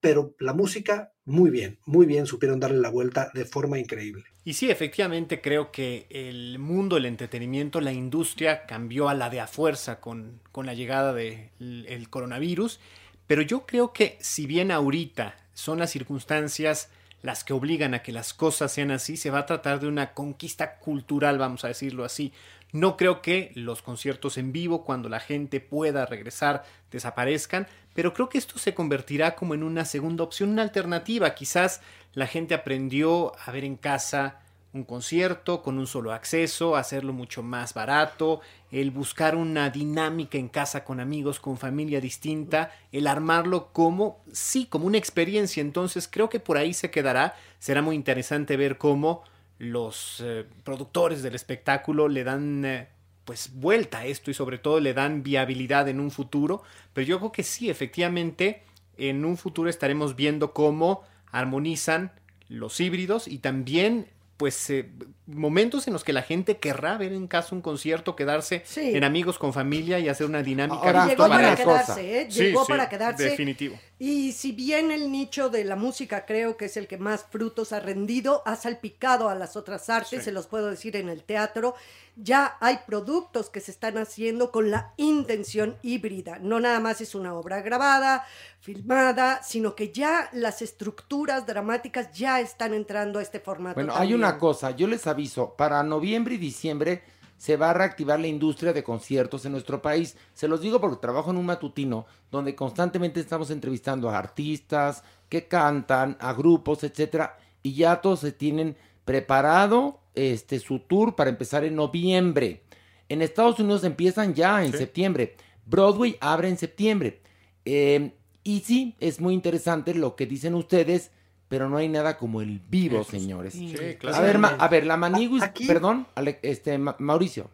pero 0.00 0.34
la 0.38 0.52
música, 0.52 1.12
muy 1.24 1.50
bien, 1.50 1.78
muy 1.86 2.06
bien, 2.06 2.26
supieron 2.26 2.60
darle 2.60 2.78
la 2.78 2.90
vuelta 2.90 3.30
de 3.34 3.44
forma 3.44 3.78
increíble. 3.78 4.24
Y 4.44 4.54
sí, 4.54 4.70
efectivamente 4.70 5.40
creo 5.40 5.70
que 5.72 6.06
el 6.10 6.58
mundo 6.58 6.96
del 6.96 7.06
entretenimiento, 7.06 7.80
la 7.80 7.92
industria 7.92 8.66
cambió 8.66 9.08
a 9.08 9.14
la 9.14 9.30
de 9.30 9.40
a 9.40 9.46
fuerza 9.46 10.00
con, 10.00 10.40
con 10.52 10.66
la 10.66 10.74
llegada 10.74 11.12
del 11.12 11.50
el 11.60 12.08
coronavirus, 12.08 12.80
pero 13.26 13.42
yo 13.42 13.66
creo 13.66 13.92
que 13.92 14.16
si 14.20 14.46
bien 14.46 14.70
ahorita 14.70 15.36
son 15.52 15.78
las 15.78 15.90
circunstancias 15.90 16.90
las 17.22 17.42
que 17.44 17.52
obligan 17.52 17.94
a 17.94 18.02
que 18.02 18.12
las 18.12 18.32
cosas 18.32 18.72
sean 18.72 18.90
así, 18.90 19.16
se 19.16 19.30
va 19.30 19.40
a 19.40 19.46
tratar 19.46 19.80
de 19.80 19.88
una 19.88 20.14
conquista 20.14 20.78
cultural, 20.78 21.36
vamos 21.38 21.64
a 21.64 21.68
decirlo 21.68 22.04
así. 22.04 22.32
No 22.72 22.96
creo 22.96 23.22
que 23.22 23.50
los 23.54 23.80
conciertos 23.80 24.36
en 24.36 24.52
vivo, 24.52 24.84
cuando 24.84 25.08
la 25.08 25.20
gente 25.20 25.60
pueda 25.60 26.04
regresar, 26.04 26.64
desaparezcan, 26.90 27.66
pero 27.94 28.12
creo 28.12 28.28
que 28.28 28.38
esto 28.38 28.58
se 28.58 28.74
convertirá 28.74 29.34
como 29.34 29.54
en 29.54 29.62
una 29.62 29.84
segunda 29.84 30.24
opción, 30.24 30.50
una 30.50 30.62
alternativa. 30.62 31.34
Quizás 31.34 31.80
la 32.12 32.26
gente 32.26 32.54
aprendió 32.54 33.32
a 33.44 33.50
ver 33.52 33.64
en 33.64 33.76
casa 33.76 34.40
un 34.74 34.84
concierto 34.84 35.62
con 35.62 35.78
un 35.78 35.86
solo 35.86 36.12
acceso, 36.12 36.76
hacerlo 36.76 37.14
mucho 37.14 37.42
más 37.42 37.72
barato, 37.72 38.42
el 38.70 38.90
buscar 38.90 39.34
una 39.34 39.70
dinámica 39.70 40.36
en 40.36 40.48
casa 40.48 40.84
con 40.84 41.00
amigos, 41.00 41.40
con 41.40 41.56
familia 41.56 42.00
distinta, 42.00 42.70
el 42.92 43.06
armarlo 43.06 43.72
como, 43.72 44.22
sí, 44.30 44.66
como 44.66 44.86
una 44.86 44.98
experiencia. 44.98 45.62
Entonces 45.62 46.06
creo 46.06 46.28
que 46.28 46.38
por 46.38 46.58
ahí 46.58 46.74
se 46.74 46.90
quedará. 46.90 47.34
Será 47.58 47.80
muy 47.80 47.96
interesante 47.96 48.56
ver 48.58 48.76
cómo 48.76 49.22
los 49.58 50.20
eh, 50.24 50.44
productores 50.64 51.22
del 51.22 51.34
espectáculo 51.34 52.08
le 52.08 52.24
dan 52.24 52.64
eh, 52.64 52.88
pues 53.24 53.50
vuelta 53.52 53.98
a 53.98 54.06
esto 54.06 54.30
y 54.30 54.34
sobre 54.34 54.58
todo 54.58 54.80
le 54.80 54.94
dan 54.94 55.22
viabilidad 55.22 55.88
en 55.88 56.00
un 56.00 56.10
futuro. 56.10 56.62
Pero 56.92 57.06
yo 57.06 57.18
creo 57.18 57.32
que 57.32 57.42
sí, 57.42 57.68
efectivamente, 57.68 58.62
en 58.96 59.24
un 59.24 59.36
futuro 59.36 59.68
estaremos 59.68 60.16
viendo 60.16 60.52
cómo 60.52 61.02
armonizan 61.30 62.12
los 62.48 62.80
híbridos 62.80 63.28
y 63.28 63.38
también 63.38 64.08
pues 64.36 64.70
eh, 64.70 64.88
momentos 65.28 65.86
en 65.86 65.92
los 65.92 66.04
que 66.04 66.12
la 66.12 66.22
gente 66.22 66.56
querrá 66.56 66.96
ver 66.96 67.12
en 67.12 67.26
casa 67.28 67.54
un 67.54 67.60
concierto, 67.60 68.16
quedarse 68.16 68.62
Sí. 68.64 68.96
en 68.96 69.04
amigos 69.04 69.38
con 69.38 69.52
familia 69.52 69.98
y 69.98 70.08
hacer 70.08 70.26
una 70.26 70.42
dinámica. 70.42 70.80
Ahora, 70.82 71.06
llegó 71.06 71.28
para 71.28 71.54
quedarse, 71.54 72.20
¿eh? 72.22 72.28
Llegó 72.30 72.64
sí, 72.64 72.72
para 72.72 72.88
quedarse. 72.88 73.24
Definitivo. 73.24 73.78
Y 73.98 74.32
si 74.32 74.52
bien 74.52 74.90
el 74.90 75.10
nicho 75.12 75.48
de 75.50 75.64
la 75.64 75.76
música 75.76 76.24
creo 76.24 76.56
que 76.56 76.66
es 76.66 76.76
el 76.76 76.86
que 76.86 76.98
más 76.98 77.26
frutos 77.30 77.72
ha 77.72 77.80
rendido, 77.80 78.42
ha 78.46 78.56
salpicado 78.56 79.28
a 79.28 79.34
las 79.34 79.56
otras 79.56 79.90
artes, 79.90 80.20
Sí. 80.20 80.24
se 80.24 80.32
los 80.32 80.46
puedo 80.46 80.70
decir 80.70 80.96
en 80.96 81.08
el 81.08 81.22
teatro, 81.24 81.74
ya 82.16 82.56
hay 82.60 82.78
productos 82.86 83.50
que 83.50 83.60
se 83.60 83.70
están 83.70 83.98
haciendo 83.98 84.50
con 84.50 84.70
la 84.70 84.92
intención 84.96 85.76
híbrida. 85.82 86.38
No 86.40 86.58
nada 86.58 86.80
más 86.80 87.00
es 87.00 87.14
una 87.14 87.34
obra 87.34 87.60
grabada, 87.60 88.24
filmada, 88.60 89.42
sino 89.42 89.74
que 89.74 89.92
ya 89.92 90.28
las 90.32 90.62
estructuras 90.62 91.46
dramáticas 91.46 92.12
ya 92.12 92.40
están 92.40 92.74
entrando 92.74 93.18
a 93.18 93.22
este 93.22 93.40
formato. 93.40 93.76
Bueno, 93.76 93.94
hay 93.96 94.14
una 94.14 94.36
cosa, 94.38 94.72
yo 94.72 94.86
les 94.88 95.06
aviso, 95.18 95.54
para 95.56 95.82
noviembre 95.82 96.36
y 96.36 96.38
diciembre 96.38 97.02
se 97.36 97.56
va 97.56 97.70
a 97.70 97.74
reactivar 97.74 98.18
la 98.20 98.28
industria 98.28 98.72
de 98.72 98.84
conciertos 98.84 99.44
en 99.44 99.52
nuestro 99.52 99.82
país. 99.82 100.16
Se 100.32 100.48
los 100.48 100.60
digo 100.60 100.80
porque 100.80 101.00
trabajo 101.00 101.30
en 101.30 101.36
un 101.36 101.46
matutino 101.46 102.06
donde 102.30 102.54
constantemente 102.54 103.20
estamos 103.20 103.50
entrevistando 103.50 104.08
a 104.08 104.18
artistas 104.18 105.02
que 105.28 105.46
cantan, 105.46 106.16
a 106.20 106.32
grupos, 106.32 106.84
etcétera, 106.84 107.36
y 107.62 107.74
ya 107.74 108.00
todos 108.00 108.20
se 108.20 108.32
tienen 108.32 108.76
preparado 109.04 110.00
este 110.14 110.58
su 110.60 110.80
tour 110.80 111.14
para 111.16 111.30
empezar 111.30 111.64
en 111.64 111.74
noviembre. 111.74 112.64
En 113.08 113.22
Estados 113.22 113.58
Unidos 113.58 113.84
empiezan 113.84 114.34
ya 114.34 114.64
en 114.64 114.72
septiembre. 114.72 115.36
Broadway 115.64 116.16
abre 116.20 116.48
en 116.48 116.58
septiembre. 116.58 117.22
Eh, 117.64 118.12
y 118.44 118.60
sí, 118.60 118.96
es 119.00 119.20
muy 119.20 119.34
interesante 119.34 119.94
lo 119.94 120.16
que 120.16 120.26
dicen 120.26 120.54
ustedes, 120.54 121.10
pero 121.48 121.68
no 121.68 121.76
hay 121.78 121.88
nada 121.88 122.16
como 122.18 122.40
el 122.42 122.60
vivo, 122.70 123.04
señores. 123.04 123.54
sí, 123.54 123.74
a 124.12 124.20
ver, 124.20 124.38
ma- 124.38 124.56
a 124.58 124.68
ver, 124.68 124.84
la 124.86 124.96
Maniguis, 124.96 125.42
Aquí- 125.42 125.66
perdón, 125.66 126.06
Ale- 126.14 126.38
este 126.42 126.76
Ma- 126.78 126.96
Mauricio. 126.98 127.50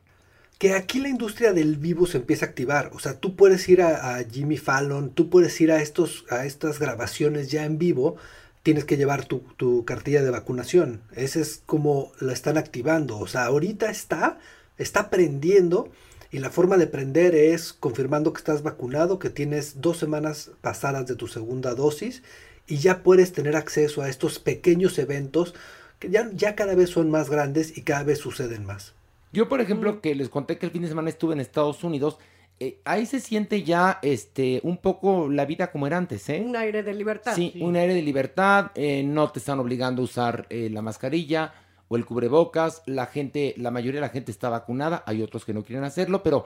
que 0.59 0.73
aquí 0.75 1.01
la 1.01 1.09
industria 1.09 1.53
del 1.53 1.77
vivo 1.77 2.07
se 2.07 2.19
empieza 2.19 2.47
a 2.47 2.49
activar. 2.49 2.91
O 2.95 2.99
sea, 2.99 3.19
tú 3.19 3.37
puedes 3.37 3.69
ir 3.69 3.83
a, 3.83 4.16
a 4.16 4.25
Jimmy 4.25 4.57
Fallon, 4.57 5.11
tú 5.11 5.29
puedes 5.31 5.61
ir 5.61 5.71
a, 5.73 5.83
estos, 5.83 6.25
a 6.31 6.47
estas 6.47 6.79
grabaciones 6.79 7.51
ya 7.51 7.65
en 7.65 7.77
vivo, 7.79 8.16
tienes 8.62 8.85
que 8.85 8.97
llevar 8.97 9.27
tu, 9.27 9.41
tu 9.57 9.85
cartilla 9.85 10.23
de 10.23 10.31
vacunación. 10.31 11.03
Ese 11.15 11.41
es 11.41 11.62
como 11.66 12.12
la 12.21 12.33
están 12.33 12.57
activando. 12.57 13.19
O 13.19 13.27
sea, 13.27 13.45
ahorita 13.47 13.91
está, 13.91 14.39
está 14.79 15.11
prendiendo 15.11 15.91
y 16.31 16.39
la 16.39 16.51
forma 16.51 16.77
de 16.79 16.87
prender 16.87 17.35
es 17.35 17.73
confirmando 17.73 18.33
que 18.33 18.39
estás 18.39 18.62
vacunado, 18.62 19.19
que 19.19 19.31
tienes 19.31 19.81
dos 19.83 19.99
semanas 19.99 20.51
pasadas 20.62 21.07
de 21.07 21.15
tu 21.16 21.29
segunda 21.29 21.75
dosis 21.75 22.23
y 22.66 22.78
ya 22.78 23.03
puedes 23.03 23.32
tener 23.32 23.57
acceso 23.57 24.03
a 24.03 24.09
estos 24.09 24.39
pequeños 24.39 24.99
eventos 24.99 25.55
que 25.99 26.11
ya, 26.11 26.31
ya 26.32 26.55
cada 26.55 26.74
vez 26.74 26.91
son 26.91 27.11
más 27.11 27.31
grandes 27.31 27.77
y 27.77 27.82
cada 27.82 28.05
vez 28.05 28.19
suceden 28.19 28.65
más. 28.65 28.95
Yo, 29.32 29.49
por 29.49 29.61
ejemplo, 29.61 30.01
que 30.01 30.15
les 30.15 30.28
conté 30.28 30.59
que 30.59 30.66
el 30.66 30.73
fin 30.73 30.82
de 30.82 30.89
semana 30.89 31.09
estuve 31.09 31.35
en 31.35 31.41
Estados 31.41 31.82
Unidos, 31.82 32.19
eh, 32.61 32.78
ahí 32.85 33.05
se 33.05 33.19
siente 33.19 33.65
ya 33.65 33.99
este 34.03 34.61
un 34.62 34.78
poco 34.78 35.28
la 35.28 35.45
vida 35.45 35.73
como 35.73 35.89
era 35.89 35.97
antes, 35.97 36.28
¿eh? 36.28 36.41
Un 36.41 36.55
aire 36.55 36.85
de 36.85 36.95
libertad. 36.95 37.35
Sí, 37.35 37.53
un 37.61 37.74
aire 37.74 37.95
de 37.95 38.03
libertad, 38.03 38.70
eh, 38.77 39.03
no 39.03 39.31
te 39.32 39.41
están 39.41 39.59
obligando 39.59 40.03
a 40.03 40.05
usar 40.05 40.47
eh, 40.51 40.70
la 40.70 40.81
mascarilla 40.81 41.53
o 41.89 41.97
el 41.97 42.07
cubrebocas, 42.07 42.82
la 42.86 43.07
gente, 43.07 43.55
la 43.57 43.73
mayoría 43.73 44.01
de 44.01 44.07
la 44.07 44.12
gente 44.12 44.31
está 44.31 44.49
vacunada, 44.51 45.03
hay 45.07 45.20
otros 45.20 45.45
que 45.45 45.53
no 45.53 45.65
quieren 45.65 45.85
hacerlo, 45.85 46.23
pero 46.23 46.45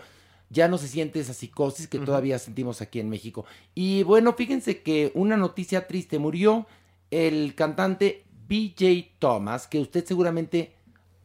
ya 0.51 0.69
no 0.69 0.79
se 0.79 0.89
siente 0.89 1.20
esa 1.20 1.35
psicosis 1.35 1.89
que 1.89 1.99
todavía 1.99 2.39
sentimos 2.39 2.81
aquí 2.81 3.01
en 3.01 3.11
México. 3.11 3.45
Y 3.75 4.03
bueno, 4.03 4.33
fíjense 4.33 4.83
que 4.83 5.12
una 5.15 5.37
noticia 5.37 5.87
triste, 5.87 6.19
murió 6.19 6.66
el 7.11 7.55
cantante 7.55 8.25
BJ 8.49 9.12
Thomas, 9.19 9.66
que 9.66 9.81
usted 9.81 10.05
seguramente, 10.05 10.73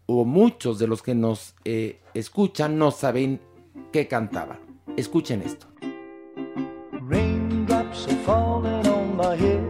o 0.06 0.26
muchos 0.26 0.80
de 0.80 0.88
los 0.88 1.02
que 1.02 1.16
nos 1.16 1.56
eh, 1.64 2.00
escuchan, 2.14 2.78
no 2.78 2.91
saben 2.91 3.40
qué 3.91 4.08
cantaba. 4.08 4.60
Escuchen 4.98 5.41
esto. 5.41 5.68
Raindrops 6.91 8.08
are 8.08 8.16
falling 8.26 8.88
on 8.88 9.16
my 9.16 9.36
head. 9.36 9.64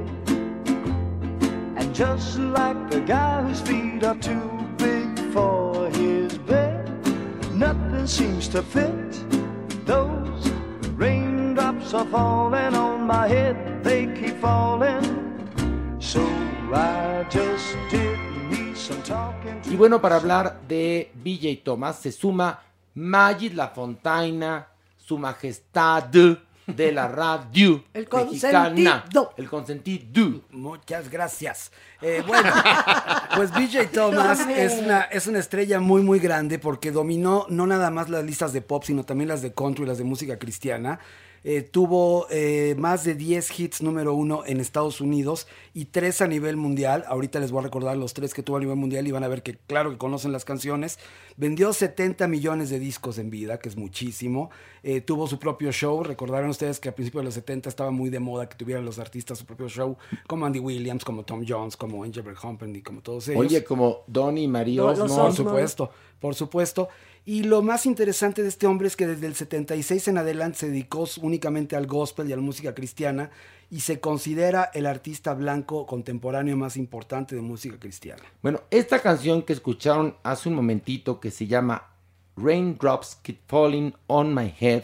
And 1.77 1.93
just 1.93 2.39
like 2.39 2.89
the 2.89 3.01
guy 3.01 3.43
whose 3.43 3.61
feet 3.61 4.03
are 4.03 4.15
too 4.19 4.49
big 4.77 5.17
for 5.31 5.89
his 5.89 6.37
bed, 6.39 6.89
nothing 7.53 8.07
seems 8.07 8.47
to 8.49 8.61
fit. 8.63 9.32
Y 19.65 19.75
bueno, 19.75 20.01
para 20.01 20.15
hablar 20.15 20.59
de 20.67 21.11
BJ 21.15 21.63
Thomas 21.63 21.97
se 21.97 22.11
suma 22.11 22.59
Magid 22.95 23.53
La 23.53 23.69
Fontaina, 23.69 24.67
Su 24.97 25.17
Majestad, 25.17 26.09
de 26.67 26.91
la 26.91 27.07
radio 27.07 27.83
El 27.93 28.07
mexicana. 28.11 29.05
El 29.37 29.49
consentido. 29.49 30.41
Muchas 30.51 31.09
gracias. 31.09 31.71
Eh, 32.01 32.23
bueno, 32.25 32.49
pues 33.35 33.51
BJ 33.51 33.91
Thomas 33.91 34.47
es 34.47 34.73
una, 34.73 35.01
es 35.03 35.27
una 35.27 35.39
estrella 35.39 35.79
muy, 35.79 36.01
muy 36.01 36.19
grande 36.19 36.59
porque 36.59 36.91
dominó 36.91 37.45
no 37.49 37.67
nada 37.67 37.91
más 37.91 38.09
las 38.09 38.23
listas 38.23 38.53
de 38.53 38.61
pop, 38.61 38.83
sino 38.83 39.03
también 39.03 39.29
las 39.29 39.41
de 39.41 39.53
country, 39.53 39.85
las 39.85 39.97
de 39.97 40.03
música 40.03 40.37
cristiana. 40.37 40.99
Eh, 41.43 41.61
tuvo 41.61 42.27
eh, 42.29 42.75
más 42.77 43.03
de 43.03 43.15
10 43.15 43.59
hits 43.59 43.81
número 43.81 44.13
uno 44.13 44.43
en 44.45 44.59
Estados 44.59 45.01
Unidos 45.01 45.47
y 45.73 45.85
tres 45.85 46.21
a 46.21 46.27
nivel 46.27 46.55
mundial. 46.57 47.03
Ahorita 47.07 47.39
les 47.39 47.51
voy 47.51 47.59
a 47.59 47.63
recordar 47.63 47.97
los 47.97 48.13
tres 48.13 48.33
que 48.33 48.43
tuvo 48.43 48.57
a 48.57 48.59
nivel 48.59 48.77
mundial 48.77 49.07
y 49.07 49.11
van 49.11 49.23
a 49.23 49.27
ver 49.27 49.43
que, 49.43 49.57
claro, 49.57 49.91
que 49.91 49.97
conocen 49.97 50.31
las 50.31 50.45
canciones. 50.45 50.99
Vendió 51.35 51.73
70 51.73 52.27
millones 52.27 52.69
de 52.69 52.79
discos 52.79 53.17
en 53.17 53.29
vida, 53.29 53.59
que 53.59 53.67
es 53.67 53.75
muchísimo. 53.75 54.51
Eh, 54.83 55.01
tuvo 55.01 55.27
su 55.27 55.39
propio 55.39 55.71
show. 55.71 56.03
Recordaron 56.03 56.49
ustedes 56.49 56.79
que 56.79 56.89
a 56.89 56.95
principios 56.95 57.21
de 57.21 57.25
los 57.25 57.33
70 57.33 57.69
estaba 57.69 57.91
muy 57.91 58.09
de 58.09 58.19
moda 58.19 58.47
que 58.47 58.55
tuvieran 58.55 58.85
los 58.85 58.99
artistas 58.99 59.37
su 59.37 59.45
propio 59.45 59.67
show, 59.67 59.97
como 60.27 60.45
Andy 60.45 60.59
Williams, 60.59 61.03
como 61.03 61.23
Tom 61.23 61.43
Jones, 61.47 61.75
como 61.75 62.03
Angel 62.03 62.23
Humphrey, 62.41 62.81
como 62.81 63.01
todos 63.01 63.27
ellos. 63.27 63.41
Oye, 63.41 63.63
como 63.63 64.03
Donny 64.07 64.43
y 64.43 64.47
María 64.47 64.81
Por 64.81 64.91
Osmond. 65.01 65.35
supuesto, 65.35 65.89
por 66.19 66.35
supuesto. 66.35 66.87
Y 67.25 67.43
lo 67.43 67.61
más 67.61 67.85
interesante 67.85 68.41
de 68.41 68.49
este 68.49 68.67
hombre 68.67 68.87
es 68.87 68.97
que 68.97 69.07
desde 69.07 69.27
el 69.27 69.35
76 69.35 70.09
en 70.09 70.17
adelante 70.17 70.59
se 70.59 70.67
dedicó 70.67 71.07
únicamente 71.21 71.77
al 71.77 71.87
gospel 71.87 72.29
y 72.29 72.33
a 72.33 72.35
la 72.35 72.41
música 72.41 72.75
cristiana 72.75 73.29
y 73.69 73.79
se 73.79 74.01
considera 74.01 74.69
el 74.73 74.85
artista 74.85 75.33
blanco 75.33 75.85
contemporáneo 75.85 76.57
más 76.57 76.75
importante 76.75 77.35
de 77.35 77.41
música 77.41 77.79
cristiana. 77.79 78.21
Bueno, 78.41 78.61
esta 78.69 78.99
canción 78.99 79.41
que 79.41 79.53
escucharon 79.53 80.17
hace 80.23 80.49
un 80.49 80.55
momentito 80.55 81.21
que 81.21 81.31
se 81.31 81.47
llama 81.47 81.93
Raindrops 82.35 83.15
Keep 83.23 83.39
Falling 83.47 83.93
on 84.07 84.35
My 84.35 84.53
Head, 84.59 84.83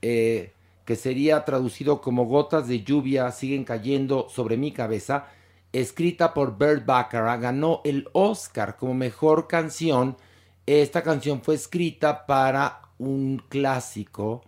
eh, 0.00 0.52
que 0.86 0.96
sería 0.96 1.44
traducido 1.44 2.00
como 2.00 2.24
gotas 2.24 2.66
de 2.66 2.82
lluvia 2.82 3.30
siguen 3.30 3.64
cayendo 3.64 4.28
sobre 4.30 4.56
mi 4.56 4.72
cabeza, 4.72 5.26
escrita 5.72 6.32
por 6.32 6.56
Bert 6.56 6.86
Baccarat, 6.86 7.40
ganó 7.40 7.82
el 7.84 8.08
Oscar 8.12 8.76
como 8.76 8.94
mejor 8.94 9.48
canción. 9.48 10.16
Esta 10.66 11.02
canción 11.02 11.42
fue 11.42 11.54
escrita 11.54 12.26
para 12.26 12.80
un 12.98 13.42
clásico 13.48 14.42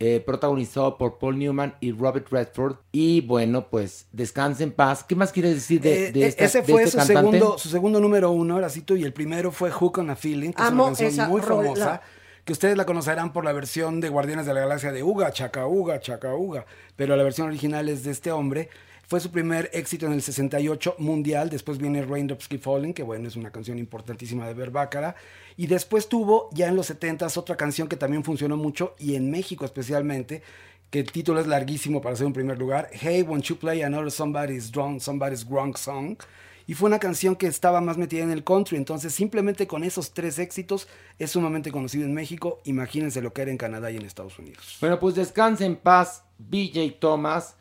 eh, 0.00 0.22
protagonizado 0.24 0.96
por 0.96 1.18
Paul 1.18 1.38
Newman 1.38 1.74
y 1.80 1.90
Robert 1.92 2.28
Redford. 2.30 2.76
Y 2.92 3.20
bueno, 3.22 3.66
pues 3.68 4.06
descanse 4.12 4.62
en 4.62 4.70
paz. 4.72 5.02
¿Qué 5.02 5.16
más 5.16 5.32
quieres 5.32 5.54
decir 5.54 5.80
de, 5.80 6.06
Eh, 6.08 6.12
de 6.12 6.22
eh, 6.22 6.26
esta- 6.28 6.44
ese 6.44 6.62
de 6.62 6.72
fue 6.72 6.82
este 6.84 6.92
su, 6.92 6.96
cantante? 6.98 7.38
segundo, 7.38 7.58
su 7.58 7.68
segundo 7.68 8.00
número 8.00 8.30
uno, 8.30 8.56
Horacito, 8.56 8.94
y 8.96 9.02
el 9.02 9.12
primero 9.12 9.50
fue 9.50 9.70
Hook 9.72 9.98
on 9.98 10.10
a 10.10 10.16
Feeling, 10.16 10.52
que 10.52 10.62
Amo 10.62 10.84
es 10.90 11.00
una 11.00 11.08
canción 11.08 11.28
muy 11.28 11.40
rola. 11.40 11.62
famosa, 11.64 12.02
que 12.44 12.52
ustedes 12.52 12.76
la 12.76 12.86
conocerán 12.86 13.32
por 13.32 13.44
la 13.44 13.52
versión 13.52 14.00
de 14.00 14.08
Guardianes 14.08 14.46
de 14.46 14.54
la 14.54 14.60
Galaxia 14.60 14.92
de 14.92 15.02
Uga, 15.02 15.32
Chaca 15.32 15.66
Uga, 15.66 16.00
Chaca 16.00 16.32
Uga, 16.34 16.64
pero 16.96 17.16
la 17.16 17.24
versión 17.24 17.48
original 17.48 17.88
es 17.88 18.04
de 18.04 18.12
este 18.12 18.30
hombre. 18.32 18.70
Fue 19.08 19.20
su 19.20 19.30
primer 19.30 19.70
éxito 19.72 20.04
en 20.04 20.12
el 20.12 20.20
68 20.20 20.96
mundial, 20.98 21.48
después 21.48 21.78
viene 21.78 22.02
Raindrops 22.02 22.46
Keep 22.46 22.60
Falling, 22.60 22.92
que 22.92 23.02
bueno, 23.02 23.26
es 23.26 23.36
una 23.36 23.50
canción 23.50 23.78
importantísima 23.78 24.46
de 24.46 24.52
Ver 24.52 24.70
Bácara, 24.70 25.16
y 25.56 25.66
después 25.66 26.10
tuvo 26.10 26.50
ya 26.52 26.68
en 26.68 26.76
los 26.76 26.90
70s 26.90 27.38
otra 27.38 27.56
canción 27.56 27.88
que 27.88 27.96
también 27.96 28.22
funcionó 28.22 28.58
mucho, 28.58 28.94
y 28.98 29.14
en 29.14 29.30
México 29.30 29.64
especialmente, 29.64 30.42
que 30.90 31.00
el 31.00 31.10
título 31.10 31.40
es 31.40 31.46
larguísimo 31.46 32.02
para 32.02 32.16
ser 32.16 32.26
un 32.26 32.34
primer 32.34 32.58
lugar, 32.58 32.90
Hey, 32.92 33.22
won't 33.22 33.44
you 33.44 33.56
play 33.56 33.80
another 33.80 34.10
somebody's 34.10 34.70
drunk, 34.70 35.00
somebody's 35.00 35.48
drunk 35.48 35.78
song? 35.78 36.18
Y 36.66 36.74
fue 36.74 36.88
una 36.88 36.98
canción 36.98 37.34
que 37.34 37.46
estaba 37.46 37.80
más 37.80 37.96
metida 37.96 38.22
en 38.22 38.30
el 38.30 38.44
country, 38.44 38.76
entonces 38.76 39.14
simplemente 39.14 39.66
con 39.66 39.84
esos 39.84 40.12
tres 40.12 40.38
éxitos 40.38 40.86
es 41.18 41.30
sumamente 41.30 41.72
conocido 41.72 42.04
en 42.04 42.12
México, 42.12 42.60
imagínense 42.64 43.22
lo 43.22 43.32
que 43.32 43.40
era 43.40 43.50
en 43.50 43.56
Canadá 43.56 43.90
y 43.90 43.96
en 43.96 44.02
Estados 44.04 44.38
Unidos. 44.38 44.76
Bueno, 44.82 45.00
pues 45.00 45.14
descanse 45.14 45.64
en 45.64 45.76
paz, 45.76 46.24
BJ 46.36 46.98
Thomas, 47.00 47.56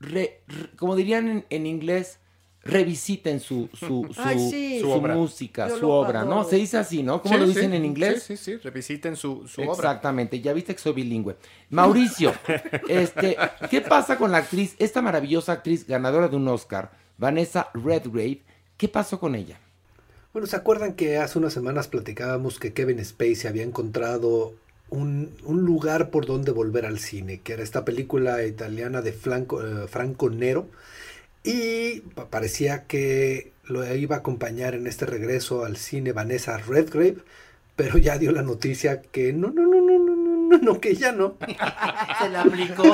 re- 0.00 0.40
re- 0.46 0.70
como 0.76 0.96
dirían 0.96 1.28
en, 1.28 1.46
en 1.50 1.66
inglés, 1.66 2.18
revisiten 2.64 3.38
su, 3.40 3.68
su, 3.74 4.08
su, 4.14 4.20
Ay, 4.22 4.38
sí. 4.50 4.80
su 4.80 4.86
Su 4.86 4.92
obra. 4.92 5.14
música, 5.14 5.68
Yo 5.68 5.78
su 5.78 5.88
obra, 5.90 6.24
¿no? 6.24 6.42
Se 6.44 6.56
dice 6.56 6.78
así, 6.78 7.02
¿no? 7.02 7.22
¿Cómo 7.22 7.34
Sí, 7.34 7.40
lo 7.40 7.46
sí. 7.46 7.54
dicen 7.54 7.74
en 7.74 7.84
inglés? 7.84 8.22
Sí, 8.24 8.36
sí, 8.36 8.52
sí. 8.52 8.56
Revisiten 8.56 9.14
su, 9.16 9.46
su 9.46 9.62
obra. 9.62 9.72
Exactamente, 9.72 10.40
ya 10.40 10.52
viste 10.52 10.74
que 10.74 10.80
soy 10.80 10.92
bilingüe. 10.94 11.36
Mauricio, 11.70 12.32
este, 12.88 13.36
¿qué 13.70 13.80
pasa 13.82 14.18
con 14.18 14.32
la 14.32 14.38
actriz, 14.38 14.74
esta 14.78 15.00
maravillosa 15.02 15.52
actriz 15.52 15.86
ganadora 15.86 16.28
de 16.28 16.36
un 16.36 16.48
Oscar, 16.48 16.90
Vanessa 17.18 17.68
Redgrave? 17.74 18.42
¿Qué 18.76 18.88
pasó 18.88 19.18
con 19.20 19.34
ella? 19.34 19.58
Bueno, 20.32 20.46
¿se 20.46 20.56
acuerdan 20.56 20.94
que 20.94 21.16
hace 21.16 21.38
unas 21.38 21.54
semanas 21.54 21.88
platicábamos 21.88 22.58
que 22.58 22.74
Kevin 22.74 23.02
Spacey 23.02 23.46
había 23.48 23.62
encontrado 23.62 24.52
un, 24.90 25.36
un, 25.44 25.64
lugar 25.64 26.10
por 26.10 26.26
donde 26.26 26.52
volver 26.52 26.86
al 26.86 26.98
cine, 26.98 27.40
que 27.40 27.54
era 27.54 27.62
esta 27.62 27.84
película 27.84 28.44
italiana 28.44 29.02
de 29.02 29.12
Franco, 29.12 29.60
Franco 29.88 30.30
Nero, 30.30 30.68
y 31.42 32.00
parecía 32.30 32.86
que 32.86 33.52
lo 33.64 33.94
iba 33.94 34.16
a 34.16 34.18
acompañar 34.20 34.74
en 34.74 34.86
este 34.86 35.06
regreso 35.06 35.64
al 35.64 35.76
cine 35.76 36.12
Vanessa 36.12 36.58
Redgrave, 36.58 37.18
pero 37.74 37.98
ya 37.98 38.18
dio 38.18 38.32
la 38.32 38.42
noticia 38.42 39.02
que 39.02 39.32
no, 39.32 39.50
no, 39.50 39.62
no, 39.62 39.80
no, 39.80 39.98
no, 39.98 40.16
no, 40.16 40.58
no, 40.58 40.80
que 40.80 40.94
ya 40.94 41.12
no. 41.12 41.36
Se 42.20 42.28
la 42.28 42.42
aplicó. 42.42 42.84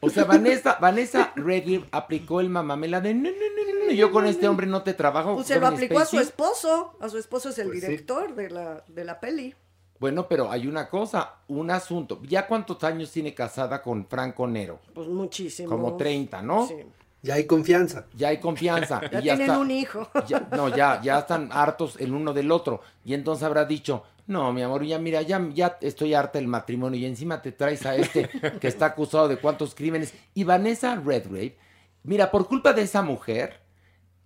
o 0.00 0.10
sea, 0.10 0.24
Vanessa, 0.24 0.78
Vanessa 0.80 1.32
Redgrave 1.36 1.84
aplicó 1.92 2.40
el 2.40 2.48
mamamela 2.48 3.00
de 3.00 3.14
no, 3.14 3.30
no, 3.30 3.30
no, 3.30 3.86
no, 3.86 3.92
yo 3.92 4.10
con 4.10 4.26
este 4.26 4.48
hombre 4.48 4.66
no 4.66 4.82
te 4.82 4.94
trabajo. 4.94 5.36
Pues 5.36 5.46
se 5.46 5.60
lo 5.60 5.66
aplicó 5.66 6.00
a 6.00 6.06
su 6.06 6.18
esposo, 6.18 6.96
a 7.00 7.08
su 7.08 7.18
esposo 7.18 7.50
es 7.50 7.58
el 7.58 7.70
director 7.70 8.34
de, 8.34 8.50
la, 8.50 8.84
de 8.88 9.04
la 9.04 9.20
peli. 9.20 9.54
Bueno, 10.00 10.26
pero 10.28 10.50
hay 10.50 10.66
una 10.66 10.88
cosa, 10.88 11.36
un 11.48 11.70
asunto. 11.70 12.20
¿Ya 12.24 12.46
cuántos 12.46 12.82
años 12.84 13.10
tiene 13.10 13.32
casada 13.34 13.80
con 13.80 14.06
Franco 14.06 14.46
Nero? 14.46 14.80
Pues 14.94 15.06
muchísimo. 15.08 15.68
Como 15.68 15.96
30, 15.96 16.42
¿no? 16.42 16.66
Sí. 16.66 16.74
Ya 17.22 17.34
hay 17.34 17.46
confianza. 17.46 18.06
Ya 18.14 18.28
hay 18.28 18.38
confianza. 18.38 19.00
Ya 19.12 19.18
y 19.20 19.22
tienen 19.22 19.40
está- 19.42 19.58
un 19.58 19.70
hijo. 19.70 20.08
ya- 20.26 20.46
no, 20.52 20.68
ya, 20.68 21.00
ya 21.02 21.20
están 21.20 21.48
hartos 21.52 21.96
el 21.98 22.12
uno 22.12 22.32
del 22.34 22.50
otro. 22.50 22.80
Y 23.04 23.14
entonces 23.14 23.44
habrá 23.44 23.64
dicho, 23.64 24.02
no, 24.26 24.52
mi 24.52 24.62
amor, 24.62 24.84
ya 24.84 24.98
mira, 24.98 25.22
ya, 25.22 25.40
ya 25.54 25.78
estoy 25.80 26.12
harta 26.12 26.38
del 26.38 26.48
matrimonio 26.48 26.98
y 27.00 27.06
encima 27.06 27.40
te 27.40 27.52
traes 27.52 27.86
a 27.86 27.96
este 27.96 28.28
que 28.60 28.68
está 28.68 28.86
acusado 28.86 29.28
de 29.28 29.38
cuántos 29.38 29.74
crímenes. 29.74 30.12
Y 30.34 30.44
Vanessa 30.44 30.96
Redgrave, 30.96 31.56
mira, 32.02 32.30
por 32.30 32.46
culpa 32.46 32.72
de 32.74 32.82
esa 32.82 33.00
mujer, 33.00 33.60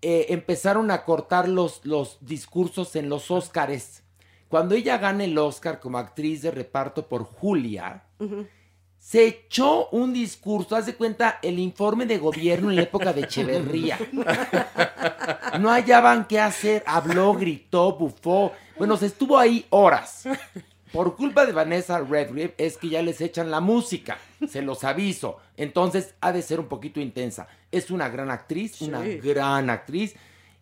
eh, 0.02 0.26
empezaron 0.30 0.90
a 0.90 1.04
cortar 1.04 1.48
los, 1.48 1.84
los 1.84 2.18
discursos 2.20 2.96
en 2.96 3.08
los 3.08 3.30
Óscares. 3.30 4.02
Cuando 4.48 4.74
ella 4.74 4.98
gana 4.98 5.24
el 5.24 5.36
Oscar 5.36 5.78
como 5.78 5.98
actriz 5.98 6.42
de 6.42 6.50
reparto 6.50 7.06
por 7.06 7.24
Julia, 7.24 8.04
se 8.98 9.26
echó 9.26 9.88
un 9.90 10.12
discurso, 10.12 10.74
haz 10.74 10.86
de 10.86 10.94
cuenta, 10.94 11.38
el 11.42 11.58
informe 11.58 12.06
de 12.06 12.18
gobierno 12.18 12.70
en 12.70 12.76
la 12.76 12.82
época 12.82 13.12
de 13.12 13.22
Echeverría. 13.22 13.98
No 15.60 15.70
hallaban 15.70 16.26
qué 16.26 16.38
hacer, 16.40 16.84
habló, 16.86 17.34
gritó, 17.34 17.96
bufó. 17.96 18.52
Bueno, 18.76 18.96
se 18.96 19.06
estuvo 19.06 19.38
ahí 19.38 19.66
horas. 19.70 20.24
Por 20.92 21.16
culpa 21.16 21.46
de 21.46 21.52
Vanessa 21.52 21.98
Redgrave 22.00 22.54
es 22.58 22.76
que 22.76 22.88
ya 22.88 23.02
les 23.02 23.20
echan 23.20 23.50
la 23.50 23.60
música, 23.60 24.18
se 24.48 24.62
los 24.62 24.84
aviso. 24.84 25.38
Entonces 25.56 26.14
ha 26.20 26.32
de 26.32 26.42
ser 26.42 26.60
un 26.60 26.66
poquito 26.66 27.00
intensa. 27.00 27.48
Es 27.70 27.90
una 27.90 28.08
gran 28.08 28.30
actriz, 28.30 28.80
una 28.82 29.02
gran 29.02 29.70
actriz. 29.70 30.14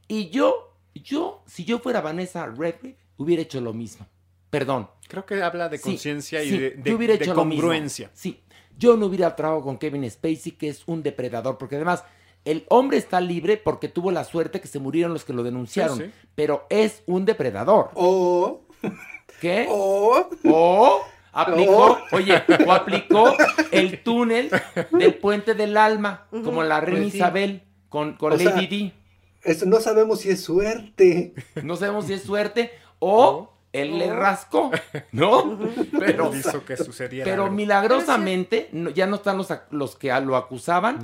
Y 0.08 0.30
yo, 0.30 0.74
yo, 0.94 1.42
si 1.46 1.64
yo 1.64 1.78
fuera 1.78 2.00
Vanessa 2.00 2.46
Redgrave, 2.46 2.96
hubiera 3.16 3.42
hecho 3.42 3.60
lo 3.60 3.72
mismo. 3.72 4.06
Perdón. 4.50 4.88
Creo 5.08 5.26
que 5.26 5.42
habla 5.42 5.68
de 5.68 5.78
Sí, 5.78 5.84
conciencia 5.90 6.42
y 6.42 6.48
sí, 6.50 6.58
de, 6.58 6.74
yo 6.76 6.82
de- 6.82 6.94
hubiera 6.94 7.14
de 7.16 7.24
hecho 7.24 7.34
lo 7.34 7.44
mismo. 7.44 7.62
congruencia. 7.62 8.10
Sí, 8.14 8.40
yo 8.78 8.96
no 8.96 9.06
hubiera 9.06 9.34
trabajado 9.36 9.62
con 9.64 9.78
Kevin 9.78 10.08
Spacey, 10.10 10.52
que 10.52 10.68
es 10.68 10.82
un 10.86 11.02
depredador, 11.02 11.58
porque 11.58 11.76
además 11.76 12.04
el 12.44 12.64
hombre 12.68 12.98
está 12.98 13.20
libre 13.20 13.56
porque 13.56 13.88
tuvo 13.88 14.10
la 14.12 14.24
suerte 14.24 14.60
que 14.60 14.68
se 14.68 14.78
murieron 14.78 15.12
los 15.12 15.24
que 15.24 15.32
lo 15.32 15.42
denunciaron, 15.42 15.98
Sí, 15.98 16.04
sí. 16.04 16.10
pero 16.34 16.66
es 16.70 17.02
un 17.06 17.24
depredador. 17.24 17.90
O 17.94 18.62
¿Qué? 19.40 19.66
O 19.68 20.28
O 20.44 21.00
aplicó, 21.32 21.98
oye, 22.12 22.42
o 22.66 22.72
aplicó 22.72 23.34
el 23.72 24.02
túnel 24.02 24.50
del 24.92 25.14
puente 25.14 25.54
del 25.54 25.76
alma, 25.76 26.26
como 26.30 26.62
la 26.62 26.80
reina 26.80 27.00
Pues 27.02 27.12
sí. 27.12 27.18
Isabel 27.18 27.62
con, 27.88 28.14
con 28.14 28.32
O 28.32 28.38
sea, 28.38 28.50
Lady 28.52 28.66
Di. 28.66 28.92
Eso 29.42 29.66
no 29.66 29.80
sabemos 29.80 30.20
si 30.20 30.30
es 30.30 30.42
suerte. 30.42 31.34
No 31.62 31.76
sabemos 31.76 32.06
si 32.06 32.14
es 32.14 32.22
suerte 32.22 32.72
o 33.08 33.52
él 33.72 33.98
le 33.98 34.10
rascó, 34.12 34.70
¿no? 35.12 35.58
Pero, 35.98 36.32
Él 36.32 36.38
hizo 36.38 36.64
que 36.64 36.76
sucediera 36.78 37.24
pero 37.24 37.44
algo. 37.44 37.54
milagrosamente 37.54 38.68
no- 38.72 38.88
ya 38.90 39.06
no 39.06 39.16
están 39.16 39.36
los, 39.36 39.48
los 39.70 39.96
que 39.96 40.08
lo 40.20 40.36
acusaban, 40.36 40.98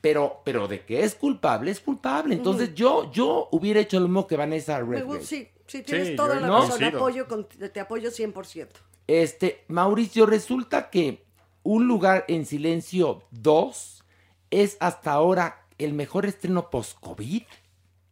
pero, 0.00 0.40
pero 0.44 0.66
de 0.66 0.84
que 0.84 1.02
es 1.04 1.14
culpable, 1.14 1.70
es 1.70 1.80
culpable. 1.80 2.34
Entonces 2.34 2.74
yo, 2.74 3.10
yo 3.12 3.48
hubiera 3.52 3.80
hecho 3.80 4.00
lo 4.00 4.06
mismo 4.08 4.26
que 4.26 4.36
Vanessa 4.36 4.80
Redgrave. 4.80 5.22
sí, 5.22 5.48
sí, 5.66 5.82
tienes 5.82 6.08
Sí, 6.08 6.16
toda 6.16 6.36
la 6.40 6.46
no. 6.46 6.60
razón. 6.62 6.70
coincido. 6.78 6.98
Apoyo 6.98 7.28
con- 7.28 7.46
te 7.46 7.80
apoyo 7.80 8.10
100%. 8.10 8.68
Este, 9.06 9.64
Mauricio, 9.68 10.24
resulta 10.26 10.88
que 10.90 11.22
Un 11.66 11.88
lugar 11.88 12.24
en 12.28 12.44
silencio 12.44 13.22
2 13.30 14.04
es 14.50 14.76
hasta 14.80 15.12
ahora 15.12 15.66
el 15.78 15.92
mejor 15.94 16.26
estreno 16.26 16.68
post-COVID. 16.68 17.42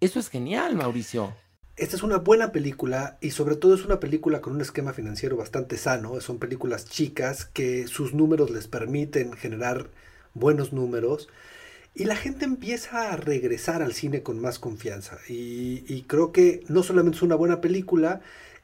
Eso 0.01 0.19
es 0.19 0.28
genial, 0.31 0.74
Mauricio. 0.74 1.35
Esta 1.76 1.96
es 1.96 2.02
una 2.02 2.18
buena 2.18 2.52
película 2.52 3.16
y 3.20 3.30
sobre 3.30 3.56
todo 3.56 3.74
es 3.74 3.84
una 3.84 3.98
película 3.98 4.40
con 4.40 4.54
un 4.54 4.60
esquema 4.60 4.92
financiero 4.92 5.36
bastante 5.36 5.78
sano. 5.78 6.20
Son 6.20 6.38
películas 6.38 6.84
chicas 6.84 7.46
que 7.46 7.86
sus 7.86 8.12
números 8.12 8.50
les 8.50 8.68
permiten 8.68 9.32
generar 9.32 9.88
buenos 10.34 10.72
números 10.72 11.28
y 11.94 12.04
la 12.04 12.16
gente 12.16 12.44
empieza 12.44 13.12
a 13.12 13.16
regresar 13.16 13.82
al 13.82 13.92
cine 13.94 14.22
con 14.22 14.40
más 14.40 14.58
confianza. 14.58 15.18
Y, 15.28 16.02
creo 16.08 16.32
que 16.32 16.64
no 16.68 16.82
solamente 16.82 17.16
es 17.16 17.22
una 17.22 17.36
buena 17.36 17.60
película, 17.60 18.20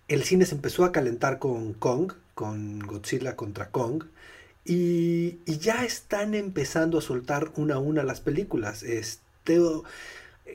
el 0.09 0.25
cine 0.25 0.47
se 0.47 0.55
empezó 0.55 0.85
a 0.85 0.93
calentar 0.93 1.39
con 1.39 1.75
Kong, 1.75 2.13
con 2.35 2.81
Godzilla 2.81 3.37
contra 3.37 3.71
Kong. 3.71 4.05
Y, 4.65 5.39
y 5.47 5.59
ya 5.59 5.85
están 5.85 6.35
empezando 6.35 6.99
a 6.99 7.03
soltar 7.03 7.53
una 7.57 7.77
a 7.77 7.79
una 7.79 8.03
las 8.03 8.21
películas. 8.21 8.83
Este, 8.83 9.59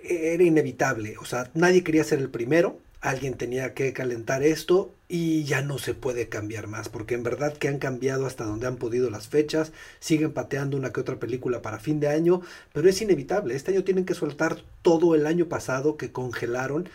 era 0.04 0.44
inevitable. 0.44 1.18
O 1.20 1.26
sea, 1.26 1.50
nadie 1.54 1.84
quería 1.84 2.04
ser 2.04 2.20
el 2.20 2.30
primero. 2.30 2.80
Alguien 3.02 3.34
tenía 3.34 3.74
que 3.74 3.92
calentar 3.92 4.44
esto 4.44 4.94
y 5.10 5.44
ya 5.44 5.62
no 5.62 5.78
se 5.78 5.94
puede 5.94 6.30
cambiar 6.30 6.68
más, 6.68 6.90
porque 6.90 7.16
en 7.16 7.24
verdad 7.24 7.56
que 7.56 7.68
han 7.68 7.78
cambiado 7.78 8.26
hasta 8.26 8.46
donde 8.46 8.66
han 8.66 8.78
podido 8.78 9.10
las 9.10 9.28
fechas, 9.28 9.74
siguen 10.00 10.32
pateando 10.32 10.78
una 10.78 10.94
que 10.94 11.02
otra 11.02 11.20
película 11.20 11.62
para 11.62 11.80
fin 11.80 12.00
de 12.00 12.08
año, 12.08 12.42
pero 12.72 12.90
es 12.90 13.02
inevitable. 13.02 13.56
Este 13.56 13.72
año 13.74 13.84
tienen 13.84 14.06
que 14.06 14.16
soltar 14.16 14.64
todo 14.82 15.16
el 15.16 15.28
año 15.28 15.48
pasado 15.50 15.98
que 15.98 16.12
congelaron 16.12 16.90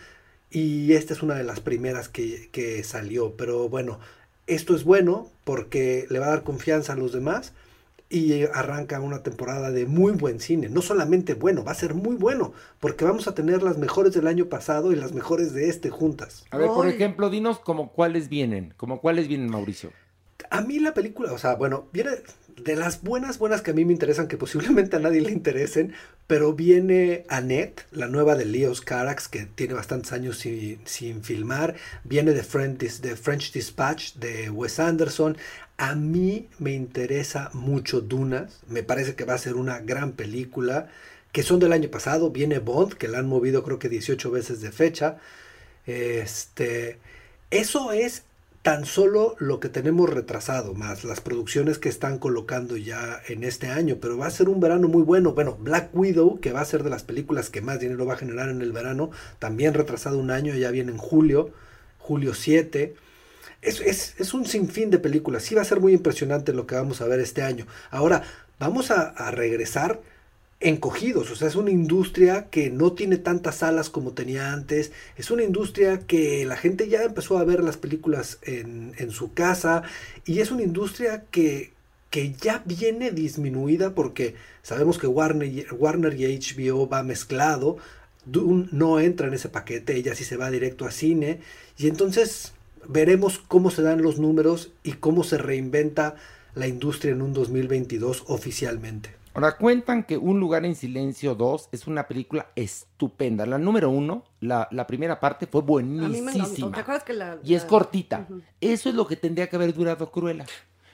y 0.49 0.93
esta 0.93 1.13
es 1.13 1.21
una 1.21 1.35
de 1.35 1.43
las 1.43 1.59
primeras 1.59 2.09
que, 2.09 2.49
que 2.51 2.83
salió. 2.83 3.35
Pero 3.37 3.69
bueno, 3.69 3.99
esto 4.47 4.75
es 4.75 4.83
bueno 4.83 5.29
porque 5.43 6.07
le 6.09 6.19
va 6.19 6.25
a 6.25 6.31
dar 6.31 6.43
confianza 6.43 6.93
a 6.93 6.97
los 6.97 7.13
demás 7.13 7.53
y 8.09 8.43
arranca 8.53 8.99
una 8.99 9.21
temporada 9.21 9.69
de 9.71 9.85
muy 9.85 10.13
buen 10.13 10.39
cine. 10.39 10.67
No 10.67 10.81
solamente 10.81 11.35
bueno, 11.35 11.63
va 11.63 11.71
a 11.71 11.75
ser 11.75 11.93
muy 11.93 12.15
bueno, 12.15 12.53
porque 12.79 13.05
vamos 13.05 13.27
a 13.27 13.35
tener 13.35 13.61
las 13.61 13.77
mejores 13.77 14.13
del 14.13 14.27
año 14.27 14.47
pasado 14.47 14.91
y 14.91 14.95
las 14.95 15.13
mejores 15.13 15.53
de 15.53 15.69
este 15.69 15.89
juntas. 15.89 16.45
A 16.49 16.57
ver, 16.57 16.67
por 16.67 16.87
ejemplo, 16.87 17.29
dinos 17.29 17.59
como 17.59 17.91
cuáles 17.91 18.27
vienen, 18.27 18.73
como 18.77 18.99
cuáles 18.99 19.27
vienen, 19.27 19.49
Mauricio. 19.49 19.91
A 20.49 20.61
mí 20.61 20.79
la 20.79 20.93
película, 20.93 21.31
o 21.33 21.37
sea, 21.37 21.55
bueno, 21.55 21.87
viene 21.93 22.11
de 22.63 22.75
las 22.75 23.01
buenas, 23.01 23.37
buenas 23.37 23.61
que 23.61 23.71
a 23.71 23.73
mí 23.73 23.85
me 23.85 23.93
interesan, 23.93 24.27
que 24.27 24.37
posiblemente 24.37 24.95
a 24.95 24.99
nadie 24.99 25.21
le 25.21 25.31
interesen, 25.31 25.93
pero 26.27 26.53
viene 26.53 27.25
Annette, 27.29 27.85
la 27.91 28.07
nueva 28.07 28.35
de 28.35 28.45
Leos 28.45 28.81
Carax, 28.81 29.27
que 29.27 29.45
tiene 29.45 29.73
bastantes 29.73 30.11
años 30.11 30.37
sin, 30.37 30.79
sin 30.85 31.23
filmar, 31.23 31.75
viene 32.03 32.33
de 32.33 32.43
French, 32.43 33.01
de 33.01 33.15
French 33.15 33.51
Dispatch 33.51 34.15
de 34.15 34.49
Wes 34.49 34.79
Anderson. 34.79 35.37
A 35.77 35.95
mí 35.95 36.49
me 36.59 36.73
interesa 36.73 37.49
mucho 37.53 38.01
Dunas, 38.01 38.59
me 38.67 38.83
parece 38.83 39.15
que 39.15 39.25
va 39.25 39.35
a 39.35 39.39
ser 39.39 39.55
una 39.55 39.79
gran 39.79 40.11
película, 40.13 40.89
que 41.31 41.43
son 41.43 41.59
del 41.59 41.73
año 41.73 41.89
pasado, 41.89 42.31
viene 42.31 42.59
Bond, 42.59 42.93
que 42.93 43.07
la 43.07 43.19
han 43.19 43.27
movido 43.27 43.63
creo 43.63 43.79
que 43.79 43.89
18 43.89 44.31
veces 44.31 44.61
de 44.61 44.71
fecha. 44.71 45.17
Este, 45.85 46.99
eso 47.51 47.91
es 47.91 48.23
tan 48.61 48.85
solo 48.85 49.35
lo 49.39 49.59
que 49.59 49.69
tenemos 49.69 50.09
retrasado, 50.09 50.73
más 50.73 51.03
las 51.05 51.21
producciones 51.21 51.79
que 51.79 51.87
están 51.87 52.19
colocando 52.19 52.75
ya 52.75 53.21
en 53.27 53.43
este 53.43 53.67
año, 53.67 53.97
pero 54.01 54.17
va 54.17 54.27
a 54.27 54.31
ser 54.31 54.49
un 54.49 54.59
verano 54.59 54.87
muy 54.89 55.03
bueno. 55.03 55.33
Bueno, 55.33 55.57
Black 55.59 55.89
Widow, 55.93 56.39
que 56.41 56.51
va 56.51 56.61
a 56.61 56.65
ser 56.65 56.83
de 56.83 56.89
las 56.89 57.03
películas 57.03 57.49
que 57.49 57.61
más 57.61 57.79
dinero 57.79 58.05
va 58.05 58.15
a 58.15 58.17
generar 58.17 58.49
en 58.49 58.61
el 58.61 58.73
verano, 58.73 59.11
también 59.39 59.73
retrasado 59.73 60.17
un 60.17 60.29
año, 60.29 60.53
ya 60.55 60.71
viene 60.71 60.91
en 60.91 60.97
julio, 60.97 61.51
julio 61.99 62.33
7. 62.33 62.95
Es, 63.61 63.79
es, 63.81 64.15
es 64.19 64.33
un 64.33 64.45
sinfín 64.45 64.89
de 64.89 64.99
películas, 64.99 65.43
sí 65.43 65.55
va 65.55 65.61
a 65.61 65.65
ser 65.65 65.79
muy 65.79 65.93
impresionante 65.93 66.53
lo 66.53 66.67
que 66.67 66.75
vamos 66.75 67.01
a 67.01 67.07
ver 67.07 67.21
este 67.21 67.41
año. 67.41 67.65
Ahora, 67.91 68.23
vamos 68.59 68.91
a, 68.91 69.09
a 69.09 69.31
regresar 69.31 70.01
encogidos, 70.61 71.31
o 71.31 71.35
sea, 71.35 71.47
es 71.47 71.55
una 71.55 71.71
industria 71.71 72.49
que 72.49 72.69
no 72.69 72.91
tiene 72.91 73.17
tantas 73.17 73.57
salas 73.57 73.89
como 73.89 74.11
tenía 74.11 74.51
antes, 74.51 74.91
es 75.15 75.31
una 75.31 75.43
industria 75.43 75.99
que 75.99 76.45
la 76.45 76.57
gente 76.57 76.89
ya 76.89 77.03
empezó 77.03 77.37
a 77.37 77.45
ver 77.45 77.63
las 77.63 77.77
películas 77.77 78.39
en, 78.41 78.93
en 78.97 79.11
su 79.11 79.33
casa 79.33 79.83
y 80.25 80.41
es 80.41 80.51
una 80.51 80.63
industria 80.63 81.23
que, 81.31 81.71
que 82.09 82.33
ya 82.33 82.61
viene 82.65 83.11
disminuida 83.11 83.95
porque 83.95 84.35
sabemos 84.61 84.97
que 84.97 85.07
Warner, 85.07 85.73
Warner 85.73 86.19
y 86.19 86.37
HBO 86.37 86.89
va 86.89 87.03
mezclado, 87.03 87.77
Dune 88.25 88.67
no 88.71 88.99
entra 88.99 89.27
en 89.27 89.35
ese 89.35 89.47
paquete, 89.47 89.95
ella 89.95 90.13
sí 90.13 90.25
se 90.25 90.35
va 90.35 90.51
directo 90.51 90.85
a 90.85 90.91
cine 90.91 91.39
y 91.77 91.87
entonces 91.87 92.51
veremos 92.85 93.39
cómo 93.39 93.71
se 93.71 93.81
dan 93.81 94.01
los 94.01 94.19
números 94.19 94.71
y 94.83 94.93
cómo 94.93 95.23
se 95.23 95.37
reinventa 95.37 96.15
la 96.53 96.67
industria 96.67 97.13
en 97.13 97.21
un 97.21 97.31
2022 97.31 98.25
oficialmente. 98.27 99.18
Ahora 99.33 99.57
cuentan 99.57 100.03
que 100.03 100.17
Un 100.17 100.39
lugar 100.39 100.65
en 100.65 100.75
silencio 100.75 101.35
2 101.35 101.69
es 101.71 101.87
una 101.87 102.07
película 102.07 102.47
estupenda. 102.55 103.45
La 103.45 103.57
número 103.57 103.89
uno, 103.89 104.23
la, 104.39 104.67
la 104.71 104.87
primera 104.87 105.19
parte 105.19 105.47
fue 105.47 105.61
buenísima. 105.61 106.31
¿Te 106.71 106.79
acuerdas 106.79 107.03
que 107.03 107.13
la, 107.13 107.37
Y 107.43 107.53
es 107.53 107.63
cortita. 107.65 108.27
Eso 108.59 108.89
es 108.89 108.95
lo 108.95 109.07
que 109.07 109.15
tendría 109.15 109.47
que 109.47 109.55
haber 109.55 109.73
durado 109.73 110.11
Cruella. 110.11 110.45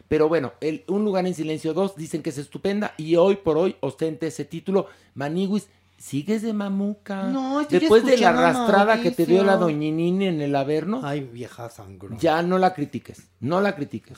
Pero 0.07 0.27
bueno, 0.27 0.53
el 0.61 0.83
Un 0.87 1.03
lugar 1.03 1.25
en 1.25 1.33
silencio 1.33 1.73
2 1.73 1.95
dicen 1.95 2.21
que 2.21 2.29
es 2.29 2.37
estupenda 2.37 2.93
y 2.97 3.15
hoy 3.15 3.37
por 3.37 3.57
hoy 3.57 3.75
ostenta 3.79 4.27
ese 4.27 4.45
título. 4.45 4.87
Maniguis, 5.15 5.67
sigues 5.97 6.41
de 6.41 6.53
mamuca. 6.53 7.23
No, 7.23 7.61
estoy 7.61 7.79
Después 7.79 8.05
de 8.05 8.17
la 8.17 8.29
arrastrada 8.29 9.01
que 9.01 9.11
te 9.11 9.25
dio 9.25 9.43
la 9.43 9.55
doñinini 9.57 10.27
en 10.27 10.41
el 10.41 10.55
Averno. 10.55 11.01
Ay, 11.03 11.21
vieja 11.21 11.69
sangrón. 11.69 12.17
Ya 12.19 12.41
no 12.41 12.57
la 12.57 12.73
critiques. 12.73 13.27
No 13.39 13.61
la 13.61 13.75
critiques. 13.75 14.17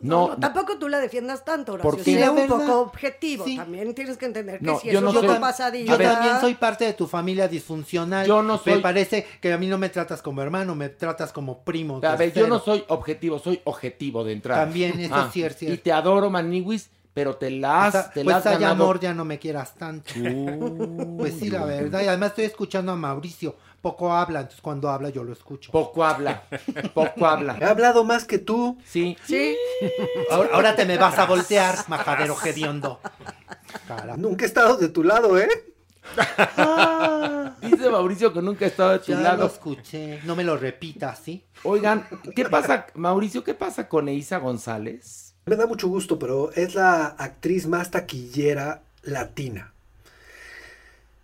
No, 0.00 0.28
No, 0.28 0.36
tampoco 0.36 0.78
tú 0.78 0.88
la 0.88 0.98
defiendas 0.98 1.44
tanto, 1.44 1.74
Horacio. 1.74 1.90
¿Por 1.90 1.98
qué? 2.02 2.14
Sé 2.14 2.20
La 2.20 2.30
un 2.30 2.36
verdad, 2.36 2.58
poco 2.58 2.80
objetivo. 2.80 3.44
También 3.56 3.94
tienes 3.94 4.16
que 4.16 4.26
entender 4.26 4.58
que 4.60 4.64
No, 4.66 4.78
si 4.78 4.86
yo 4.88 4.92
eso 4.98 5.00
no 5.00 5.20
es 5.20 5.26
soy- 5.26 5.38
pasadilla. 5.40 5.96
Yo 5.96 5.98
también 6.02 6.40
soy 6.40 6.54
parte 6.54 6.84
de 6.84 6.92
tu 6.94 7.06
familia 7.06 7.48
disfuncional. 7.48 8.26
Yo 8.26 8.42
no 8.42 8.58
soy- 8.58 8.74
Me 8.74 8.80
parece 8.80 9.26
que 9.40 9.52
a 9.52 9.58
mí 9.58 9.66
no 9.66 9.78
me 9.78 9.88
tratas 9.88 10.22
como 10.22 10.42
hermano, 10.42 10.74
me 10.74 10.88
tratas 10.88 11.32
como 11.32 11.62
primo. 11.64 12.00
A 12.02 12.16
ver, 12.16 12.32
yo 12.32 12.46
no 12.46 12.58
soy 12.58 12.84
objetivo, 12.88 13.38
soy 13.38 13.60
objetivo 13.64 14.24
de 14.24 14.32
entrada. 14.32 14.64
También, 14.64 14.98
eso 15.00 15.14
sí 15.32 15.42
es 15.42 15.56
cierto. 15.56 15.74
Y 15.74 15.78
te 15.78 15.92
adoro, 15.92 16.30
Maniwis, 16.30 16.90
pero 17.14 17.36
te 17.36 17.50
la 17.50 17.86
has, 17.86 17.92
Pues, 17.92 18.10
te 18.12 18.24
pues 18.24 18.46
hay 18.46 18.54
ganado. 18.58 18.84
amor, 18.84 19.00
ya 19.00 19.12
no 19.14 19.24
me 19.24 19.38
quieras 19.38 19.74
tanto. 19.74 20.12
pues 21.18 21.34
sí, 21.38 21.50
la 21.50 21.64
verdad. 21.64 22.02
Y 22.02 22.06
además 22.08 22.30
estoy 22.30 22.44
escuchando 22.44 22.92
a 22.92 22.96
Mauricio. 22.96 23.56
Poco 23.80 24.12
habla, 24.12 24.40
entonces 24.40 24.60
cuando 24.60 24.90
habla 24.90 25.08
yo 25.08 25.24
lo 25.24 25.32
escucho. 25.32 25.72
Poco 25.72 26.04
habla, 26.04 26.42
poco 26.92 27.26
habla. 27.26 27.56
He 27.58 27.64
hablado 27.64 28.04
más 28.04 28.24
que 28.26 28.38
tú. 28.38 28.76
Sí. 28.84 29.16
Sí. 29.24 29.56
Ahora, 30.30 30.50
ahora 30.52 30.76
te 30.76 30.84
me 30.84 30.98
vas 30.98 31.18
a 31.18 31.24
voltear, 31.24 31.76
majadero 31.88 32.36
hediondo. 32.44 33.00
Nunca 34.18 34.44
he 34.44 34.48
estado 34.48 34.76
de 34.76 34.88
tu 34.90 35.02
lado, 35.02 35.38
¿eh? 35.38 35.48
Dice 37.62 37.88
Mauricio 37.90 38.32
que 38.32 38.42
nunca 38.42 38.64
ha 38.64 38.68
estado 38.68 38.90
de 38.90 38.98
tu 39.00 39.12
Ya 39.12 39.16
lo 39.16 39.22
lado. 39.22 39.46
escuché. 39.46 40.20
No 40.24 40.36
me 40.36 40.44
lo 40.44 40.56
repitas, 40.56 41.18
¿sí? 41.18 41.44
Oigan, 41.62 42.06
¿qué 42.34 42.44
pasa, 42.46 42.86
Mauricio, 42.94 43.44
qué 43.44 43.54
pasa 43.54 43.88
con 43.88 44.08
Eiza 44.08 44.38
González? 44.38 45.29
Me 45.50 45.56
da 45.56 45.66
mucho 45.66 45.88
gusto, 45.88 46.16
pero 46.16 46.52
es 46.52 46.76
la 46.76 47.06
actriz 47.06 47.66
más 47.66 47.90
taquillera 47.90 48.82
latina. 49.02 49.72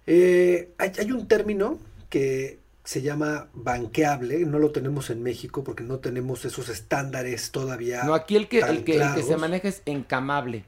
Eh, 0.05 0.70
hay, 0.78 0.90
hay 0.98 1.12
un 1.12 1.28
término 1.28 1.78
que 2.11 2.59
se 2.82 3.03
llama 3.03 3.47
banqueable, 3.55 4.40
no 4.40 4.59
lo 4.59 4.73
tenemos 4.73 5.11
en 5.11 5.23
México 5.23 5.62
porque 5.62 5.85
no 5.85 6.01
tenemos 6.01 6.44
esos 6.44 6.69
estándares 6.70 7.53
todavía. 7.53 8.03
No, 8.03 8.15
aquí 8.15 8.35
el 8.35 8.48
que, 8.48 8.62
tan 8.62 8.70
el 8.70 8.82
que, 8.82 8.97
el 8.97 9.15
que 9.15 9.23
se 9.23 9.36
maneja 9.36 9.69
es 9.69 9.82
encamable. 9.86 10.65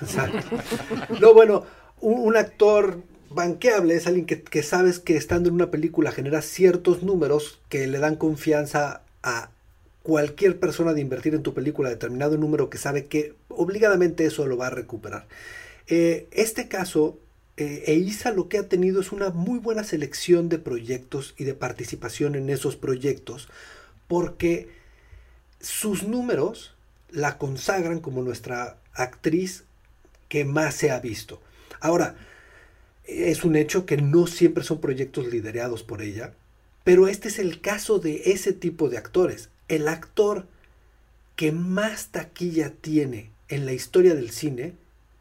Exacto. 0.00 0.56
No, 1.20 1.34
bueno, 1.34 1.66
un, 2.00 2.20
un 2.20 2.38
actor 2.38 3.02
banqueable 3.28 3.96
es 3.96 4.06
alguien 4.06 4.24
que, 4.24 4.42
que 4.42 4.62
sabes 4.62 4.98
que 4.98 5.18
estando 5.18 5.50
en 5.50 5.56
una 5.56 5.70
película 5.70 6.10
genera 6.10 6.40
ciertos 6.40 7.02
números 7.02 7.60
que 7.68 7.86
le 7.86 7.98
dan 7.98 8.16
confianza 8.16 9.02
a 9.22 9.50
cualquier 10.02 10.58
persona 10.58 10.92
de 10.92 11.00
invertir 11.00 11.34
en 11.34 11.42
tu 11.42 11.54
película 11.54 11.88
determinado 11.88 12.36
número 12.36 12.70
que 12.70 12.78
sabe 12.78 13.06
que 13.06 13.34
obligadamente 13.48 14.24
eso 14.24 14.46
lo 14.46 14.56
va 14.56 14.68
a 14.68 14.70
recuperar. 14.70 15.26
Eh, 15.86 16.26
este 16.32 16.68
caso, 16.68 17.18
eh, 17.56 17.84
Eiza 17.86 18.32
lo 18.32 18.48
que 18.48 18.58
ha 18.58 18.68
tenido 18.68 19.00
es 19.00 19.12
una 19.12 19.30
muy 19.30 19.58
buena 19.58 19.84
selección 19.84 20.48
de 20.48 20.58
proyectos 20.58 21.34
y 21.36 21.44
de 21.44 21.54
participación 21.54 22.34
en 22.34 22.50
esos 22.50 22.76
proyectos 22.76 23.48
porque 24.08 24.68
sus 25.60 26.02
números 26.02 26.74
la 27.10 27.38
consagran 27.38 28.00
como 28.00 28.22
nuestra 28.22 28.78
actriz 28.94 29.64
que 30.28 30.44
más 30.44 30.74
se 30.74 30.90
ha 30.90 30.98
visto. 30.98 31.40
Ahora, 31.80 32.16
es 33.04 33.44
un 33.44 33.56
hecho 33.56 33.86
que 33.86 33.96
no 33.96 34.26
siempre 34.26 34.64
son 34.64 34.80
proyectos 34.80 35.26
liderados 35.26 35.82
por 35.82 36.02
ella, 36.02 36.34
pero 36.84 37.08
este 37.08 37.28
es 37.28 37.38
el 37.38 37.60
caso 37.60 37.98
de 37.98 38.22
ese 38.32 38.52
tipo 38.52 38.88
de 38.88 38.98
actores. 38.98 39.50
El 39.68 39.88
actor 39.88 40.46
que 41.36 41.52
más 41.52 42.08
taquilla 42.08 42.72
tiene 42.80 43.30
en 43.48 43.66
la 43.66 43.72
historia 43.72 44.14
del 44.14 44.30
cine 44.30 44.74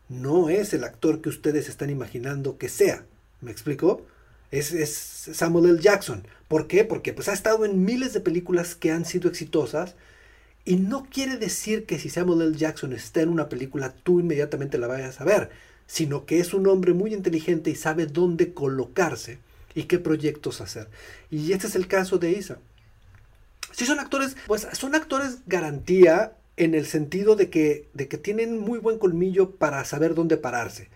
no 0.09 0.49
es 0.49 0.73
el 0.73 0.83
actor 0.83 1.21
que 1.21 1.29
ustedes 1.29 1.69
están 1.69 1.89
imaginando 1.89 2.57
que 2.57 2.69
sea. 2.69 3.05
¿Me 3.39 3.51
explico? 3.51 4.05
Es, 4.51 4.73
es 4.73 4.91
Samuel 5.33 5.69
L. 5.69 5.79
Jackson. 5.81 6.27
¿Por 6.47 6.67
qué? 6.67 6.83
Porque 6.83 7.13
pues, 7.13 7.29
ha 7.29 7.33
estado 7.33 7.63
en 7.63 7.85
miles 7.85 8.13
de 8.13 8.19
películas 8.19 8.75
que 8.75 8.91
han 8.91 9.05
sido 9.05 9.29
exitosas 9.29 9.95
y 10.65 10.75
no 10.75 11.07
quiere 11.09 11.37
decir 11.37 11.85
que 11.85 11.97
si 11.97 12.09
Samuel 12.09 12.41
L. 12.41 12.57
Jackson 12.57 12.93
está 12.93 13.21
en 13.21 13.29
una 13.29 13.49
película, 13.49 13.93
tú 14.03 14.19
inmediatamente 14.19 14.77
la 14.77 14.87
vayas 14.87 15.21
a 15.21 15.23
ver, 15.23 15.49
sino 15.87 16.25
que 16.25 16.39
es 16.39 16.53
un 16.53 16.67
hombre 16.67 16.93
muy 16.93 17.13
inteligente 17.13 17.69
y 17.69 17.75
sabe 17.75 18.05
dónde 18.05 18.53
colocarse 18.53 19.39
y 19.73 19.83
qué 19.83 19.97
proyectos 19.97 20.61
hacer. 20.61 20.87
Y 21.29 21.53
este 21.53 21.67
es 21.67 21.75
el 21.75 21.87
caso 21.87 22.17
de 22.17 22.31
Isa. 22.31 22.59
Si 23.71 23.85
son 23.85 23.99
actores, 23.99 24.35
pues 24.47 24.67
son 24.73 24.95
actores 24.95 25.39
garantía 25.45 26.33
en 26.57 26.75
el 26.75 26.85
sentido 26.85 27.35
de 27.35 27.49
que, 27.49 27.89
de 27.93 28.07
que 28.07 28.17
tienen 28.17 28.59
muy 28.59 28.79
buen 28.79 28.99
colmillo 28.99 29.51
para 29.55 29.83
saber 29.85 30.13
dónde 30.13 30.37
pararse. 30.37 30.89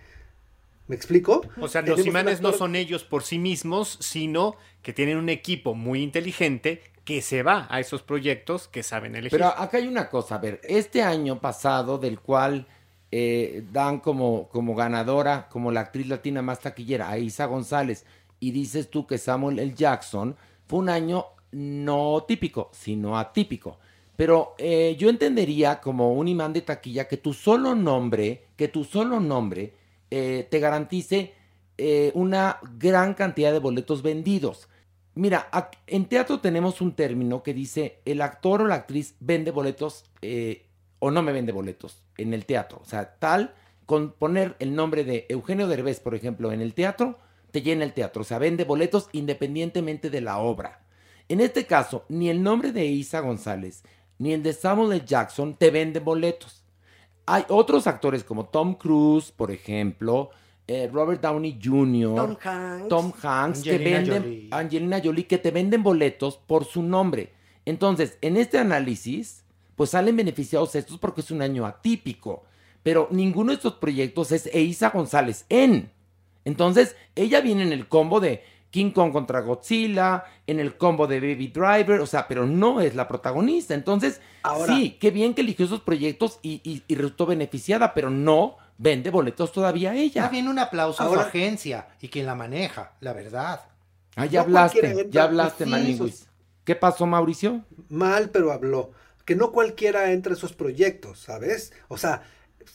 ¿Me 0.88 0.96
explico? 0.96 1.42
O 1.60 1.68
sea, 1.68 1.82
Tenemos 1.82 2.00
los 2.00 2.08
imanes 2.08 2.42
no 2.42 2.54
son 2.54 2.76
ellos 2.76 3.04
por 3.04 3.24
sí 3.24 3.40
mismos, 3.40 3.98
sino 4.02 4.56
que 4.84 4.94
tienen 4.94 5.18
un 5.18 5.30
equipo 5.30 5.74
muy 5.74 6.04
inteligente 6.04 6.84
que 7.04 7.22
se 7.22 7.44
va 7.44 7.68
a 7.70 7.80
esos 7.80 8.04
proyectos 8.04 8.68
que 8.68 8.84
saben 8.84 9.16
elegir. 9.16 9.40
Pero 9.40 9.48
acá 9.48 9.78
hay 9.78 9.88
una 9.88 10.10
cosa, 10.10 10.36
a 10.36 10.38
ver, 10.40 10.62
este 10.64 11.02
año 11.02 11.40
pasado, 11.40 11.98
del 11.98 12.20
cual 12.20 12.68
eh, 13.12 13.64
dan 13.72 14.00
como, 14.00 14.50
como 14.50 14.76
ganadora, 14.76 15.48
como 15.50 15.72
la 15.72 15.82
actriz 15.82 16.08
latina 16.08 16.42
más 16.42 16.60
taquillera, 16.60 17.10
a 17.10 17.18
Isa 17.18 17.46
González, 17.46 18.06
y 18.40 18.52
dices 18.52 18.90
tú 18.90 19.08
que 19.08 19.18
Samuel 19.18 19.60
L. 19.60 19.74
Jackson, 19.74 20.36
fue 20.68 20.80
un 20.80 20.90
año 20.90 21.26
no 21.56 22.26
típico, 22.28 22.70
sino 22.74 23.18
atípico. 23.18 23.80
Pero 24.18 24.56
eh, 24.58 24.96
yo 25.00 25.10
entendería 25.10 25.80
como 25.82 26.14
un 26.14 26.28
imán 26.28 26.54
de 26.54 26.62
taquilla 26.62 27.08
que 27.08 27.18
tu 27.18 27.34
solo 27.34 27.76
nombre, 27.76 28.48
que 28.56 28.68
tu 28.68 28.84
solo 28.84 29.20
nombre 29.20 29.74
eh, 30.12 30.48
te 30.50 30.60
garantice 30.60 31.34
eh, 31.78 32.12
una 32.14 32.60
gran 32.78 33.14
cantidad 33.14 33.52
de 33.52 33.60
boletos 33.60 34.02
vendidos. 34.02 34.70
Mira, 35.14 35.50
en 35.88 36.06
teatro 36.06 36.40
tenemos 36.42 36.82
un 36.82 36.94
término 36.94 37.42
que 37.42 37.54
dice 37.54 38.00
el 38.04 38.22
actor 38.22 38.62
o 38.62 38.68
la 38.68 38.76
actriz 38.76 39.16
vende 39.22 39.52
boletos 39.52 40.04
eh, 40.22 40.66
o 41.00 41.10
no 41.10 41.22
me 41.22 41.32
vende 41.32 41.54
boletos 41.54 42.02
en 42.18 42.34
el 42.34 42.46
teatro. 42.46 42.80
O 42.82 42.86
sea, 42.86 43.16
tal, 43.16 43.54
con 43.86 44.12
poner 44.12 44.58
el 44.60 44.76
nombre 44.76 45.06
de 45.06 45.26
Eugenio 45.30 45.68
Derbez, 45.68 46.02
por 46.02 46.16
ejemplo, 46.16 46.52
en 46.52 46.62
el 46.62 46.74
teatro, 46.74 47.18
te 47.52 47.62
llena 47.62 47.86
el 47.86 47.94
teatro. 47.94 48.24
O 48.24 48.26
sea, 48.26 48.40
vende 48.40 48.66
boletos 48.66 49.10
independientemente 49.14 50.10
de 50.10 50.22
la 50.22 50.38
obra. 50.38 50.85
En 51.28 51.42
este 51.42 51.66
caso, 51.66 52.06
ni 52.10 52.30
el 52.30 52.42
nombre 52.44 52.72
de 52.72 52.86
Isa 52.86 53.20
González 53.20 53.84
ni 54.18 54.34
el 54.34 54.44
de 54.44 54.54
Samuel 54.54 54.94
L. 54.94 55.06
Jackson 55.06 55.56
te 55.56 55.72
venden 55.72 56.04
boletos. 56.04 56.64
Hay 57.26 57.44
otros 57.50 57.88
actores 57.88 58.24
como 58.24 58.46
Tom 58.46 58.76
Cruise, 58.76 59.32
por 59.32 59.52
ejemplo, 59.52 60.30
eh, 60.68 60.90
Robert 60.92 61.22
Downey 61.22 61.60
Jr., 61.62 62.16
Tom 62.16 62.38
Hanks. 62.42 62.88
Tom 62.88 63.14
Hanks, 63.22 63.62
que 63.64 63.72
Angelina 63.72 63.98
venden, 64.00 64.24
Jolie. 64.24 64.48
Angelina 64.52 65.02
Jolie, 65.04 65.28
que 65.28 65.38
te 65.38 65.52
venden 65.52 65.84
boletos 65.84 66.38
por 66.38 66.66
su 66.66 66.84
nombre. 66.84 67.34
Entonces, 67.66 68.18
en 68.22 68.38
este 68.38 68.60
análisis, 68.60 69.44
pues 69.76 69.90
salen 69.92 70.16
beneficiados 70.16 70.76
estos 70.76 71.00
porque 71.00 71.22
es 71.22 71.32
un 71.32 71.42
año 71.42 71.66
atípico. 71.66 72.44
Pero 72.84 73.08
ninguno 73.10 73.50
de 73.50 73.56
estos 73.56 73.74
proyectos 73.74 74.32
es 74.32 74.48
Eiza 74.54 74.92
González 74.92 75.46
en. 75.50 75.92
Entonces, 76.46 76.96
ella 77.16 77.42
viene 77.42 77.64
en 77.64 77.74
el 77.74 77.88
combo 77.88 78.20
de 78.20 78.44
King 78.76 78.92
Kong 78.92 79.14
contra 79.14 79.40
Godzilla, 79.40 80.26
en 80.46 80.60
el 80.60 80.76
combo 80.76 81.08
de 81.08 81.22
Baby 81.22 81.48
Driver, 81.48 82.02
o 82.02 82.06
sea, 82.06 82.28
pero 82.28 82.46
no 82.46 82.82
es 82.82 82.94
la 82.94 83.08
protagonista. 83.08 83.74
Entonces, 83.74 84.20
Ahora- 84.44 84.76
sí, 84.76 84.98
qué 85.00 85.12
bien 85.12 85.34
que 85.34 85.40
eligió 85.42 85.66
esos 85.66 85.80
proyectos 85.80 86.40
y, 86.42 86.60
y- 86.70 86.84
y 86.86 86.96
resultó 86.96 87.26
beneficiada, 87.26 87.94
pero 87.94 88.10
no 88.10 88.58
vende 88.78 89.12
boletos 89.12 89.54
todavía 89.54 89.96
ella. 89.96 90.24
Más 90.24 90.32
bien 90.32 90.50
un 90.50 90.60
aplauso 90.60 91.02
a 91.02 91.08
su 91.08 91.18
agencia 91.18 91.88
y 92.02 92.10
quien 92.10 92.26
la 92.26 92.36
maneja, 92.36 92.92
la 93.00 93.14
verdad. 93.14 93.62
Ah, 94.18 94.26
ya 94.26 94.42
No 94.42 94.46
hablaste, 94.48 95.08
ya 95.10 95.24
hablaste, 95.24 95.64
sí, 95.64 95.70
Maniguis. 95.70 96.14
esos- 96.16 96.28
¿Qué 96.66 96.76
pasó, 96.76 97.06
Mauricio? 97.06 97.64
Mal, 97.88 98.30
pero 98.30 98.52
habló. 98.52 98.92
Que 99.24 99.36
no 99.38 99.54
cualquiera 99.54 100.12
entra 100.12 100.34
a 100.34 100.36
esos 100.36 100.52
proyectos, 100.52 101.20
¿sabes? 101.20 101.72
O 101.88 101.98
sea, 101.98 102.24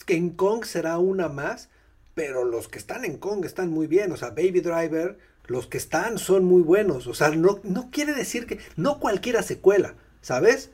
que 0.06 0.14
en 0.16 0.30
Kong 0.30 0.64
será 0.64 0.96
una 0.96 1.28
más, 1.28 1.68
pero 2.14 2.44
los 2.44 2.68
que 2.68 2.78
están 2.78 3.04
en 3.04 3.18
Kong 3.18 3.44
están 3.44 3.68
muy 3.70 3.86
bien. 3.86 4.10
O 4.12 4.16
sea, 4.16 4.30
Baby 4.30 4.60
Driver, 4.62 5.18
los 5.46 5.66
que 5.66 5.78
están 5.78 6.18
son 6.18 6.44
muy 6.44 6.62
buenos. 6.62 7.06
O 7.06 7.14
sea, 7.14 7.30
no, 7.30 7.60
no 7.62 7.90
quiere 7.90 8.14
decir 8.14 8.46
que 8.46 8.58
no 8.76 8.98
cualquiera 8.98 9.42
se 9.42 9.58
cuela, 9.58 9.94
¿sabes? 10.20 10.70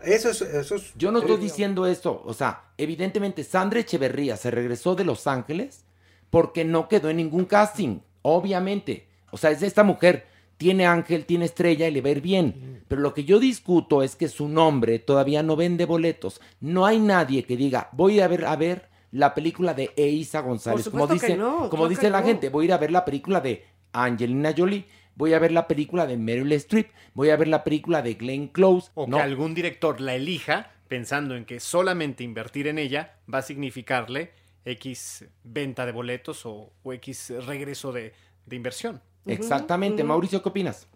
Eso 0.00 0.30
es... 0.30 0.42
Eso 0.42 0.76
es 0.76 0.92
Yo 0.96 1.10
no 1.10 1.20
estoy 1.20 1.38
diciendo 1.38 1.86
esto. 1.86 2.22
O 2.24 2.34
sea, 2.34 2.64
evidentemente 2.78 3.44
Sandra 3.44 3.80
Echeverría 3.80 4.36
se 4.36 4.50
regresó 4.50 4.94
de 4.94 5.04
Los 5.04 5.26
Ángeles 5.26 5.84
porque 6.30 6.64
no 6.64 6.88
quedó 6.88 7.10
en 7.10 7.16
ningún 7.16 7.44
casting. 7.46 8.00
Obviamente. 8.22 9.06
O 9.30 9.36
sea, 9.36 9.50
es 9.50 9.62
esta 9.62 9.82
mujer. 9.82 10.26
Tiene 10.56 10.86
ángel, 10.86 11.26
tiene 11.26 11.44
estrella 11.44 11.86
y 11.86 11.90
le 11.90 12.00
va 12.00 12.08
a 12.08 12.12
ir 12.12 12.20
bien. 12.20 12.82
Pero 12.88 13.02
lo 13.02 13.12
que 13.12 13.24
yo 13.24 13.38
discuto 13.38 14.02
es 14.02 14.16
que 14.16 14.28
su 14.28 14.48
nombre 14.48 14.98
todavía 14.98 15.42
no 15.42 15.56
vende 15.56 15.84
boletos. 15.84 16.40
No 16.60 16.86
hay 16.86 16.98
nadie 16.98 17.44
que 17.44 17.56
diga, 17.56 17.90
voy 17.92 18.20
a 18.20 18.28
ver 18.28 18.46
a 18.46 18.56
ver 18.56 18.88
la 19.12 19.34
película 19.34 19.74
de 19.74 19.92
Eiza 19.96 20.40
González. 20.40 20.84
Por 20.84 20.92
como 20.92 21.06
dice, 21.06 21.26
que 21.28 21.36
no, 21.36 21.68
como 21.68 21.88
dice 21.88 22.02
que 22.02 22.10
la 22.10 22.20
no. 22.20 22.26
gente, 22.26 22.48
voy 22.48 22.64
a 22.64 22.66
ir 22.66 22.72
a 22.72 22.78
ver 22.78 22.90
la 22.90 23.04
película 23.04 23.40
de 23.40 23.64
Angelina 24.04 24.54
Jolie. 24.56 24.86
Voy 25.14 25.32
a 25.32 25.38
ver 25.38 25.52
la 25.52 25.66
película 25.66 26.06
de 26.06 26.16
Meryl 26.16 26.52
Streep. 26.52 26.90
Voy 27.14 27.30
a 27.30 27.36
ver 27.36 27.48
la 27.48 27.64
película 27.64 28.02
de 28.02 28.14
Glenn 28.14 28.48
Close. 28.48 28.90
O 28.94 29.06
No, 29.06 29.16
que 29.16 29.22
algún 29.22 29.54
director 29.54 30.00
la 30.00 30.14
elija 30.14 30.72
pensando 30.88 31.34
en 31.34 31.44
que 31.44 31.58
solamente 31.58 32.22
invertir 32.22 32.66
en 32.68 32.78
ella 32.78 33.16
va 33.32 33.38
a 33.38 33.42
significarle 33.42 34.32
X 34.64 35.24
venta 35.42 35.86
de 35.86 35.92
boletos 35.92 36.44
o, 36.44 36.72
o 36.82 36.92
X 36.92 37.32
regreso 37.46 37.92
de, 37.92 38.12
de 38.44 38.56
inversión. 38.56 39.00
Exactamente. 39.24 40.04
Mauricio, 40.04 40.42
¿qué 40.42 40.48
opinas? 40.48 40.86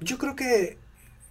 Yo 0.00 0.18
creo 0.18 0.36
que, 0.36 0.76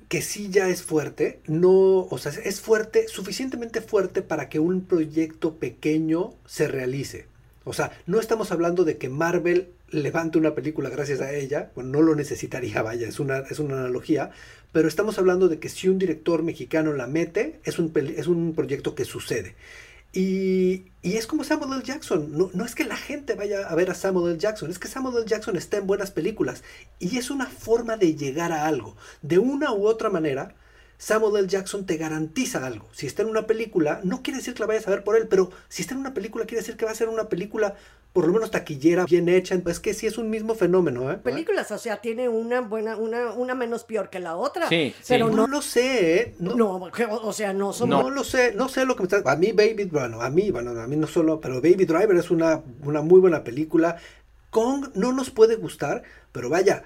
que 0.07 0.21
sí 0.21 0.49
ya 0.49 0.67
es 0.67 0.83
fuerte, 0.83 1.41
no, 1.47 2.07
o 2.09 2.17
sea, 2.17 2.31
es 2.31 2.61
fuerte, 2.61 3.07
suficientemente 3.07 3.81
fuerte 3.81 4.21
para 4.21 4.49
que 4.49 4.59
un 4.59 4.85
proyecto 4.85 5.55
pequeño 5.55 6.33
se 6.45 6.67
realice. 6.67 7.27
O 7.63 7.73
sea, 7.73 7.91
no 8.05 8.19
estamos 8.19 8.51
hablando 8.51 8.85
de 8.85 8.97
que 8.97 9.09
Marvel 9.09 9.73
levante 9.89 10.37
una 10.37 10.53
película 10.53 10.89
gracias 10.89 11.21
a 11.21 11.33
ella, 11.33 11.71
bueno, 11.75 11.91
no 11.91 12.01
lo 12.01 12.15
necesitaría, 12.15 12.81
vaya, 12.81 13.07
es 13.07 13.19
una, 13.19 13.39
es 13.39 13.59
una 13.59 13.75
analogía, 13.75 14.31
pero 14.71 14.87
estamos 14.87 15.17
hablando 15.17 15.47
de 15.47 15.59
que 15.59 15.69
si 15.69 15.87
un 15.87 15.97
director 15.97 16.43
mexicano 16.43 16.93
la 16.93 17.07
mete, 17.07 17.59
es 17.63 17.79
un, 17.79 17.91
es 17.95 18.27
un 18.27 18.53
proyecto 18.53 18.95
que 18.95 19.05
sucede. 19.05 19.55
Y, 20.13 20.85
y 21.01 21.17
es 21.17 21.27
como 21.27 21.43
Samuel 21.43 21.73
L. 21.73 21.83
Jackson. 21.83 22.37
No, 22.37 22.49
no 22.53 22.65
es 22.65 22.75
que 22.75 22.85
la 22.85 22.95
gente 22.95 23.35
vaya 23.35 23.67
a 23.67 23.75
ver 23.75 23.91
a 23.91 23.93
Samuel 23.93 24.31
L. 24.31 24.39
Jackson, 24.39 24.71
es 24.71 24.79
que 24.79 24.87
Samuel 24.87 25.17
L. 25.17 25.25
Jackson 25.27 25.55
está 25.57 25.77
en 25.77 25.87
buenas 25.87 26.11
películas. 26.11 26.63
Y 26.99 27.17
es 27.17 27.29
una 27.29 27.45
forma 27.45 27.97
de 27.97 28.15
llegar 28.15 28.51
a 28.51 28.65
algo. 28.65 28.95
De 29.21 29.37
una 29.37 29.71
u 29.73 29.85
otra 29.85 30.09
manera, 30.09 30.55
Samuel 30.97 31.37
L. 31.37 31.47
Jackson 31.47 31.85
te 31.85 31.97
garantiza 31.97 32.65
algo. 32.65 32.87
Si 32.93 33.05
está 33.05 33.21
en 33.21 33.29
una 33.29 33.45
película, 33.45 34.01
no 34.03 34.23
quiere 34.23 34.39
decir 34.39 34.53
que 34.53 34.61
la 34.61 34.67
vayas 34.67 34.87
a 34.87 34.91
ver 34.91 35.03
por 35.03 35.15
él, 35.15 35.27
pero 35.27 35.51
si 35.69 35.81
está 35.81 35.93
en 35.93 35.99
una 35.99 36.13
película, 36.13 36.45
quiere 36.45 36.61
decir 36.61 36.77
que 36.77 36.85
va 36.85 36.91
a 36.91 36.95
ser 36.95 37.09
una 37.09 37.29
película 37.29 37.75
por 38.17 38.25
lo 38.25 38.33
menos 38.33 38.49
taquillera, 38.49 39.05
bien 39.05 39.29
hecha. 39.29 39.53
Es 39.67 39.79
que 39.79 39.93
sí 39.93 40.07
es 40.07 40.17
un 40.17 40.31
mismo 40.31 40.55
fenómeno, 40.55 41.11
¿eh? 41.11 41.19
Películas, 41.19 41.69
o 41.69 41.77
sea, 41.77 41.97
tiene 41.97 42.27
una 42.27 42.61
buena, 42.61 42.97
una, 42.97 43.31
una 43.33 43.53
menos 43.53 43.83
peor 43.83 44.09
que 44.09 44.19
la 44.19 44.35
otra. 44.35 44.67
Sí, 44.69 44.91
sí. 44.97 45.05
pero 45.07 45.29
No 45.29 45.35
no, 45.35 45.45
lo 45.45 45.61
sé, 45.61 46.15
¿eh? 46.15 46.35
No, 46.39 46.77
o 46.77 47.31
sea, 47.31 47.53
no 47.53 47.73
son 47.73 47.91
No 47.91 48.09
lo 48.09 48.23
sé, 48.23 48.53
no 48.55 48.69
sé 48.69 48.85
lo 48.85 48.95
que 48.95 49.03
me 49.03 49.07
está... 49.07 49.31
A 49.31 49.35
mí 49.35 49.51
Baby, 49.51 49.83
bueno, 49.83 50.23
a 50.23 50.31
mí, 50.31 50.49
bueno, 50.49 50.71
a 50.81 50.87
mí 50.87 50.95
no 50.95 51.05
solo, 51.05 51.39
pero 51.39 51.61
Baby 51.61 51.85
Driver 51.85 52.17
es 52.17 52.31
una, 52.31 52.63
una 52.83 53.03
muy 53.03 53.19
buena 53.19 53.43
película. 53.43 53.97
Kong 54.49 54.87
no 54.95 55.13
nos 55.13 55.29
puede 55.29 55.55
gustar, 55.55 56.01
pero 56.31 56.49
vaya, 56.49 56.85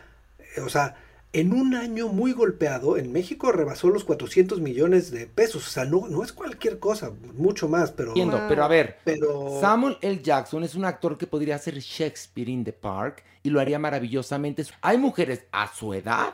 eh, 0.57 0.59
o 0.59 0.67
sea, 0.67 0.97
en 1.33 1.53
un 1.53 1.75
año 1.75 2.09
muy 2.09 2.33
golpeado, 2.33 2.97
en 2.97 3.11
México 3.13 3.51
rebasó 3.53 3.89
los 3.89 4.03
400 4.03 4.59
millones 4.59 5.11
de 5.11 5.27
pesos. 5.27 5.65
O 5.65 5.69
sea, 5.69 5.85
no, 5.85 6.07
no 6.09 6.23
es 6.23 6.33
cualquier 6.33 6.77
cosa, 6.79 7.11
mucho 7.35 7.69
más, 7.69 7.91
pero... 7.91 8.09
Entiendo, 8.09 8.41
pero 8.49 8.63
a 8.63 8.67
ver, 8.67 8.97
Pero... 9.05 9.57
Samuel 9.61 9.97
L. 10.01 10.21
Jackson 10.21 10.63
es 10.63 10.75
un 10.75 10.83
actor 10.85 11.17
que 11.17 11.27
podría 11.27 11.55
hacer 11.55 11.79
Shakespeare 11.79 12.49
in 12.49 12.63
the 12.65 12.73
Park 12.73 13.23
y 13.43 13.49
lo 13.49 13.59
haría 13.61 13.79
maravillosamente. 13.79 14.65
Hay 14.81 14.97
mujeres 14.97 15.45
a 15.51 15.73
su 15.73 15.93
edad 15.93 16.33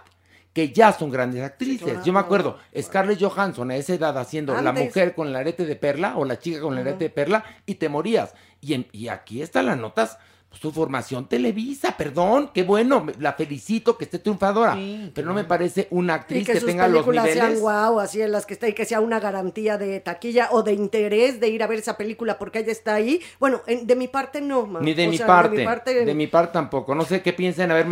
que 0.52 0.74
ya 0.74 0.92
son 0.92 1.12
grandes 1.12 1.44
actrices. 1.44 2.04
Yo 2.04 2.12
me 2.12 2.20
acuerdo, 2.20 2.58
Scarlett 2.82 3.22
Johansson 3.22 3.70
a 3.70 3.76
esa 3.76 3.94
edad 3.94 4.18
haciendo 4.18 4.60
la 4.60 4.72
mujer 4.72 5.14
con 5.14 5.28
el 5.28 5.36
arete 5.36 5.68
de 5.68 5.76
perla 5.76 6.18
o 6.18 6.26
la 6.26 6.40
chica 6.40 6.60
con 6.60 6.74
el 6.74 6.80
arete 6.80 7.04
de 7.06 7.10
perla 7.12 7.44
y 7.68 7.76
te 7.76 7.88
morías. 7.90 8.34
Y, 8.60 8.74
en- 8.74 8.88
y 8.92 9.10
aquí 9.10 9.44
están 9.44 9.68
las 9.68 9.78
notas. 9.78 10.18
Pues, 10.60 10.62
su 10.62 10.72
formación 10.72 11.28
Televisa, 11.28 11.96
perdón, 11.98 12.50
qué 12.54 12.64
bueno, 12.64 13.04
me- 13.04 13.14
la 13.20 13.34
felicito 13.34 13.98
que 13.98 14.06
esté 14.06 14.20
triunfadora, 14.20 14.78
pero 15.14 15.28
no 15.28 15.34
me 15.34 15.44
parece 15.44 15.88
una 15.92 16.14
Y 16.14 16.16
actriz 16.16 16.46
que 16.48 16.54
que, 16.54 16.60
sus 16.60 16.70
tenga 16.70 16.88
los 16.88 16.98
películas 17.04 17.26
sean 17.26 17.38
niveles. 17.38 17.62
guau, 17.62 18.00
así 18.00 18.22
en 18.22 18.32
las 18.32 18.46
que 18.46 18.54
está 18.54 18.68
y 18.68 18.74
que 18.74 18.86
sea 18.86 19.00
una 19.00 19.20
garantía 19.20 19.78
de 19.78 20.00
taquilla 20.00 20.50
o 20.52 20.64
de 20.64 20.74
interés 20.74 21.40
de 21.40 21.50
ir 21.50 21.64
a 21.64 21.68
ver 21.68 21.80
esa 21.80 21.98
película 21.98 22.38
porque 22.38 22.60
ella 22.60 22.72
está 22.72 22.96
ahí. 22.96 23.22
Bueno, 23.40 23.62
en- 23.68 23.86
de 23.88 23.96
mi 23.96 24.08
parte 24.08 24.42
no, 24.42 24.66
ma. 24.66 24.80
Ni 24.82 24.94
de, 24.94 25.08
O 25.08 25.12
mi 25.12 25.18
sea, 25.18 25.28
parte, 25.28 25.56
De 25.56 25.58
mi 25.60 25.66
parte, 25.66 26.06
de 26.06 26.14
mi 26.16 26.28
parte 26.28 26.54
tampoco. 26.54 26.96
No 26.96 27.06
sé 27.06 27.22
qué 27.22 27.34
piensan. 27.34 27.72
A 27.72 27.76
ver, 27.76 27.86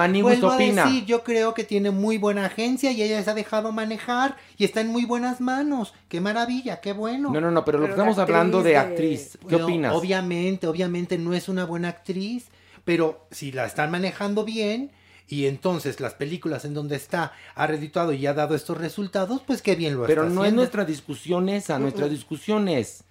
a 0.50 0.56
opina. 0.56 0.86
decir, 0.86 1.06
yo 1.06 1.24
creo 1.24 1.54
que 1.54 1.64
tiene 1.64 1.92
muy 1.92 2.18
buena 2.18 2.46
agencia 2.46 2.92
y 2.92 3.02
ella 3.02 3.22
se 3.24 3.30
ha 3.30 3.34
dejado 3.34 3.72
manejar 3.72 4.38
y 4.58 4.66
está 4.66 4.82
en 4.82 4.88
muy 4.88 5.06
buenas 5.06 5.42
manos. 5.42 5.94
Qué 6.10 6.22
maravilla, 6.22 6.82
qué 6.82 6.94
bueno. 6.94 7.32
No, 7.32 7.42
no, 7.42 7.52
no, 7.52 7.66
pero 7.66 7.80
lo 7.80 7.86
que 7.86 7.92
estamos 7.92 8.18
hablando 8.18 8.64
de 8.64 8.78
actriz, 8.78 9.38
¿qué 9.42 9.56
Bueno, 9.56 9.66
opinas? 9.66 9.96
Obviamente, 9.96 10.68
obviamente 10.68 11.18
no 11.18 11.34
es 11.34 11.50
una 11.50 11.66
buena 11.66 11.90
actriz, 11.90 12.48
pero 12.86 13.28
si 13.32 13.52
la 13.52 13.66
están 13.66 13.91
manejando 13.91 14.45
bien 14.45 14.91
y 15.28 15.48
entonces 15.48 15.99
las 15.99 16.14
películas 16.14 16.66
en 16.66 16.74
donde 16.74 16.95
está 16.95 17.34
ha 17.56 17.68
redituado 17.68 18.14
y 18.14 18.26
ha 18.28 18.34
dado 18.34 18.56
estos 18.56 18.78
resultados, 18.78 19.41
pues 19.45 19.62
qué 19.62 19.76
bien 19.76 19.95
lo 19.95 20.06
Pero 20.06 20.22
está 20.24 20.34
no 20.34 20.41
es 20.41 20.48
haciendo. 20.48 20.62
nuestra 20.62 20.86
discusión 20.86 21.49
esa, 21.49 21.80
nuestra 21.80 22.07
discusión 22.07 22.70
es 22.70 23.03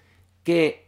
que 0.44 0.84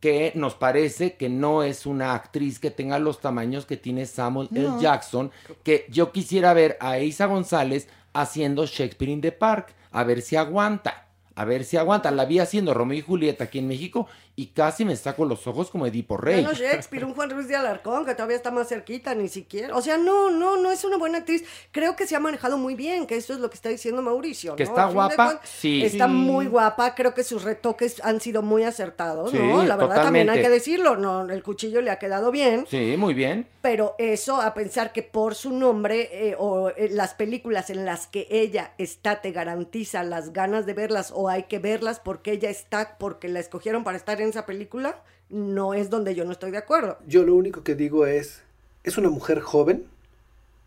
que 0.00 0.32
nos 0.34 0.56
parece 0.56 1.14
que 1.14 1.28
no 1.28 1.62
es 1.62 1.86
una 1.86 2.14
actriz 2.14 2.58
que 2.58 2.72
tenga 2.72 2.98
los 2.98 3.20
tamaños 3.20 3.66
que 3.66 3.76
tiene 3.76 4.04
Samuel 4.04 4.48
L. 4.52 4.70
Jackson, 4.80 5.30
que 5.62 5.86
yo 5.90 6.10
quisiera 6.10 6.52
ver 6.54 6.76
a 6.80 6.98
Isa 6.98 7.26
González 7.26 7.86
haciendo 8.12 8.66
Shakespeare 8.66 9.12
in 9.12 9.20
the 9.20 9.30
Park, 9.30 9.72
a 9.92 10.02
ver 10.02 10.20
si 10.22 10.34
aguanta, 10.34 11.06
a 11.36 11.44
ver 11.44 11.64
si 11.64 11.76
aguanta. 11.76 12.10
La 12.10 12.24
vi 12.24 12.40
haciendo 12.40 12.74
Romeo 12.74 12.98
y 12.98 13.02
Julieta 13.02 13.44
aquí 13.44 13.60
en 13.60 13.68
México 13.68 14.08
y 14.34 14.46
casi 14.46 14.84
me 14.84 14.96
saco 14.96 15.24
los 15.26 15.46
ojos 15.46 15.70
como 15.70 15.86
Edipo 15.86 16.16
Rey. 16.16 16.42
Bueno, 16.42 16.56
Shakespeare, 16.58 17.04
un 17.04 17.14
Juan 17.14 17.28
Ruiz 17.30 17.48
de 17.48 17.56
Alarcón, 17.56 18.06
que 18.06 18.14
todavía 18.14 18.36
está 18.36 18.50
más 18.50 18.68
cerquita, 18.68 19.14
ni 19.14 19.28
siquiera. 19.28 19.76
O 19.76 19.82
sea, 19.82 19.98
no, 19.98 20.30
no, 20.30 20.56
no 20.56 20.70
es 20.70 20.84
una 20.84 20.96
buena 20.96 21.18
actriz. 21.18 21.44
Creo 21.70 21.96
que 21.96 22.06
se 22.06 22.16
ha 22.16 22.20
manejado 22.20 22.56
muy 22.56 22.74
bien, 22.74 23.06
que 23.06 23.16
eso 23.16 23.34
es 23.34 23.40
lo 23.40 23.50
que 23.50 23.56
está 23.56 23.68
diciendo 23.68 24.00
Mauricio. 24.00 24.56
Que 24.56 24.64
¿no? 24.64 24.70
está 24.70 24.84
A 24.84 24.86
fin 24.86 24.90
de 24.90 24.94
guapa, 24.94 25.26
cuentas, 25.26 25.48
sí. 25.48 25.84
Está 25.84 26.06
Sí. 26.06 26.12
muy 26.12 26.46
guapa, 26.46 26.94
creo 26.94 27.12
que 27.12 27.24
sus 27.24 27.42
retoques 27.42 28.00
han 28.04 28.20
sido 28.20 28.40
muy 28.42 28.62
acertados, 28.64 29.30
Sí, 29.32 29.38
¿no? 29.38 29.64
La 29.64 29.76
verdad 29.76 30.02
también 30.02 30.30
hay 30.30 30.40
que 30.40 30.48
decirlo, 30.48 30.96
no, 30.96 31.28
el 31.30 31.42
cuchillo 31.42 31.82
le 31.82 31.90
ha 31.90 31.98
quedado 31.98 32.30
bien. 32.30 32.64
Sí, 32.70 32.94
muy 32.96 33.12
bien. 33.14 33.46
Pero 33.60 33.94
eso, 33.98 34.40
a 34.40 34.54
pensar 34.54 34.92
que 34.92 35.02
por 35.02 35.34
su 35.34 35.52
nombre 35.52 36.08
eh, 36.10 36.36
o 36.38 36.70
eh, 36.70 36.88
las 36.90 37.14
películas 37.14 37.70
en 37.70 37.84
las 37.84 38.06
que 38.08 38.26
ella 38.30 38.72
está, 38.78 39.20
te 39.20 39.30
garantiza 39.30 40.02
las 40.02 40.32
ganas 40.32 40.66
de 40.66 40.74
verlas 40.74 41.12
o 41.14 41.28
hay 41.28 41.44
que 41.44 41.58
verlas 41.58 42.00
porque 42.00 42.32
ella 42.32 42.50
está, 42.50 42.96
porque 42.98 43.28
la 43.28 43.38
escogieron 43.38 43.84
para 43.84 43.96
estar 43.98 44.21
en 44.22 44.30
esa 44.30 44.46
película, 44.46 45.02
no 45.28 45.74
es 45.74 45.90
donde 45.90 46.14
yo 46.14 46.24
no 46.24 46.32
estoy 46.32 46.50
de 46.50 46.58
acuerdo. 46.58 46.98
Yo 47.06 47.24
lo 47.24 47.34
único 47.34 47.62
que 47.62 47.74
digo 47.74 48.06
es, 48.06 48.42
es 48.84 48.98
una 48.98 49.08
mujer 49.08 49.40
joven 49.40 49.86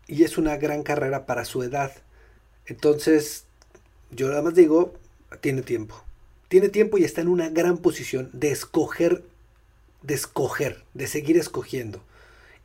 y 0.06 0.24
es 0.24 0.38
una 0.38 0.56
gran 0.56 0.82
carrera 0.82 1.26
para 1.26 1.44
su 1.44 1.62
edad. 1.62 1.92
Entonces, 2.66 3.44
yo 4.10 4.28
nada 4.28 4.42
más 4.42 4.54
digo, 4.54 4.94
tiene 5.40 5.62
tiempo. 5.62 6.02
Tiene 6.48 6.68
tiempo 6.68 6.98
y 6.98 7.04
está 7.04 7.20
en 7.20 7.28
una 7.28 7.48
gran 7.48 7.78
posición 7.78 8.30
de 8.32 8.50
escoger, 8.50 9.24
de 10.02 10.14
escoger, 10.14 10.84
de 10.94 11.06
seguir 11.06 11.36
escogiendo. 11.36 12.02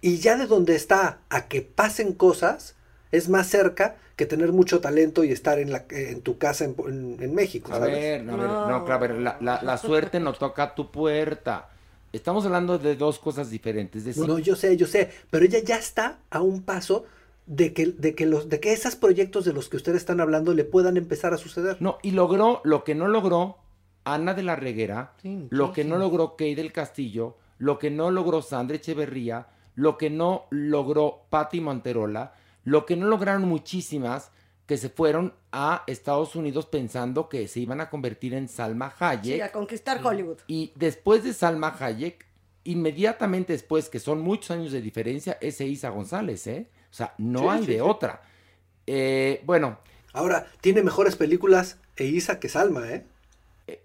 Y 0.01 0.17
ya 0.17 0.37
de 0.37 0.47
donde 0.47 0.75
está 0.75 1.19
a 1.29 1.47
que 1.47 1.61
pasen 1.61 2.13
cosas, 2.13 2.75
es 3.11 3.29
más 3.29 3.47
cerca 3.47 3.95
que 4.15 4.25
tener 4.25 4.51
mucho 4.51 4.79
talento 4.81 5.23
y 5.23 5.31
estar 5.31 5.59
en, 5.59 5.71
la, 5.71 5.85
en 5.89 6.21
tu 6.21 6.37
casa 6.37 6.65
en, 6.65 6.75
en- 6.87 7.17
en 7.21 7.33
México. 7.35 7.73
A 7.73 7.79
ver, 7.79 8.23
no, 8.23 8.33
a 8.33 8.37
ver, 8.37 8.47
no, 8.49 8.93
a 8.93 8.97
ver, 8.97 9.11
la, 9.19 9.37
la- 9.41 9.61
la 9.63 9.77
suerte 9.77 10.19
no 10.19 10.33
toca 10.45 10.63
a 10.63 10.75
tu 10.75 10.91
puerta. 10.91 11.69
Estamos 12.13 12.45
hablando 12.45 12.77
de 12.77 12.95
dos 12.95 13.19
cosas 13.19 13.49
diferentes. 13.49 14.03
Decir, 14.03 14.27
No, 14.27 14.37
yo 14.37 14.55
sé, 14.55 14.75
yo 14.77 14.85
sé, 14.85 15.09
pero 15.29 15.45
ella 15.45 15.59
ya 15.63 15.77
está 15.77 16.17
a 16.29 16.41
un 16.41 16.61
paso 16.61 17.05
de 17.47 17.73
que, 17.73 17.87
de 17.87 18.15
que 18.15 18.25
los, 18.25 18.49
de 18.49 18.59
que 18.59 18.73
esos 18.73 18.95
proyectos 18.95 19.45
de 19.45 19.53
los 19.53 19.69
que 19.69 19.77
ustedes 19.77 19.97
están 19.97 20.19
hablando 20.21 20.53
le 20.53 20.63
puedan 20.65 20.97
empezar 20.97 21.33
a 21.33 21.37
suceder. 21.37 21.77
No, 21.79 21.97
y 22.01 22.11
logró 22.11 22.61
lo 22.63 22.83
que 22.83 22.95
no 22.95 23.07
logró 23.07 23.57
Ana 24.03 24.33
de 24.33 24.43
la 24.43 24.55
Reguera, 24.55 25.13
lo 25.49 25.73
que 25.73 25.83
no 25.85 25.97
logró 25.97 26.35
Kay 26.35 26.53
del 26.55 26.71
Castillo, 26.71 27.37
lo 27.59 27.77
que 27.79 27.91
no 27.91 28.11
logró 28.11 28.41
Sandra 28.41 28.75
Echeverría, 28.77 29.47
lo 29.75 29.97
que 29.97 30.09
no 30.09 30.45
logró 30.49 31.21
Patti 31.29 31.61
Monterola, 31.61 32.33
lo 32.63 32.85
que 32.85 32.95
no 32.95 33.07
lograron 33.07 33.43
muchísimas 33.43 34.31
que 34.65 34.77
se 34.77 34.89
fueron 34.89 35.33
a 35.51 35.83
Estados 35.87 36.35
Unidos 36.35 36.65
pensando 36.65 37.27
que 37.27 37.47
se 37.47 37.59
iban 37.59 37.81
a 37.81 37.89
convertir 37.89 38.33
en 38.33 38.47
Salma 38.47 38.93
Hayek. 38.97 39.35
Sí, 39.35 39.41
a 39.41 39.51
conquistar 39.51 39.99
Hollywood. 40.05 40.37
Y 40.47 40.71
después 40.75 41.23
de 41.23 41.33
Salma 41.33 41.75
Hayek, 41.77 42.25
inmediatamente 42.63 43.53
después, 43.53 43.89
que 43.89 43.99
son 43.99 44.21
muchos 44.21 44.51
años 44.51 44.71
de 44.71 44.81
diferencia, 44.81 45.37
es 45.41 45.59
Isa 45.59 45.89
González, 45.89 46.47
¿eh? 46.47 46.69
O 46.89 46.93
sea, 46.93 47.13
no 47.17 47.39
Sí, 47.39 47.47
hay 47.49 47.59
sí, 47.61 47.67
de 47.67 47.73
sí. 47.75 47.79
otra. 47.81 48.21
Eh, 48.87 49.41
bueno. 49.45 49.79
Ahora, 50.13 50.47
tiene 50.61 50.83
mejores 50.83 51.15
películas 51.15 51.79
Eiza 51.95 52.39
que 52.39 52.49
Salma, 52.49 52.89
¿eh? 52.91 53.05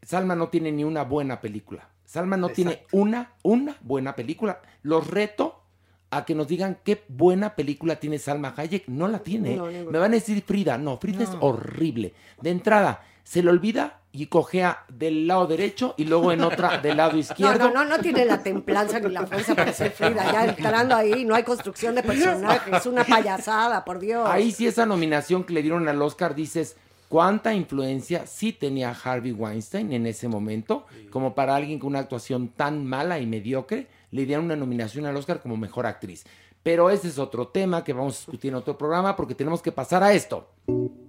Salma 0.03 0.35
no 0.35 0.49
tiene 0.49 0.73
ni 0.73 0.85
una 0.85 1.03
buena 1.03 1.41
película. 1.41 1.89
Salma 2.05 2.37
no 2.37 2.49
tiene 2.51 2.85
una, 2.93 3.33
una 3.43 3.77
buena 3.83 4.15
película. 4.15 4.61
Los 4.83 5.09
reto 5.09 5.63
a 6.11 6.25
que 6.25 6.35
nos 6.35 6.49
digan 6.49 6.79
qué 6.85 7.03
buena 7.09 7.55
película 7.55 7.97
tiene 7.97 8.19
Salma 8.19 8.55
Hayek. 8.57 8.89
No 8.89 9.09
la 9.09 9.21
tiene. 9.21 9.55
¿eh? 9.55 9.57
No. 9.57 9.91
Me 9.91 9.99
van 9.99 10.13
a 10.13 10.15
decir 10.15 10.43
Frida. 10.47 10.79
No, 10.79 10.99
Frida 10.99 11.25
es 11.25 11.31
horrible. 11.41 12.15
De 12.41 12.51
entrada, 12.51 13.03
se 13.25 13.43
le 13.43 13.51
olvida 13.51 14.01
y 14.13 14.27
cojea 14.27 14.85
del 14.89 15.27
lado 15.27 15.47
derecho 15.47 15.95
y 15.99 16.05
luego 16.05 16.33
en 16.33 16.43
otra 16.43 16.79
del 16.79 16.97
lado 16.97 17.19
izquierdo. 17.19 17.71
no, 17.71 17.85
no, 17.85 17.97
no 17.97 17.99
tiene 17.99 18.25
la 18.25 18.43
templanza 18.43 18.99
ni 19.01 19.11
la 19.11 19.27
fuerza 19.27 19.55
para 19.55 19.73
ser 19.73 19.91
Frida. 19.91 20.33
Ya 20.33 20.45
entrando 20.47 20.95
ahí, 20.95 21.25
no 21.25 21.35
hay 21.35 21.43
construcción 21.43 21.95
de 21.95 22.03
personaje. 22.03 22.77
Es 22.77 22.87
una 22.87 23.05
payasada, 23.05 23.85
por 23.85 23.99
Dios. 23.99 24.27
Ahí 24.29 24.53
sí 24.53 24.67
esa 24.67 24.87
nominación 24.87 25.45
que 25.45 25.53
le 25.53 25.63
dieron 25.63 25.89
al 25.89 26.01
Oscar 26.01 26.35
dices, 26.35 26.77
¿cuánta 27.09 27.53
influencia 27.53 28.27
sí 28.27 28.53
tenía 28.53 28.91
Harvey 28.91 29.33
Weinstein 29.33 29.93
en 29.93 30.07
ese 30.07 30.29
momento? 30.29 30.87
Como 31.11 31.35
para 31.35 31.57
alguien 31.57 31.79
con 31.79 31.89
una 31.89 31.99
actuación 31.99 32.49
tan 32.49 32.87
mala 32.87 33.19
y 33.19 33.27
mediocre, 33.27 33.89
le 34.11 34.27
dieron 34.27 34.47
una 34.47 34.57
nominación 34.57 35.07
al 35.07 35.17
Oscar 35.17 35.41
como 35.41 35.57
mejor 35.57 35.87
actriz. 35.87 36.25
Pero 36.63 36.91
ese 36.91 37.09
es 37.09 37.19
otro 37.19 37.49
tema 37.49 37.85
que 37.85 37.93
vamos 37.93 38.17
a 38.17 38.19
discutir 38.19 38.51
en 38.51 38.57
otro 38.57 38.77
programa 38.77 39.15
porque 39.15 39.35
tenemos 39.35 39.63
que 39.63 39.73
pasar 39.73 40.03
a 40.03 40.13
esto. 40.13 40.51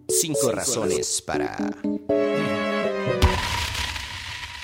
Cinco 0.08 0.52
razones 0.52 1.22
para... 1.22 1.58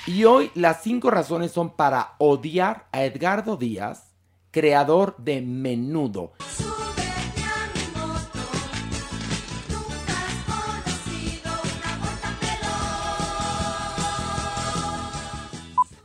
Y 0.06 0.26
hoy 0.26 0.52
las 0.54 0.84
cinco 0.84 1.10
razones 1.10 1.52
son 1.52 1.76
para 1.76 2.16
odiar 2.20 2.88
a 2.92 3.06
Edgardo 3.06 3.56
Díaz, 3.56 4.14
creador 4.52 5.16
de 5.18 5.42
Menudo. 5.42 6.34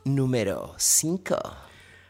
Número 0.05 0.73
5. 0.77 1.35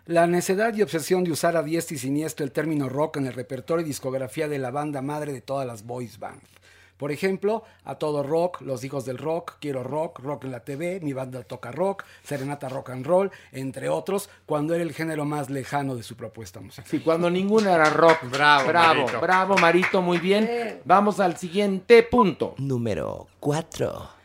La 0.09 0.25
necedad 0.25 0.73
y 0.73 0.81
obsesión 0.81 1.23
de 1.23 1.31
usar 1.31 1.55
a 1.55 1.61
diestra 1.61 1.95
y 1.95 1.99
siniestro 1.99 2.43
el 2.43 2.51
término 2.51 2.89
rock 2.89 3.17
en 3.17 3.27
el 3.27 3.33
repertorio 3.33 3.85
y 3.85 3.89
discografía 3.89 4.47
de 4.47 4.57
la 4.57 4.71
banda 4.71 5.03
madre 5.03 5.31
de 5.31 5.41
todas 5.41 5.67
las 5.67 5.83
boys 5.83 6.17
bands. 6.17 6.49
Por 6.97 7.11
ejemplo, 7.11 7.63
a 7.85 7.93
todo 7.93 8.23
rock, 8.23 8.61
Los 8.61 8.83
Hijos 8.83 9.05
del 9.05 9.19
Rock, 9.19 9.57
Quiero 9.61 9.83
Rock, 9.83 10.17
Rock 10.17 10.45
en 10.45 10.51
la 10.51 10.61
TV, 10.61 10.99
Mi 11.03 11.13
Banda 11.13 11.43
Toca 11.43 11.71
Rock, 11.71 12.05
Serenata 12.23 12.69
Rock 12.69 12.89
and 12.89 13.05
Roll, 13.05 13.29
entre 13.51 13.87
otros, 13.87 14.31
cuando 14.47 14.73
era 14.73 14.81
el 14.81 14.93
género 14.93 15.25
más 15.25 15.51
lejano 15.51 15.95
de 15.95 16.01
su 16.01 16.15
propuesta 16.15 16.59
musical. 16.59 16.89
Sí, 16.89 17.01
cuando 17.01 17.29
ninguno 17.29 17.69
era 17.69 17.91
rock. 17.91 18.31
Bravo, 18.31 18.67
bravo, 18.67 19.01
Marito. 19.01 19.21
bravo, 19.21 19.57
Marito, 19.59 20.01
muy 20.01 20.17
bien. 20.17 20.81
Vamos 20.85 21.19
al 21.19 21.37
siguiente 21.37 22.01
punto. 22.01 22.55
Número 22.57 23.27
4. 23.41 24.18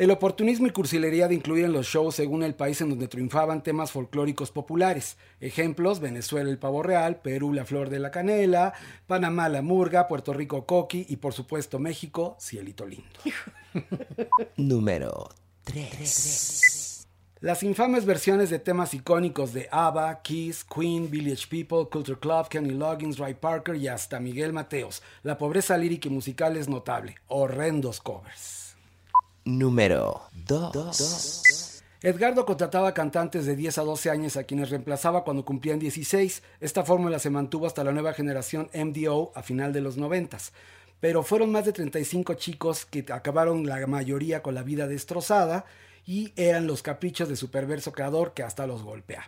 El 0.00 0.10
oportunismo 0.10 0.66
y 0.66 0.70
cursilería 0.70 1.28
de 1.28 1.34
incluir 1.34 1.66
en 1.66 1.74
los 1.74 1.84
shows 1.84 2.14
según 2.14 2.42
el 2.42 2.54
país 2.54 2.80
en 2.80 2.88
donde 2.88 3.06
triunfaban 3.06 3.62
temas 3.62 3.92
folclóricos 3.92 4.50
populares. 4.50 5.18
Ejemplos, 5.40 6.00
Venezuela 6.00 6.48
el 6.48 6.58
pavo 6.58 6.82
real, 6.82 7.20
Perú 7.20 7.52
la 7.52 7.66
flor 7.66 7.90
de 7.90 7.98
la 7.98 8.10
canela, 8.10 8.72
Panamá 9.06 9.50
la 9.50 9.60
murga, 9.60 10.08
Puerto 10.08 10.32
Rico 10.32 10.64
coqui 10.64 11.04
y 11.10 11.16
por 11.16 11.34
supuesto 11.34 11.78
México, 11.78 12.38
cielito 12.40 12.86
lindo. 12.86 13.20
Número 14.56 15.28
3. 15.64 17.06
Las 17.40 17.62
infames 17.62 18.06
versiones 18.06 18.48
de 18.48 18.58
temas 18.58 18.94
icónicos 18.94 19.52
de 19.52 19.68
ABBA, 19.70 20.22
Kiss, 20.22 20.64
Queen, 20.64 21.10
Village 21.10 21.46
People, 21.46 21.90
Culture 21.92 22.18
Club, 22.18 22.48
Kenny 22.48 22.70
Loggins, 22.70 23.18
Ray 23.18 23.34
Parker 23.34 23.76
y 23.76 23.88
hasta 23.88 24.18
Miguel 24.18 24.54
Mateos. 24.54 25.02
La 25.22 25.36
pobreza 25.36 25.76
lírica 25.76 26.08
y 26.08 26.10
musical 26.10 26.56
es 26.56 26.70
notable. 26.70 27.16
Horrendos 27.26 28.00
covers. 28.00 28.59
Número 29.44 30.22
2. 30.46 31.82
Edgardo 32.02 32.46
contrataba 32.46 32.94
cantantes 32.94 33.44
de 33.44 33.56
10 33.56 33.78
a 33.78 33.82
12 33.82 34.10
años 34.10 34.36
a 34.36 34.44
quienes 34.44 34.70
reemplazaba 34.70 35.22
cuando 35.22 35.44
cumplían 35.44 35.78
16. 35.78 36.42
Esta 36.60 36.84
fórmula 36.84 37.18
se 37.18 37.30
mantuvo 37.30 37.66
hasta 37.66 37.84
la 37.84 37.92
nueva 37.92 38.14
generación 38.14 38.70
MDO 38.74 39.32
a 39.34 39.42
final 39.42 39.72
de 39.72 39.82
los 39.82 39.96
90. 39.96 40.38
Pero 41.00 41.22
fueron 41.22 41.50
más 41.52 41.64
de 41.64 41.72
35 41.72 42.34
chicos 42.34 42.84
que 42.86 43.04
acabaron 43.12 43.66
la 43.66 43.86
mayoría 43.86 44.42
con 44.42 44.54
la 44.54 44.62
vida 44.62 44.86
destrozada 44.86 45.64
y 46.06 46.32
eran 46.36 46.66
los 46.66 46.82
caprichos 46.82 47.28
de 47.28 47.36
su 47.36 47.50
perverso 47.50 47.92
creador 47.92 48.32
que 48.34 48.42
hasta 48.42 48.66
los 48.66 48.82
golpeaba. 48.82 49.26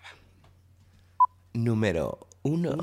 Número 1.52 2.26
1. 2.42 2.76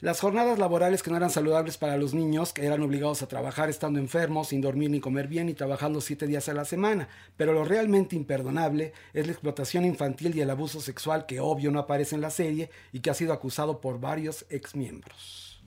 Las 0.00 0.18
jornadas 0.18 0.58
laborales 0.58 1.02
que 1.02 1.10
no 1.10 1.18
eran 1.18 1.28
saludables 1.28 1.76
para 1.76 1.98
los 1.98 2.14
niños, 2.14 2.54
que 2.54 2.64
eran 2.64 2.80
obligados 2.80 3.20
a 3.20 3.28
trabajar 3.28 3.68
estando 3.68 3.98
enfermos, 3.98 4.48
sin 4.48 4.62
dormir 4.62 4.88
ni 4.88 4.98
comer 4.98 5.28
bien 5.28 5.50
y 5.50 5.54
trabajando 5.54 6.00
siete 6.00 6.26
días 6.26 6.48
a 6.48 6.54
la 6.54 6.64
semana. 6.64 7.08
Pero 7.36 7.52
lo 7.52 7.64
realmente 7.64 8.16
imperdonable 8.16 8.94
es 9.12 9.26
la 9.26 9.32
explotación 9.32 9.84
infantil 9.84 10.34
y 10.34 10.40
el 10.40 10.48
abuso 10.48 10.80
sexual 10.80 11.26
que 11.26 11.40
obvio 11.40 11.70
no 11.70 11.80
aparece 11.80 12.14
en 12.14 12.22
la 12.22 12.30
serie 12.30 12.70
y 12.92 13.00
que 13.00 13.10
ha 13.10 13.14
sido 13.14 13.34
acusado 13.34 13.82
por 13.82 14.00
varios 14.00 14.46
exmiembros. 14.48 15.62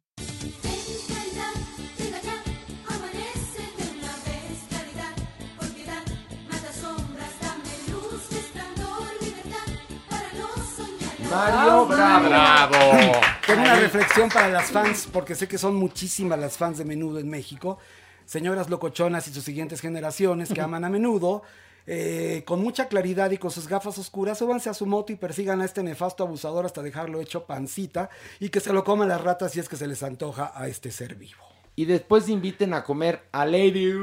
Mario, 11.33 11.85
bravo. 11.87 12.29
Bravo. 12.29 13.21
Tengo 13.45 13.61
una 13.61 13.75
reflexión 13.75 14.29
para 14.29 14.49
las 14.49 14.71
fans, 14.71 15.07
porque 15.11 15.35
sé 15.35 15.47
que 15.47 15.57
son 15.57 15.75
muchísimas 15.75 16.37
las 16.39 16.57
fans 16.57 16.77
de 16.77 16.85
menudo 16.85 17.19
en 17.19 17.29
México. 17.29 17.79
Señoras 18.25 18.69
locochonas 18.69 19.27
y 19.27 19.33
sus 19.33 19.43
siguientes 19.43 19.81
generaciones 19.81 20.49
que 20.53 20.61
aman 20.61 20.85
a 20.85 20.89
menudo. 20.89 21.43
eh, 21.85 22.43
con 22.45 22.61
mucha 22.61 22.87
claridad 22.87 23.31
y 23.31 23.37
con 23.37 23.51
sus 23.51 23.67
gafas 23.67 23.97
oscuras, 23.97 24.37
súbanse 24.37 24.69
a 24.69 24.73
su 24.73 24.85
moto 24.85 25.11
y 25.11 25.17
persigan 25.17 25.59
a 25.61 25.65
este 25.65 25.83
nefasto 25.83 26.23
abusador 26.23 26.65
hasta 26.65 26.81
dejarlo 26.81 27.19
hecho 27.19 27.45
pancita 27.45 28.09
y 28.39 28.47
que 28.47 28.61
se 28.61 28.71
lo 28.71 28.85
coman 28.85 29.09
las 29.09 29.19
ratas 29.19 29.51
si 29.51 29.59
es 29.59 29.67
que 29.67 29.75
se 29.75 29.87
les 29.87 30.01
antoja 30.01 30.53
a 30.55 30.69
este 30.69 30.91
ser 30.91 31.15
vivo. 31.15 31.43
Y 31.75 31.83
después 31.83 32.29
inviten 32.29 32.73
a 32.73 32.85
comer 32.85 33.23
a 33.33 33.45
Lady. 33.45 33.91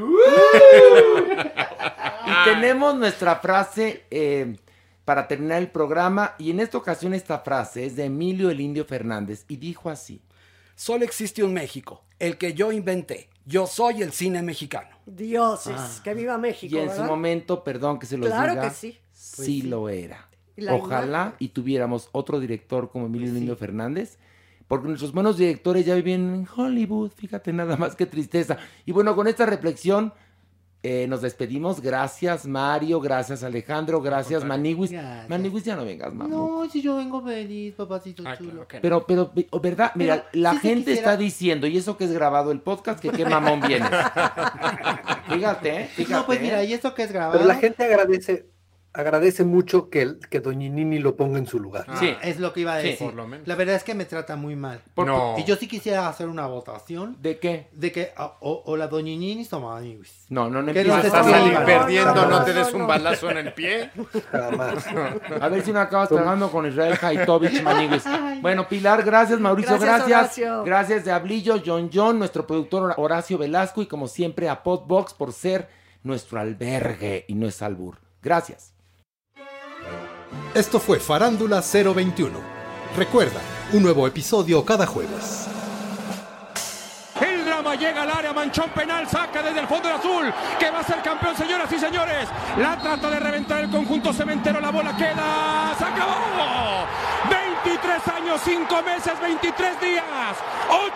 y 2.27 2.45
tenemos 2.45 2.97
nuestra 2.97 3.37
frase 3.37 4.05
eh, 4.11 4.57
para 5.11 5.27
terminar 5.27 5.59
el 5.59 5.67
programa. 5.73 6.37
Y 6.39 6.53
en 6.53 6.61
esta 6.61 6.79
ocasión 6.79 7.15
esta 7.15 7.41
frase 7.41 7.85
es 7.85 7.97
de 7.97 8.05
Emilio 8.05 8.49
el 8.49 8.61
Indio 8.61 8.85
Fernández. 8.85 9.45
Y 9.49 9.57
dijo 9.57 9.91
así. 9.91 10.23
Solo 10.77 11.05
existe 11.05 11.43
un 11.43 11.53
México, 11.53 12.05
el 12.21 12.39
que 12.39 12.55
yo 12.55 12.71
inventé. 12.71 13.29
Yo 13.45 13.67
soy 13.67 14.03
el 14.03 14.13
cine 14.13 14.41
mexicano. 14.41 14.91
Dioses, 15.07 15.75
Ah. 15.77 16.01
que 16.05 16.15
viva 16.15 16.39
México. 16.39 16.77
Y 16.77 16.79
en 16.79 16.85
su 16.91 16.91
¿verdad? 16.93 17.07
momento, 17.09 17.65
perdón 17.65 17.99
que 17.99 18.07
se 18.07 18.17
los 18.19 18.29
Claro 18.29 18.53
diga, 18.53 18.69
que 18.69 18.71
sí. 18.71 18.93
sí, 19.11 19.33
Pues 19.37 19.47
sí. 19.47 19.63
lo 19.63 19.89
era. 19.89 20.29
La 20.55 20.75
Ojalá 20.77 21.07
imagen. 21.23 21.35
y 21.41 21.49
tuviéramos 21.49 22.09
otro 22.13 22.39
director 22.39 22.89
como 22.93 23.07
Emilio 23.07 23.33
Lindo 23.33 23.57
Fernández, 23.57 24.17
porque 24.69 24.87
nuestros 24.87 25.11
buenos 25.13 25.37
directores 25.39 25.85
ya 25.87 25.97
viven 25.97 26.33
en 26.33 26.47
Hollywood, 26.57 27.11
fíjate 27.17 27.53
nada 27.53 27.77
más 27.77 27.97
que 27.97 28.07
tristeza. 28.07 28.59
Y 28.87 28.93
bueno, 28.93 29.17
con 29.17 29.27
esta 29.27 29.45
reflexión 29.45 30.15
eh, 30.83 31.07
nos 31.09 31.21
despedimos. 31.21 31.81
Gracias 31.81 32.47
Mario, 32.47 33.01
gracias 33.01 33.43
Alejandro, 33.43 34.01
gracias 34.01 34.45
Maniwis. 34.45 34.93
Maniwis 35.29 35.65
ya 35.65 35.77
no 35.77 35.85
vengas, 35.85 36.15
mamá. 36.15 36.31
No, 36.35 36.69
si 36.71 36.81
yo 36.81 36.97
vengo 36.97 37.23
feliz, 37.23 37.75
papacito 37.75 38.23
chulo. 38.39 38.67
Pero, 38.81 39.07
pero, 39.07 39.33
o 39.51 39.61
¿verdad? 39.61 39.93
Mira, 39.95 40.27
Pero, 40.31 40.43
la 40.43 40.55
gente 40.59 40.93
quisiera- 40.93 40.99
está 40.99 41.17
diciendo, 41.17 41.67
y 41.67 41.77
eso 41.77 41.97
que 41.97 42.05
es 42.05 42.13
grabado 42.13 42.51
el 42.51 42.61
podcast, 42.61 43.01
que 43.01 43.11
qué 43.11 43.25
mamón 43.25 43.61
vienes. 43.61 43.91
fíjate, 45.29 45.83
¿eh? 45.83 45.89
fíjate. 45.95 46.15
No, 46.15 46.27
pues 46.27 46.41
mira, 46.41 46.63
¿eh? 46.63 46.67
y 46.67 46.73
esto 46.73 46.95
que 46.95 47.03
es 47.03 47.13
grabado. 47.13 47.33
Pero 47.33 47.45
la 47.47 47.57
gente 47.57 47.85
agradece, 47.85 48.50
agradece 48.93 49.45
mucho 49.45 49.89
que, 49.89 50.15
que 50.31 50.41
Doñinini 50.41 50.99
lo 50.99 51.15
ponga 51.17 51.39
en 51.39 51.47
su 51.47 51.61
lugar. 51.61 51.87
Sí, 52.01 52.15
es 52.23 52.41
lo 52.41 52.53
que 52.53 52.61
iba 52.61 52.75
a 52.75 52.81
Sí. 52.81 52.89
decir. 52.89 53.07
Por 53.07 53.15
lo 53.15 53.27
menos. 53.29 53.47
La 53.47 53.55
verdad 53.55 53.77
es 53.77 53.85
que 53.85 53.95
me 53.95 54.05
trata 54.05 54.35
muy 54.37 54.57
mal. 54.57 54.81
Por- 54.95 55.07
No. 55.07 55.37
Y 55.39 55.45
yo 55.45 55.55
sí 55.57 55.69
quisiera 55.69 56.09
hacer 56.09 56.29
una 56.29 56.47
votación. 56.47 57.17
¿De 57.23 57.39
qué? 57.39 57.69
De 57.73 57.93
que 57.93 58.13
a- 58.17 58.35
o, 58.41 58.63
o 58.67 58.77
la 58.77 58.89
doñinini 58.89 59.47
o 59.51 59.61
Maniwis. 59.61 60.27
No, 60.29 60.51
no, 60.51 60.61
no 60.63 60.73
nos 60.73 61.05
a 61.05 61.23
salir 61.25 61.57
perdiendo, 61.65 62.27
no 62.27 62.45
te 62.45 62.53
no, 62.53 62.59
des 62.59 62.73
no. 62.75 62.81
un 62.81 62.87
balazo 62.87 63.31
en 63.31 63.37
el 63.39 63.53
pie. 63.53 63.91
Jamás. 64.33 64.87
A 65.41 65.49
ver 65.49 65.63
si 65.63 65.73
no 65.73 65.81
acabas 65.81 66.09
tragando 66.09 66.51
con 66.51 66.67
Israel 66.67 66.99
Haitovich 67.01 67.63
Maniguis. 67.63 68.03
Bueno, 68.43 68.69
Pilar, 68.69 69.05
gracias, 69.05 69.39
Mauricio, 69.39 69.79
Gracias, 69.79 70.09
gracias. 70.09 70.49
Horacio. 70.51 70.65
Gracias 70.65 71.05
de 71.05 71.13
Ablillo, 71.13 71.63
John 71.65 71.91
John, 71.93 72.19
nuestro 72.19 72.47
productor 72.47 72.95
Horacio 72.97 73.39
Velasco 73.39 73.83
y 73.83 73.87
como 73.87 74.09
siempre 74.09 74.49
a 74.49 74.63
Podbox 74.63 75.15
por 75.15 75.33
ser 75.33 75.69
nuestro 76.03 76.41
albergue 76.41 77.25
y 77.29 77.35
no 77.35 77.47
es 77.47 77.63
albur. 77.63 77.99
Gracias. 78.23 78.73
Esto 80.55 80.81
fue 80.81 80.99
Farándula 80.99 81.63
021. 81.63 82.41
Recuerda, 82.97 83.41
un 83.73 83.85
nuevo 83.85 84.05
episodio 84.09 84.65
cada 84.65 84.85
jueves. 84.85 85.47
El 87.21 87.45
drama 87.45 87.77
llega 87.77 88.03
al 88.03 88.11
área, 88.11 88.33
manchón 88.33 88.69
penal, 88.71 89.09
saca 89.09 89.43
desde 89.43 89.61
el 89.61 89.69
fondo 89.69 89.89
el 89.89 89.95
azul, 89.95 90.35
que 90.59 90.71
va 90.71 90.81
a 90.81 90.85
ser 90.85 91.01
campeón, 91.03 91.37
señoras 91.37 91.71
y 91.73 91.79
señores. 91.79 92.29
La 92.59 92.77
trata 92.77 93.11
de 93.11 93.21
reventar 93.21 93.63
el 93.63 93.71
conjunto 93.71 94.13
cementero, 94.13 94.61
la 94.61 94.71
bola 94.71 94.97
queda, 94.97 95.73
se 95.79 95.85
acabó. 95.85 96.87
23 97.65 98.09
años, 98.09 98.41
5 98.43 98.83
meses, 98.83 99.19
23 99.21 99.81
días, 99.81 100.05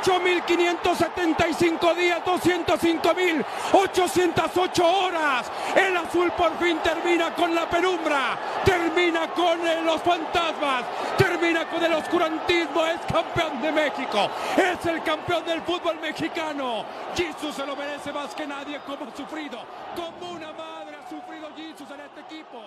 8.575 0.02 1.94
días, 1.94 2.20
205.808 2.25 4.83
horas. 4.83 5.52
El 5.76 5.97
azul 5.97 6.33
por 6.33 6.59
fin 6.59 6.78
termina 6.78 7.33
con 7.34 7.55
la 7.55 7.68
penumbra, 7.68 8.36
termina 8.65 9.28
con 9.28 9.65
eh, 9.67 9.83
los 9.83 10.02
fantasmas, 10.02 10.84
termina 11.18 11.68
con 11.68 11.84
el 11.84 11.93
oscurantismo, 11.93 12.86
es 12.86 13.01
campeón 13.12 13.60
de 13.60 13.70
México, 13.70 14.31
es 14.57 14.86
el 14.86 15.02
campeón 15.02 15.44
del 15.44 15.60
fútbol 15.62 16.01
mexicano. 16.01 16.86
Jesus 17.15 17.55
se 17.55 17.67
lo 17.67 17.76
merece 17.76 18.10
más 18.12 18.34
que 18.34 18.47
nadie 18.47 18.81
como 18.86 19.05
ha 19.05 19.15
sufrido, 19.15 19.59
como 19.94 20.31
una 20.33 20.51
madre 20.52 20.97
ha 20.97 21.02
sufrido 21.10 21.51
Jesus 21.55 21.91
en 21.91 22.01
este 22.01 22.20
equipo. 22.20 22.62